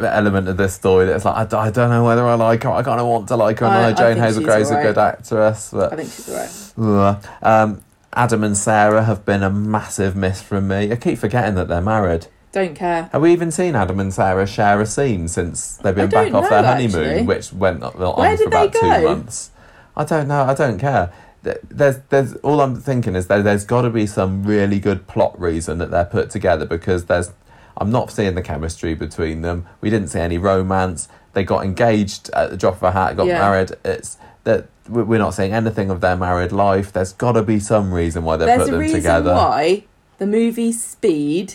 element 0.00 0.46
of 0.48 0.56
this 0.58 0.74
story 0.74 1.06
that's 1.06 1.24
like 1.24 1.52
I, 1.54 1.58
I 1.66 1.70
don't 1.70 1.88
know 1.90 2.04
whether 2.04 2.24
I 2.26 2.34
like 2.34 2.62
her. 2.64 2.70
I 2.70 2.82
kind 2.82 3.00
of 3.00 3.06
want 3.06 3.28
to 3.28 3.36
like 3.36 3.60
her. 3.60 3.66
And 3.66 3.74
I- 3.74 3.82
I, 3.84 3.88
I 3.88 3.92
Jane 3.92 4.16
Hazlegrove's 4.18 4.70
a 4.70 4.82
good 4.82 4.98
actress 4.98 5.70
but 5.72 5.92
i 5.92 5.96
think 5.96 6.10
she's 6.10 6.74
alright. 6.76 7.24
Um, 7.42 7.80
Adam 8.14 8.44
and 8.44 8.56
Sarah 8.56 9.04
have 9.04 9.24
been 9.24 9.42
a 9.42 9.50
massive 9.50 10.14
miss 10.16 10.40
from 10.42 10.68
me. 10.68 10.90
I 10.92 10.96
keep 10.96 11.18
forgetting 11.18 11.54
that 11.56 11.68
they're 11.68 11.80
married. 11.80 12.26
don't 12.52 12.74
care 12.74 13.08
Have 13.12 13.22
we 13.22 13.32
even 13.32 13.50
seen 13.50 13.74
Adam 13.74 13.98
and 14.00 14.14
Sarah 14.14 14.46
share 14.46 14.80
a 14.80 14.86
scene 14.86 15.26
since 15.28 15.76
they've 15.78 15.94
been 15.94 16.10
back 16.10 16.32
off 16.32 16.48
their 16.48 16.62
honeymoon, 16.62 17.04
actually. 17.04 17.26
which 17.26 17.52
went 17.52 17.82
on 17.82 17.92
Where 17.92 18.36
for 18.36 18.44
about 18.46 18.72
two 18.72 19.04
months? 19.04 19.50
I 19.96 20.04
don't 20.04 20.28
know. 20.28 20.42
I 20.44 20.54
don't 20.54 20.78
care. 20.78 21.12
There's, 21.42 21.98
there's 22.08 22.34
all 22.36 22.60
I'm 22.60 22.76
thinking 22.80 23.14
is 23.14 23.26
that 23.26 23.44
there's 23.44 23.64
got 23.64 23.82
to 23.82 23.90
be 23.90 24.06
some 24.06 24.44
really 24.44 24.80
good 24.80 25.06
plot 25.06 25.38
reason 25.38 25.78
that 25.78 25.90
they're 25.90 26.04
put 26.04 26.30
together 26.30 26.64
because 26.64 27.04
there's. 27.06 27.32
I'm 27.76 27.90
not 27.90 28.12
seeing 28.12 28.36
the 28.36 28.42
chemistry 28.42 28.94
between 28.94 29.42
them. 29.42 29.66
We 29.80 29.90
didn't 29.90 30.08
see 30.08 30.20
any 30.20 30.38
romance. 30.38 31.08
They 31.32 31.42
got 31.42 31.64
engaged 31.64 32.30
at 32.30 32.50
the 32.50 32.56
drop 32.56 32.76
of 32.76 32.82
a 32.84 32.92
hat. 32.92 33.16
Got 33.16 33.26
Yeah. 33.26 33.40
married. 33.40 33.72
It's 33.84 34.16
that 34.44 34.66
we- 34.88 35.02
we're 35.02 35.18
not 35.18 35.34
seeing 35.34 35.52
anything 35.52 35.90
of 35.90 36.00
their 36.00 36.16
married 36.16 36.52
life. 36.52 36.92
There's 36.92 37.12
got 37.12 37.32
to 37.32 37.42
be 37.42 37.58
some 37.60 37.92
reason 37.92 38.24
why 38.24 38.36
they 38.36 38.46
there's 38.46 38.60
put 38.60 38.68
a 38.68 38.70
them 38.72 38.80
reason 38.80 38.96
together. 38.98 39.34
why 39.34 39.84
the 40.18 40.26
movie 40.26 40.72
speed 40.72 41.54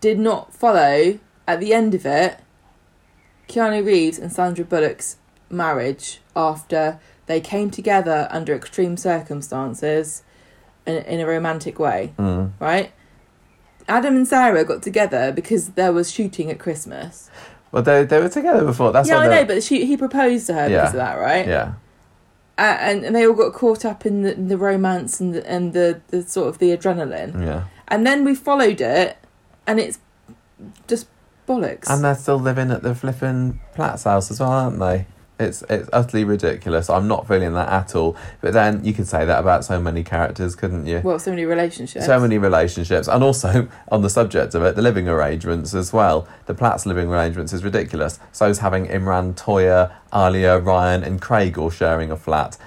did 0.00 0.18
not 0.18 0.54
follow 0.54 1.18
at 1.46 1.58
the 1.60 1.74
end 1.74 1.94
of 1.94 2.06
it 2.06 2.38
keanu 3.48 3.84
reeves 3.84 4.18
and 4.18 4.30
sandra 4.32 4.64
bullock's 4.64 5.16
marriage 5.50 6.20
after 6.36 7.00
they 7.26 7.40
came 7.40 7.70
together 7.70 8.28
under 8.30 8.54
extreme 8.54 8.96
circumstances 8.96 10.22
in, 10.86 10.96
in 10.98 11.20
a 11.20 11.26
romantic 11.26 11.78
way 11.78 12.12
Mm. 12.18 12.50
right 12.60 12.92
adam 13.88 14.16
and 14.16 14.28
sarah 14.28 14.64
got 14.64 14.82
together 14.82 15.32
because 15.32 15.70
there 15.70 15.92
was 15.92 16.10
shooting 16.10 16.50
at 16.50 16.58
christmas 16.58 17.30
Well, 17.72 17.82
they 17.82 18.04
they 18.04 18.20
were 18.20 18.28
together 18.28 18.64
before. 18.64 18.92
That's 18.92 19.08
yeah 19.08 19.18
i 19.18 19.26
know 19.28 19.44
but 19.44 19.62
she, 19.62 19.84
he 19.86 19.96
proposed 19.96 20.46
to 20.48 20.54
her 20.54 20.68
Yeah. 20.68 20.80
because 20.82 20.94
of 20.94 20.98
that 20.98 21.14
right 21.18 21.46
Yeah. 21.46 21.72
Uh, 22.58 22.76
and, 22.80 23.04
and 23.04 23.14
they 23.16 23.26
all 23.26 23.34
got 23.34 23.52
caught 23.54 23.84
up 23.84 24.04
in 24.04 24.22
the, 24.22 24.34
the 24.34 24.58
romance 24.58 25.20
and 25.20 25.34
the, 25.34 25.48
and 25.48 25.72
the, 25.72 26.00
the 26.08 26.22
sort 26.22 26.48
of 26.48 26.58
the 26.58 26.76
adrenaline 26.76 27.40
Yeah. 27.42 27.64
and 27.88 28.06
then 28.06 28.24
we 28.24 28.34
followed 28.34 28.80
it, 28.80 29.16
and 29.66 29.78
it's 29.80 29.98
just 30.88 31.06
bollocks. 31.46 31.88
And 31.88 32.04
they're 32.04 32.14
still 32.14 32.38
living 32.38 32.70
at 32.70 32.82
the 32.82 32.94
flipping 32.94 33.60
Platt's 33.74 34.04
house 34.04 34.30
as 34.30 34.40
well, 34.40 34.50
aren't 34.50 34.78
they? 34.78 35.06
It's 35.38 35.62
it's 35.70 35.88
utterly 35.92 36.24
ridiculous. 36.24 36.90
I'm 36.90 37.06
not 37.06 37.28
feeling 37.28 37.52
that 37.54 37.68
at 37.68 37.94
all. 37.94 38.16
But 38.40 38.52
then 38.52 38.84
you 38.84 38.92
could 38.92 39.06
say 39.06 39.24
that 39.24 39.38
about 39.38 39.64
so 39.64 39.80
many 39.80 40.02
characters, 40.02 40.56
couldn't 40.56 40.86
you? 40.86 41.00
well, 41.04 41.18
so 41.18 41.30
many 41.30 41.44
relationships. 41.44 42.06
So 42.06 42.18
many 42.18 42.38
relationships, 42.38 43.06
and 43.06 43.22
also 43.22 43.68
on 43.92 44.02
the 44.02 44.10
subject 44.10 44.54
of 44.54 44.62
it, 44.64 44.74
the 44.74 44.82
living 44.82 45.08
arrangements 45.08 45.74
as 45.74 45.92
well. 45.92 46.26
The 46.46 46.54
Platt's 46.54 46.86
living 46.86 47.08
arrangements 47.08 47.52
is 47.52 47.62
ridiculous. 47.62 48.18
So 48.32 48.48
is 48.48 48.58
having 48.58 48.86
Imran, 48.86 49.34
Toyah, 49.34 49.92
Alya, 50.12 50.64
Ryan, 50.64 51.04
and 51.04 51.20
Craig 51.20 51.56
all 51.56 51.70
sharing 51.70 52.10
a 52.10 52.16
flat. 52.16 52.58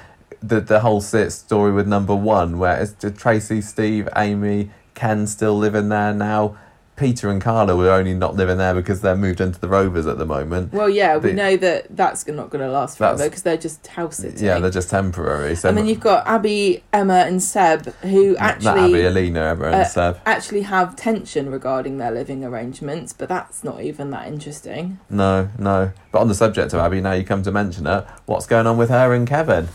The 0.42 0.62
the 0.62 0.80
whole 0.80 1.02
sit 1.02 1.32
story 1.32 1.72
with 1.72 1.88
number 1.88 2.16
one, 2.16 2.58
where 2.58 2.82
it's 2.82 2.94
just 2.94 3.18
Tracy, 3.18 3.62
Steve, 3.62 4.08
Amy, 4.16 4.72
Ken 4.94 5.28
still 5.28 5.58
living 5.58 5.90
there 5.90 6.14
now. 6.14 6.58
Peter 7.02 7.32
and 7.32 7.42
Carla 7.42 7.76
were 7.76 7.90
only 7.90 8.14
not 8.14 8.36
living 8.36 8.60
there 8.60 8.76
because 8.76 9.02
they're 9.02 9.18
moved 9.18 9.42
into 9.42 9.60
the 9.60 9.68
Rovers 9.68 10.06
at 10.06 10.20
the 10.20 10.26
moment. 10.26 10.72
Well, 10.72 10.88
yeah, 10.88 11.18
we 11.18 11.34
know 11.34 11.58
that 11.58 11.88
that's 11.90 12.28
not 12.28 12.52
going 12.52 12.64
to 12.64 12.72
last 12.72 13.00
forever 13.00 13.28
because 13.28 13.42
they're 13.42 13.58
just 13.58 13.88
house 13.88 14.18
sitting. 14.18 14.46
Yeah, 14.46 14.60
they're 14.60 14.70
just 14.70 14.92
temporary. 14.92 15.56
So 15.56 15.68
and 15.68 15.76
then 15.76 15.88
you've 15.88 16.00
got 16.00 16.28
Abi, 16.28 16.84
Emma, 16.94 17.26
and 17.26 17.42
Seb, 17.42 17.88
who 18.04 18.34
not 18.34 18.68
Abi, 18.68 18.68
actually 18.68 19.06
Alina, 19.06 19.40
Emma, 19.46 19.66
and 19.66 19.76
uh, 19.76 19.84
Seb. 19.84 20.20
actually 20.28 20.62
have 20.62 20.96
tension 20.96 21.50
regarding 21.50 21.98
their 21.98 22.12
living 22.12 22.46
arrangements, 22.46 23.14
but 23.14 23.28
that's 23.28 23.64
not 23.64 23.82
even 23.82 24.12
that 24.12 24.28
interesting. 24.28 25.00
No, 25.10 25.50
no. 25.58 25.94
But 26.12 26.20
on 26.20 26.28
the 26.28 26.36
subject 26.36 26.72
of 26.72 26.80
Abi, 26.82 27.02
now 27.02 27.14
you 27.14 27.24
come 27.24 27.42
to 27.42 27.52
mention 27.52 27.88
it, 27.88 28.06
what's 28.28 28.46
going 28.46 28.68
on 28.68 28.78
with 28.78 28.92
her 28.92 29.12
and 29.12 29.28
Kevin? 29.28 29.70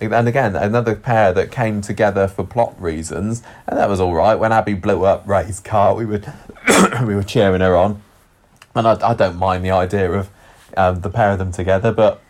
And 0.00 0.28
again, 0.28 0.56
another 0.56 0.96
pair 0.96 1.32
that 1.32 1.50
came 1.50 1.80
together 1.80 2.26
for 2.26 2.44
plot 2.44 2.80
reasons, 2.80 3.42
and 3.66 3.78
that 3.78 3.88
was 3.88 4.00
all 4.00 4.14
right. 4.14 4.34
When 4.34 4.52
Abi 4.52 4.74
blew 4.74 5.04
up 5.04 5.26
Ray's 5.26 5.60
car, 5.60 5.94
we 5.94 6.04
were 6.04 6.20
we 7.06 7.14
were 7.14 7.22
cheering 7.22 7.60
her 7.60 7.76
on, 7.76 8.02
and 8.74 8.88
I, 8.88 9.10
I 9.10 9.14
don't 9.14 9.36
mind 9.36 9.64
the 9.64 9.70
idea 9.70 10.10
of 10.12 10.30
um, 10.76 11.00
the 11.00 11.10
pair 11.10 11.30
of 11.30 11.38
them 11.38 11.52
together, 11.52 11.92
but 11.92 12.20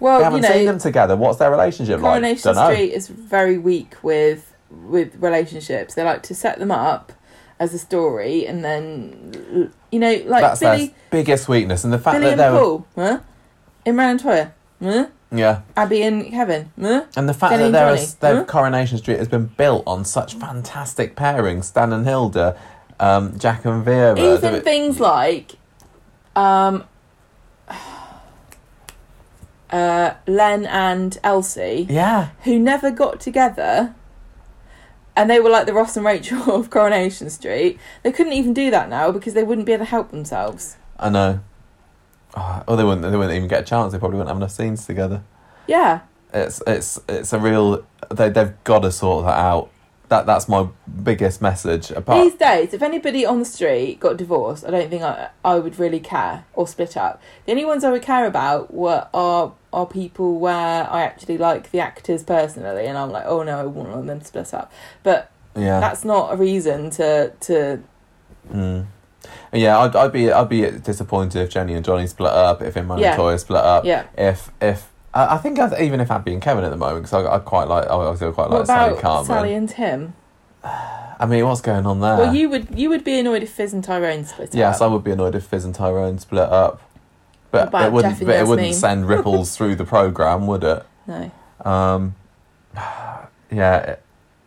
Well, 0.00 0.18
we 0.18 0.24
haven't 0.24 0.42
know, 0.42 0.52
seen 0.52 0.66
them 0.66 0.78
together. 0.78 1.16
What's 1.16 1.38
their 1.38 1.50
relationship 1.50 2.00
Coronation 2.00 2.48
like? 2.48 2.56
Dunno. 2.56 2.74
Street 2.74 2.92
is 2.92 3.08
very 3.08 3.58
weak 3.58 3.94
with 4.02 4.52
with 4.70 5.16
relationships. 5.16 5.94
They 5.94 6.04
like 6.04 6.22
to 6.24 6.34
set 6.34 6.58
them 6.58 6.70
up 6.70 7.12
as 7.58 7.72
a 7.72 7.78
story, 7.78 8.46
and 8.46 8.64
then 8.64 9.72
you 9.90 9.98
know, 9.98 10.12
like 10.26 10.42
That's 10.42 10.60
Billy, 10.60 10.86
their 10.88 10.94
biggest 11.10 11.48
weakness, 11.48 11.84
and 11.84 11.92
the 11.92 11.98
fact 11.98 12.20
Billy 12.20 12.34
that 12.34 12.38
and 12.38 12.40
they 12.40 12.50
were 12.50 12.64
Paul, 12.64 12.86
huh? 12.96 13.20
Imran 13.86 14.10
and 14.10 14.20
Toyah, 14.20 14.52
huh? 14.82 15.06
Yeah, 15.36 15.62
Abi 15.76 16.02
and 16.02 16.30
Kevin, 16.30 16.70
huh? 16.80 17.04
And 17.16 17.28
the 17.28 17.34
fact 17.34 17.52
Jenny 17.52 17.62
that 17.62 17.66
and 17.66 17.74
there 17.74 17.88
Johnny, 17.88 18.02
is, 18.02 18.14
their 18.16 18.36
huh? 18.36 18.44
Coronation 18.44 18.98
Street 18.98 19.18
has 19.18 19.28
been 19.28 19.46
built 19.46 19.84
on 19.86 20.04
such 20.04 20.34
fantastic 20.34 21.16
pairings, 21.16 21.64
Stan 21.64 21.92
and 21.92 22.06
Hilda, 22.06 22.58
um, 23.00 23.38
Jack 23.38 23.64
and 23.64 23.84
Vera. 23.84 24.18
Even 24.18 24.62
things 24.62 25.00
like, 25.00 25.52
um, 26.36 26.84
uh, 29.70 30.14
Len 30.26 30.66
and 30.66 31.18
Elsie, 31.24 31.86
yeah, 31.90 32.30
who 32.44 32.58
never 32.58 32.90
got 32.90 33.20
together. 33.20 33.94
And 35.16 35.30
they 35.30 35.38
were 35.38 35.50
like 35.50 35.66
the 35.66 35.74
Ross 35.74 35.96
and 35.96 36.04
Rachel 36.04 36.42
of 36.54 36.70
Coronation 36.70 37.30
Street. 37.30 37.78
They 38.02 38.10
couldn't 38.10 38.32
even 38.32 38.52
do 38.52 38.68
that 38.72 38.88
now 38.88 39.12
because 39.12 39.34
they 39.34 39.44
wouldn't 39.44 39.64
be 39.64 39.72
able 39.72 39.84
to 39.84 39.90
help 39.90 40.10
themselves. 40.10 40.76
I 40.98 41.08
know. 41.08 41.38
Oh, 42.36 42.64
oh, 42.68 42.76
they 42.76 42.84
wouldn't. 42.84 43.02
They 43.02 43.16
wouldn't 43.16 43.34
even 43.34 43.48
get 43.48 43.62
a 43.62 43.64
chance. 43.64 43.92
They 43.92 43.98
probably 43.98 44.18
wouldn't 44.18 44.28
have 44.28 44.36
enough 44.36 44.50
scenes 44.50 44.86
together. 44.86 45.22
Yeah. 45.66 46.00
It's 46.32 46.60
it's 46.66 47.00
it's 47.08 47.32
a 47.32 47.38
real. 47.38 47.86
They 48.10 48.28
they've 48.28 48.52
got 48.64 48.80
to 48.80 48.90
sort 48.90 49.24
that 49.26 49.38
out. 49.38 49.70
That 50.08 50.26
that's 50.26 50.48
my 50.48 50.68
biggest 51.02 51.40
message. 51.40 51.90
Apart, 51.92 52.24
These 52.24 52.34
days, 52.34 52.74
if 52.74 52.82
anybody 52.82 53.24
on 53.24 53.38
the 53.38 53.44
street 53.44 54.00
got 54.00 54.16
divorced, 54.16 54.64
I 54.66 54.70
don't 54.70 54.90
think 54.90 55.02
I, 55.02 55.30
I 55.44 55.54
would 55.60 55.78
really 55.78 56.00
care 56.00 56.44
or 56.54 56.66
split 56.66 56.96
up. 56.96 57.22
The 57.46 57.52
only 57.52 57.64
ones 57.64 57.84
I 57.84 57.90
would 57.90 58.02
care 58.02 58.26
about 58.26 58.74
were 58.74 59.06
are 59.14 59.54
are 59.72 59.86
people 59.86 60.38
where 60.40 60.90
I 60.90 61.02
actually 61.02 61.38
like 61.38 61.70
the 61.70 61.80
actors 61.80 62.24
personally, 62.24 62.86
and 62.86 62.98
I'm 62.98 63.10
like, 63.10 63.24
oh 63.26 63.44
no, 63.44 63.60
I 63.60 63.64
want 63.64 64.06
them 64.06 64.18
to 64.18 64.24
split 64.26 64.52
up. 64.52 64.72
But 65.04 65.30
yeah, 65.56 65.78
that's 65.78 66.04
not 66.04 66.32
a 66.32 66.36
reason 66.36 66.90
to 66.90 67.32
to. 67.42 67.82
Mm. 68.50 68.86
Yeah, 69.54 69.78
I'd, 69.78 69.94
I'd 69.96 70.12
be 70.12 70.30
I'd 70.32 70.48
be 70.48 70.62
disappointed 70.70 71.40
if 71.40 71.50
Jenny 71.50 71.74
and 71.74 71.84
Johnny 71.84 72.06
split 72.06 72.32
up, 72.32 72.60
if 72.62 72.74
Imran 72.74 73.00
Yeah. 73.00 73.12
and 73.12 73.20
Toyah 73.20 73.38
split 73.40 73.60
up, 73.62 73.84
Yeah. 73.84 74.04
if 74.18 74.50
if 74.60 74.90
I, 75.14 75.34
I 75.36 75.38
think 75.38 75.58
I, 75.58 75.80
even 75.80 76.00
if 76.00 76.10
Abi 76.10 76.32
and 76.32 76.42
Kevin 76.42 76.64
at 76.64 76.70
the 76.70 76.76
moment 76.76 77.04
because 77.04 77.24
I, 77.24 77.36
I 77.36 77.38
quite 77.38 77.68
like 77.68 77.84
I 77.84 77.88
also 77.90 78.32
quite 78.32 78.50
What 78.50 78.58
like 78.60 78.66
Sally 78.66 79.00
Carman. 79.00 79.26
Sally 79.26 79.54
and 79.54 79.68
Tim? 79.68 80.14
I 80.64 81.26
mean, 81.26 81.44
what's 81.46 81.60
going 81.60 81.86
on 81.86 82.00
there? 82.00 82.16
Well, 82.16 82.34
you 82.34 82.48
would 82.50 82.76
you 82.76 82.88
would 82.90 83.04
be 83.04 83.18
annoyed 83.20 83.42
if 83.44 83.52
Fizz 83.52 83.72
and 83.72 83.84
Tyrone 83.84 84.24
split 84.24 84.48
up. 84.48 84.54
yes, 84.54 84.80
I 84.80 84.86
would 84.88 85.04
be 85.04 85.12
annoyed 85.12 85.34
if 85.36 85.44
Fizz 85.44 85.64
and 85.64 85.74
Tyrone 85.74 86.18
split 86.18 86.48
up, 86.48 86.80
but 87.52 87.72
it 87.72 87.92
wouldn't. 87.92 88.18
But 88.18 88.36
it 88.36 88.46
wouldn't 88.46 88.74
send 88.74 89.06
ripples 89.08 89.56
through 89.56 89.76
the 89.76 89.84
program, 89.84 90.46
would 90.48 90.64
it? 90.64 90.84
No. 91.06 91.30
Um, 91.64 92.16
yeah. 93.50 93.76
It, 93.78 94.02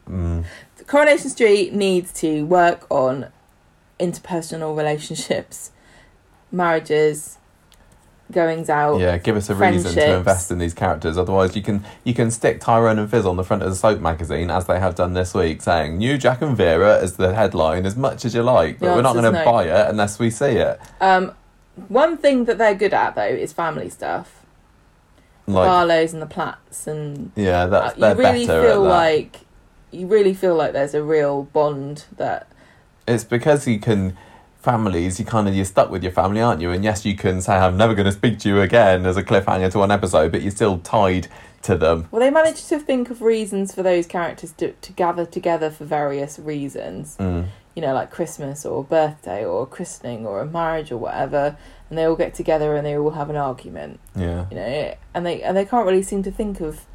mm, 0.09 0.43
Coronation 0.85 1.29
Street 1.29 1.73
needs 1.73 2.11
to 2.13 2.45
work 2.45 2.85
on 2.89 3.27
interpersonal 3.99 4.75
relationships, 4.77 5.71
marriages, 6.51 7.37
goings 8.31 8.69
out. 8.69 8.99
yeah, 8.99 9.17
give 9.17 9.35
us 9.37 9.49
a 9.49 9.55
reason 9.55 9.93
to 9.93 10.17
invest 10.17 10.51
in 10.51 10.57
these 10.57 10.73
characters. 10.73 11.17
Otherwise, 11.17 11.55
you 11.55 11.61
can 11.61 11.83
you 12.03 12.13
can 12.13 12.29
stick 12.31 12.59
Tyrone 12.59 12.99
and 12.99 13.09
Fizz 13.09 13.25
on 13.25 13.37
the 13.37 13.43
front 13.43 13.63
of 13.63 13.69
the 13.69 13.75
Soap 13.75 13.99
magazine 13.99 14.51
as 14.51 14.65
they 14.67 14.79
have 14.79 14.95
done 14.95 15.13
this 15.13 15.33
week, 15.33 15.61
saying 15.61 15.97
"New 15.97 16.17
Jack 16.17 16.41
and 16.41 16.55
Vera" 16.55 16.99
as 16.99 17.17
the 17.17 17.33
headline 17.33 17.85
as 17.85 17.95
much 17.95 18.25
as 18.25 18.35
you 18.35 18.43
like, 18.43 18.79
but 18.79 18.89
The 18.89 18.95
we're 18.95 19.01
not 19.01 19.13
going 19.13 19.25
to 19.25 19.31
no. 19.31 19.45
buy 19.45 19.63
it 19.65 19.89
unless 19.89 20.19
we 20.19 20.29
see 20.29 20.57
it. 20.57 20.79
Um, 20.99 21.33
one 21.87 22.17
thing 22.17 22.45
that 22.45 22.57
they're 22.57 22.75
good 22.75 22.93
at 22.93 23.15
though 23.15 23.23
is 23.23 23.53
family 23.53 23.89
stuff. 23.89 24.43
Like, 25.49 25.65
Barlow's 25.65 26.11
and 26.11 26.21
the 26.21 26.25
Platts, 26.27 26.87
and 26.87 27.31
yeah, 27.35 27.61
uh, 27.63 27.67
that's 27.67 27.95
you 27.95 28.01
they're 28.01 28.15
really 28.15 28.45
better 28.47 28.67
feel 28.67 28.81
like 28.83 29.39
you 29.91 30.05
really 30.07 30.33
feel 30.33 30.55
like 30.55 30.73
there's 30.73 30.93
a 30.93 31.03
real 31.03 31.43
bond 31.43 32.03
that. 32.17 32.46
It's 33.07 33.23
because 33.23 33.67
you 33.67 33.79
can 33.79 34.15
families 34.61 35.19
you 35.19 35.25
kind 35.25 35.47
of 35.47 35.55
you're 35.55 35.63
stuck 35.63 35.89
with 35.89 36.03
your 36.03 36.11
family 36.11 36.41
aren't 36.41 36.59
you 36.59 36.71
and 36.71 36.83
yes 36.83 37.05
you 37.05 37.15
can 37.15 37.39
say 37.41 37.55
i'm 37.55 37.77
never 37.77 37.93
going 37.93 38.05
to 38.05 38.11
speak 38.11 38.37
to 38.37 38.49
you 38.49 38.59
again 38.59 39.05
as 39.05 39.15
a 39.15 39.23
cliffhanger 39.23 39.71
to 39.71 39.77
one 39.79 39.91
episode 39.91 40.31
but 40.31 40.41
you're 40.41 40.51
still 40.51 40.79
tied 40.79 41.27
to 41.61 41.75
them 41.77 42.07
Well, 42.11 42.19
they 42.19 42.29
managed 42.29 42.67
to 42.69 42.79
think 42.79 43.09
of 43.09 43.21
reasons 43.21 43.73
for 43.73 43.81
those 43.81 44.05
characters 44.05 44.51
to, 44.53 44.73
to 44.73 44.91
gather 44.93 45.25
together 45.25 45.69
for 45.71 45.85
various 45.85 46.37
reasons. 46.37 47.17
mm. 47.19 47.47
you 47.75 47.81
know, 47.81 47.93
like 47.93 48.11
Christmas 48.11 48.63
or 48.65 48.83
birthday 48.83 49.43
or 49.43 49.65
christening 49.65 50.25
or 50.25 50.39
a 50.41 50.45
marriage 50.45 50.91
or 50.91 50.97
whatever, 50.97 51.57
and 51.89 51.97
they 51.97 52.03
all 52.05 52.15
get 52.15 52.35
together 52.35 52.75
and 52.75 52.85
they 52.85 52.95
all 52.97 53.09
have 53.11 53.29
an 53.31 53.35
argument, 53.37 53.99
Yeah. 54.15 54.45
you 54.51 54.55
know, 54.55 54.95
and 55.15 55.25
they 55.25 55.41
and 55.41 55.57
they 55.57 55.65
can't 55.65 55.85
really 55.85 56.03
seem 56.03 56.21
to 56.23 56.31
think 56.31 56.59
of 56.61 56.85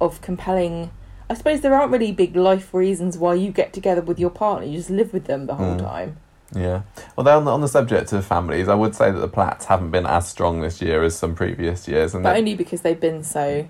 of 0.00 0.20
compelling. 0.20 0.90
I 1.30 1.34
suppose 1.34 1.60
there 1.60 1.72
aren't 1.74 1.92
really 1.92 2.10
big 2.12 2.34
life 2.36 2.74
reasons 2.74 3.16
why 3.16 3.34
you 3.34 3.50
get 3.52 3.72
together 3.72 4.00
with 4.02 4.18
your 4.18 4.30
partner. 4.30 4.66
You 4.66 4.76
just 4.78 4.90
live 4.90 5.12
with 5.12 5.24
them 5.26 5.46
the 5.46 5.54
whole 5.54 5.76
Mm. 5.76 5.78
time. 5.78 6.16
Yeah. 6.52 6.80
Although 7.16 7.36
on 7.38 7.44
the, 7.44 7.52
on 7.52 7.60
the 7.60 7.68
subject 7.68 8.12
of 8.12 8.26
families, 8.26 8.68
I 8.68 8.74
would 8.74 8.96
say 8.96 9.12
that 9.12 9.18
the 9.20 9.28
Platts 9.28 9.66
haven't 9.66 9.92
been 9.92 10.06
as 10.06 10.26
strong 10.28 10.60
this 10.60 10.82
year 10.82 11.04
as 11.04 11.14
some 11.16 11.36
previous 11.36 11.86
years, 11.86 12.12
and 12.14 12.24
but 12.24 12.36
only 12.36 12.56
because 12.56 12.80
they've 12.80 12.98
been 12.98 13.22
so 13.22 13.68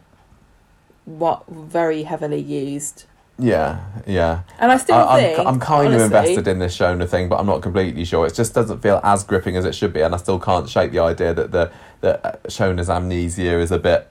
what 1.04 1.46
very 1.48 2.04
heavily 2.04 2.40
used. 2.40 3.04
yeah, 3.38 3.80
yeah. 4.06 4.40
And 4.58 4.70
I 4.72 4.76
still 4.78 4.96
I, 4.96 5.20
think 5.20 5.38
I'm, 5.38 5.46
I'm 5.46 5.61
kind 5.61 5.92
of 5.92 6.00
invested 6.00 6.46
in 6.48 6.58
this 6.58 6.76
Shona 6.76 7.06
thing, 7.08 7.28
but 7.28 7.38
I'm 7.40 7.46
not 7.46 7.61
completely 7.62 8.04
sure. 8.04 8.26
It 8.26 8.34
just 8.34 8.54
doesn't 8.54 8.80
feel 8.80 9.00
as 9.02 9.24
gripping 9.24 9.56
as 9.56 9.64
it 9.64 9.74
should 9.74 9.92
be, 9.92 10.00
and 10.00 10.14
I 10.14 10.18
still 10.18 10.38
can't 10.38 10.68
shake 10.68 10.92
the 10.92 11.00
idea 11.00 11.34
that 11.34 11.50
the 11.52 11.70
that 12.00 12.24
uh, 12.24 12.32
Shona's 12.48 12.88
amnesia 12.88 13.58
is 13.58 13.70
a 13.70 13.78
bit 13.78 14.08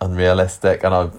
unrealistic, 0.00 0.84
and 0.84 0.94
I've 0.94 1.18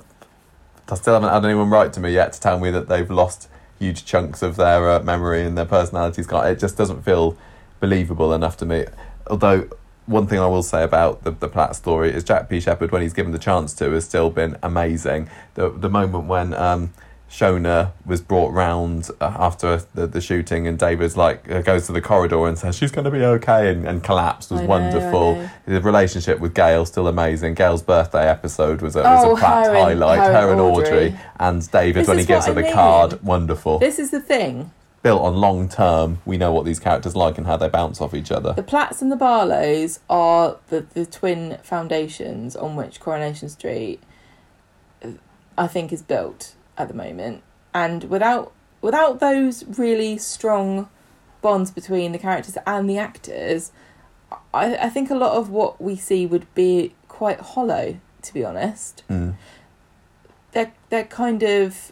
I 0.90 0.96
still 0.96 1.14
haven't 1.14 1.30
had 1.30 1.46
anyone 1.46 1.70
write 1.70 1.94
to 1.94 2.00
me 2.00 2.12
yet 2.14 2.34
to 2.34 2.40
tell 2.40 2.60
me 2.60 2.70
that 2.72 2.88
they've 2.90 3.10
lost 3.10 3.50
huge 3.80 4.06
chunks 4.06 4.42
of 4.42 4.56
their 4.56 4.90
uh, 4.90 5.00
memory 5.02 5.44
and 5.44 5.58
their 5.58 5.66
personalities. 5.66 6.28
It 6.30 6.60
just 6.60 6.78
doesn't 6.78 7.04
feel 7.04 7.38
believable 7.80 8.34
enough 8.34 8.58
to 8.58 8.66
me. 8.66 8.86
Although 9.28 9.70
one 10.06 10.28
thing 10.28 10.40
I 10.40 10.48
will 10.48 10.64
say 10.64 10.84
about 10.84 11.24
the 11.24 11.32
the 11.32 11.48
Platt 11.48 11.76
story 11.76 12.12
is 12.12 12.24
Jack 12.24 12.50
P. 12.50 12.60
Shepherd, 12.60 12.92
when 12.92 13.02
he's 13.02 13.14
given 13.14 13.32
the 13.32 13.40
chance 13.40 13.74
to, 13.76 13.92
has 13.92 14.06
still 14.06 14.30
been 14.30 14.58
amazing. 14.62 15.30
The 15.56 15.70
the 15.70 15.90
moment 15.90 16.26
when 16.26 16.54
um, 16.54 16.94
Shona 17.34 17.94
was 18.06 18.22
brought 18.22 18.54
round 18.54 19.10
uh, 19.20 19.36
after 19.40 19.78
the, 19.96 20.06
the 20.06 20.22
shooting, 20.22 20.68
and 20.68 20.78
David's 20.78 21.18
like 21.18 21.50
uh, 21.50 21.64
goes 21.64 21.88
to 21.88 21.92
the 21.92 22.00
corridor 22.00 22.46
and 22.48 22.60
says 22.60 22.76
she's 22.78 22.92
going 22.92 23.06
to 23.06 23.12
be 23.12 23.24
okay, 23.24 23.72
and, 23.72 23.88
and 23.88 24.04
collapsed 24.04 24.52
was 24.52 24.60
I 24.60 24.64
know, 24.66 24.70
wonderful. 24.70 25.42
I. 25.42 25.52
The 25.72 25.82
relationship 25.82 26.40
with 26.40 26.54
Gail 26.54 26.86
still 26.86 27.08
amazing. 27.08 27.56
Gail's 27.56 27.82
birthday 27.82 28.30
episode 28.30 28.84
was 28.84 28.96
a, 28.96 29.02
was 29.02 29.26
Oh, 29.26 29.36
a 29.36 29.40
Platt 29.40 29.66
her 29.66 29.72
and- 29.76 30.00
highlight. 30.00 30.20
her 30.32 30.52
and 30.52 30.62
Audrey, 30.62 30.86
Audrey. 31.08 31.20
and 31.40 31.72
David 31.72 32.02
This 32.02 32.08
when 32.08 32.20
he 32.20 32.26
gives 32.26 32.46
her 32.46 32.52
what 32.54 32.58
the 32.62 32.66
mean. 32.68 32.74
card, 32.74 33.24
wonderful. 33.24 33.80
This 33.80 33.98
is 33.98 34.12
the 34.12 34.20
thing. 34.22 34.70
Built 35.02 35.24
on 35.24 35.36
long 35.36 35.68
term, 35.68 36.22
we 36.26 36.38
know 36.38 36.54
what 36.54 36.66
these 36.66 36.80
characters 36.80 37.16
like 37.16 37.40
and 37.40 37.48
how 37.48 37.58
they 37.58 37.68
bounce 37.68 38.00
off 38.00 38.14
each 38.14 38.32
other. 38.32 38.54
The 38.54 38.62
Platts 38.62 39.02
and 39.02 39.12
the 39.12 39.16
Barlows 39.18 40.00
are 40.08 40.58
the, 40.68 40.82
the 40.82 41.08
twin 41.08 41.58
foundations 41.64 42.56
on 42.56 42.76
which 42.76 43.00
Coronation 43.00 43.50
Street, 43.50 44.02
uh, 45.04 45.10
I 45.58 45.66
think, 45.66 45.92
is 45.92 46.04
built 46.04 46.54
at 46.78 46.88
the 46.88 46.94
moment. 46.94 47.44
And 47.74 48.06
without 48.06 48.52
without 48.82 49.20
those 49.20 49.64
really 49.78 50.18
strong 50.18 50.90
bonds 51.42 51.72
between 51.72 52.12
the 52.12 52.18
characters 52.18 52.58
and 52.66 52.90
the 52.90 52.98
actors, 52.98 53.72
I, 54.54 54.76
I 54.76 54.90
think 54.90 55.10
a 55.10 55.16
lot 55.16 55.38
of 55.38 55.50
what 55.50 55.82
we 55.82 55.96
see 55.96 56.26
would 56.26 56.54
be 56.54 56.94
quite 57.08 57.40
hollow. 57.40 57.98
To 58.22 58.34
be 58.34 58.46
honest, 58.46 59.04
Mm. 59.10 59.36
they're 60.54 60.72
they're 60.90 61.04
kind 61.04 61.44
of 61.44 61.92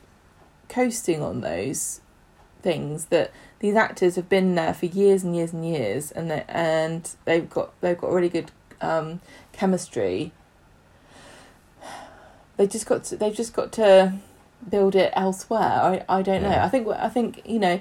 coasting 0.69 1.21
on 1.21 1.41
those 1.41 1.99
things 2.61 3.05
that 3.05 3.32
these 3.59 3.75
actors 3.75 4.15
have 4.15 4.29
been 4.29 4.55
there 4.55 4.73
for 4.73 4.86
years 4.86 5.23
and 5.23 5.36
years 5.36 5.51
and 5.51 5.67
years, 5.67 6.09
and 6.11 6.32
they, 6.32 6.45
and 6.47 7.11
they've 7.25 7.49
got 7.49 7.73
they've 7.82 7.97
got 7.97 8.11
really 8.11 8.29
good 8.29 8.51
um, 8.79 9.19
chemistry. 9.51 10.32
They 12.57 12.67
just 12.67 12.86
got 12.86 13.03
to, 13.05 13.17
they've 13.17 13.36
just 13.36 13.53
got 13.53 13.71
to 13.73 14.13
build 14.70 14.95
it 14.95 15.12
elsewhere. 15.16 15.59
I, 15.59 16.05
I 16.07 16.22
don't 16.22 16.43
know. 16.43 16.49
I 16.49 16.70
think 16.70 16.88
I 16.88 17.09
think 17.09 17.41
you 17.45 17.59
know. 17.59 17.80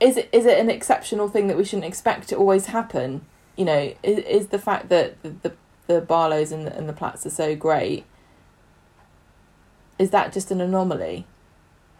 Is 0.00 0.16
it 0.16 0.30
is 0.32 0.46
it 0.46 0.58
an 0.58 0.70
exceptional 0.70 1.28
thing 1.28 1.46
that 1.48 1.56
we 1.56 1.64
shouldn't 1.64 1.84
expect 1.84 2.28
to 2.28 2.36
always 2.36 2.66
happen? 2.66 3.26
You 3.56 3.66
know, 3.66 3.94
is, 4.02 4.18
is 4.18 4.46
the 4.48 4.58
fact 4.58 4.88
that 4.88 5.22
the 5.22 5.30
the, 5.42 5.52
the 5.86 6.00
Barlows 6.00 6.52
and 6.52 6.66
the, 6.66 6.76
and 6.76 6.88
the 6.88 6.94
Platts 6.94 7.26
are 7.26 7.30
so 7.30 7.54
great. 7.54 8.04
Is 9.98 10.10
that 10.10 10.32
just 10.32 10.50
an 10.50 10.60
anomaly? 10.60 11.26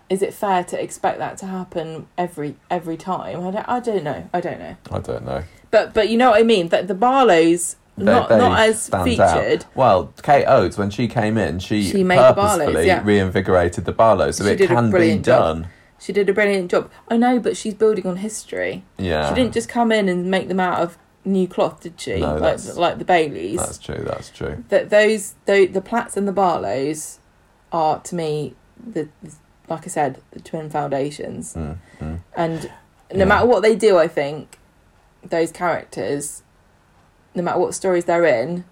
Is 0.09 0.23
it 0.23 0.33
fair 0.33 0.65
to 0.65 0.83
expect 0.83 1.19
that 1.19 1.37
to 1.39 1.47
happen 1.47 2.09
every 2.17 2.57
every 2.71 2.97
time? 2.97 3.47
I 3.47 3.51
don't 3.51 3.69
I 3.69 3.81
don't 3.81 4.03
know. 4.03 4.31
I 4.33 4.41
don't 4.41 4.59
know. 4.59 4.77
I 4.91 4.99
don't 4.99 5.25
know. 5.25 5.45
But 5.71 5.93
but 5.93 6.09
you 6.09 6.17
know 6.17 6.31
what 6.31 6.41
I 6.41 6.43
mean. 6.43 6.69
That 6.69 6.89
the 6.89 6.95
Barlows 6.95 7.77
They- 8.01 8.13
not 8.13 8.29
they 8.29 8.39
not 8.39 8.59
as 8.61 8.83
stand 8.83 9.21
out. 9.21 9.35
featured. 9.39 9.65
Well, 9.75 10.13
Kate 10.23 10.45
Oates, 10.47 10.77
when 10.79 10.91
she 10.91 11.09
came 11.09 11.37
in, 11.39 11.59
she, 11.59 11.83
She 11.85 12.05
purposefully 12.05 12.87
yeah. 12.87 13.03
reinvigorated 13.05 13.85
the 13.85 13.93
Barlows, 13.93 14.37
so 14.37 14.45
She 14.45 14.51
it 14.65 14.67
can 14.69 14.87
be 14.87 14.91
brilliant 14.91 15.25
job. 15.25 15.43
done. 15.63 15.69
She 15.99 16.13
did 16.13 16.29
a 16.29 16.33
brilliant 16.33 16.71
job. 16.71 16.91
I 17.09 17.17
know, 17.19 17.39
but 17.39 17.57
she's 17.57 17.75
building 17.75 18.07
on 18.07 18.17
history. 18.17 18.85
Yeah, 18.97 19.29
She 19.29 19.35
didn't 19.35 19.53
just 19.53 19.69
come 19.69 19.93
in 19.93 20.09
and 20.09 20.31
make 20.31 20.49
them 20.49 20.59
out 20.61 20.81
of 20.81 20.97
new 21.27 21.47
cloth, 21.47 21.81
did 21.83 22.01
she? 22.01 22.21
No, 22.21 22.33
like 22.35 22.41
that's- 22.41 22.77
like 22.77 22.99
the 22.99 23.05
Baileys. 23.05 23.59
That's 23.59 23.77
true. 23.79 24.03
That's 24.07 24.31
true. 24.31 24.65
That 24.71 24.89
those 24.91 25.35
the 25.45 25.67
the 25.67 25.83
Platts 25.83 26.17
and 26.17 26.27
the 26.27 26.33
Barlows 26.33 27.19
are 27.73 28.01
to 28.01 28.15
me 28.15 28.55
the, 28.83 29.09
the 29.23 29.33
like 29.69 29.85
I 29.85 29.89
said 29.89 30.23
the 30.31 30.41
twin 30.41 30.71
foundations. 30.71 31.53
Mm, 31.55 31.77
mm. 32.01 32.21
And 32.35 32.63
no 33.13 33.19
Yeah. 33.19 33.25
matter 33.27 33.47
what 33.47 33.63
they 33.63 33.77
do, 33.77 33.99
I 33.99 34.09
think 34.09 34.59
those 35.23 35.53
characters, 35.53 36.43
no 37.35 37.43
matter 37.43 37.59
what 37.59 37.75
stories 37.75 38.05
they're 38.05 38.25
in, 38.25 38.65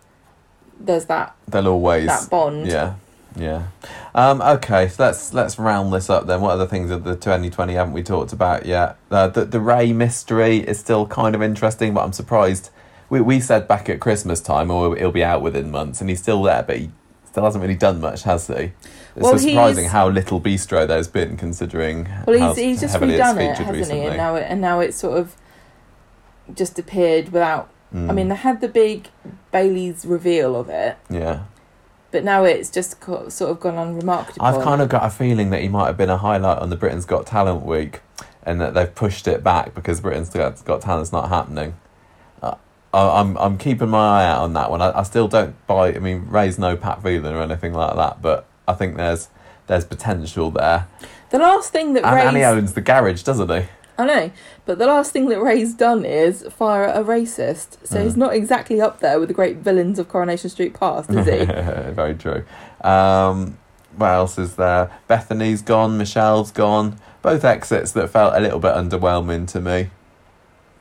there's 0.80 1.06
that 1.06 1.34
They'll 1.46 1.68
always 1.68 2.06
that 2.06 2.30
bond. 2.30 2.66
Yeah, 2.66 2.94
yeah. 3.36 3.68
Um, 4.14 4.40
okay, 4.40 4.88
so 4.88 5.04
let's 5.04 5.32
let's 5.34 5.59
round 5.59 5.92
this 5.92 6.09
up 6.11 6.26
then. 6.26 6.40
What 6.40 6.50
other 6.52 6.66
things 6.66 6.90
of 6.90 7.04
the 7.04 7.14
2020 7.14 7.74
haven't 7.74 7.92
we 7.92 8.02
talked 8.02 8.32
about 8.32 8.66
yet? 8.66 8.96
Uh, 9.11 9.28
the 9.28 9.44
the 9.44 9.61
Ray 9.61 9.92
mystery 9.92 10.59
is 10.59 10.78
still 10.78 11.06
kind 11.06 11.34
of 11.34 11.42
interesting, 11.42 11.94
but 11.94 12.04
I'm 12.04 12.12
surprised. 12.12 12.70
We 13.11 13.20
we 13.20 13.40
said 13.40 13.66
back 13.66 13.88
at 13.88 14.00
Christmas 14.00 14.40
time, 14.40 14.70
or 14.70 14.96
he'll 14.96 15.11
be 15.12 15.24
out 15.24 15.40
within 15.42 15.70
months, 15.70 16.00
and 16.00 16.11
he's 16.11 16.20
still 16.20 16.42
there, 16.42 16.62
but 16.62 16.76
he 16.78 16.90
still 17.24 17.44
hasn't 17.44 17.62
really 17.62 17.76
done 17.76 18.00
much, 18.00 18.22
has 18.24 18.46
he? 18.48 18.54
It's 18.54 18.72
Well, 19.16 19.38
so 19.38 19.46
surprising 19.46 19.86
how 19.88 20.09
little 20.09 20.40
bistro 20.40 20.86
there's 20.86 21.09
been, 21.09 21.36
considering 21.36 22.09
Well, 22.26 22.38
how 22.38 22.54
he's 22.54 22.64
he's 22.64 22.80
just 22.82 22.96
redone 22.96 23.38
it, 23.40 23.56
hasn't 23.56 23.76
recently. 23.76 24.00
he? 24.02 24.06
And 24.09 24.16
now 24.16 24.34
it 24.36 24.46
and 24.48 24.61
now 24.61 24.80
it's 24.80 24.96
sort 24.96 25.18
of 25.18 25.36
just 26.54 26.78
appeared 26.78 27.32
without. 27.32 27.70
I 27.93 27.97
Mm, 27.97 28.14
mean, 28.14 28.28
they 28.28 28.34
had 28.36 28.61
the 28.61 28.68
big 28.68 29.09
Bailey's 29.51 30.05
reveal 30.05 30.57
of 30.57 30.68
it, 30.68 30.99
yeah. 31.09 31.45
but 32.11 32.22
now 32.22 32.45
it's 32.45 32.68
just 32.70 33.01
co- 33.01 33.28
sort 33.30 33.51
of 33.51 33.61
gone 33.61 33.76
unremarked. 33.78 34.36
I've 34.41 34.62
kind 34.62 34.82
of 34.82 34.89
got 34.91 35.05
a 35.05 35.11
feeling 35.11 35.49
that 35.51 35.62
he 35.62 35.68
might 35.68 35.86
have 35.86 35.97
been 35.97 36.11
a 36.11 36.18
highlight 36.18 36.59
on 36.59 36.68
the 36.70 36.76
Britain's 36.76 37.07
Got 37.07 37.26
Talent 37.26 37.64
week, 37.64 38.01
and 38.43 38.61
that 38.61 38.74
they've 38.74 38.95
pushed 38.95 39.26
it 39.26 39.43
back 39.43 39.74
because 39.74 40.01
Britain's 40.01 40.28
Got, 40.28 40.62
Got 40.66 40.82
Talent's 40.82 41.12
not 41.12 41.30
happening. 41.30 41.76
Uh, 42.43 42.57
I, 42.93 43.20
I'm 43.20 43.36
I'm 43.39 43.57
keeping 43.57 43.89
my 43.89 44.22
eye 44.22 44.26
out 44.26 44.43
on 44.43 44.53
that 44.53 44.70
one. 44.70 44.82
I, 44.82 44.99
I 44.99 45.03
still 45.03 45.28
don't 45.28 45.55
buy. 45.66 45.95
I 45.95 45.99
mean, 45.99 46.26
Ray's 46.28 46.59
no 46.59 46.76
Pat 46.76 47.03
Phelan 47.03 47.34
or 47.34 47.41
anything 47.43 47.72
like 47.72 47.97
that, 47.97 48.20
but 48.20 48.47
I 48.66 48.74
think 48.74 48.97
there's 48.99 49.28
there's 49.66 49.84
potential 49.86 50.51
there. 50.51 50.86
the 51.30 51.39
last 51.39 51.72
thing 51.72 51.95
that 51.95 52.05
And, 52.05 52.16
Ray's 52.16 52.26
and 52.26 52.36
he 52.36 52.45
owns 52.45 52.72
the 52.74 52.80
garage, 52.82 53.22
doesn't 53.22 53.49
he? 53.51 53.66
I 53.99 54.07
know, 54.07 54.30
but 54.68 54.78
the 54.78 54.86
last 54.86 55.12
thing 55.12 55.28
that 55.30 55.40
Ray's 55.40 55.72
done 55.74 56.04
is 56.04 56.44
fire 56.50 56.84
a 56.84 57.02
racist. 57.02 57.78
So 57.84 57.96
Mm. 57.96 58.04
he's 58.04 58.16
not 58.18 58.34
exactly 58.34 58.80
up 58.80 59.00
there 59.00 59.18
with 59.18 59.28
the 59.28 59.34
great 59.34 59.56
villains 59.56 59.98
of 59.98 60.08
Coronation 60.08 60.50
Street 60.50 60.74
past, 60.78 61.08
is 61.10 61.24
he? 61.26 61.44
Very 61.92 62.14
true. 62.14 62.44
Um, 62.82 63.56
what 63.96 64.08
else 64.12 64.38
is 64.38 64.56
there? 64.56 64.90
Bethany's 65.08 65.62
gone. 65.62 65.96
Michelle's 65.96 66.52
gone. 66.52 66.98
Both 67.22 67.44
exits 67.44 67.92
that 67.92 68.10
felt 68.10 68.34
a 68.36 68.40
little 68.40 68.58
bit 68.60 68.74
underwhelming 68.74 69.48
to 69.48 69.60
me. 69.60 69.90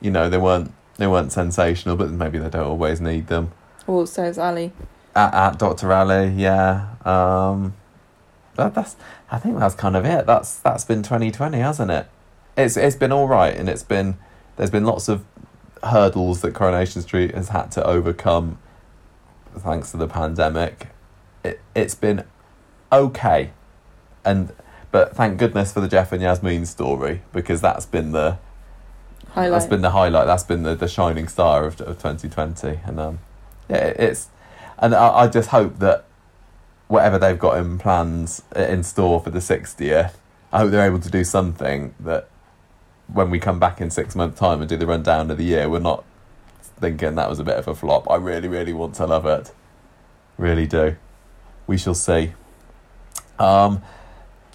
You 0.01 0.11
know, 0.11 0.29
they 0.29 0.37
weren't 0.37 0.73
they 0.97 1.07
weren't 1.07 1.31
sensational, 1.31 1.95
but 1.95 2.09
maybe 2.11 2.39
they 2.39 2.49
don't 2.49 2.67
always 2.67 2.99
need 2.99 3.27
them. 3.27 3.51
well, 3.87 4.05
so 4.05 4.23
is 4.25 4.37
Ali. 4.37 4.73
At, 5.15 5.33
at 5.33 5.57
Dr. 5.59 5.93
Ali, 5.93 6.27
yeah. 6.35 6.87
Um, 7.05 7.73
that, 8.55 8.73
that's 8.75 8.95
I 9.31 9.39
think 9.39 9.57
that's 9.59 9.75
kind 9.75 9.95
of 9.95 10.05
it. 10.05 10.25
That's 10.25 10.57
that's 10.59 10.83
been 10.83 11.03
twenty 11.03 11.31
twenty, 11.31 11.59
hasn't 11.59 11.89
it? 11.91 12.07
It's 12.57 12.75
it's 12.75 12.95
been 12.95 13.11
all 13.11 13.27
right, 13.27 13.55
and 13.55 13.69
it's 13.69 13.83
been 13.83 14.17
there's 14.55 14.71
been 14.71 14.85
lots 14.85 15.07
of 15.07 15.23
hurdles 15.83 16.41
that 16.41 16.53
Coronation 16.55 17.01
Street 17.03 17.35
has 17.35 17.49
had 17.49 17.71
to 17.73 17.85
overcome, 17.85 18.57
thanks 19.55 19.91
to 19.91 19.97
the 19.97 20.07
pandemic. 20.07 20.87
It 21.43 21.61
it's 21.75 21.95
been 21.95 22.23
okay, 22.91 23.51
and 24.25 24.51
but 24.91 25.15
thank 25.15 25.37
goodness 25.37 25.71
for 25.71 25.81
the 25.81 25.87
Geoff 25.87 26.11
and 26.11 26.21
Yasmin 26.21 26.65
story 26.65 27.21
because 27.31 27.61
that's 27.61 27.85
been 27.85 28.11
the 28.11 28.37
Highlight. 29.29 29.51
that's 29.51 29.65
been 29.69 29.81
the 29.81 29.91
highlight. 29.91 30.25
That's 30.25 30.43
been 30.45 30.63
the, 30.63 30.73
the 30.73 30.87
shining 30.87 31.27
star 31.27 31.65
of 31.65 31.79
of 31.81 31.99
twenty 31.99 32.27
twenty, 32.27 32.79
and 32.85 32.99
um, 32.99 33.19
yeah, 33.69 33.77
it- 33.77 33.99
it's 33.99 34.29
and 34.79 34.95
I, 34.95 35.09
I 35.23 35.27
just 35.27 35.49
hope 35.49 35.77
that 35.79 36.05
whatever 36.87 37.19
they've 37.19 37.37
got 37.37 37.57
in 37.57 37.77
plans 37.77 38.41
uh, 38.55 38.61
in 38.61 38.81
store 38.83 39.19
for 39.19 39.29
the 39.29 39.41
sixtieth, 39.41 40.17
I 40.51 40.59
hope 40.59 40.71
they're 40.71 40.85
able 40.87 40.99
to 41.01 41.09
do 41.11 41.23
something 41.23 41.93
that 41.99 42.29
when 43.11 43.29
we 43.29 43.39
come 43.39 43.59
back 43.59 43.79
in 43.81 43.89
six 43.89 44.15
months' 44.15 44.39
time 44.39 44.59
and 44.61 44.69
do 44.69 44.77
the 44.77 44.87
rundown 44.87 45.31
of 45.31 45.37
the 45.37 45.43
year, 45.43 45.69
we're 45.69 45.79
not 45.79 46.03
thinking 46.61 47.15
that 47.15 47.29
was 47.29 47.39
a 47.39 47.43
bit 47.43 47.55
of 47.55 47.67
a 47.67 47.75
flop. 47.75 48.09
I 48.09 48.15
really, 48.15 48.47
really 48.47 48.73
want 48.73 48.95
to 48.95 49.05
love 49.07 49.25
it, 49.25 49.53
really 50.37 50.67
do. 50.67 50.95
We 51.65 51.77
shall 51.77 51.95
see. 51.95 52.33
Um, 53.39 53.81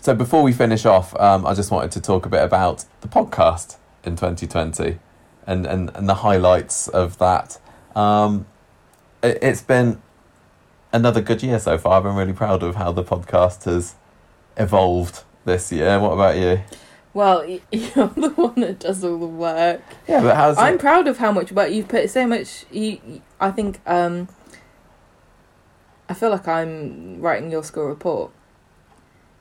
So 0.01 0.15
before 0.17 0.43
we 0.43 0.53
finish 0.53 0.85
off, 0.85 1.15
um, 1.21 1.47
I 1.47 1.55
just 1.55 1.71
wanted 1.71 1.93
to 1.93 2.01
talk 2.01 2.27
a 2.27 2.29
bit 2.29 2.43
about 2.43 2.85
the 3.03 3.09
podcast 3.09 3.77
in 4.03 4.17
2020 4.17 4.99
and, 5.47 5.65
and, 5.65 5.91
and 5.95 6.09
the 6.09 6.17
highlights 6.17 6.89
of 6.89 7.19
that. 7.19 7.61
Um, 7.95 8.47
it, 9.23 9.39
it's 9.41 9.63
been 9.63 10.03
another 10.93 11.21
good 11.21 11.41
year 11.43 11.61
so 11.61 11.79
far. 11.79 11.99
I've 11.99 12.03
been 12.03 12.17
really 12.17 12.33
proud 12.33 12.65
of 12.65 12.75
how 12.75 12.91
the 12.91 13.05
podcast 13.05 13.65
has 13.65 13.95
evolved 14.57 15.23
this 15.45 15.71
year. 15.71 16.01
What 16.01 16.11
about 16.15 16.37
you? 16.37 16.63
Well, 17.15 17.45
you're 17.47 17.61
the 17.71 18.33
one 18.37 18.55
that 18.61 18.81
does 18.81 19.05
all 19.05 19.19
the 19.19 19.27
work. 19.27 19.83
Yeah, 20.09 20.23
but 20.23 20.35
how's 20.37 20.59
I'm 20.59 20.75
it? 20.75 20.81
proud 20.81 21.07
of 21.09 21.19
how 21.19 21.33
much 21.33 21.53
work 21.53 21.71
you've 21.71 21.89
put. 21.89 22.09
So 22.11 22.27
much. 22.27 22.65
You, 22.71 23.21
I 23.41 23.51
think. 23.51 23.81
Um, 23.87 24.29
I 26.09 26.15
feel 26.15 26.31
like 26.31 26.47
I'm 26.49 27.21
writing 27.21 27.51
your 27.51 27.65
school 27.65 27.87
report. 27.87 28.31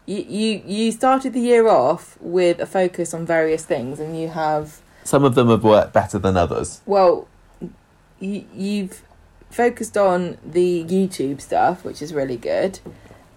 You, 0.06 0.18
you 0.28 0.64
you 0.66 0.92
started 0.92 1.34
the 1.34 1.40
year 1.42 1.68
off 1.68 2.18
with 2.22 2.60
a 2.60 2.66
focus 2.66 3.14
on 3.14 3.26
various 3.26 3.66
things, 3.66 4.00
and 4.00 4.20
you 4.20 4.30
have 4.30 4.82
Some 5.04 5.24
of 5.24 5.36
them 5.36 5.50
have 5.50 5.64
worked 5.64 5.94
better 5.94 6.18
than 6.20 6.38
others. 6.38 6.82
well, 6.86 7.28
you, 8.20 8.46
you've 8.54 9.02
focused 9.50 9.98
on 9.98 10.38
the 10.46 10.84
YouTube 10.86 11.42
stuff, 11.42 11.84
which 11.84 12.02
is 12.02 12.14
really 12.14 12.38
good, 12.38 12.80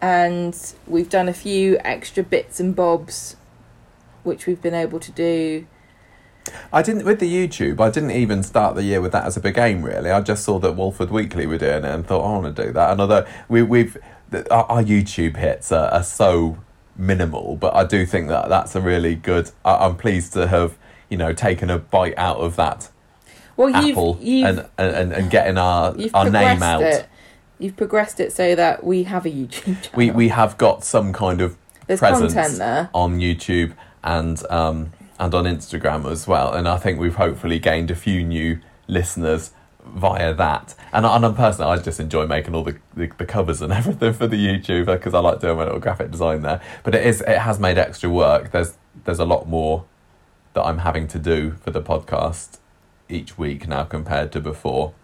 and 0.01 0.75
we've 0.87 1.09
done 1.09 1.29
a 1.29 1.33
few 1.35 1.79
extra 1.85 2.23
bits 2.23 2.61
and 2.61 2.75
bobs, 2.77 3.37
which 4.25 4.47
we've 4.47 4.61
been 4.61 4.75
able 4.75 4.99
to 5.01 5.13
do. 5.13 5.67
I 6.73 6.83
didn't 6.83 7.05
with 7.05 7.21
the 7.21 7.33
YouTube. 7.33 7.81
I 7.81 7.91
didn't 7.91 8.11
even 8.11 8.43
start 8.43 8.75
the 8.75 8.83
year 8.83 9.01
with 9.01 9.13
that 9.13 9.25
as 9.25 9.37
a 9.37 9.41
big 9.41 9.57
aim. 9.57 9.83
Really, 9.83 10.11
I 10.11 10.21
just 10.21 10.45
saw 10.45 10.59
that 10.59 10.73
Walford 10.73 11.11
Weekly 11.11 11.47
were 11.47 11.59
doing 11.59 11.85
it 11.85 11.85
and 11.85 12.07
thought 12.07 12.23
oh, 12.23 12.35
I 12.35 12.39
want 12.39 12.57
to 12.57 12.67
do 12.67 12.73
that. 12.73 12.91
And 12.91 13.01
although 13.01 13.27
we, 13.49 13.63
we've 13.63 13.97
our, 14.51 14.65
our 14.65 14.83
YouTube 14.83 15.37
hits 15.37 15.73
are, 15.73 15.89
are 15.89 16.03
so 16.03 16.59
minimal, 16.97 17.57
but 17.57 17.75
I 17.75 17.85
do 17.85 18.05
think 18.05 18.29
that 18.29 18.49
that's 18.49 18.75
a 18.75 18.81
really 18.81 19.15
good. 19.15 19.51
I, 19.65 19.87
I'm 19.87 19.97
pleased 19.97 20.33
to 20.35 20.49
have 20.49 20.77
you 21.09 21.17
know 21.17 21.33
taken 21.33 21.71
a 21.71 21.79
bite 21.79 22.17
out 22.17 22.39
of 22.39 22.57
that 22.57 22.91
Well, 23.57 23.69
you've 23.69 23.97
apple 23.97 24.19
you've 24.21 24.47
and, 24.49 24.69
and 24.79 25.13
and 25.13 25.31
getting 25.31 25.59
our 25.59 25.97
our 26.13 26.31
name 26.31 26.63
out. 26.63 26.83
It. 26.83 27.07
You've 27.59 27.77
progressed 27.77 28.19
it 28.21 28.33
so 28.33 28.55
that 28.55 28.85
we 28.85 29.05
have 29.05 29.25
a 29.25 29.31
YouTube 29.31 29.83
channel. 29.83 29.91
We 29.95 30.11
we 30.11 30.29
have 30.29 30.59
got 30.59 30.85
some 30.85 31.13
kind 31.13 31.41
of 31.41 31.57
There's 31.87 32.01
presence 32.01 32.35
content 32.35 32.59
there. 32.59 32.91
on 32.93 33.19
YouTube 33.21 33.75
and 34.05 34.41
um, 34.51 34.93
and 35.19 35.35
on 35.35 35.45
Instagram 35.45 36.09
as 36.11 36.29
well. 36.29 36.53
And 36.53 36.69
I 36.69 36.77
think 36.77 37.01
we've 37.01 37.17
hopefully 37.17 37.59
gained 37.59 37.91
a 37.91 37.97
few 37.97 38.23
new 38.23 38.61
listeners 38.87 39.53
via 39.85 40.35
that. 40.35 40.75
And, 40.93 41.05
and 41.05 41.27
I'm 41.27 41.35
personally, 41.35 41.71
I 41.73 41.83
just 41.83 42.01
enjoy 42.01 42.27
making 42.27 42.55
all 42.55 42.65
the, 42.65 42.77
the, 42.95 43.11
the 43.19 43.27
covers 43.27 43.61
and 43.63 43.73
everything 43.81 44.13
for 44.13 44.27
the 44.27 44.37
YouTube 44.37 44.87
because 44.87 45.15
I 45.15 45.21
like 45.21 45.41
doing 45.41 45.57
my 45.57 45.65
little 45.65 45.81
graphic 45.81 46.11
design 46.11 46.43
there. 46.43 46.61
But 46.85 46.95
it 46.95 47.07
is 47.07 47.21
it 47.23 47.39
has 47.39 47.59
made 47.59 47.79
extra 47.79 48.11
work. 48.11 48.53
There's 48.53 48.77
there's 49.05 49.19
a 49.19 49.25
lot 49.25 49.49
more 49.49 49.85
that 50.53 50.63
I'm 50.63 50.79
having 50.79 51.09
to 51.09 51.19
do 51.19 51.53
for 51.63 51.71
the 51.71 51.83
podcast 51.83 52.59
each 53.09 53.37
week 53.37 53.67
now 53.67 53.85
compared 53.85 54.31
to 54.33 54.41
before. 54.41 54.95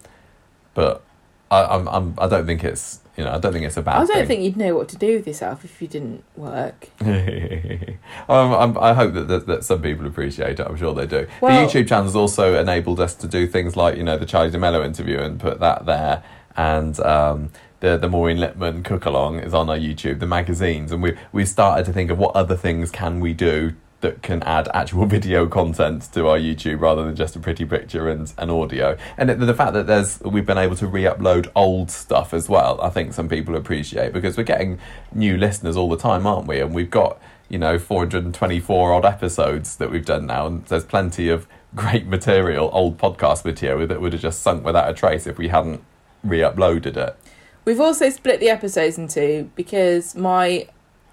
But 0.75 1.03
I, 1.51 1.65
I'm, 1.65 1.89
I'm 1.89 2.15
I 2.19 2.29
don't 2.29 2.47
think 2.47 2.63
it's 2.63 3.00
you 3.17 3.25
know 3.25 3.33
I 3.33 3.39
don't 3.39 3.53
think 3.53 3.65
it's 3.67 3.77
a 3.77 3.83
bad 3.83 3.97
I 3.97 3.99
don't 4.07 4.09
thing. 4.17 4.27
think 4.27 4.43
you'd 4.43 4.57
know 4.57 4.75
what 4.77 4.89
to 4.91 4.97
do 4.97 5.17
with 5.17 5.27
yourself 5.27 5.65
if 5.65 5.81
you 5.83 5.89
didn't 5.89 6.25
work. 6.37 6.89
um, 7.01 8.53
I'm, 8.53 8.79
I 8.79 8.93
hope 8.95 9.15
that, 9.15 9.29
that 9.29 9.47
that 9.47 9.65
some 9.65 9.83
people 9.83 10.07
appreciate 10.07 10.61
it. 10.61 10.67
I'm 10.67 10.77
sure 10.77 10.95
they 10.95 11.07
do. 11.07 11.27
Well- 11.41 11.67
the 11.67 11.73
YouTube 11.73 11.89
channel 11.89 12.05
has 12.05 12.17
also 12.17 12.59
enabled 12.59 13.01
us 13.01 13.15
to 13.17 13.27
do 13.27 13.47
things 13.47 13.77
like 13.77 13.97
you 13.97 14.03
know 14.05 14.17
the 14.17 14.27
Charlie 14.27 14.51
de 14.51 14.59
Melo 14.59 14.85
interview 14.85 15.19
and 15.19 15.39
put 15.41 15.61
that 15.61 15.87
there, 15.87 16.23
and 16.57 16.99
um, 17.01 17.51
the 17.81 17.97
the 17.97 18.09
Maureen 18.09 18.39
Lipman 18.39 18.85
cook 18.85 19.05
along 19.05 19.41
is 19.41 19.55
on 19.55 19.69
our 19.69 19.79
YouTube. 19.79 20.21
The 20.21 20.27
magazines, 20.27 20.93
and 20.93 21.03
we 21.03 21.17
we 21.33 21.45
started 21.45 21.87
to 21.87 21.93
think 21.93 22.11
of 22.11 22.19
what 22.19 22.35
other 22.37 22.57
things 22.57 22.91
can 22.91 23.21
we 23.21 23.33
do 23.33 23.75
that 24.01 24.23
can 24.23 24.43
add 24.43 24.69
actual 24.75 25.07
video 25.17 25.47
content 25.47 26.09
to 26.13 26.29
our 26.29 26.39
YouTube 26.39 26.81
rather 26.81 27.05
than 27.05 27.17
just 27.17 27.37
a 27.37 27.41
pretty 27.41 27.65
picture 27.65 28.09
and, 28.09 28.33
an 28.39 28.51
audio. 28.51 28.97
And 29.17 29.31
the, 29.31 29.55
fact 29.55 29.75
that 29.75 29.87
there's 29.87 30.21
we've 30.23 30.47
been 30.47 30.59
able 30.59 30.77
to 30.77 30.87
re-upload 30.87 31.51
old 31.55 31.91
stuff 31.91 32.33
as 32.33 32.49
well, 32.49 32.81
I 32.81 32.91
think 32.91 33.13
some 33.13 33.29
people 33.29 33.57
appreciate 33.57 34.13
because 34.13 34.37
we're 34.37 34.45
getting 34.45 34.79
new 35.13 35.37
listeners 35.37 35.77
all 35.77 35.89
the 35.89 35.97
time, 35.97 36.27
aren't 36.27 36.47
we? 36.47 36.61
And 36.61 36.75
we've 36.75 36.91
got 36.91 37.21
you 37.49 37.59
know 37.59 37.79
424 37.79 38.93
odd 38.93 39.05
episodes 39.05 39.77
that 39.77 39.91
we've 39.91 40.07
done 40.07 40.27
now, 40.27 40.47
and 40.47 40.65
there's 40.67 40.85
plenty 40.85 41.29
of 41.29 41.47
great 41.75 42.07
material, 42.07 42.71
old 42.73 42.99
podcast 42.99 43.45
material 43.45 43.87
that 43.87 44.01
would 44.01 44.13
have 44.13 44.23
just 44.23 44.43
sunk 44.43 44.65
without 44.65 44.91
a 44.91 44.95
trace 44.95 45.27
if 45.27 45.39
we 45.39 45.49
hadn't 45.49 45.83
re-uploaded 46.25 46.97
it. 46.97 47.17
We've 47.65 47.81
also 47.81 48.11
split 48.11 48.41
the 48.41 48.49
episodes 48.49 48.99
in 48.99 49.09
two 49.09 49.51
because 49.55 50.15
my 50.15 50.67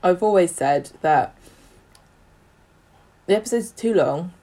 I've 0.04 0.24
always 0.24 0.52
said 0.52 0.92
that 1.02 1.36
the 3.28 3.36
episodes 3.36 3.72
are 3.72 3.76
too 3.76 3.94
long. 3.94 4.34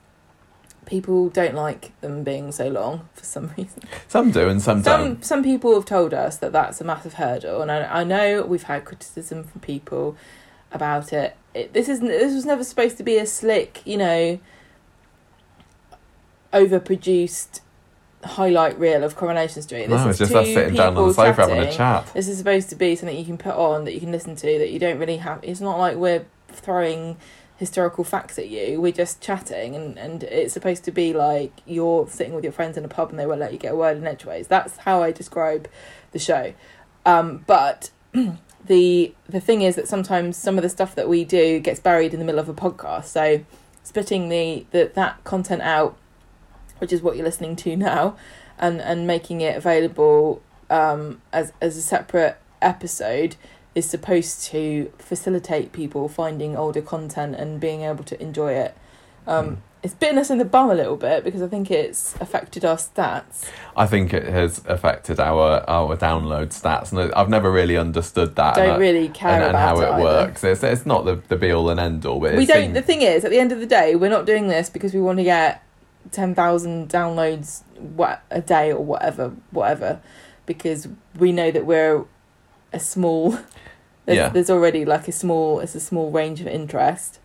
People 0.85 1.29
don't 1.29 1.55
like 1.55 1.99
them 2.01 2.23
being 2.23 2.51
so 2.51 2.67
long 2.67 3.09
for 3.13 3.23
some 3.25 3.51
reason. 3.57 3.81
Some 4.07 4.31
do 4.31 4.47
and 4.47 4.61
some, 4.61 4.83
Some 4.83 5.03
don't. 5.03 5.25
some 5.25 5.43
people 5.43 5.73
have 5.73 5.85
told 5.85 6.13
us 6.13 6.37
that 6.37 6.51
that's 6.51 6.79
a 6.79 6.83
massive 6.83 7.15
hurdle, 7.15 7.61
and 7.61 7.71
I, 7.71 8.01
I 8.01 8.03
know 8.03 8.43
we've 8.43 8.63
had 8.63 8.85
criticism 8.85 9.43
from 9.43 9.61
people 9.61 10.15
about 10.71 11.11
it. 11.11 11.35
it. 11.53 11.73
This 11.73 11.89
isn't. 11.89 12.07
This 12.07 12.33
was 12.33 12.45
never 12.45 12.63
supposed 12.63 12.97
to 12.97 13.03
be 13.03 13.17
a 13.17 13.25
slick, 13.25 13.81
you 13.85 13.97
know, 13.97 14.39
overproduced 16.53 17.61
highlight 18.23 18.77
reel 18.79 19.03
of 19.03 19.15
Coronation 19.15 19.61
Street. 19.61 19.87
This 19.87 20.01
No, 20.01 20.09
is 20.09 20.17
just 20.17 20.33
us 20.33 20.47
sitting 20.47 20.73
down 20.73 20.97
on 20.97 21.07
the 21.07 21.13
sofa 21.13 21.41
having 21.41 21.59
a 21.59 21.71
chat. 21.71 22.11
This 22.13 22.27
is 22.27 22.37
supposed 22.37 22.69
to 22.69 22.75
be 22.75 22.95
something 22.95 23.15
you 23.17 23.25
can 23.25 23.37
put 23.37 23.53
on 23.55 23.85
that 23.85 23.93
you 23.93 23.99
can 23.99 24.11
listen 24.11 24.35
to 24.35 24.45
that 24.59 24.71
you 24.71 24.79
don't 24.79 24.97
really 24.99 25.17
have. 25.17 25.39
It's 25.43 25.61
not 25.61 25.77
like 25.77 25.95
we're 25.97 26.25
throwing 26.49 27.17
historical 27.57 28.03
facts 28.03 28.37
at 28.37 28.49
you. 28.49 28.81
We're 28.81 28.91
just 28.91 29.21
chatting, 29.21 29.75
and, 29.75 29.97
and 29.97 30.23
it's 30.23 30.53
supposed 30.53 30.83
to 30.85 30.91
be 30.91 31.13
like 31.13 31.51
you're 31.65 32.07
sitting 32.07 32.33
with 32.33 32.43
your 32.43 32.53
friends 32.53 32.77
in 32.77 32.85
a 32.85 32.87
pub 32.87 33.09
and 33.09 33.19
they 33.19 33.25
won't 33.25 33.39
let 33.39 33.53
you 33.53 33.59
get 33.59 33.73
a 33.73 33.75
word 33.75 33.97
in 33.97 34.05
edgeways. 34.05 34.47
That's 34.47 34.77
how 34.77 35.01
I 35.01 35.11
describe 35.11 35.69
the 36.11 36.19
show. 36.19 36.53
Um, 37.05 37.43
but 37.47 37.91
the 38.65 39.13
the 39.27 39.39
thing 39.39 39.61
is 39.61 39.75
that 39.75 39.87
sometimes 39.87 40.37
some 40.37 40.57
of 40.57 40.63
the 40.63 40.69
stuff 40.69 40.95
that 40.95 41.07
we 41.07 41.23
do 41.23 41.59
gets 41.59 41.79
buried 41.79 42.13
in 42.13 42.19
the 42.19 42.25
middle 42.25 42.39
of 42.39 42.49
a 42.49 42.53
podcast. 42.53 43.05
So 43.05 43.45
splitting 43.83 44.29
the, 44.29 44.65
the 44.71 44.91
that 44.95 45.23
content 45.23 45.61
out, 45.61 45.97
which 46.79 46.91
is 46.91 47.01
what 47.01 47.15
you're 47.15 47.25
listening 47.25 47.55
to 47.57 47.75
now, 47.75 48.17
and 48.57 48.81
and 48.81 49.07
making 49.07 49.41
it 49.41 49.55
available 49.55 50.41
um, 50.69 51.21
as 51.31 51.53
as 51.61 51.77
a 51.77 51.81
separate 51.81 52.37
episode 52.61 53.35
is 53.75 53.87
supposed 53.87 54.45
to 54.45 54.91
facilitate 54.97 55.71
people 55.73 56.07
finding 56.07 56.55
older 56.55 56.81
content 56.81 57.35
and 57.35 57.59
being 57.59 57.81
able 57.81 58.03
to 58.05 58.19
enjoy 58.21 58.53
it. 58.53 58.75
Um, 59.27 59.45
Mm. 59.47 59.57
It's 59.83 59.93
bitten 59.93 60.17
us 60.17 60.31
in 60.31 60.39
the 60.39 60.45
bum 60.45 60.71
a 60.71 60.73
little 60.73 60.95
bit 60.95 61.23
because 61.23 61.43
I 61.43 61.47
think 61.47 61.69
it's 61.69 62.15
affected 62.19 62.65
our 62.65 62.77
stats. 62.77 63.47
I 63.77 63.85
think 63.85 64.15
it 64.15 64.23
has 64.23 64.63
affected 64.65 65.19
our 65.19 65.63
our 65.69 65.95
download 65.95 66.47
stats, 66.59 66.91
and 66.91 67.13
I've 67.13 67.29
never 67.29 67.51
really 67.51 67.77
understood 67.77 68.35
that. 68.35 68.55
Don't 68.55 68.67
and, 68.71 68.79
really 68.79 69.09
care 69.09 69.29
and, 69.33 69.43
and 69.43 69.49
about 69.51 69.77
how 69.77 69.81
it 69.83 69.89
either. 69.91 70.03
works. 70.03 70.43
It's, 70.43 70.63
it's 70.63 70.87
not 70.87 71.05
the, 71.05 71.21
the 71.27 71.35
be 71.35 71.51
all 71.51 71.69
and 71.69 71.79
end 71.79 72.03
all, 72.03 72.19
but 72.19 72.33
we 72.33 72.47
don't. 72.47 72.63
seems- 72.63 72.73
The 72.73 72.81
thing 72.81 73.03
is, 73.03 73.23
at 73.25 73.29
the 73.29 73.37
end 73.37 73.51
of 73.51 73.59
the 73.59 73.67
day, 73.67 73.95
we're 73.95 74.09
not 74.09 74.25
doing 74.25 74.47
this 74.47 74.71
because 74.71 74.91
we 74.95 75.01
want 75.01 75.19
to 75.19 75.23
get 75.23 75.61
ten 76.11 76.33
thousand 76.33 76.89
downloads 76.89 77.61
what 77.77 78.23
a 78.31 78.41
day 78.41 78.71
or 78.71 78.83
whatever, 78.83 79.33
whatever, 79.51 80.01
because 80.47 80.87
we 81.19 81.31
know 81.31 81.51
that 81.51 81.67
we're 81.67 82.05
a 82.73 82.79
small. 82.79 83.37
There's, 84.05 84.17
Yeah. 84.17 84.29
there's 84.29 84.49
already 84.49 84.85
like 84.85 85.07
a 85.07 85.11
small. 85.11 85.59
It's 85.59 85.75
a 85.75 85.79
small 85.79 86.11
range 86.11 86.41
of 86.41 86.47
interest. 86.47 87.19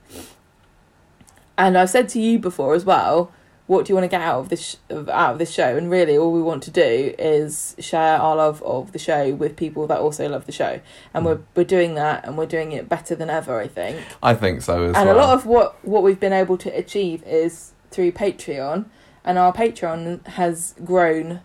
And 1.59 1.77
I've 1.77 1.91
said 1.91 2.09
to 2.11 2.21
you 2.21 2.39
before 2.39 2.75
as 2.75 2.85
well. 2.85 3.33
What 3.67 3.85
do 3.85 3.91
you 3.93 3.95
want 3.95 4.05
to 4.05 4.09
get 4.09 4.21
out 4.21 4.41
of 4.41 4.49
this 4.49 4.71
sh- 4.71 4.77
out 4.91 5.33
of 5.35 5.39
this 5.39 5.53
show? 5.53 5.77
And 5.77 5.89
really, 5.89 6.19
all 6.19 6.33
we 6.33 6.43
want 6.43 6.65
to 6.65 6.73
do 6.73 7.15
is 7.19 7.77
share 7.79 8.17
our 8.19 8.35
love 8.35 8.61
of 8.65 8.91
the 8.91 8.99
show 8.99 9.33
with 9.33 9.55
people 9.55 9.87
that 9.87 10.01
also 10.01 10.29
love 10.29 10.47
the 10.47 10.51
show, 10.53 10.81
and 11.15 11.23
Mm. 11.25 11.29
we're 11.29 11.39
we're 11.55 11.65
doing 11.65 11.95
that, 11.95 12.25
and 12.27 12.37
we're 12.37 12.47
doing 12.47 12.73
it 12.73 12.89
better 12.89 13.15
than 13.15 13.31
ever. 13.31 13.61
I 13.61 13.69
think 13.69 13.99
I 14.25 14.35
think 14.35 14.63
so 14.63 14.83
as 14.87 14.87
and 14.87 14.93
well. 14.95 15.01
And 15.03 15.11
a 15.11 15.15
lot 15.15 15.35
of 15.35 15.47
what 15.47 15.77
what 15.85 16.03
we've 16.03 16.19
been 16.19 16.33
able 16.33 16.57
to 16.59 16.77
achieve 16.77 17.23
is 17.25 17.71
through 17.93 18.11
patreon 18.13 18.87
and 19.25 19.39
our 19.39 19.53
patreon 19.53 20.27
has 20.29 20.75
grown 20.85 21.41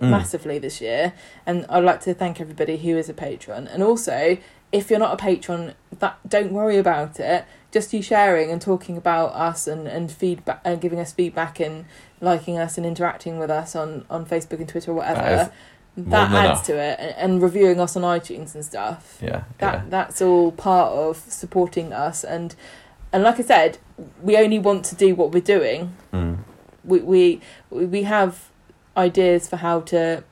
Mm. 0.00 0.10
massively 0.10 0.58
this 0.58 0.78
year 0.82 1.14
and 1.46 1.64
i'd 1.70 1.82
like 1.82 2.00
to 2.02 2.12
thank 2.12 2.38
everybody 2.38 2.76
who 2.76 2.98
is 2.98 3.08
a 3.08 3.14
patron 3.14 3.66
and 3.66 3.82
also 3.82 4.36
if 4.76 4.90
you're 4.90 4.98
not 4.98 5.14
a 5.14 5.16
patron 5.16 5.74
that 5.98 6.18
don't 6.28 6.52
worry 6.52 6.76
about 6.78 7.18
it 7.20 7.44
just 7.72 7.92
you 7.92 8.02
sharing 8.02 8.50
and 8.50 8.60
talking 8.60 8.96
about 8.96 9.32
us 9.32 9.66
and 9.66 9.86
and 9.86 10.10
feedback 10.10 10.60
and 10.64 10.80
giving 10.80 10.98
us 10.98 11.12
feedback 11.12 11.60
and 11.60 11.84
liking 12.20 12.56
us 12.58 12.76
and 12.76 12.86
interacting 12.86 13.38
with 13.38 13.50
us 13.50 13.74
on 13.74 14.04
on 14.10 14.24
facebook 14.26 14.58
and 14.58 14.68
twitter 14.68 14.90
or 14.90 14.94
whatever 14.94 15.50
That 15.96 16.10
that, 16.10 16.32
adds 16.32 16.46
enough. 16.46 16.66
to 16.66 16.72
it 16.78 16.98
and, 17.00 17.14
and 17.16 17.42
reviewing 17.42 17.80
us 17.80 17.96
on 17.96 18.02
itunes 18.02 18.54
and 18.54 18.64
stuff 18.64 19.18
yeah, 19.22 19.44
that 19.58 19.74
yeah. 19.74 19.82
that's 19.88 20.20
all 20.20 20.52
part 20.52 20.92
of 20.92 21.16
supporting 21.16 21.92
us 21.92 22.22
and 22.24 22.54
and 23.12 23.22
like 23.22 23.38
I 23.38 23.42
said, 23.44 23.78
we 24.22 24.36
only 24.36 24.58
want 24.58 24.84
to 24.86 24.94
do 24.94 25.14
what 25.14 25.32
we're 25.32 25.40
doing. 25.40 25.94
Mm. 26.12 26.38
We 26.84 26.98
we 27.00 27.40
we 27.70 28.02
have 28.02 28.50
ideas 28.94 29.48
for 29.48 29.56
how 29.56 29.80
to 29.92 30.22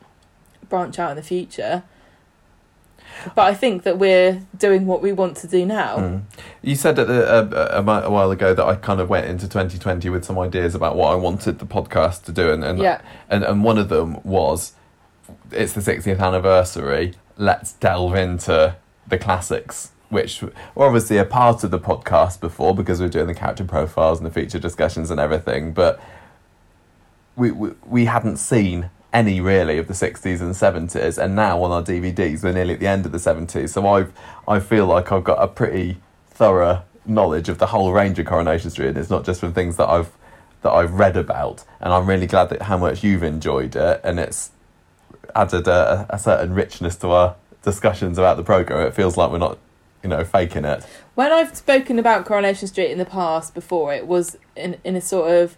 branch 0.68 0.98
out 0.98 1.10
in 1.12 1.16
the 1.16 1.22
future. 1.22 1.84
But 3.34 3.42
I 3.42 3.54
think 3.54 3.82
that 3.84 3.98
we're 3.98 4.42
doing 4.58 4.86
what 4.86 5.02
we 5.02 5.12
want 5.12 5.36
to 5.38 5.46
do 5.46 5.64
now. 5.66 5.96
Mm. 5.98 6.22
You 6.62 6.74
said 6.74 6.98
at 6.98 7.06
the, 7.06 7.26
uh, 7.26 7.82
a, 7.82 8.06
a 8.06 8.10
while 8.10 8.30
ago 8.30 8.54
that 8.54 8.64
I 8.64 8.74
kind 8.76 9.00
of 9.00 9.08
went 9.08 9.26
into 9.26 9.46
2020 9.48 10.08
with 10.10 10.24
some 10.24 10.38
ideas 10.38 10.74
about 10.74 10.96
what 10.96 11.12
I 11.12 11.14
wanted 11.14 11.58
the 11.58 11.66
podcast 11.66 12.24
to 12.24 12.32
do, 12.32 12.50
and 12.52 12.64
and, 12.64 12.78
Yeah. 12.78 13.00
and, 13.28 13.44
and 13.44 13.64
one 13.64 13.78
of 13.78 13.88
them 13.88 14.20
was 14.24 14.72
it's 15.50 15.72
the 15.72 15.80
60th 15.80 16.20
anniversary. 16.20 17.14
Let's 17.36 17.72
delve 17.72 18.14
into 18.14 18.76
the 19.06 19.18
classics, 19.18 19.90
which 20.08 20.42
were 20.42 20.86
obviously 20.86 21.18
a 21.18 21.24
part 21.24 21.64
of 21.64 21.70
the 21.70 21.78
podcast 21.78 22.40
before 22.40 22.74
because 22.74 23.00
we 23.00 23.06
are 23.06 23.10
doing 23.10 23.26
the 23.26 23.34
character 23.34 23.64
profiles 23.64 24.18
and 24.18 24.26
the 24.26 24.30
feature 24.30 24.58
discussions 24.58 25.10
and 25.10 25.18
everything, 25.20 25.72
but 25.72 26.00
we, 27.36 27.50
we, 27.50 27.70
we 27.86 28.04
hadn't 28.04 28.36
seen 28.36 28.90
any 29.14 29.40
really 29.40 29.78
of 29.78 29.86
the 29.86 29.94
60s 29.94 30.40
and 30.40 30.54
70s 30.54 31.16
and 31.16 31.36
now 31.36 31.62
on 31.62 31.70
our 31.70 31.82
DVDs 31.82 32.42
we're 32.42 32.52
nearly 32.52 32.74
at 32.74 32.80
the 32.80 32.86
end 32.86 33.06
of 33.06 33.12
the 33.12 33.18
70s 33.18 33.70
so 33.70 33.86
I've 33.86 34.12
I 34.46 34.58
feel 34.58 34.86
like 34.86 35.12
I've 35.12 35.24
got 35.24 35.42
a 35.42 35.46
pretty 35.46 35.98
thorough 36.28 36.82
knowledge 37.06 37.48
of 37.48 37.58
the 37.58 37.66
whole 37.66 37.92
range 37.92 38.18
of 38.18 38.26
Coronation 38.26 38.70
Street 38.70 38.88
and 38.88 38.98
it's 38.98 39.10
not 39.10 39.24
just 39.24 39.40
from 39.40 39.52
things 39.52 39.76
that 39.76 39.88
I've 39.88 40.10
that 40.62 40.72
I've 40.72 40.94
read 40.94 41.16
about 41.16 41.64
and 41.80 41.94
I'm 41.94 42.06
really 42.06 42.26
glad 42.26 42.48
that 42.50 42.62
how 42.62 42.76
much 42.76 43.04
you've 43.04 43.22
enjoyed 43.22 43.76
it 43.76 44.00
and 44.02 44.18
it's 44.18 44.50
added 45.34 45.68
a, 45.68 46.06
a 46.10 46.18
certain 46.18 46.52
richness 46.52 46.96
to 46.96 47.10
our 47.10 47.36
discussions 47.62 48.18
about 48.18 48.36
the 48.36 48.42
program 48.42 48.86
it 48.86 48.94
feels 48.94 49.16
like 49.16 49.30
we're 49.30 49.38
not 49.38 49.58
you 50.04 50.10
know 50.10 50.22
faking 50.22 50.64
it. 50.64 50.84
When 51.14 51.32
I've 51.32 51.56
spoken 51.56 51.98
about 51.98 52.26
Coronation 52.26 52.68
Street 52.68 52.90
in 52.90 52.98
the 52.98 53.06
past 53.06 53.54
before, 53.54 53.92
it 53.92 54.06
was 54.06 54.36
in 54.54 54.76
in 54.84 54.94
a 54.94 55.00
sort 55.00 55.32
of 55.32 55.56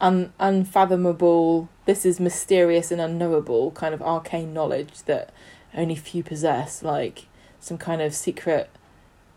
un, 0.00 0.32
unfathomable, 0.38 1.68
this 1.86 2.04
is 2.04 2.20
mysterious 2.20 2.90
and 2.92 3.00
unknowable 3.00 3.70
kind 3.72 3.94
of 3.94 4.02
arcane 4.02 4.52
knowledge 4.52 5.02
that 5.04 5.30
only 5.74 5.94
few 5.96 6.22
possess, 6.22 6.82
like 6.82 7.26
some 7.60 7.78
kind 7.78 8.02
of 8.02 8.14
secret 8.14 8.68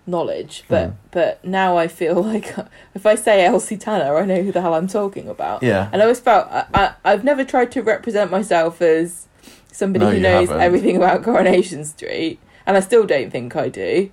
knowledge. 0.08 0.64
But 0.68 0.88
Hmm. 0.90 0.96
but 1.12 1.46
now 1.46 1.78
I 1.78 1.88
feel 1.88 2.22
like 2.32 2.56
if 2.96 3.06
I 3.06 3.16
say 3.16 3.46
Elsie 3.46 3.78
Tanner, 3.78 4.18
I 4.18 4.26
know 4.26 4.42
who 4.42 4.52
the 4.52 4.62
hell 4.62 4.74
I'm 4.74 4.88
talking 4.88 5.28
about. 5.30 5.64
yeah 5.64 5.90
And 5.92 6.02
I 6.02 6.06
always 6.06 6.20
felt 6.20 6.48
I, 6.52 6.66
I, 6.74 6.94
I've 7.06 7.24
never 7.24 7.44
tried 7.46 7.72
to 7.74 7.82
represent 7.82 8.32
myself 8.32 8.82
as 8.82 9.28
somebody 9.72 10.06
No, 10.06 10.12
who 10.12 10.20
knows 10.20 10.48
haven't. 10.50 10.64
everything 10.64 10.98
about 10.98 11.24
Coronation 11.24 11.86
Street, 11.86 12.40
and 12.66 12.76
I 12.76 12.80
still 12.80 13.06
don't 13.06 13.30
think 13.32 13.56
I 13.56 13.70
do. 13.70 14.10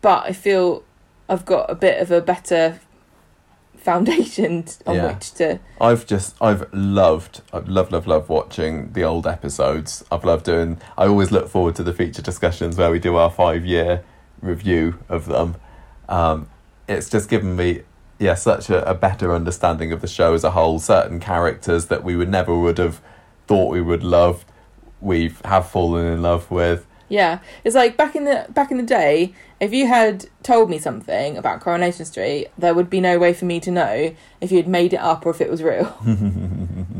But 0.00 0.24
I 0.26 0.32
feel 0.32 0.82
I've 1.28 1.44
got 1.44 1.70
a 1.70 1.74
bit 1.74 2.00
of 2.02 2.10
a 2.10 2.20
better 2.20 2.80
foundation 3.82 4.64
on 4.86 4.96
Yeah. 4.96 5.12
which 5.12 5.32
to. 5.34 5.58
I've 5.80 6.06
just 6.06 6.36
I've 6.40 6.72
loved 6.72 7.42
I've 7.52 7.68
loved 7.68 7.92
love 7.92 8.06
love 8.06 8.28
watching 8.28 8.92
the 8.92 9.04
old 9.04 9.26
episodes. 9.26 10.04
I've 10.10 10.24
loved 10.24 10.44
doing. 10.44 10.80
I 10.96 11.06
always 11.06 11.30
look 11.32 11.48
forward 11.48 11.74
to 11.76 11.82
the 11.82 11.92
feature 11.92 12.22
discussions 12.22 12.76
where 12.76 12.90
we 12.90 12.98
do 12.98 13.16
our 13.16 13.30
five 13.30 13.64
year 13.64 14.04
review 14.40 14.98
of 15.08 15.26
them. 15.26 15.56
Um, 16.08 16.48
it's 16.88 17.08
just 17.10 17.28
given 17.28 17.56
me 17.56 17.82
yeah 18.18 18.34
such 18.34 18.70
a, 18.70 18.88
a 18.88 18.94
better 18.94 19.34
understanding 19.34 19.92
of 19.92 20.00
the 20.00 20.08
show 20.08 20.34
as 20.34 20.44
a 20.44 20.52
whole. 20.52 20.78
Certain 20.78 21.20
characters 21.20 21.86
that 21.86 22.04
we 22.04 22.16
would 22.16 22.28
never 22.28 22.56
would 22.56 22.78
have 22.78 23.00
thought 23.46 23.72
we 23.72 23.80
would 23.80 24.04
love, 24.04 24.44
we 25.00 25.32
have 25.44 25.68
fallen 25.68 26.06
in 26.06 26.22
love 26.22 26.50
with. 26.50 26.86
Yeah, 27.12 27.40
it's 27.62 27.74
like 27.74 27.98
back 27.98 28.16
in 28.16 28.24
the 28.24 28.46
back 28.48 28.70
in 28.70 28.78
the 28.78 28.82
day. 28.82 29.34
If 29.60 29.74
you 29.74 29.86
had 29.86 30.24
told 30.42 30.70
me 30.70 30.78
something 30.78 31.36
about 31.36 31.60
Coronation 31.60 32.06
Street, 32.06 32.48
there 32.56 32.72
would 32.72 32.88
be 32.88 33.02
no 33.02 33.18
way 33.18 33.34
for 33.34 33.44
me 33.44 33.60
to 33.60 33.70
know 33.70 34.16
if 34.40 34.50
you 34.50 34.56
had 34.56 34.66
made 34.66 34.94
it 34.94 35.00
up 35.00 35.26
or 35.26 35.30
if 35.30 35.42
it 35.42 35.50
was 35.50 35.62
real. 35.62 35.94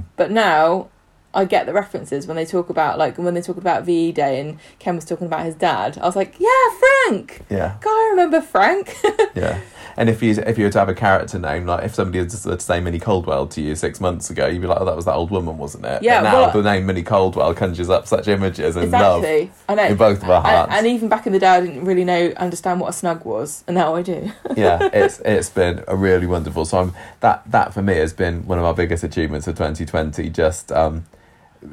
but 0.17 0.31
now, 0.31 0.91
I 1.33 1.47
get 1.47 1.65
the 1.65 1.73
references 1.73 2.27
when 2.27 2.37
they 2.37 2.45
talk 2.45 2.69
about 2.69 2.99
like 2.99 3.17
when 3.17 3.33
they 3.33 3.41
talk 3.41 3.57
about 3.57 3.85
VE 3.85 4.13
Day 4.13 4.39
and 4.39 4.59
Ken 4.79 4.97
was 4.97 5.07
talking 5.07 5.27
about 5.27 5.47
his 5.47 5.55
dad. 5.55 5.97
I 5.97 6.05
was 6.05 6.15
like, 6.15 6.35
yeah, 6.39 6.69
Frank. 6.79 7.41
Yeah, 7.49 7.79
God, 7.81 7.91
I 7.91 8.09
remember 8.11 8.43
Frank. 8.43 8.95
yeah. 9.35 9.61
And 9.97 10.09
if 10.09 10.23
you 10.23 10.33
if 10.47 10.59
you 10.59 10.65
were 10.65 10.71
to 10.71 10.79
have 10.79 10.89
a 10.89 10.95
character 10.95 11.39
name, 11.39 11.67
like 11.67 11.85
if 11.85 11.95
somebody 11.95 12.19
had 12.21 12.31
to 12.31 12.61
say 12.61 12.81
Minnie 12.81 12.99
Coldwell 12.99 13.47
to 13.49 13.61
you 13.61 13.75
six 13.75 14.01
months 14.01 14.31
ago, 14.31 14.47
you'd 14.47 14.61
be 14.63 14.67
like, 14.67 14.81
"Oh, 14.81 14.85
that 14.85 14.97
was 14.97 15.05
that 15.05 15.15
old 15.15 15.31
woman, 15.31 15.59
wasn't 15.59 15.85
it?" 15.87 16.03
Yeah, 16.03 16.21
But 16.23 16.31
now 16.31 16.41
well- 16.43 16.51
the 16.53 16.63
name 16.63 16.87
Minnie 16.87 17.03
Coldwell 17.03 17.55
conjures 17.55 17.91
up 17.91 18.07
such 18.07 18.29
images 18.29 18.77
and 18.77 18.91
love 18.91 19.23
exactly. 19.25 19.53
I 19.69 19.75
know. 19.75 19.85
in 19.85 19.97
both 19.97 20.23
of 20.23 20.31
our 20.31 20.37
and, 20.39 20.47
hearts. 20.47 20.73
and 20.75 20.87
even 20.87 21.09
back 21.09 21.27
in 21.27 21.33
the 21.33 21.39
day, 21.39 21.49
I 21.49 21.61
didn't 21.61 21.85
really 21.85 22.05
know 22.05 22.33
understand 22.37 22.81
what 22.81 22.89
a 22.89 22.93
snug 22.93 23.25
was, 23.25 23.65
and 23.67 23.75
now 23.75 23.95
I 23.95 24.03
do. 24.03 24.31
yeah, 24.57 24.89
it's 24.93 25.21
it's 25.25 25.51
been 25.51 25.85
a 25.89 25.97
really 25.97 26.27
wonderful. 26.27 26.65
So 26.65 26.79
I'm, 26.79 26.95
that 27.21 27.43
that 27.51 27.75
for 27.75 27.83
me 27.83 27.95
has 27.97 28.13
been 28.13 28.47
one 28.47 28.59
of 28.59 28.65
our 28.65 28.75
biggest 28.75 29.05
achievements 29.05 29.47
of 29.47 29.57
2020. 29.57 30.31
Just 30.31 30.73
um, 30.73 31.05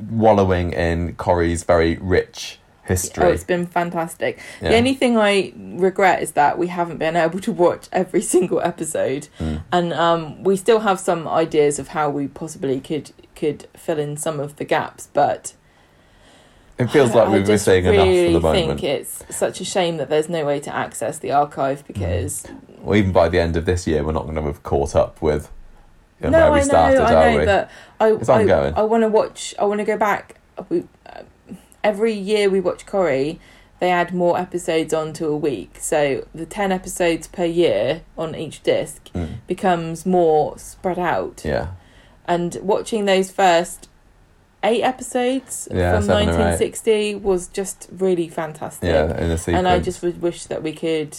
wallowing 0.10 0.72
in 0.74 1.16
Corrie's 1.16 1.64
very 1.64 1.98
rich 1.98 2.60
Oh, 2.90 3.28
it's 3.28 3.44
been 3.44 3.66
fantastic. 3.68 4.40
Yeah. 4.62 4.70
The 4.70 4.76
only 4.78 4.94
thing 4.96 5.18
I 5.18 5.54
regret 5.56 6.22
is 6.24 6.32
that 6.34 6.58
we 6.58 6.68
haven't 6.68 6.98
been 6.98 7.16
able 7.16 7.40
to 7.42 7.52
watch 7.52 7.88
every 7.92 8.22
single 8.34 8.60
episode, 8.62 9.28
Mm. 9.40 9.64
and 9.72 9.94
um, 9.94 10.44
we 10.44 10.56
still 10.56 10.80
have 10.80 11.00
some 11.00 11.28
ideas 11.28 11.80
of 11.80 11.90
how 11.90 12.10
we 12.10 12.28
possibly 12.28 12.80
could 12.80 13.12
could 13.36 13.68
fill 13.76 14.00
in 14.00 14.18
some 14.18 14.40
of 14.40 14.56
the 14.58 14.66
gaps. 14.66 15.08
But 15.14 15.54
it 16.78 16.88
feels 16.90 17.14
like 17.14 17.30
we've 17.30 17.46
been 17.46 17.58
seeing 17.60 17.86
really 17.86 18.28
enough 18.28 18.28
for 18.28 18.34
the 18.34 18.40
moment. 18.58 18.80
think 18.80 18.84
it's 18.84 19.24
such 19.36 19.60
a 19.62 19.66
shame 19.66 19.98
that 19.98 20.10
there's 20.10 20.30
no 20.30 20.46
way 20.46 20.60
to 20.62 20.74
access 20.74 21.20
the 21.20 21.32
archive 21.32 21.86
because 21.86 22.46
Well, 22.82 22.96
even 22.98 23.12
by 23.12 23.28
the 23.30 23.40
end 23.40 23.58
of 23.58 23.66
this 23.66 23.86
year, 23.86 24.04
we're 24.04 24.14
not 24.14 24.24
going 24.24 24.36
to 24.36 24.42
have 24.44 24.64
caught 24.64 24.96
up 24.96 25.22
with 25.22 25.52
you 26.22 26.30
know, 26.30 26.40
no, 26.40 26.52
where 26.52 26.54
we 26.54 26.58
I 26.60 26.62
know, 26.64 26.68
started, 26.68 27.00
I 27.02 27.14
are 27.14 27.32
know, 27.34 27.40
we? 27.40 27.46
but 27.46 27.70
I 28.00 28.12
It's 28.14 28.30
I, 28.30 28.40
ongoing. 28.42 28.74
I 28.76 28.82
want 28.84 29.04
to 29.04 29.08
watch. 29.10 29.54
I 29.60 29.66
want 29.66 29.80
to 29.80 29.86
go 29.86 29.98
back. 29.98 30.36
We, 30.70 30.84
every 31.84 32.14
year 32.14 32.50
we 32.50 32.60
watch 32.60 32.86
Corrie, 32.86 33.40
they 33.80 33.92
add 33.92 34.14
more 34.14 34.38
episodes 34.38 34.94
onto 34.94 35.28
a 35.28 35.38
week. 35.38 35.78
So 35.80 36.28
the 36.36 36.46
ten 36.46 36.72
episodes 36.72 37.28
per 37.28 37.46
year 37.46 38.02
on 38.18 38.36
each 38.36 38.62
disc 38.64 39.10
Mm. 39.14 39.36
becomes 39.48 40.06
more 40.06 40.58
spread 40.58 41.00
out. 41.00 41.42
Yeah, 41.46 41.68
And 42.28 42.58
watching 42.62 43.06
those 43.06 43.32
first 43.32 43.88
eight 44.64 44.82
episodes 44.84 45.70
Yeah, 45.72 45.94
from 45.96 46.04
seven 46.04 46.30
eight. 46.30 46.38
nineteen 46.38 46.58
sixty 46.58 47.16
was 47.16 47.48
just 47.48 47.88
really 47.98 48.28
fantastic. 48.28 48.90
yeah, 48.90 49.06
in 49.18 49.32
a 49.32 49.38
sequence. 49.38 49.58
and 49.58 49.68
I 49.68 49.80
just 49.80 50.02
would 50.04 50.22
wish 50.22 50.46
that 50.46 50.62
we 50.64 50.74
could. 50.74 51.16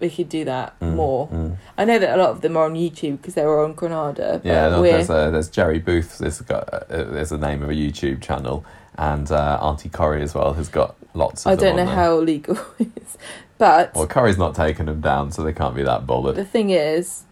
We 0.00 0.08
could 0.08 0.30
do 0.30 0.46
that 0.46 0.80
Mm, 0.80 0.94
more. 0.94 1.28
mm. 1.28 1.56
I 1.76 1.84
know 1.84 1.98
that 1.98 2.14
a 2.18 2.22
lot 2.22 2.30
of 2.30 2.40
them 2.40 2.56
are 2.56 2.64
on 2.64 2.72
YouTube 2.74 3.18
because 3.18 3.34
they 3.34 3.44
were 3.44 3.62
on 3.62 3.74
Granada. 3.74 4.40
Yeah, 4.42 4.70
no, 4.70 4.82
there's, 4.82 5.10
a, 5.10 5.28
there's 5.30 5.50
Jerry 5.50 5.78
Booth. 5.78 6.16
There's 6.18 6.40
got 6.40 6.72
uh, 6.72 6.80
there's 6.88 7.28
the 7.28 7.36
name 7.36 7.62
of 7.62 7.68
a 7.68 7.74
YouTube 7.74 8.22
channel, 8.22 8.64
and 8.98 9.30
uh, 9.30 9.58
Auntie 9.62 9.88
Corrie 9.88 10.22
as 10.22 10.34
well 10.34 10.52
has 10.54 10.68
got 10.68 10.96
lots 11.14 11.46
of. 11.46 11.52
I 11.52 11.56
don't 11.56 11.76
know 11.76 11.86
how 11.86 12.16
legal 12.18 12.58
it 12.78 12.88
is. 12.96 13.18
But 13.58 13.94
Well, 13.94 14.06
Corrie's 14.06 14.38
not 14.38 14.54
taking 14.54 14.86
them 14.86 15.00
down, 15.00 15.32
so 15.32 15.42
they 15.42 15.52
can't 15.52 15.74
be 15.74 15.82
that 15.82 16.06
bothered. 16.06 16.34
the 16.36 16.44
thing 16.46 16.70
is, 16.70 17.24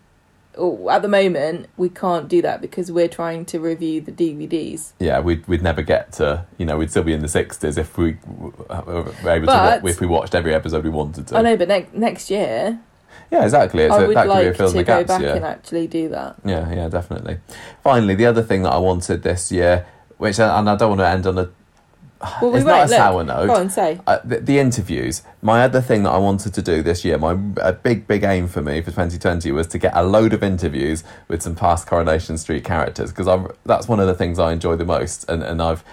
oh, 0.56 0.90
at 0.90 1.00
the 1.02 1.08
moment, 1.08 1.68
we 1.78 1.88
can't 1.88 2.28
do 2.28 2.42
that 2.42 2.60
because 2.60 2.92
we're 2.92 3.08
trying 3.08 3.44
to 3.46 3.58
review 3.60 4.00
the 4.02 4.12
DVDs. 4.12 4.92
yeah, 4.98 5.20
we'd 5.20 5.46
we'd 5.48 5.62
never 5.62 5.80
get 5.82 6.12
to 6.14 6.44
you 6.58 6.66
know 6.66 6.76
we'd 6.76 6.90
still 6.90 7.02
be 7.04 7.12
in 7.14 7.20
the 7.20 7.28
sixties 7.28 7.78
if 7.78 7.96
we 7.96 8.18
were 8.26 8.50
able 9.26 9.46
But- 9.46 9.78
to 9.78 9.82
wa- 9.82 9.88
if 9.90 10.00
we 10.00 10.06
watched 10.06 10.34
every 10.34 10.54
episode 10.54 10.84
we 10.84 10.90
wanted 10.90 11.26
to. 11.28 11.36
I 11.38 11.42
know, 11.42 11.56
but 11.56 11.68
ne- 11.68 11.86
next 11.94 12.30
year, 12.30 12.78
Yeah, 13.30 13.44
exactly. 13.44 13.84
It's 13.84 13.94
I 13.94 14.02
a, 14.02 14.06
would 14.06 14.16
that 14.16 14.26
could 14.26 14.34
be 14.34 14.40
a 14.44 14.48
like 14.48 14.56
fill 14.56 14.68
to 14.70 14.76
the 14.76 14.84
go 14.84 15.04
back 15.04 15.22
Yeah. 15.22 15.34
and 15.36 15.44
actually 15.46 15.86
do 15.86 16.08
that. 16.10 16.36
yeah, 16.44 16.70
yeah, 16.72 16.88
definitely. 16.88 17.38
Finally, 17.82 18.16
the 18.16 18.26
other 18.26 18.42
thing 18.42 18.62
that 18.64 18.72
I 18.72 18.78
wanted 18.78 19.22
this 19.22 19.50
year, 19.50 19.86
which 20.18 20.38
and 20.38 20.68
I 20.68 20.76
don't 20.76 20.90
want 20.90 21.00
to 21.00 21.08
end 21.08 21.26
on 21.26 21.38
a 21.38 21.50
Well, 22.42 22.50
we 22.50 22.58
it's 22.58 22.66
not 22.66 22.80
a 22.80 22.90
Look, 22.90 22.90
sour 22.90 23.24
note. 23.24 23.46
Go 23.46 23.54
on, 23.54 23.70
say. 23.70 24.00
Uh, 24.06 24.18
the, 24.24 24.40
the 24.40 24.58
interviews. 24.58 25.22
My 25.40 25.62
other 25.62 25.80
thing 25.80 26.02
that 26.02 26.10
I 26.10 26.18
wanted 26.18 26.52
to 26.54 26.62
do 26.62 26.82
this 26.82 27.04
year, 27.04 27.16
my 27.16 27.38
a 27.58 27.72
big, 27.72 28.06
big 28.06 28.24
aim 28.24 28.48
for 28.48 28.60
me 28.60 28.80
for 28.80 28.90
2020 28.90 29.52
was 29.52 29.66
to 29.68 29.78
get 29.78 29.92
a 29.94 30.02
load 30.02 30.32
of 30.32 30.42
interviews 30.42 31.04
with 31.28 31.42
some 31.42 31.54
past 31.54 31.86
Coronation 31.86 32.36
Street 32.36 32.64
characters 32.64 33.10
because 33.10 33.28
I'm 33.28 33.48
that's 33.64 33.88
one 33.88 34.00
of 34.00 34.06
the 34.06 34.14
things 34.14 34.38
I 34.38 34.52
enjoy 34.52 34.76
the 34.76 34.84
most, 34.84 35.28
and 35.30 35.42
and 35.42 35.62
I've 35.62 35.84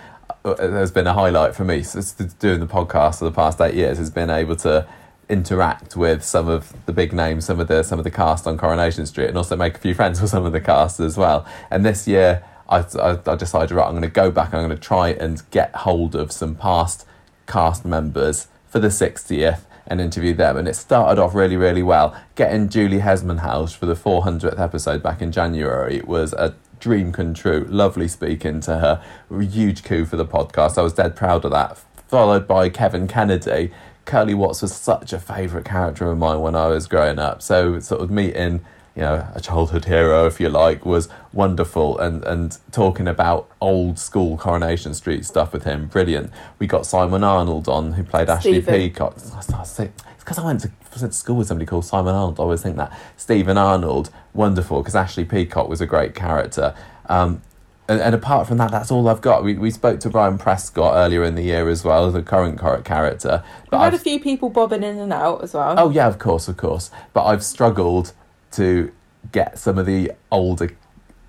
uh, 0.43 0.55
there's 0.55 0.91
been 0.91 1.07
a 1.07 1.13
highlight 1.13 1.55
for 1.55 1.63
me 1.63 1.83
since 1.83 2.13
doing 2.13 2.59
the 2.59 2.67
podcast 2.67 3.19
for 3.19 3.25
the 3.25 3.31
past 3.31 3.61
eight 3.61 3.75
years 3.75 3.97
has 3.97 4.09
been 4.09 4.29
able 4.29 4.55
to 4.57 4.87
interact 5.27 5.95
with 5.95 6.23
some 6.23 6.47
of 6.47 6.73
the 6.85 6.93
big 6.93 7.13
names, 7.13 7.45
some 7.45 7.59
of 7.59 7.67
the 7.67 7.83
some 7.83 7.99
of 7.99 8.03
the 8.03 8.11
cast 8.11 8.47
on 8.47 8.57
Coronation 8.57 9.05
Street, 9.05 9.27
and 9.27 9.37
also 9.37 9.55
make 9.55 9.75
a 9.75 9.79
few 9.79 9.93
friends 9.93 10.21
with 10.21 10.29
some 10.29 10.45
of 10.45 10.51
the 10.53 10.61
cast 10.61 10.99
as 10.99 11.17
well. 11.17 11.45
And 11.69 11.85
this 11.85 12.07
year, 12.07 12.43
I 12.69 12.79
I, 12.79 13.19
I 13.25 13.35
decided 13.35 13.71
right, 13.71 13.85
I'm 13.85 13.91
going 13.91 14.01
to 14.01 14.07
go 14.07 14.31
back. 14.31 14.53
I'm 14.53 14.65
going 14.65 14.69
to 14.69 14.75
try 14.77 15.09
and 15.09 15.41
get 15.51 15.75
hold 15.75 16.15
of 16.15 16.31
some 16.31 16.55
past 16.55 17.05
cast 17.47 17.85
members 17.85 18.47
for 18.67 18.79
the 18.79 18.87
60th 18.87 19.61
and 19.87 20.01
interview 20.01 20.33
them. 20.33 20.57
And 20.57 20.67
it 20.67 20.75
started 20.75 21.21
off 21.21 21.35
really, 21.35 21.57
really 21.57 21.83
well. 21.83 22.15
Getting 22.35 22.69
Julie 22.69 22.99
Hesmondhalgh 22.99 23.75
for 23.75 23.85
the 23.85 23.93
400th 23.93 24.59
episode 24.59 25.03
back 25.03 25.21
in 25.21 25.31
January 25.31 26.01
was 26.01 26.33
a 26.33 26.55
dream 26.79 27.11
come 27.11 27.33
true. 27.33 27.65
Lovely 27.69 28.07
speaking 28.07 28.59
to 28.61 28.77
her. 28.77 29.03
Huge 29.29 29.83
coup 29.83 30.05
for 30.05 30.17
the 30.17 30.25
podcast. 30.25 30.77
I 30.77 30.81
was 30.81 30.93
dead 30.93 31.15
proud 31.15 31.45
of 31.45 31.51
that. 31.51 31.77
Followed 32.07 32.47
by 32.47 32.69
Kevin 32.69 33.07
Kennedy. 33.07 33.71
Curly 34.05 34.35
Watts 34.35 34.61
was 34.61 34.75
such 34.75 35.13
a 35.13 35.19
favourite 35.19 35.65
character 35.65 36.11
of 36.11 36.17
mine 36.17 36.41
when 36.41 36.55
I 36.55 36.67
was 36.67 36.87
growing 36.87 37.17
up. 37.17 37.41
So, 37.41 37.79
sort 37.79 38.01
of 38.01 38.11
meeting 38.11 38.63
you 38.95 39.01
know 39.01 39.27
a 39.35 39.41
childhood 39.41 39.85
hero, 39.85 40.25
if 40.25 40.39
you 40.39 40.49
like, 40.49 40.85
was 40.85 41.09
wonderful, 41.33 41.97
and 41.99 42.23
and 42.23 42.57
talking 42.71 43.07
about 43.07 43.49
old 43.61 43.99
school 43.99 44.37
Coronation 44.37 44.93
Street 44.93 45.25
stuff 45.25 45.51
with 45.53 45.63
him, 45.65 45.87
brilliant. 45.87 46.31
We 46.59 46.67
got 46.67 46.85
Simon 46.85 47.23
Arnold 47.23 47.67
on, 47.67 47.93
who 47.93 48.03
played 48.03 48.29
Ashley 48.29 48.61
Peacock. 48.61 49.17
It's 49.17 50.23
because 50.23 50.37
I 50.39 50.45
went 50.45 50.61
to, 50.61 50.71
went 51.01 51.11
to 51.11 51.17
school 51.17 51.35
with 51.37 51.47
somebody 51.47 51.65
called 51.65 51.85
Simon 51.85 52.15
Arnold. 52.15 52.39
I 52.39 52.43
always 52.43 52.61
think 52.61 52.77
that 52.77 52.97
Steven 53.17 53.57
Arnold, 53.57 54.09
wonderful, 54.33 54.81
because 54.81 54.95
Ashley 54.95 55.25
Peacock 55.25 55.67
was 55.67 55.81
a 55.81 55.85
great 55.85 56.15
character. 56.15 56.73
Um, 57.07 57.41
and, 57.87 58.01
and 58.01 58.15
apart 58.15 58.47
from 58.47 58.57
that, 58.57 58.71
that's 58.71 58.89
all 58.89 59.07
I've 59.07 59.21
got. 59.21 59.43
We, 59.43 59.53
we 59.55 59.69
spoke 59.69 59.99
to 59.99 60.09
Brian 60.09 60.39
Prescott 60.39 60.95
earlier 60.95 61.23
in 61.23 61.35
the 61.35 61.43
year 61.43 61.69
as 61.69 61.83
well, 61.83 62.09
the 62.09 62.23
current 62.23 62.59
char- 62.59 62.81
character. 62.81 63.43
But 63.69 63.77
We've 63.77 63.83
had 63.83 63.93
a 63.93 63.95
I've- 63.97 64.03
few 64.03 64.19
people 64.19 64.49
bobbing 64.49 64.81
in 64.81 64.97
and 64.97 65.13
out 65.13 65.43
as 65.43 65.53
well. 65.53 65.75
Oh 65.77 65.89
yeah, 65.91 66.07
of 66.07 66.17
course, 66.17 66.47
of 66.47 66.57
course. 66.57 66.89
But 67.13 67.25
I've 67.25 67.43
struggled 67.43 68.13
to 68.55 68.91
get 69.31 69.57
some 69.57 69.77
of 69.77 69.85
the 69.85 70.11
older, 70.31 70.75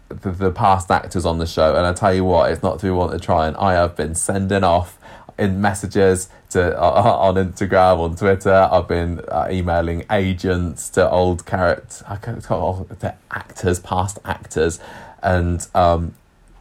the, 0.08 0.30
the 0.30 0.50
past 0.50 0.90
actors 0.90 1.24
on 1.24 1.38
the 1.38 1.46
show, 1.46 1.76
and 1.76 1.86
I 1.86 1.92
tell 1.92 2.14
you 2.14 2.24
what, 2.24 2.50
it's 2.50 2.62
not 2.62 2.80
through 2.80 2.96
want 2.96 3.12
to 3.12 3.18
try. 3.18 3.46
And 3.46 3.56
I 3.56 3.74
have 3.74 3.96
been 3.96 4.14
sending 4.14 4.64
off 4.64 4.98
in 5.38 5.60
messages 5.60 6.28
to 6.50 6.78
uh, 6.80 7.16
on 7.18 7.34
Instagram, 7.34 7.98
on 7.98 8.16
Twitter. 8.16 8.68
I've 8.70 8.88
been 8.88 9.20
uh, 9.28 9.48
emailing 9.50 10.04
agents 10.10 10.88
to 10.90 11.10
old 11.10 11.44
characters, 11.44 12.02
to 12.06 13.14
actors, 13.30 13.80
past 13.80 14.18
actors, 14.24 14.80
and 15.22 15.66
um, 15.74 16.14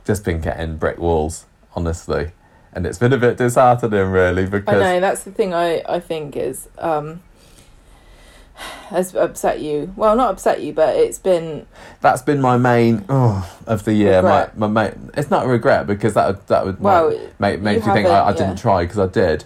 just 0.05 0.25
been 0.25 0.41
getting 0.41 0.77
brick 0.77 0.97
walls, 0.97 1.45
honestly. 1.75 2.31
And 2.73 2.85
it's 2.85 2.97
been 2.97 3.13
a 3.13 3.17
bit 3.17 3.37
disheartening, 3.37 4.09
really, 4.09 4.45
because 4.45 4.75
I 4.75 4.79
know 4.79 4.99
that's 4.99 5.23
the 5.23 5.31
thing. 5.31 5.53
I 5.53 5.81
I 5.87 6.01
think 6.01 6.35
is 6.35 6.67
um, 6.77 7.21
has 8.89 9.15
upset 9.15 9.59
you. 9.59 9.93
Well, 9.95 10.15
not 10.15 10.31
upset 10.31 10.61
you, 10.61 10.73
but 10.73 10.95
it's 10.95 11.19
been 11.19 11.65
that's 12.01 12.21
been 12.21 12.41
my 12.41 12.57
main 12.57 13.05
oh, 13.09 13.57
of 13.67 13.83
the 13.85 13.93
year. 13.93 14.17
Regret. 14.17 14.57
My, 14.57 14.67
my 14.67 14.83
main, 14.89 15.11
it's 15.15 15.29
not 15.29 15.45
a 15.45 15.47
regret 15.47 15.87
because 15.87 16.13
that 16.13 16.27
would- 16.27 16.47
that 16.47 16.65
would 16.65 16.79
Well, 16.79 17.09
make 17.39 17.61
make 17.61 17.81
you 17.81 17.87
you 17.87 17.93
think 17.93 18.07
I, 18.07 18.11
I 18.23 18.25
haven't, 18.27 18.47
didn't 18.47 18.59
try 18.59 18.83
because 18.83 18.99
I 18.99 19.07
did. 19.07 19.45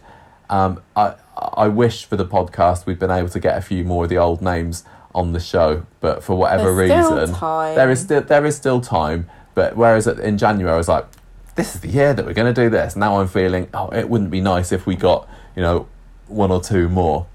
Um, 0.50 0.82
I 0.96 1.16
I 1.38 1.68
wish 1.68 2.06
for 2.06 2.16
the 2.18 2.26
podcast 2.26 2.86
we'd 2.86 3.00
been 3.00 3.12
able 3.12 3.30
to 3.30 3.40
get 3.40 3.58
a 3.58 3.62
few 3.62 3.84
more 3.84 4.04
of 4.04 4.10
the 4.10 4.18
old 4.18 4.42
names 4.42 4.84
on 5.16 5.34
the 5.34 5.40
show, 5.40 5.86
but 6.02 6.24
for 6.24 6.36
whatever 6.36 6.76
there's 6.76 6.90
reason, 6.90 7.34
there 7.76 7.90
is 7.90 8.02
still 8.02 8.22
there 8.22 8.46
is 8.46 8.56
still 8.56 8.82
time. 8.82 9.30
But 9.56 9.76
whereas 9.76 10.08
in 10.08 10.38
January 10.38 10.74
I 10.74 10.78
was 10.78 10.88
like, 10.88 11.06
this 11.56 11.76
is 11.76 11.82
the 11.82 11.90
year 11.90 12.14
that 12.14 12.26
we're 12.26 12.34
going 12.34 12.54
to 12.54 12.62
do 12.62 12.70
this. 12.70 12.96
Now 12.96 13.20
I'm 13.20 13.28
feeling, 13.28 13.68
oh, 13.74 13.90
it 13.90 14.10
wouldn't 14.10 14.32
be 14.32 14.42
nice 14.42 14.72
if 14.72 14.86
we 14.86 14.96
got 14.96 15.28
you 15.56 15.62
know 15.62 15.88
one 16.28 16.52
or 16.52 16.62
two 16.62 16.90
more. 16.90 17.28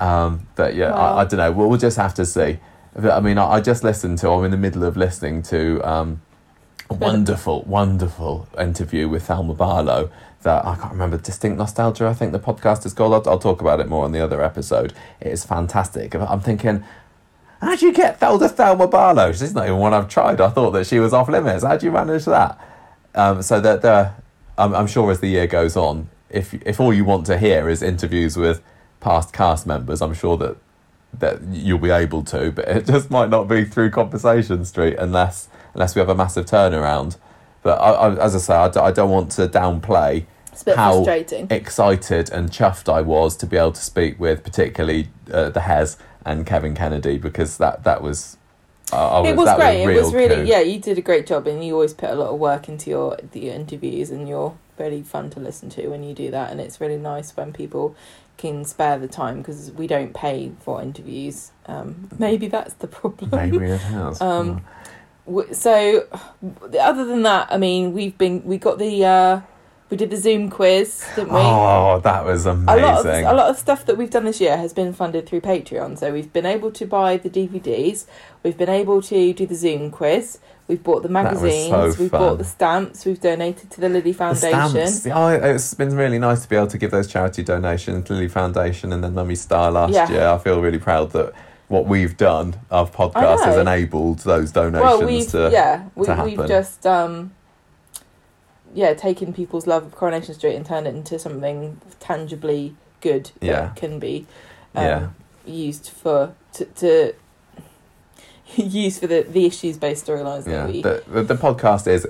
Um, 0.00 0.48
but 0.56 0.74
yeah, 0.74 0.90
Well- 0.90 1.18
I, 1.18 1.20
I 1.20 1.24
don't 1.24 1.38
know. 1.38 1.52
We'll, 1.52 1.68
we'll 1.68 1.78
just 1.78 1.96
have 1.98 2.14
to 2.14 2.26
see. 2.26 2.58
But, 2.94 3.12
I 3.12 3.20
mean, 3.20 3.38
I, 3.38 3.44
I 3.52 3.60
just 3.60 3.84
listened 3.84 4.18
to. 4.18 4.30
I'm 4.30 4.44
in 4.44 4.50
the 4.50 4.56
middle 4.56 4.82
of 4.82 4.96
listening 4.96 5.42
to 5.44 5.80
um, 5.88 6.22
a 6.88 6.94
wonderful, 6.94 7.62
wonderful 7.62 8.48
interview 8.58 9.08
with 9.08 9.26
Thelma 9.26 9.54
Barlow. 9.54 10.10
That 10.42 10.64
I 10.64 10.74
can't 10.74 10.92
remember. 10.92 11.18
Distinct 11.18 11.58
nostalgia. 11.58 12.06
I 12.08 12.14
think 12.14 12.32
the 12.32 12.38
podcast 12.40 12.86
is 12.86 12.94
called. 12.94 13.12
I'll, 13.12 13.34
I'll 13.34 13.38
talk 13.38 13.60
about 13.60 13.78
it 13.78 13.88
more 13.88 14.04
on 14.06 14.12
the 14.12 14.20
other 14.20 14.42
episode. 14.42 14.94
It 15.20 15.28
is 15.28 15.44
fantastic. 15.44 16.14
I'm 16.14 16.40
thinking. 16.40 16.82
How 17.60 17.76
do 17.76 17.84
you 17.84 17.92
get 17.92 18.18
Thelma 18.18 18.48
Thelma 18.48 18.88
Barlow? 18.88 19.32
She's 19.32 19.54
not 19.54 19.66
even 19.66 19.76
one 19.76 19.92
I've 19.92 20.08
tried. 20.08 20.40
I 20.40 20.48
thought 20.48 20.70
that 20.70 20.86
she 20.86 20.98
was 20.98 21.12
off 21.12 21.28
limits. 21.28 21.62
How 21.62 21.76
do 21.76 21.84
you 21.84 21.92
manage 21.92 22.24
that? 22.24 22.58
Um, 23.14 23.42
so 23.42 23.60
that 23.60 23.82
there, 23.82 24.14
I'm, 24.56 24.74
I'm 24.74 24.86
sure 24.86 25.10
as 25.10 25.20
the 25.20 25.28
year 25.28 25.46
goes 25.46 25.76
on, 25.76 26.08
if 26.30 26.54
if 26.66 26.80
all 26.80 26.94
you 26.94 27.04
want 27.04 27.26
to 27.26 27.36
hear 27.36 27.68
is 27.68 27.82
interviews 27.82 28.38
with 28.38 28.62
past 29.00 29.32
cast 29.32 29.66
members, 29.66 30.00
I'm 30.02 30.14
sure 30.14 30.36
that 30.38 30.56
that 31.18 31.42
you'll 31.42 31.78
be 31.78 31.90
able 31.90 32.22
to, 32.22 32.52
but 32.52 32.68
it 32.68 32.86
just 32.94 33.10
might 33.10 33.30
not 33.30 33.48
be 33.48 33.64
through 33.64 33.90
Conversation 33.90 34.64
Street 34.64 34.96
unless 34.98 35.48
unless 35.74 35.94
we 35.94 36.00
have 36.00 36.08
a 36.08 36.14
massive 36.14 36.46
turnaround. 36.46 37.16
But 37.62 37.78
I, 37.78 37.90
I, 37.90 38.24
as 38.24 38.34
I 38.34 38.38
say, 38.38 38.54
I, 38.54 38.68
d- 38.68 38.80
I 38.80 38.90
don't 38.90 39.10
want 39.10 39.30
to 39.32 39.46
downplay 39.46 40.24
it's 40.52 40.62
a 40.62 40.64
bit 40.64 40.76
how 40.76 41.04
excited 41.50 42.30
and 42.30 42.50
chuffed 42.50 42.92
I 42.92 43.02
was 43.02 43.36
to 43.38 43.46
be 43.46 43.56
able 43.56 43.72
to 43.72 43.80
speak 43.80 44.18
with, 44.18 44.42
particularly 44.42 45.08
uh, 45.32 45.50
the 45.50 45.60
Hez 45.60 45.96
and 46.24 46.46
Kevin 46.46 46.74
Kennedy, 46.74 47.18
because 47.18 47.58
that 47.58 47.84
that 47.84 48.02
was. 48.02 48.36
Uh, 48.92 49.22
I 49.22 49.28
it 49.28 49.36
was 49.36 49.54
great. 49.54 49.84
a 49.84 49.90
it 49.90 50.02
was 50.02 50.12
really 50.12 50.36
coup. 50.36 50.44
yeah. 50.44 50.60
You 50.60 50.80
did 50.80 50.98
a 50.98 51.02
great 51.02 51.26
job, 51.26 51.46
and 51.46 51.64
you 51.64 51.74
always 51.74 51.94
put 51.94 52.10
a 52.10 52.14
lot 52.14 52.30
of 52.30 52.38
work 52.40 52.68
into 52.68 52.90
your 52.90 53.16
the 53.32 53.50
interviews, 53.50 54.10
and 54.10 54.28
you're 54.28 54.56
really 54.78 55.02
fun 55.02 55.30
to 55.30 55.40
listen 55.40 55.70
to 55.70 55.88
when 55.88 56.02
you 56.02 56.14
do 56.14 56.30
that. 56.30 56.50
And 56.50 56.60
it's 56.60 56.80
really 56.80 56.96
nice 56.96 57.36
when 57.36 57.52
people 57.52 57.94
can 58.40 58.64
spare 58.64 58.98
the 58.98 59.08
time 59.08 59.38
because 59.38 59.70
we 59.72 59.86
don't 59.86 60.12
pay 60.14 60.52
for 60.64 60.80
interviews. 60.82 61.52
Um, 61.66 62.08
maybe 62.18 62.48
that's 62.48 62.74
the 62.74 62.86
problem. 62.88 63.30
Maybe 63.30 63.64
it 63.64 63.80
has. 63.94 64.20
Um, 64.20 64.64
W- 65.26 65.52
So, 65.54 66.06
other 66.80 67.04
than 67.04 67.22
that, 67.22 67.48
I 67.52 67.56
mean, 67.58 67.92
we've 67.92 68.16
been 68.18 68.42
we 68.44 68.56
got 68.58 68.78
the 68.78 69.04
uh, 69.04 69.40
we 69.90 69.96
did 69.96 70.10
the 70.10 70.16
Zoom 70.16 70.50
quiz, 70.50 71.04
didn't 71.14 71.32
we? 71.34 71.38
oh, 71.40 72.00
that 72.02 72.24
was 72.24 72.46
a 72.46 72.50
amazing. 72.52 72.82
lot, 72.82 73.06
of, 73.06 73.06
a 73.06 73.32
lot 73.40 73.50
of 73.50 73.58
stuff 73.58 73.84
that 73.86 73.96
we've 73.98 74.10
done 74.10 74.24
this 74.24 74.40
year 74.40 74.56
has 74.56 74.72
been 74.72 74.92
funded 74.92 75.28
through 75.28 75.42
Patreon. 75.42 75.98
So 75.98 76.12
we've 76.12 76.32
been 76.32 76.46
able 76.46 76.70
to 76.72 76.86
buy 76.86 77.16
the 77.18 77.28
DVDs, 77.30 78.06
we've 78.42 78.56
been 78.56 78.68
able 78.82 79.02
to 79.02 79.32
do 79.32 79.46
the 79.46 79.54
Zoom 79.54 79.90
quiz, 79.90 80.38
we've 80.70 80.82
bought 80.82 81.02
the 81.02 81.08
was 81.08 81.10
so 81.10 81.22
magazines, 81.40 81.98
we've 81.98 82.10
fun. 82.10 82.20
bought 82.20 82.38
the 82.38 82.44
stamps, 82.44 83.04
we've 83.04 83.20
donated 83.20 83.70
to 83.72 83.80
the 83.80 83.88
Lily 83.88 84.12
Foundation. 84.12 84.72
The 84.72 84.86
stamps. 84.86 85.06
Oh, 85.06 85.28
it's 85.28 85.74
been 85.74 85.94
really 85.96 86.18
nice 86.18 86.42
to 86.42 86.48
be 86.48 86.56
able 86.56 86.68
to 86.68 86.78
give 86.78 86.90
those 86.92 87.06
charity 87.08 87.42
donations, 87.42 88.08
Lily 88.08 88.28
Foundation 88.28 88.92
and 88.92 89.02
then 89.04 89.14
Mummy 89.14 89.34
Star 89.34 89.70
last 89.70 89.92
Yeah. 89.92 90.10
year. 90.10 90.28
I 90.28 90.38
feel 90.38 90.60
really 90.62 90.78
proud 90.78 91.10
that 91.12 91.32
what 91.68 91.86
we've 91.86 92.16
done, 92.16 92.54
our 92.70 92.86
podcast, 92.88 93.44
has 93.44 93.56
enabled 93.56 94.20
those 94.20 94.50
donations 94.52 94.82
Well, 95.00 95.06
we've 95.06 95.28
to. 95.30 95.50
yeah, 95.52 95.84
we, 95.94 96.06
to 96.06 96.22
we've 96.24 96.36
happen. 96.36 96.48
just 96.48 96.86
um, 96.86 97.32
yeah, 98.74 98.94
taken 98.94 99.32
people's 99.32 99.66
love 99.66 99.84
of 99.84 99.92
Coronation 99.96 100.34
Street 100.34 100.54
and 100.54 100.64
turned 100.64 100.86
it 100.86 100.94
into 100.94 101.18
something 101.18 101.80
tangibly 101.98 102.74
good 103.00 103.30
that 103.40 103.46
Yeah. 103.46 103.68
can 103.76 103.98
be 103.98 104.26
um, 104.74 104.84
Yeah. 104.84 105.06
used 105.44 105.88
for 105.88 106.32
to, 106.54 106.64
to 106.64 107.14
use 108.56 108.98
for 108.98 109.06
the, 109.06 109.22
the 109.22 109.46
issues 109.46 109.76
based 109.76 110.06
storylines 110.06 110.46
Yeah, 110.46 110.66
that 110.66 110.72
we 110.72 110.82
the, 110.82 111.02
the 111.08 111.22
the 111.22 111.34
podcast 111.34 111.86
is, 111.86 112.06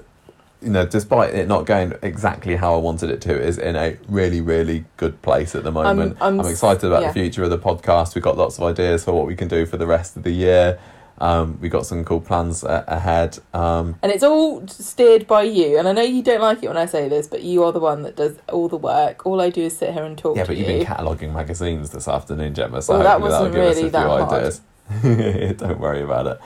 you 0.62 0.70
know, 0.70 0.86
despite 0.86 1.34
it 1.34 1.48
not 1.48 1.64
going 1.66 1.94
exactly 2.02 2.56
how 2.56 2.74
I 2.74 2.78
wanted 2.78 3.10
it 3.10 3.20
to, 3.22 3.40
is 3.40 3.58
in 3.58 3.76
a 3.76 3.96
really 4.08 4.40
really 4.40 4.84
good 4.96 5.20
place 5.22 5.54
at 5.54 5.64
the 5.64 5.72
moment. 5.72 6.16
I'm 6.20 6.40
I'm, 6.40 6.46
s- 6.46 6.52
excited 6.52 6.84
about 6.86 7.02
yeah. 7.02 7.08
the 7.08 7.14
future 7.14 7.42
of 7.44 7.50
the 7.50 7.58
podcast. 7.58 8.14
We've 8.14 8.24
got 8.24 8.36
lots 8.36 8.58
of 8.58 8.64
ideas 8.64 9.04
for 9.04 9.12
what 9.12 9.26
we 9.26 9.36
can 9.36 9.48
do 9.48 9.66
for 9.66 9.76
the 9.76 9.86
rest 9.86 10.16
of 10.16 10.22
the 10.22 10.32
year. 10.32 10.78
Um, 11.22 11.58
we've 11.60 11.70
got 11.70 11.84
some 11.84 12.02
cool 12.02 12.22
plans 12.22 12.64
a- 12.64 12.82
ahead. 12.88 13.38
Um, 13.52 13.96
And 14.02 14.10
it's 14.10 14.22
all 14.24 14.66
steered 14.68 15.26
by 15.26 15.42
you. 15.42 15.78
And 15.78 15.86
I 15.86 15.92
know 15.92 16.00
you 16.00 16.22
don't 16.22 16.40
like 16.40 16.62
it 16.62 16.68
when 16.68 16.78
I 16.78 16.86
say 16.86 17.10
this, 17.10 17.26
but 17.26 17.42
you 17.42 17.62
are 17.62 17.72
the 17.72 17.78
one 17.78 18.00
that 18.04 18.16
does 18.16 18.38
all 18.50 18.68
the 18.68 18.78
work. 18.78 19.26
All 19.26 19.38
I 19.38 19.50
do 19.50 19.60
is 19.64 19.76
sit 19.76 19.92
here 19.92 20.04
and 20.04 20.16
talk 20.16 20.38
yeah, 20.38 20.46
but 20.46 20.56
you. 20.56 20.64
you've 20.64 20.78
been 20.78 20.86
cataloguing 20.86 21.34
magazines 21.34 21.90
this 21.90 22.08
afternoon, 22.08 22.54
Gemma. 22.54 22.80
So 22.80 22.94
Well, 22.94 23.02
that 23.02 23.20
hopefully 23.20 23.30
that'll 23.32 23.46
wasn't 23.48 23.54
give 23.54 23.64
us 23.70 23.76
really 23.76 23.88
a 23.88 23.90
that 23.90 24.00
few 24.00 24.08
hard. 24.24 24.32
ideas. 24.32 24.60
Don't 25.02 25.78
worry 25.78 26.02
about 26.02 26.26
it. 26.26 26.40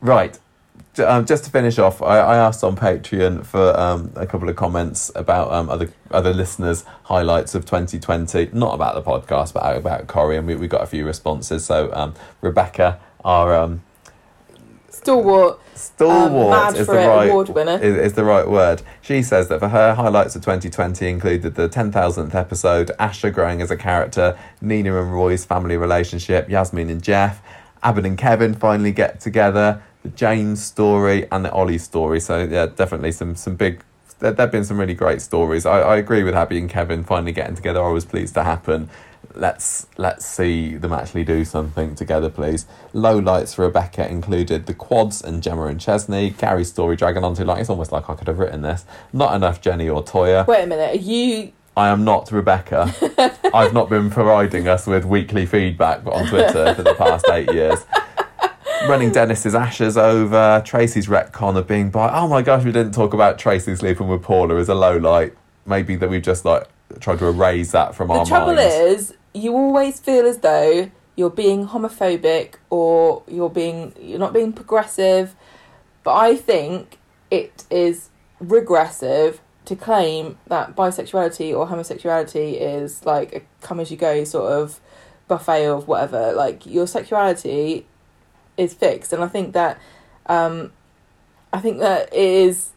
Right. 0.00 0.38
Um, 0.98 1.26
just 1.26 1.44
to 1.44 1.50
finish 1.50 1.78
off, 1.78 2.02
I, 2.02 2.18
I 2.18 2.36
asked 2.36 2.64
on 2.64 2.76
Patreon 2.76 3.46
for 3.46 3.78
um, 3.78 4.12
a 4.16 4.26
couple 4.26 4.48
of 4.48 4.56
comments 4.56 5.12
about 5.14 5.52
um, 5.52 5.70
other 5.70 5.92
other 6.10 6.32
listeners' 6.34 6.84
highlights 7.04 7.54
of 7.54 7.64
2020, 7.64 8.50
not 8.52 8.74
about 8.74 8.94
the 8.94 9.02
podcast, 9.02 9.52
but 9.54 9.76
about 9.76 10.08
Corrie, 10.08 10.36
and 10.36 10.46
we, 10.46 10.56
we 10.56 10.66
got 10.66 10.82
a 10.82 10.86
few 10.86 11.06
responses. 11.06 11.64
So 11.64 11.90
um, 11.92 12.14
Rebecca, 12.40 12.98
our 13.24 13.54
um, 13.54 13.82
Stalwart. 14.98 15.60
stalwart 15.74 16.50
mad 16.50 16.80
is 16.80 16.86
the 16.86 16.94
right 16.94 17.30
award 17.30 17.48
winner. 17.50 17.78
Is, 17.80 17.96
is 17.96 18.12
the 18.14 18.24
right 18.24 18.48
word. 18.48 18.82
She 19.00 19.22
says 19.22 19.48
that 19.48 19.60
for 19.60 19.68
her 19.68 19.94
highlights 19.94 20.34
of 20.34 20.42
2020 20.42 21.06
included 21.06 21.54
the 21.54 21.68
10,000th 21.68 22.34
episode, 22.34 22.90
Asha 22.98 23.32
growing 23.32 23.62
as 23.62 23.70
a 23.70 23.76
character, 23.76 24.36
Nina 24.60 25.00
and 25.00 25.12
Roy's 25.12 25.44
family 25.44 25.76
relationship, 25.76 26.48
Yasmin 26.48 26.90
and 26.90 27.02
Geoff, 27.02 27.40
Abi 27.82 28.06
and 28.06 28.18
Kevin 28.18 28.54
finally 28.54 28.92
get 28.92 29.20
together, 29.20 29.82
the 30.02 30.08
James 30.10 30.62
story, 30.64 31.26
and 31.30 31.44
the 31.44 31.52
Ollie 31.52 31.78
story. 31.78 32.20
So 32.20 32.44
yeah, 32.44 32.66
definitely 32.66 33.12
some 33.12 33.34
some 33.36 33.56
big. 33.56 33.82
There 34.20 34.34
have 34.34 34.50
been 34.50 34.64
some 34.64 34.80
really 34.80 34.94
great 34.94 35.20
stories. 35.22 35.64
I, 35.64 35.80
I 35.80 35.96
agree 35.96 36.24
with 36.24 36.34
Abi 36.34 36.58
and 36.58 36.68
Kevin 36.68 37.04
finally 37.04 37.32
getting 37.32 37.54
together. 37.54 37.82
I 37.82 37.90
was 37.90 38.04
pleased 38.04 38.34
to 38.34 38.42
happen. 38.42 38.90
Let's 39.34 39.86
let's 39.96 40.26
see 40.26 40.76
them 40.76 40.92
actually 40.92 41.24
do 41.24 41.44
something 41.44 41.94
together, 41.94 42.28
please. 42.28 42.66
Low 42.92 43.18
lights 43.18 43.54
for 43.54 43.62
Rebecca 43.62 44.08
included 44.10 44.66
the 44.66 44.74
quads 44.74 45.22
and 45.22 45.42
Gemma 45.42 45.66
and 45.66 45.80
Chesney. 45.80 46.30
Gary's 46.30 46.70
story 46.70 46.96
dragging 46.96 47.22
on 47.22 47.36
too 47.36 47.44
long. 47.44 47.58
It's 47.58 47.70
almost 47.70 47.92
like 47.92 48.10
I 48.10 48.14
could 48.14 48.26
have 48.26 48.38
written 48.38 48.62
this. 48.62 48.84
Not 49.12 49.34
enough 49.34 49.60
Jenny 49.60 49.88
or 49.88 50.02
Toyah. 50.02 50.46
Wait 50.46 50.64
a 50.64 50.66
minute. 50.66 50.94
Are 50.96 50.98
you. 50.98 51.52
I 51.78 51.90
am 51.90 52.02
not 52.02 52.32
Rebecca. 52.32 52.92
I've 53.54 53.72
not 53.72 53.88
been 53.88 54.10
providing 54.10 54.66
us 54.66 54.84
with 54.88 55.04
weekly 55.04 55.46
feedback 55.46 56.04
on 56.06 56.26
Twitter 56.26 56.74
for 56.74 56.82
the 56.82 56.94
past 56.94 57.24
eight 57.30 57.52
years. 57.52 57.78
Running 58.88 59.12
Dennis's 59.12 59.54
ashes 59.54 59.96
over. 59.96 60.60
Tracy's 60.66 61.06
retcon 61.06 61.56
of 61.56 61.68
being 61.68 61.90
bi. 61.90 62.10
Oh 62.12 62.26
my 62.26 62.42
gosh, 62.42 62.64
we 62.64 62.72
didn't 62.72 62.94
talk 62.94 63.14
about 63.14 63.38
Tracy 63.38 63.76
sleeping 63.76 64.08
with 64.08 64.22
Paula 64.24 64.56
as 64.56 64.68
a 64.68 64.74
low 64.74 64.96
light. 64.96 65.36
Maybe 65.66 65.94
that 65.94 66.10
we've 66.10 66.20
just 66.20 66.44
like 66.44 66.66
tried 66.98 67.20
to 67.20 67.26
erase 67.26 67.70
that 67.70 67.94
from 67.94 68.08
The 68.08 68.14
our 68.14 68.26
trouble 68.26 68.54
minds. 68.56 68.74
is, 68.74 69.14
you 69.32 69.52
always 69.54 70.00
feel 70.00 70.26
as 70.26 70.38
though 70.38 70.90
you're 71.14 71.30
being 71.30 71.68
homophobic 71.68 72.54
or 72.70 73.22
you're 73.28 73.50
being 73.50 73.94
you're 74.00 74.18
not 74.18 74.32
being 74.32 74.52
progressive. 74.52 75.36
But 76.02 76.14
I 76.14 76.34
think 76.34 76.98
it 77.30 77.62
is 77.70 78.08
regressive 78.40 79.40
to 79.68 79.76
claim 79.76 80.38
that 80.46 80.74
bisexuality 80.74 81.54
or 81.54 81.66
homosexuality 81.66 82.58
is 82.58 83.04
like 83.04 83.34
a 83.34 83.42
come 83.60 83.80
as 83.80 83.90
you 83.90 83.98
go 83.98 84.24
sort 84.24 84.50
of 84.50 84.80
buffet 85.28 85.66
of 85.66 85.86
whatever. 85.86 86.32
Like 86.32 86.64
your 86.64 86.86
sexuality 86.86 87.86
is 88.56 88.72
fixed, 88.72 89.12
and 89.12 89.22
I 89.22 89.28
think 89.28 89.52
that 89.52 89.78
um, 90.24 90.72
I 91.52 91.60
think 91.60 91.80
that 91.80 92.08
it 92.14 92.18
is 92.18 92.70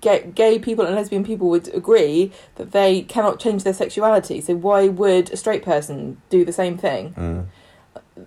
gay, 0.00 0.32
gay 0.34 0.58
people 0.58 0.84
and 0.84 0.96
lesbian 0.96 1.22
people 1.22 1.48
would 1.48 1.72
agree 1.72 2.32
that 2.56 2.72
they 2.72 3.02
cannot 3.02 3.38
change 3.38 3.62
their 3.62 3.72
sexuality. 3.72 4.40
So 4.40 4.56
why 4.56 4.88
would 4.88 5.30
a 5.30 5.36
straight 5.36 5.62
person 5.62 6.20
do 6.28 6.44
the 6.44 6.52
same 6.52 6.76
thing? 6.76 7.14
Mm. 7.14 7.46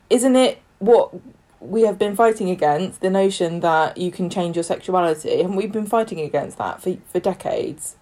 Isn't 0.09 0.37
it 0.37 0.61
what 0.79 1.13
we 1.63 1.81
have 1.83 1.97
been 1.97 2.15
fighting 2.15 2.49
against 2.49 3.01
the 3.01 3.09
notion 3.09 3.61
that 3.61 3.97
you 3.97 4.11
can 4.11 4.29
change 4.29 4.55
your 4.55 4.63
sexuality? 4.63 5.41
and 5.41 5.55
we've 5.57 5.71
been 5.71 5.85
fighting 5.85 6.19
against 6.19 6.57
that 6.57 6.81
for 6.81 6.95
for 7.11 7.19
decades? 7.19 7.95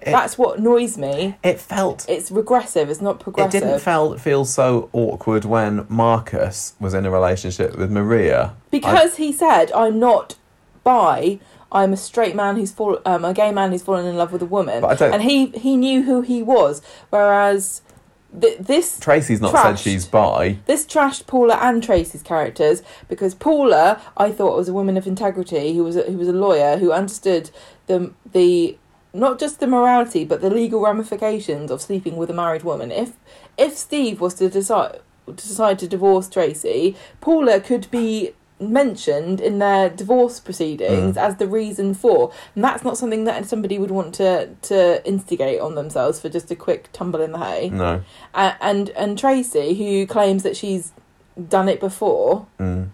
It- 0.00 0.10
That's 0.10 0.36
what 0.36 0.58
annoys 0.58 0.98
me. 0.98 1.36
It 1.42 1.58
felt 1.60 2.04
It's 2.08 2.30
regressive. 2.30 2.90
It's 2.90 3.00
not 3.00 3.20
progressive. 3.20 3.62
it 3.62 3.66
didn't 3.66 3.80
feel 3.80 4.18
feel 4.18 4.44
so 4.44 4.88
awkward 4.92 5.44
when 5.44 5.86
Marcus 5.88 6.74
was 6.80 6.92
in 6.94 7.06
a 7.06 7.10
relationship 7.10 7.76
with 7.78 7.90
Maria. 7.90 8.54
because 8.70 9.16
he 9.16 9.32
said, 9.32 9.70
"I'm 9.72 9.98
not 9.98 10.36
bi. 10.82 11.38
I'm 11.72 11.92
a 11.92 11.96
straight 11.96 12.36
man 12.36 12.56
who's 12.56 12.70
fall, 12.70 12.98
um, 13.04 13.24
a 13.24 13.32
gay 13.34 13.50
man 13.50 13.72
who's 13.72 13.82
fallen 13.82 14.06
in 14.06 14.16
love 14.16 14.30
with 14.32 14.42
a 14.42 14.46
woman." 14.46 14.80
But 14.82 14.90
I 14.90 14.94
don't- 14.94 15.12
and 15.14 15.22
he 15.22 15.46
he 15.66 15.76
knew 15.76 16.02
who 16.02 16.20
he 16.20 16.42
was. 16.42 16.82
Whereas 17.10 17.80
th- 18.40 18.58
this 18.58 18.98
Tracy's 18.98 19.40
not 19.40 19.52
said 19.52 19.78
she's 19.78 20.06
bi. 20.06 20.58
this 20.66 20.84
trashed 20.86 21.26
Paula 21.26 21.58
and 21.60 21.82
Tracy's 21.82 22.22
characters 22.22 22.82
because 23.08 23.34
Paula 23.34 24.00
I 24.16 24.30
thought 24.30 24.56
was 24.56 24.68
a 24.68 24.72
woman 24.72 24.96
of 24.96 25.06
integrity 25.06 25.74
who 25.74 25.84
was 25.84 25.96
a, 25.96 26.02
who 26.02 26.18
was 26.18 26.28
a 26.28 26.32
lawyer 26.32 26.78
who 26.78 26.92
understood 26.92 27.50
the 27.86 28.12
the 28.32 28.76
not 29.12 29.38
just 29.38 29.60
the 29.60 29.66
morality 29.66 30.24
but 30.24 30.40
the 30.40 30.50
legal 30.50 30.80
ramifications 30.80 31.70
of 31.70 31.80
sleeping 31.80 32.16
with 32.16 32.30
a 32.30 32.34
married 32.34 32.64
woman. 32.64 32.90
If 32.90 33.12
if 33.56 33.76
Steve 33.76 34.20
was 34.20 34.34
to 34.34 34.48
decide 34.48 35.00
to 35.26 35.32
decide 35.32 35.78
to 35.78 35.88
divorce 35.88 36.28
Tracy, 36.28 36.96
Paula 37.20 37.60
could 37.60 37.90
be 37.90 38.34
mentioned 38.72 39.40
in 39.40 39.58
their 39.58 39.88
divorce 39.88 40.40
proceedings 40.40 41.16
Mm. 41.16 41.20
as 41.20 41.36
the 41.36 41.46
reason 41.46 41.94
for 41.94 42.32
and 42.54 42.62
that's 42.64 42.82
not 42.84 42.96
something 42.98 43.24
that 43.24 43.46
somebody 43.46 43.78
would 43.78 43.90
want 43.90 44.14
to 44.14 44.48
to 44.62 45.06
instigate 45.06 45.60
on 45.60 45.74
themselves 45.74 46.20
for 46.20 46.28
just 46.28 46.50
a 46.50 46.56
quick 46.56 46.88
tumble 46.92 47.20
in 47.20 47.32
the 47.32 47.38
hay 47.38 47.70
No. 47.70 48.02
A- 48.34 48.56
and 48.60 48.90
and 48.90 49.18
Tracy, 49.18 49.74
who 49.74 50.06
claims 50.06 50.42
that 50.42 50.56
she's 50.56 50.92
done 51.48 51.68
it 51.68 51.80
before, 51.80 52.46
Mm. 52.60 52.88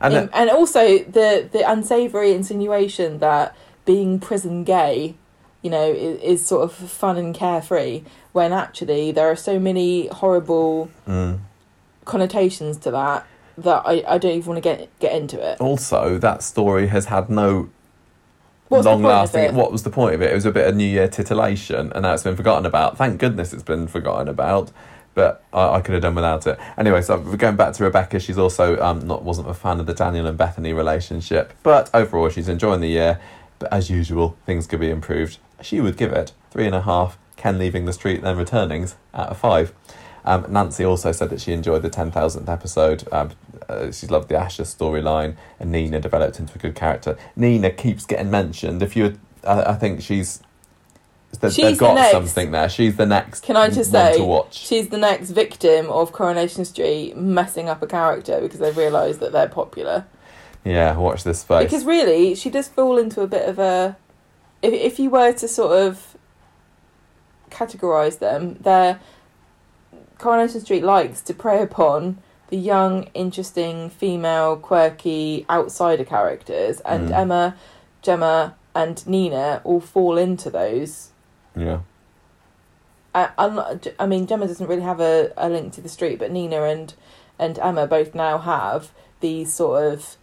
and, 0.00 0.30
and 0.32 0.50
also 0.50 0.98
the 0.98 1.48
the 1.50 1.62
unsavoury 1.70 2.32
insinuation 2.32 3.18
that 3.18 3.54
being 3.84 4.18
prison 4.18 4.64
gay, 4.64 5.14
you 5.62 5.70
know, 5.70 5.84
is, 5.90 6.20
is 6.22 6.46
sort 6.46 6.62
of 6.62 6.72
fun 6.72 7.16
and 7.18 7.34
carefree, 7.34 8.02
when 8.32 8.52
actually 8.52 9.12
there 9.12 9.28
are 9.30 9.36
so 9.36 9.58
many 9.58 10.06
horrible 10.08 10.88
mm. 11.06 11.38
connotations 12.04 12.76
to 12.78 12.90
that 12.90 13.26
that 13.58 13.82
I, 13.84 14.02
I 14.06 14.18
don't 14.18 14.32
even 14.32 14.52
want 14.52 14.62
to 14.62 14.68
get 14.68 14.98
get 14.98 15.14
into 15.14 15.40
it. 15.40 15.60
also 15.60 16.18
that 16.18 16.42
story 16.42 16.88
has 16.88 17.06
had 17.06 17.30
no 17.30 17.70
What's 18.68 18.86
long 18.86 19.02
lasting. 19.02 19.54
What 19.54 19.70
was 19.70 19.82
the 19.82 19.90
point 19.90 20.14
of 20.14 20.22
it? 20.22 20.30
It 20.30 20.34
was 20.34 20.46
a 20.46 20.50
bit 20.50 20.66
of 20.66 20.74
New 20.74 20.86
Year 20.86 21.06
titillation, 21.06 21.92
and 21.92 22.02
now 22.02 22.14
it's 22.14 22.22
been 22.22 22.36
forgotten 22.36 22.66
about. 22.66 22.96
Thank 22.96 23.20
goodness 23.20 23.52
it's 23.52 23.62
been 23.62 23.86
forgotten 23.86 24.26
about. 24.28 24.72
But 25.14 25.44
I, 25.52 25.76
I 25.76 25.80
could 25.80 25.92
have 25.92 26.02
done 26.02 26.14
without 26.14 26.46
it. 26.46 26.58
Anyway, 26.76 27.02
so 27.02 27.18
going 27.18 27.56
back 27.56 27.74
to 27.74 27.84
Rebecca. 27.84 28.18
She's 28.18 28.38
also 28.38 28.80
um, 28.80 29.06
not 29.06 29.22
wasn't 29.22 29.48
a 29.48 29.54
fan 29.54 29.80
of 29.80 29.86
the 29.86 29.94
Daniel 29.94 30.26
and 30.26 30.36
Bethany 30.36 30.72
relationship, 30.72 31.52
but 31.62 31.90
overall 31.94 32.28
she's 32.30 32.48
enjoying 32.48 32.80
the 32.80 32.88
year. 32.88 33.20
But 33.58 33.72
as 33.72 33.90
usual, 33.90 34.36
things 34.46 34.66
could 34.66 34.80
be 34.80 34.90
improved. 34.90 35.38
She 35.62 35.80
would 35.80 35.96
give 35.96 36.12
it 36.12 36.32
three 36.50 36.66
and 36.66 36.74
a 36.74 36.82
half. 36.82 37.16
Ken 37.36 37.58
leaving 37.58 37.84
the 37.84 37.92
street 37.92 38.22
then 38.22 38.36
returnings 38.36 38.96
out 39.12 39.28
of 39.28 39.38
five. 39.38 39.72
Um, 40.24 40.46
Nancy 40.48 40.84
also 40.84 41.12
said 41.12 41.30
that 41.30 41.40
she 41.40 41.52
enjoyed 41.52 41.82
the 41.82 41.90
10,000th 41.90 42.48
episode. 42.48 43.04
Um, 43.12 43.30
uh, 43.68 43.92
she 43.92 44.06
loved 44.06 44.28
the 44.28 44.34
Asha 44.36 44.62
storyline, 44.62 45.36
and 45.60 45.70
Nina 45.70 46.00
developed 46.00 46.38
into 46.38 46.54
a 46.54 46.58
good 46.58 46.74
character. 46.74 47.16
Nina 47.36 47.70
keeps 47.70 48.06
getting 48.06 48.30
mentioned. 48.30 48.82
If 48.82 48.96
you, 48.96 49.18
I, 49.46 49.72
I 49.72 49.74
think 49.74 50.00
she's. 50.02 50.40
They've, 51.40 51.52
She's 51.52 51.64
they've 51.64 51.74
the 51.78 51.80
got 51.80 51.94
next- 51.96 52.12
something 52.12 52.50
there. 52.52 52.68
She's 52.68 52.96
the 52.96 53.06
next. 53.06 53.42
Can 53.42 53.56
I 53.56 53.68
just 53.68 53.90
say, 53.90 54.18
to 54.18 54.24
watch? 54.24 54.56
she's 54.56 54.88
the 54.90 54.98
next 54.98 55.30
victim 55.30 55.90
of 55.90 56.12
Coronation 56.12 56.64
Street 56.64 57.16
messing 57.16 57.68
up 57.68 57.82
a 57.82 57.88
character 57.88 58.40
because 58.40 58.60
they 58.60 58.70
realise 58.70 59.16
that 59.16 59.32
they're 59.32 59.48
popular. 59.48 60.06
Yeah, 60.64 60.96
watch 60.96 61.24
this 61.24 61.40
space. 61.40 61.64
Because 61.64 61.84
really, 61.84 62.36
she 62.36 62.50
does 62.50 62.68
fall 62.68 62.98
into 62.98 63.20
a 63.20 63.26
bit 63.26 63.48
of 63.48 63.58
a. 63.58 63.96
If 64.62 64.72
if 64.72 64.98
you 65.00 65.10
were 65.10 65.32
to 65.32 65.48
sort 65.48 65.72
of 65.76 66.16
categorise 67.50 68.18
them, 68.20 68.56
they're 68.60 69.00
Coronation 70.18 70.60
Street 70.60 70.82
likes 70.84 71.20
to 71.22 71.34
prey 71.34 71.62
upon 71.62 72.18
the 72.48 72.56
young, 72.56 73.04
interesting, 73.14 73.90
female, 73.90 74.56
quirky 74.56 75.44
outsider 75.50 76.04
characters, 76.04 76.80
and 76.80 77.08
Mm. 77.08 77.18
Emma, 77.18 77.56
Gemma, 78.02 78.54
and 78.74 79.06
Nina 79.06 79.60
all 79.64 79.80
fall 79.80 80.16
into 80.18 80.50
those. 80.50 81.10
yeah, 81.56 81.80
I, 83.14 83.30
I'm 83.38 83.54
not, 83.54 83.86
I 83.98 84.06
mean, 84.06 84.26
Gemma 84.26 84.46
doesn't 84.46 84.66
really 84.66 84.82
have 84.82 85.00
a, 85.00 85.32
a 85.36 85.48
link 85.48 85.72
to 85.74 85.80
the 85.80 85.88
street, 85.88 86.18
but 86.18 86.30
Nina 86.32 86.62
and 86.64 86.94
and 87.38 87.58
Emma 87.58 87.86
both 87.86 88.14
now 88.14 88.38
have 88.38 88.90
these 89.20 89.52
sort 89.52 89.84
of 89.92 90.16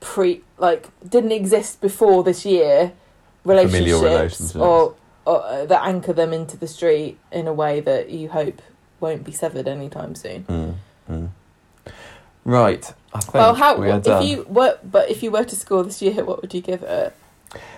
pre 0.00 0.42
like 0.58 0.88
didn't 1.06 1.32
exist 1.32 1.80
before 1.80 2.22
this 2.22 2.44
year 2.44 2.92
relationships, 3.44 4.02
relationships. 4.02 4.56
or, 4.56 4.94
or 5.24 5.42
uh, 5.44 5.64
that 5.66 5.82
anchor 5.84 6.12
them 6.12 6.32
into 6.32 6.56
the 6.56 6.68
street 6.68 7.18
in 7.32 7.46
a 7.46 7.52
way 7.52 7.80
that 7.80 8.10
you 8.10 8.28
hope 8.28 8.60
won't 9.00 9.24
be 9.24 9.32
severed 9.32 9.68
anytime 9.68 10.14
soon. 10.14 10.44
Mm, 10.44 10.74
mm. 11.10 11.28
Right, 12.44 12.92
I 13.12 13.20
think 13.20 13.34
Well, 13.34 13.54
how 13.54 13.76
we 13.76 13.90
if 13.90 14.02
done. 14.04 14.24
you 14.24 14.44
were 14.48 14.78
but 14.84 15.10
if 15.10 15.22
you 15.22 15.30
were 15.32 15.44
to 15.44 15.56
score 15.56 15.82
this 15.82 16.00
year, 16.00 16.24
what 16.28 16.42
would 16.42 16.54
you 16.54 16.60
give 16.60 16.82
it? 16.82 17.14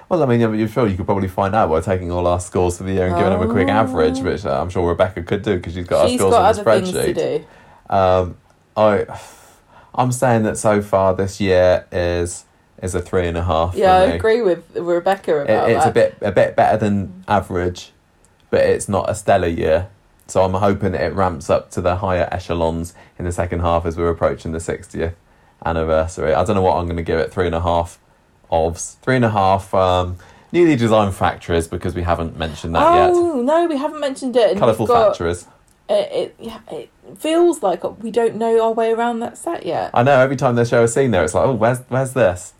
Well, 0.08 0.22
I 0.22 0.26
mean, 0.26 0.40
I'm 0.42 0.68
sure 0.68 0.86
you 0.86 0.96
could 0.96 1.04
probably 1.06 1.28
find 1.28 1.54
out 1.54 1.68
by 1.68 1.80
taking 1.80 2.10
all 2.10 2.26
our 2.26 2.40
scores 2.40 2.78
for 2.78 2.84
the 2.84 2.92
year 2.92 3.06
and 3.08 3.16
giving 3.16 3.30
them 3.32 3.42
a 3.48 3.52
quick 3.52 3.68
Oh. 3.68 3.72
average, 3.72 4.20
which 4.20 4.44
uh, 4.46 4.58
I'm 4.60 4.70
sure 4.70 4.88
Rebecca 4.88 5.22
could 5.22 5.42
do 5.42 5.56
because 5.56 5.74
she's 5.74 5.86
got 5.86 6.08
She's 6.08 6.20
our 6.20 6.30
scores 6.30 6.34
got 6.34 6.38
on 6.38 6.54
the 6.54 6.60
other 6.62 6.80
things 6.80 7.14
to 7.14 7.22
spreadsheet. 7.22 7.44
do. 7.90 7.94
Um, 7.94 8.36
I, 8.76 9.20
I'm 9.94 10.12
saying 10.12 10.44
that 10.44 10.56
so 10.56 10.80
far 10.82 11.14
this 11.14 11.40
year 11.40 11.86
is 11.92 12.44
is 12.82 12.94
a 12.94 13.02
three 13.02 13.26
and 13.26 13.36
a 13.36 13.42
half. 13.42 13.74
Yeah, 13.74 13.92
I 13.96 14.02
agree 14.04 14.40
with 14.40 14.64
Rebecca 14.76 15.40
It, 15.42 15.50
it's 15.72 15.84
that. 15.84 15.88
a 15.90 15.92
bit 15.92 16.16
a 16.22 16.32
bit 16.32 16.56
better 16.56 16.78
than 16.78 17.24
average, 17.28 17.92
but 18.50 18.60
it's 18.60 18.88
not 18.88 19.10
a 19.10 19.14
stellar 19.14 19.48
year. 19.48 19.88
So 20.28 20.44
I'm 20.44 20.52
hoping 20.52 20.94
it 20.94 21.14
ramps 21.14 21.48
up 21.48 21.70
to 21.72 21.80
the 21.80 21.96
higher 21.96 22.28
echelons 22.30 22.94
in 23.18 23.24
the 23.24 23.32
second 23.32 23.60
half 23.60 23.86
as 23.86 23.96
we're 23.96 24.10
approaching 24.10 24.52
the 24.52 24.58
60th 24.58 25.14
anniversary. 25.64 26.34
I 26.34 26.44
don't 26.44 26.54
know 26.54 26.62
what 26.62 26.76
I'm 26.76 26.84
going 26.84 26.98
to 26.98 27.02
give 27.02 27.18
it. 27.18 27.32
Three 27.32 27.46
and 27.46 27.54
a 27.54 27.62
half 27.62 27.98
ofs. 28.52 28.96
Three 28.98 29.16
and 29.16 29.24
a 29.24 29.30
half 29.30 29.72
um, 29.74 30.18
newly 30.52 30.76
designed 30.76 31.14
factories 31.14 31.66
because 31.66 31.94
we 31.94 32.02
haven't 32.02 32.36
mentioned 32.36 32.74
that 32.74 32.94
yet. 32.94 33.10
Oh 33.14 33.40
no, 33.40 33.66
we 33.66 33.78
haven't 33.78 34.00
mentioned 34.00 34.36
it. 34.36 34.58
Colourful 34.58 34.86
got- 34.86 35.08
factories. 35.08 35.46
It, 35.90 36.12
it 36.12 36.36
yeah, 36.38 36.60
it 36.70 36.90
feels 37.16 37.62
like 37.62 37.82
we 38.02 38.10
don't 38.10 38.36
know 38.36 38.62
our 38.62 38.72
way 38.72 38.92
around 38.92 39.20
that 39.20 39.38
set 39.38 39.64
yet. 39.64 39.90
I 39.94 40.02
know 40.02 40.20
every 40.20 40.36
time 40.36 40.54
they 40.54 40.66
show 40.66 40.84
a 40.84 40.88
scene 40.88 41.12
there, 41.12 41.24
it's 41.24 41.32
like, 41.32 41.46
oh, 41.46 41.54
where's 41.54 41.78
where's 41.88 42.12
this? 42.12 42.52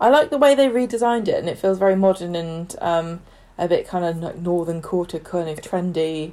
I 0.00 0.08
like 0.08 0.30
the 0.30 0.38
way 0.38 0.54
they 0.54 0.68
redesigned 0.68 1.28
it, 1.28 1.34
and 1.34 1.50
it 1.50 1.58
feels 1.58 1.78
very 1.78 1.94
modern 1.94 2.34
and 2.34 2.74
um, 2.80 3.20
a 3.58 3.68
bit 3.68 3.86
kind 3.86 4.06
of 4.06 4.16
like 4.22 4.38
Northern 4.38 4.80
Quarter, 4.80 5.18
kind 5.18 5.50
of 5.50 5.60
trendy, 5.60 6.32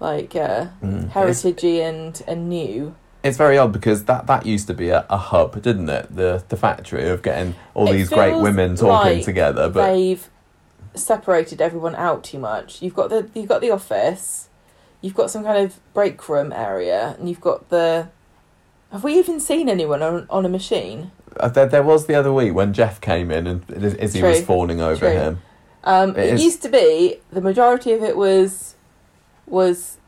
like 0.00 0.34
uh, 0.36 0.66
Mm. 0.82 1.10
Heritagey 1.10 1.80
and 1.80 2.22
and 2.26 2.48
new. 2.48 2.94
it's 3.22 3.36
very 3.38 3.58
odd 3.58 3.72
because 3.72 4.04
that, 4.04 4.26
that 4.26 4.46
used 4.46 4.66
to 4.68 4.74
be 4.74 4.88
a, 4.90 5.04
a 5.10 5.16
hub, 5.16 5.60
didn't 5.62 5.88
it? 5.88 6.14
The 6.14 6.44
the 6.48 6.56
factory 6.56 7.08
of 7.08 7.22
getting 7.22 7.54
all 7.74 7.88
It 7.88 7.92
these 7.94 8.08
great 8.08 8.36
women 8.36 8.76
talking 8.76 9.16
like 9.16 9.24
together, 9.24 9.68
but 9.68 9.92
They've 9.92 10.28
separated 10.94 11.60
everyone 11.60 11.94
out 11.94 12.24
too 12.24 12.38
much. 12.38 12.82
You've 12.82 12.94
got 12.94 13.10
the 13.10 13.28
you've 13.34 13.48
got 13.48 13.60
the 13.60 13.70
office, 13.70 14.48
you've 15.00 15.14
got 15.14 15.30
some 15.30 15.44
kind 15.44 15.58
of 15.64 15.78
break 15.94 16.26
room 16.28 16.52
area, 16.52 17.16
and 17.18 17.28
you've 17.28 17.40
got 17.40 17.68
the. 17.70 18.08
Have 18.92 19.02
we 19.04 19.18
even 19.18 19.40
seen 19.40 19.68
anyone 19.68 20.02
on 20.02 20.26
on 20.30 20.46
a 20.46 20.48
machine? 20.48 21.10
Uh, 21.38 21.48
there, 21.48 21.66
there 21.66 21.82
was 21.82 22.06
the 22.06 22.14
other 22.14 22.32
week 22.32 22.54
when 22.54 22.72
Geoff 22.72 22.98
came 23.00 23.30
in 23.30 23.46
and 23.46 23.62
Iz- 23.70 23.94
Izzy 23.94 24.22
was 24.22 24.40
fawning 24.42 24.80
over 24.80 25.00
True. 25.00 25.10
him. 25.10 25.42
Um, 25.84 26.10
It 26.10 26.18
it 26.18 26.34
is- 26.34 26.44
used 26.44 26.62
to 26.62 26.68
be 26.70 27.18
the 27.30 27.42
majority 27.42 27.92
of 27.92 28.02
it 28.02 28.16
was 28.16 28.65
was 29.46 29.98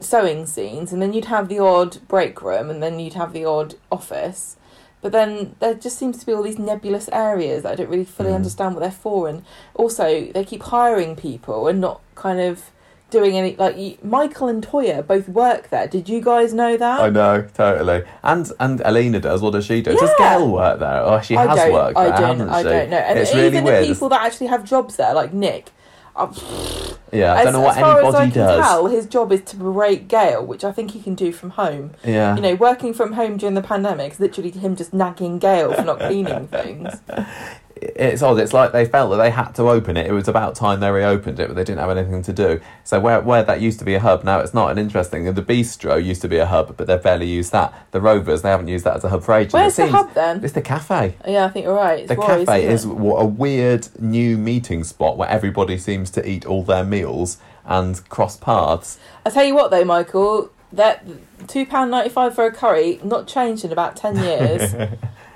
sewing 0.00 0.46
scenes, 0.46 0.92
and 0.92 1.00
then 1.00 1.12
you'd 1.12 1.26
have 1.26 1.48
the 1.48 1.58
odd 1.58 1.98
break 2.08 2.42
room, 2.42 2.70
and 2.70 2.82
then 2.82 2.98
you'd 3.00 3.14
have 3.14 3.32
the 3.32 3.44
odd 3.44 3.74
office. 3.90 4.56
But 5.00 5.12
then 5.12 5.54
there 5.60 5.74
just 5.74 5.98
seems 5.98 6.18
to 6.18 6.26
be 6.26 6.32
all 6.32 6.42
these 6.42 6.58
nebulous 6.58 7.08
areas 7.12 7.62
that 7.62 7.72
I 7.72 7.74
don't 7.76 7.90
really 7.90 8.04
fully 8.06 8.30
Mm. 8.30 8.36
understand 8.36 8.74
what 8.74 8.80
they're 8.80 8.90
for, 8.90 9.28
and 9.28 9.42
also 9.74 10.28
they 10.32 10.44
keep 10.44 10.62
hiring 10.64 11.14
people 11.14 11.68
and 11.68 11.80
not 11.80 12.00
kind 12.14 12.40
of 12.40 12.70
doing 13.10 13.36
any 13.36 13.54
like 13.56 13.76
you, 13.76 13.96
Michael 14.02 14.48
and 14.48 14.66
Toyah 14.66 15.06
both 15.06 15.28
work 15.28 15.68
there. 15.68 15.86
Did 15.86 16.08
you 16.08 16.20
guys 16.20 16.52
know 16.52 16.76
that? 16.76 17.00
I 17.00 17.10
know, 17.10 17.46
totally. 17.54 18.02
And 18.24 18.50
and 18.58 18.80
Alina 18.84 19.20
does. 19.20 19.40
What 19.42 19.52
does 19.52 19.66
she 19.66 19.82
do? 19.82 19.92
Does 19.94 20.10
Yeah. 20.18 20.38
Gail 20.38 20.50
work 20.50 20.80
there? 20.80 21.00
Oh, 21.02 21.20
she 21.20 21.36
I 21.36 21.46
has 21.46 21.70
worked 21.72 21.96
I 21.98 22.04
there, 22.08 22.18
don't, 22.18 22.40
I 22.48 22.62
don't 22.62 22.90
know. 22.90 22.96
And 22.96 23.18
it's 23.18 23.30
even 23.30 23.42
really 23.44 23.56
the 23.58 23.62
weird. 23.62 23.86
people 23.86 24.08
that 24.08 24.22
actually 24.22 24.48
have 24.48 24.64
jobs 24.64 24.96
there, 24.96 25.14
like 25.14 25.32
Nick, 25.34 25.70
yeah, 26.16 27.32
I 27.34 27.38
as, 27.38 27.44
don't 27.44 27.52
know 27.54 27.60
what 27.60 27.76
as 27.76 27.80
far 27.80 27.98
anybody 27.98 28.08
as 28.08 28.14
I 28.14 28.30
can 28.30 28.46
does. 28.46 28.64
tell, 28.64 28.86
his 28.86 29.06
job 29.06 29.32
is 29.32 29.42
to 29.42 29.56
berate 29.56 30.08
Gail, 30.08 30.44
which 30.44 30.64
I 30.64 30.72
think 30.72 30.92
he 30.92 31.00
can 31.00 31.14
do 31.14 31.32
from 31.32 31.50
home. 31.50 31.92
Yeah. 32.04 32.36
You 32.36 32.42
know, 32.42 32.54
working 32.54 32.94
from 32.94 33.14
home 33.14 33.36
during 33.36 33.54
the 33.54 33.62
pandemic 33.62 34.12
is 34.12 34.20
literally 34.20 34.50
him 34.50 34.76
just 34.76 34.92
nagging 34.92 35.38
Gail 35.38 35.72
for 35.72 35.82
not 35.82 35.98
cleaning 35.98 36.48
things. 36.48 37.00
it's 37.96 38.22
odd. 38.22 38.38
It's 38.38 38.52
like 38.52 38.72
they 38.72 38.84
felt 38.84 39.10
that 39.10 39.16
they 39.18 39.30
had 39.30 39.52
to 39.52 39.68
open 39.68 39.96
it. 39.96 40.06
It 40.06 40.12
was 40.12 40.28
about 40.28 40.54
time 40.54 40.80
they 40.80 40.90
reopened 40.90 41.38
it, 41.40 41.48
but 41.48 41.54
they 41.54 41.64
didn't 41.64 41.80
have 41.80 41.90
anything 41.96 42.22
to 42.22 42.32
do. 42.32 42.60
So 42.84 43.00
where 43.00 43.20
where 43.20 43.42
that 43.42 43.60
used 43.60 43.78
to 43.80 43.84
be 43.84 43.94
a 43.94 44.00
hub, 44.00 44.24
now 44.24 44.40
it's 44.40 44.54
not. 44.54 44.70
And 44.70 44.78
interesting, 44.78 45.24
the 45.32 45.42
Bistro 45.42 46.02
used 46.02 46.22
to 46.22 46.28
be 46.28 46.38
a 46.38 46.46
hub, 46.46 46.76
but 46.76 46.86
they've 46.86 47.02
barely 47.02 47.26
used 47.26 47.52
that. 47.52 47.72
The 47.92 48.00
Rovers, 48.00 48.42
they 48.42 48.50
haven't 48.50 48.68
used 48.68 48.84
that 48.84 48.96
as 48.96 49.04
a 49.04 49.08
hub 49.08 49.22
for 49.22 49.34
ages. 49.34 49.52
Where's 49.52 49.78
it 49.78 49.86
the 49.86 49.92
hub 49.92 50.14
then? 50.14 50.42
It's 50.44 50.54
the 50.54 50.62
cafe. 50.62 51.16
Yeah, 51.26 51.44
I 51.44 51.48
think 51.50 51.64
you're 51.64 51.74
right. 51.74 52.00
It's 52.00 52.08
The 52.08 52.16
cafe 52.16 52.66
is 52.66 52.80
isn't 52.82 52.90
it? 52.90 52.94
w- 52.96 53.16
a 53.16 53.24
weird 53.24 53.88
new 54.00 54.36
meeting 54.38 54.84
spot 54.84 55.16
where 55.16 55.28
everybody 55.28 55.78
seems 55.78 56.10
to 56.10 56.28
eat 56.28 56.44
all 56.46 56.62
their 56.62 56.84
meals 56.84 57.38
and 57.64 58.06
cross 58.08 58.36
paths. 58.36 58.98
I 59.24 59.30
tell 59.30 59.44
you 59.44 59.54
what, 59.54 59.70
though, 59.70 59.84
Michael, 59.84 60.50
that 60.72 61.06
two 61.46 61.64
pound 61.64 61.90
ninety 61.90 62.08
five 62.10 62.34
for 62.34 62.44
a 62.46 62.52
curry 62.52 62.98
not 63.04 63.26
changed 63.28 63.64
in 63.64 63.70
about 63.72 63.96
ten 63.96 64.16
years. 64.22 64.74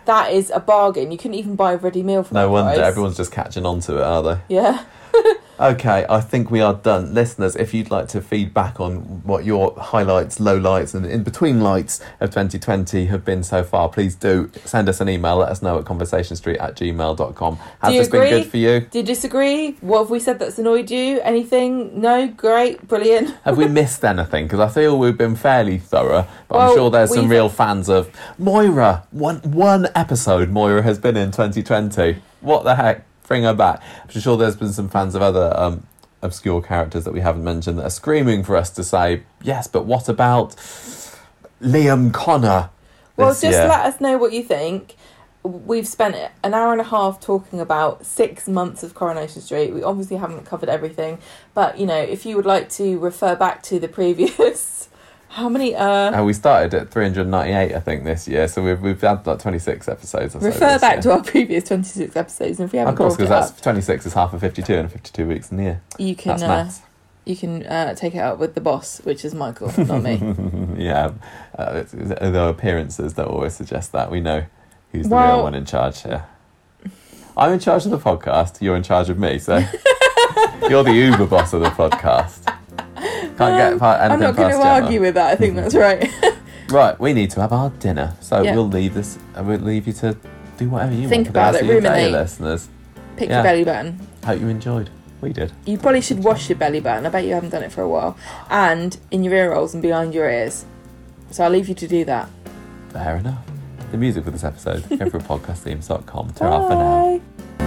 That 0.09 0.33
is 0.33 0.51
a 0.51 0.59
bargain. 0.59 1.13
You 1.13 1.19
couldn't 1.19 1.35
even 1.35 1.55
buy 1.55 1.75
a 1.75 1.77
ready 1.77 2.03
meal 2.03 2.23
for 2.25 2.33
No 2.35 2.41
that 2.47 2.51
wonder 2.51 2.75
price. 2.75 2.87
everyone's 2.87 3.17
just 3.17 3.31
catching 3.31 3.65
on 3.67 3.81
to 3.81 3.99
it, 3.99 4.03
are 4.03 4.23
they? 4.23 4.41
Yeah. 4.49 4.85
Okay, 5.61 6.07
I 6.09 6.21
think 6.21 6.53
we 6.53 6.61
are 6.61 6.75
done. 6.75 7.15
Listeners, 7.15 7.57
if 7.57 7.75
you'd 7.75 7.91
like 7.91 8.07
to 8.09 8.21
feedback 8.21 8.79
on 8.79 9.25
what 9.25 9.45
your 9.45 9.75
highlights, 9.77 10.39
lowlights, 10.39 10.95
and 10.95 11.05
in 11.05 11.25
between 11.25 11.61
lights 11.61 11.99
of 12.21 12.31
2020 12.31 13.07
have 13.07 13.25
been 13.25 13.43
so 13.43 13.65
far, 13.65 13.89
please 13.89 14.15
do 14.15 14.53
send 14.65 14.89
us 14.89 15.01
an 15.01 15.09
email. 15.09 15.39
Let 15.39 15.49
us 15.49 15.61
know 15.61 15.77
at 15.77 15.85
conversationstreet 15.85 16.61
at 16.61 16.77
gmail.com. 16.77 17.57
Has 17.83 17.93
this 17.93 18.07
been 18.09 18.29
good 18.29 18.47
for 18.47 18.57
you? 18.57 18.81
Do 18.81 18.99
you 18.99 19.05
disagree? 19.05 19.73
What 19.81 20.03
have 20.03 20.11
we 20.11 20.21
said 20.21 20.39
that's 20.39 20.61
annoyed 20.61 20.93
you? 20.93 21.21
Anything? 21.23 22.01
No? 22.01 22.29
Great. 22.29 22.87
Brilliant. 22.87 23.37
Have 23.45 23.59
we 23.59 23.67
missed 23.67 24.05
anything? 24.05 24.45
Because 24.47 24.61
I 24.61 24.69
feel 24.69 24.97
we've 24.97 25.19
been 25.19 25.35
fairly 25.35 25.79
thorough, 25.79 26.27
but 26.49 26.59
I'm 26.59 26.77
sure 26.77 26.91
there's 26.91 27.13
some 27.13 27.29
real 27.29 27.49
fans 27.49 27.89
of 27.89 28.11
Moira. 28.39 29.07
One 29.11 29.39
one 29.39 29.89
episode 29.95 30.51
Moira 30.51 30.83
has 30.83 30.99
been 30.99 31.17
in 31.17 31.31
2020. 31.33 32.23
What 32.41 32.63
the 32.65 32.77
heck? 32.77 33.05
Bring 33.29 33.45
her 33.45 33.55
back. 33.55 33.83
I'm 34.03 34.21
sure 34.21 34.37
there's 34.37 34.57
been 34.57 34.73
some 34.73 34.89
fans 34.89 35.15
of 35.15 35.23
other 35.23 35.53
um, 35.55 35.87
obscure 36.23 36.63
characters 36.63 37.05
that 37.05 37.13
we 37.13 37.21
haven't 37.21 37.45
mentioned 37.45 37.79
that 37.79 37.85
are 37.85 37.91
screaming 37.91 38.43
for 38.43 38.57
us 38.57 38.71
to 38.71 38.83
say 38.83 39.23
yes, 39.43 39.67
but 39.67 39.85
what 39.85 40.09
about 40.09 40.57
Liam 41.61 42.13
Connor? 42.13 42.71
Well, 43.17 43.31
just 43.31 43.43
year? 43.43 43.69
let 43.69 43.87
us 43.87 44.01
know 44.01 44.17
what 44.17 44.33
you 44.33 44.43
think. 44.43 44.97
We've 45.43 45.87
spent 45.87 46.17
an 46.43 46.55
hour 46.55 46.73
and 46.73 46.81
a 46.81 46.85
half 46.85 47.21
talking 47.21 47.61
about 47.61 48.05
six 48.05 48.49
months 48.49 48.83
of 48.83 48.95
Coronation 48.95 49.41
Street. 49.41 49.73
We 49.73 49.83
obviously 49.83 50.17
haven't 50.17 50.45
covered 50.45 50.69
everything, 50.69 51.19
but 51.55 51.79
you 51.79 51.87
know, 51.87 52.01
if 52.01 52.27
you 52.27 52.37
would 52.37 52.47
like 52.47 52.69
to 52.71 52.99
refer 52.99 53.37
back 53.37 53.63
to 53.65 53.79
the 53.79 53.89
previous, 53.89 54.88
how 55.31 55.49
many? 55.49 55.75
Uh, 55.75 56.21
Uh, 56.21 56.25
we 56.25 56.33
started 56.33 56.75
at 56.75 56.91
398, 56.91 57.75
I 57.75 57.81
think, 57.81 58.05
this 58.05 58.27
year. 58.29 58.49
So 58.49 58.63
we've, 58.63 58.81
we've 58.81 59.01
had 59.01 59.27
like 59.27 59.39
26 59.39 59.89
episodes 59.89 60.35
or 60.35 60.39
refer 60.41 60.59
this 60.73 60.81
back 60.81 60.95
year. 60.95 61.03
to 61.03 61.13
our 61.13 61.23
previous 61.35 61.65
twenty-six 61.65 62.17
episodes, 62.17 62.59
and 62.61 62.67
if 62.67 62.73
we 62.73 62.79
haven't 62.79 62.95
Of 62.95 62.99
course, 62.99 63.17
because 63.17 63.29
that's 63.31 63.51
up, 63.53 63.61
26 63.61 64.07
is 64.07 64.15
half 64.15 64.33
of 64.33 64.41
52 64.41 64.75
and 64.75 64.91
52 64.91 65.27
weeks 65.29 65.51
in 65.51 65.57
the 65.59 65.63
year. 65.65 65.83
you 65.99 66.15
can 66.17 66.43
uh, 66.43 66.71
you 67.25 67.37
can 67.37 67.67
uh, 67.67 67.95
take 67.95 68.15
it 68.15 68.21
up 68.21 68.39
with 68.39 68.55
the 68.55 68.61
boss, 68.61 69.01
which 69.05 69.23
is 69.25 69.35
Michael, 69.35 69.71
not 69.85 70.03
me. 70.03 70.17
yeah, 70.79 71.13
uh, 71.59 71.73
it's, 71.77 71.93
it's, 71.93 72.09
the 72.09 72.45
appearances 72.49 73.15
that 73.15 73.27
always 73.27 73.55
suggest 73.55 73.93
that 73.93 74.11
we 74.11 74.21
know 74.21 74.45
who's 74.93 75.09
the 75.09 75.15
Well- 75.15 75.35
real 75.37 75.43
one 75.45 75.55
in 75.55 75.67
charge 75.67 76.03
here. 76.03 76.25
I'm 77.37 77.53
in 77.53 77.61
charge 77.61 77.85
of 77.85 77.91
the 77.93 77.99
podcast. 77.99 78.61
You're 78.63 78.75
in 78.77 78.83
charge 78.83 79.11
of 79.11 79.19
me, 79.19 79.39
so 79.39 79.59
you're 80.69 80.83
the 80.83 80.93
Uber 80.93 81.27
boss 81.27 81.53
of 81.53 81.61
the 81.61 81.69
podcast. 81.69 82.53
Can't 83.39 83.57
get 83.73 83.79
pa- 83.79 83.95
anything 83.95 84.13
I'm 84.13 84.21
not 84.21 84.37
going 84.37 84.51
to 84.53 84.59
argue 84.67 85.01
with 85.01 85.15
that. 85.15 85.33
I 85.33 85.37
think 85.37 85.57
that's 85.57 85.75
right. 85.75 86.11
Right, 86.71 87.01
we 87.01 87.15
need 87.15 87.31
to 87.31 87.41
have 87.41 87.51
our 87.55 87.71
dinner, 87.71 88.13
so 88.21 88.43
Yeah. 88.43 88.55
we'll 88.55 88.69
leave 88.69 88.93
this. 88.93 89.17
uh, 89.35 89.43
We'll 89.43 89.57
leave 89.59 89.87
you 89.87 89.95
to 89.95 90.15
do 90.59 90.69
whatever 90.69 90.93
you 90.93 91.09
Think 91.09 91.29
want. 91.29 91.33
the 91.33 91.41
about 91.41 91.55
it, 91.55 91.63
day, 91.67 91.75
ruminate. 91.75 92.13
listeners. 92.13 92.69
Pick 93.17 93.31
Yeah. 93.31 93.37
your 93.37 93.43
belly 93.45 93.65
button. 93.65 94.07
Hope 94.27 94.39
you 94.39 94.49
enjoyed. 94.49 94.91
We 95.23 95.33
did. 95.33 95.51
You 95.65 95.79
probably 95.79 96.03
should 96.03 96.23
wash 96.23 96.51
your 96.51 96.59
belly 96.59 96.81
button. 96.81 97.07
I 97.07 97.09
bet 97.09 97.25
you 97.25 97.33
haven't 97.33 97.51
done 97.51 97.63
it 97.63 97.73
for 97.73 97.81
a 97.81 97.89
while. 97.89 98.19
And 98.51 98.99
in 99.11 99.25
your 99.25 99.33
ear 99.33 99.53
rolls 99.53 99.73
and 99.73 99.83
behind 99.83 100.13
your 100.13 100.29
ears. 100.31 100.67
So 101.31 101.43
I'll 101.43 101.49
leave 101.51 101.71
you 101.71 101.75
to 101.75 101.89
do 101.89 102.05
that. 102.05 102.29
Fair 102.91 103.17
enough. 103.17 103.39
The 103.91 103.97
music 103.97 104.25
for 104.25 104.31
this 104.31 104.45
episode, 104.45 104.87
go 104.91 105.09
for 105.09 105.19
podcastthemes.com. 105.39 106.33
Ta 106.35 106.69
for 106.69 106.75
now. 106.75 107.58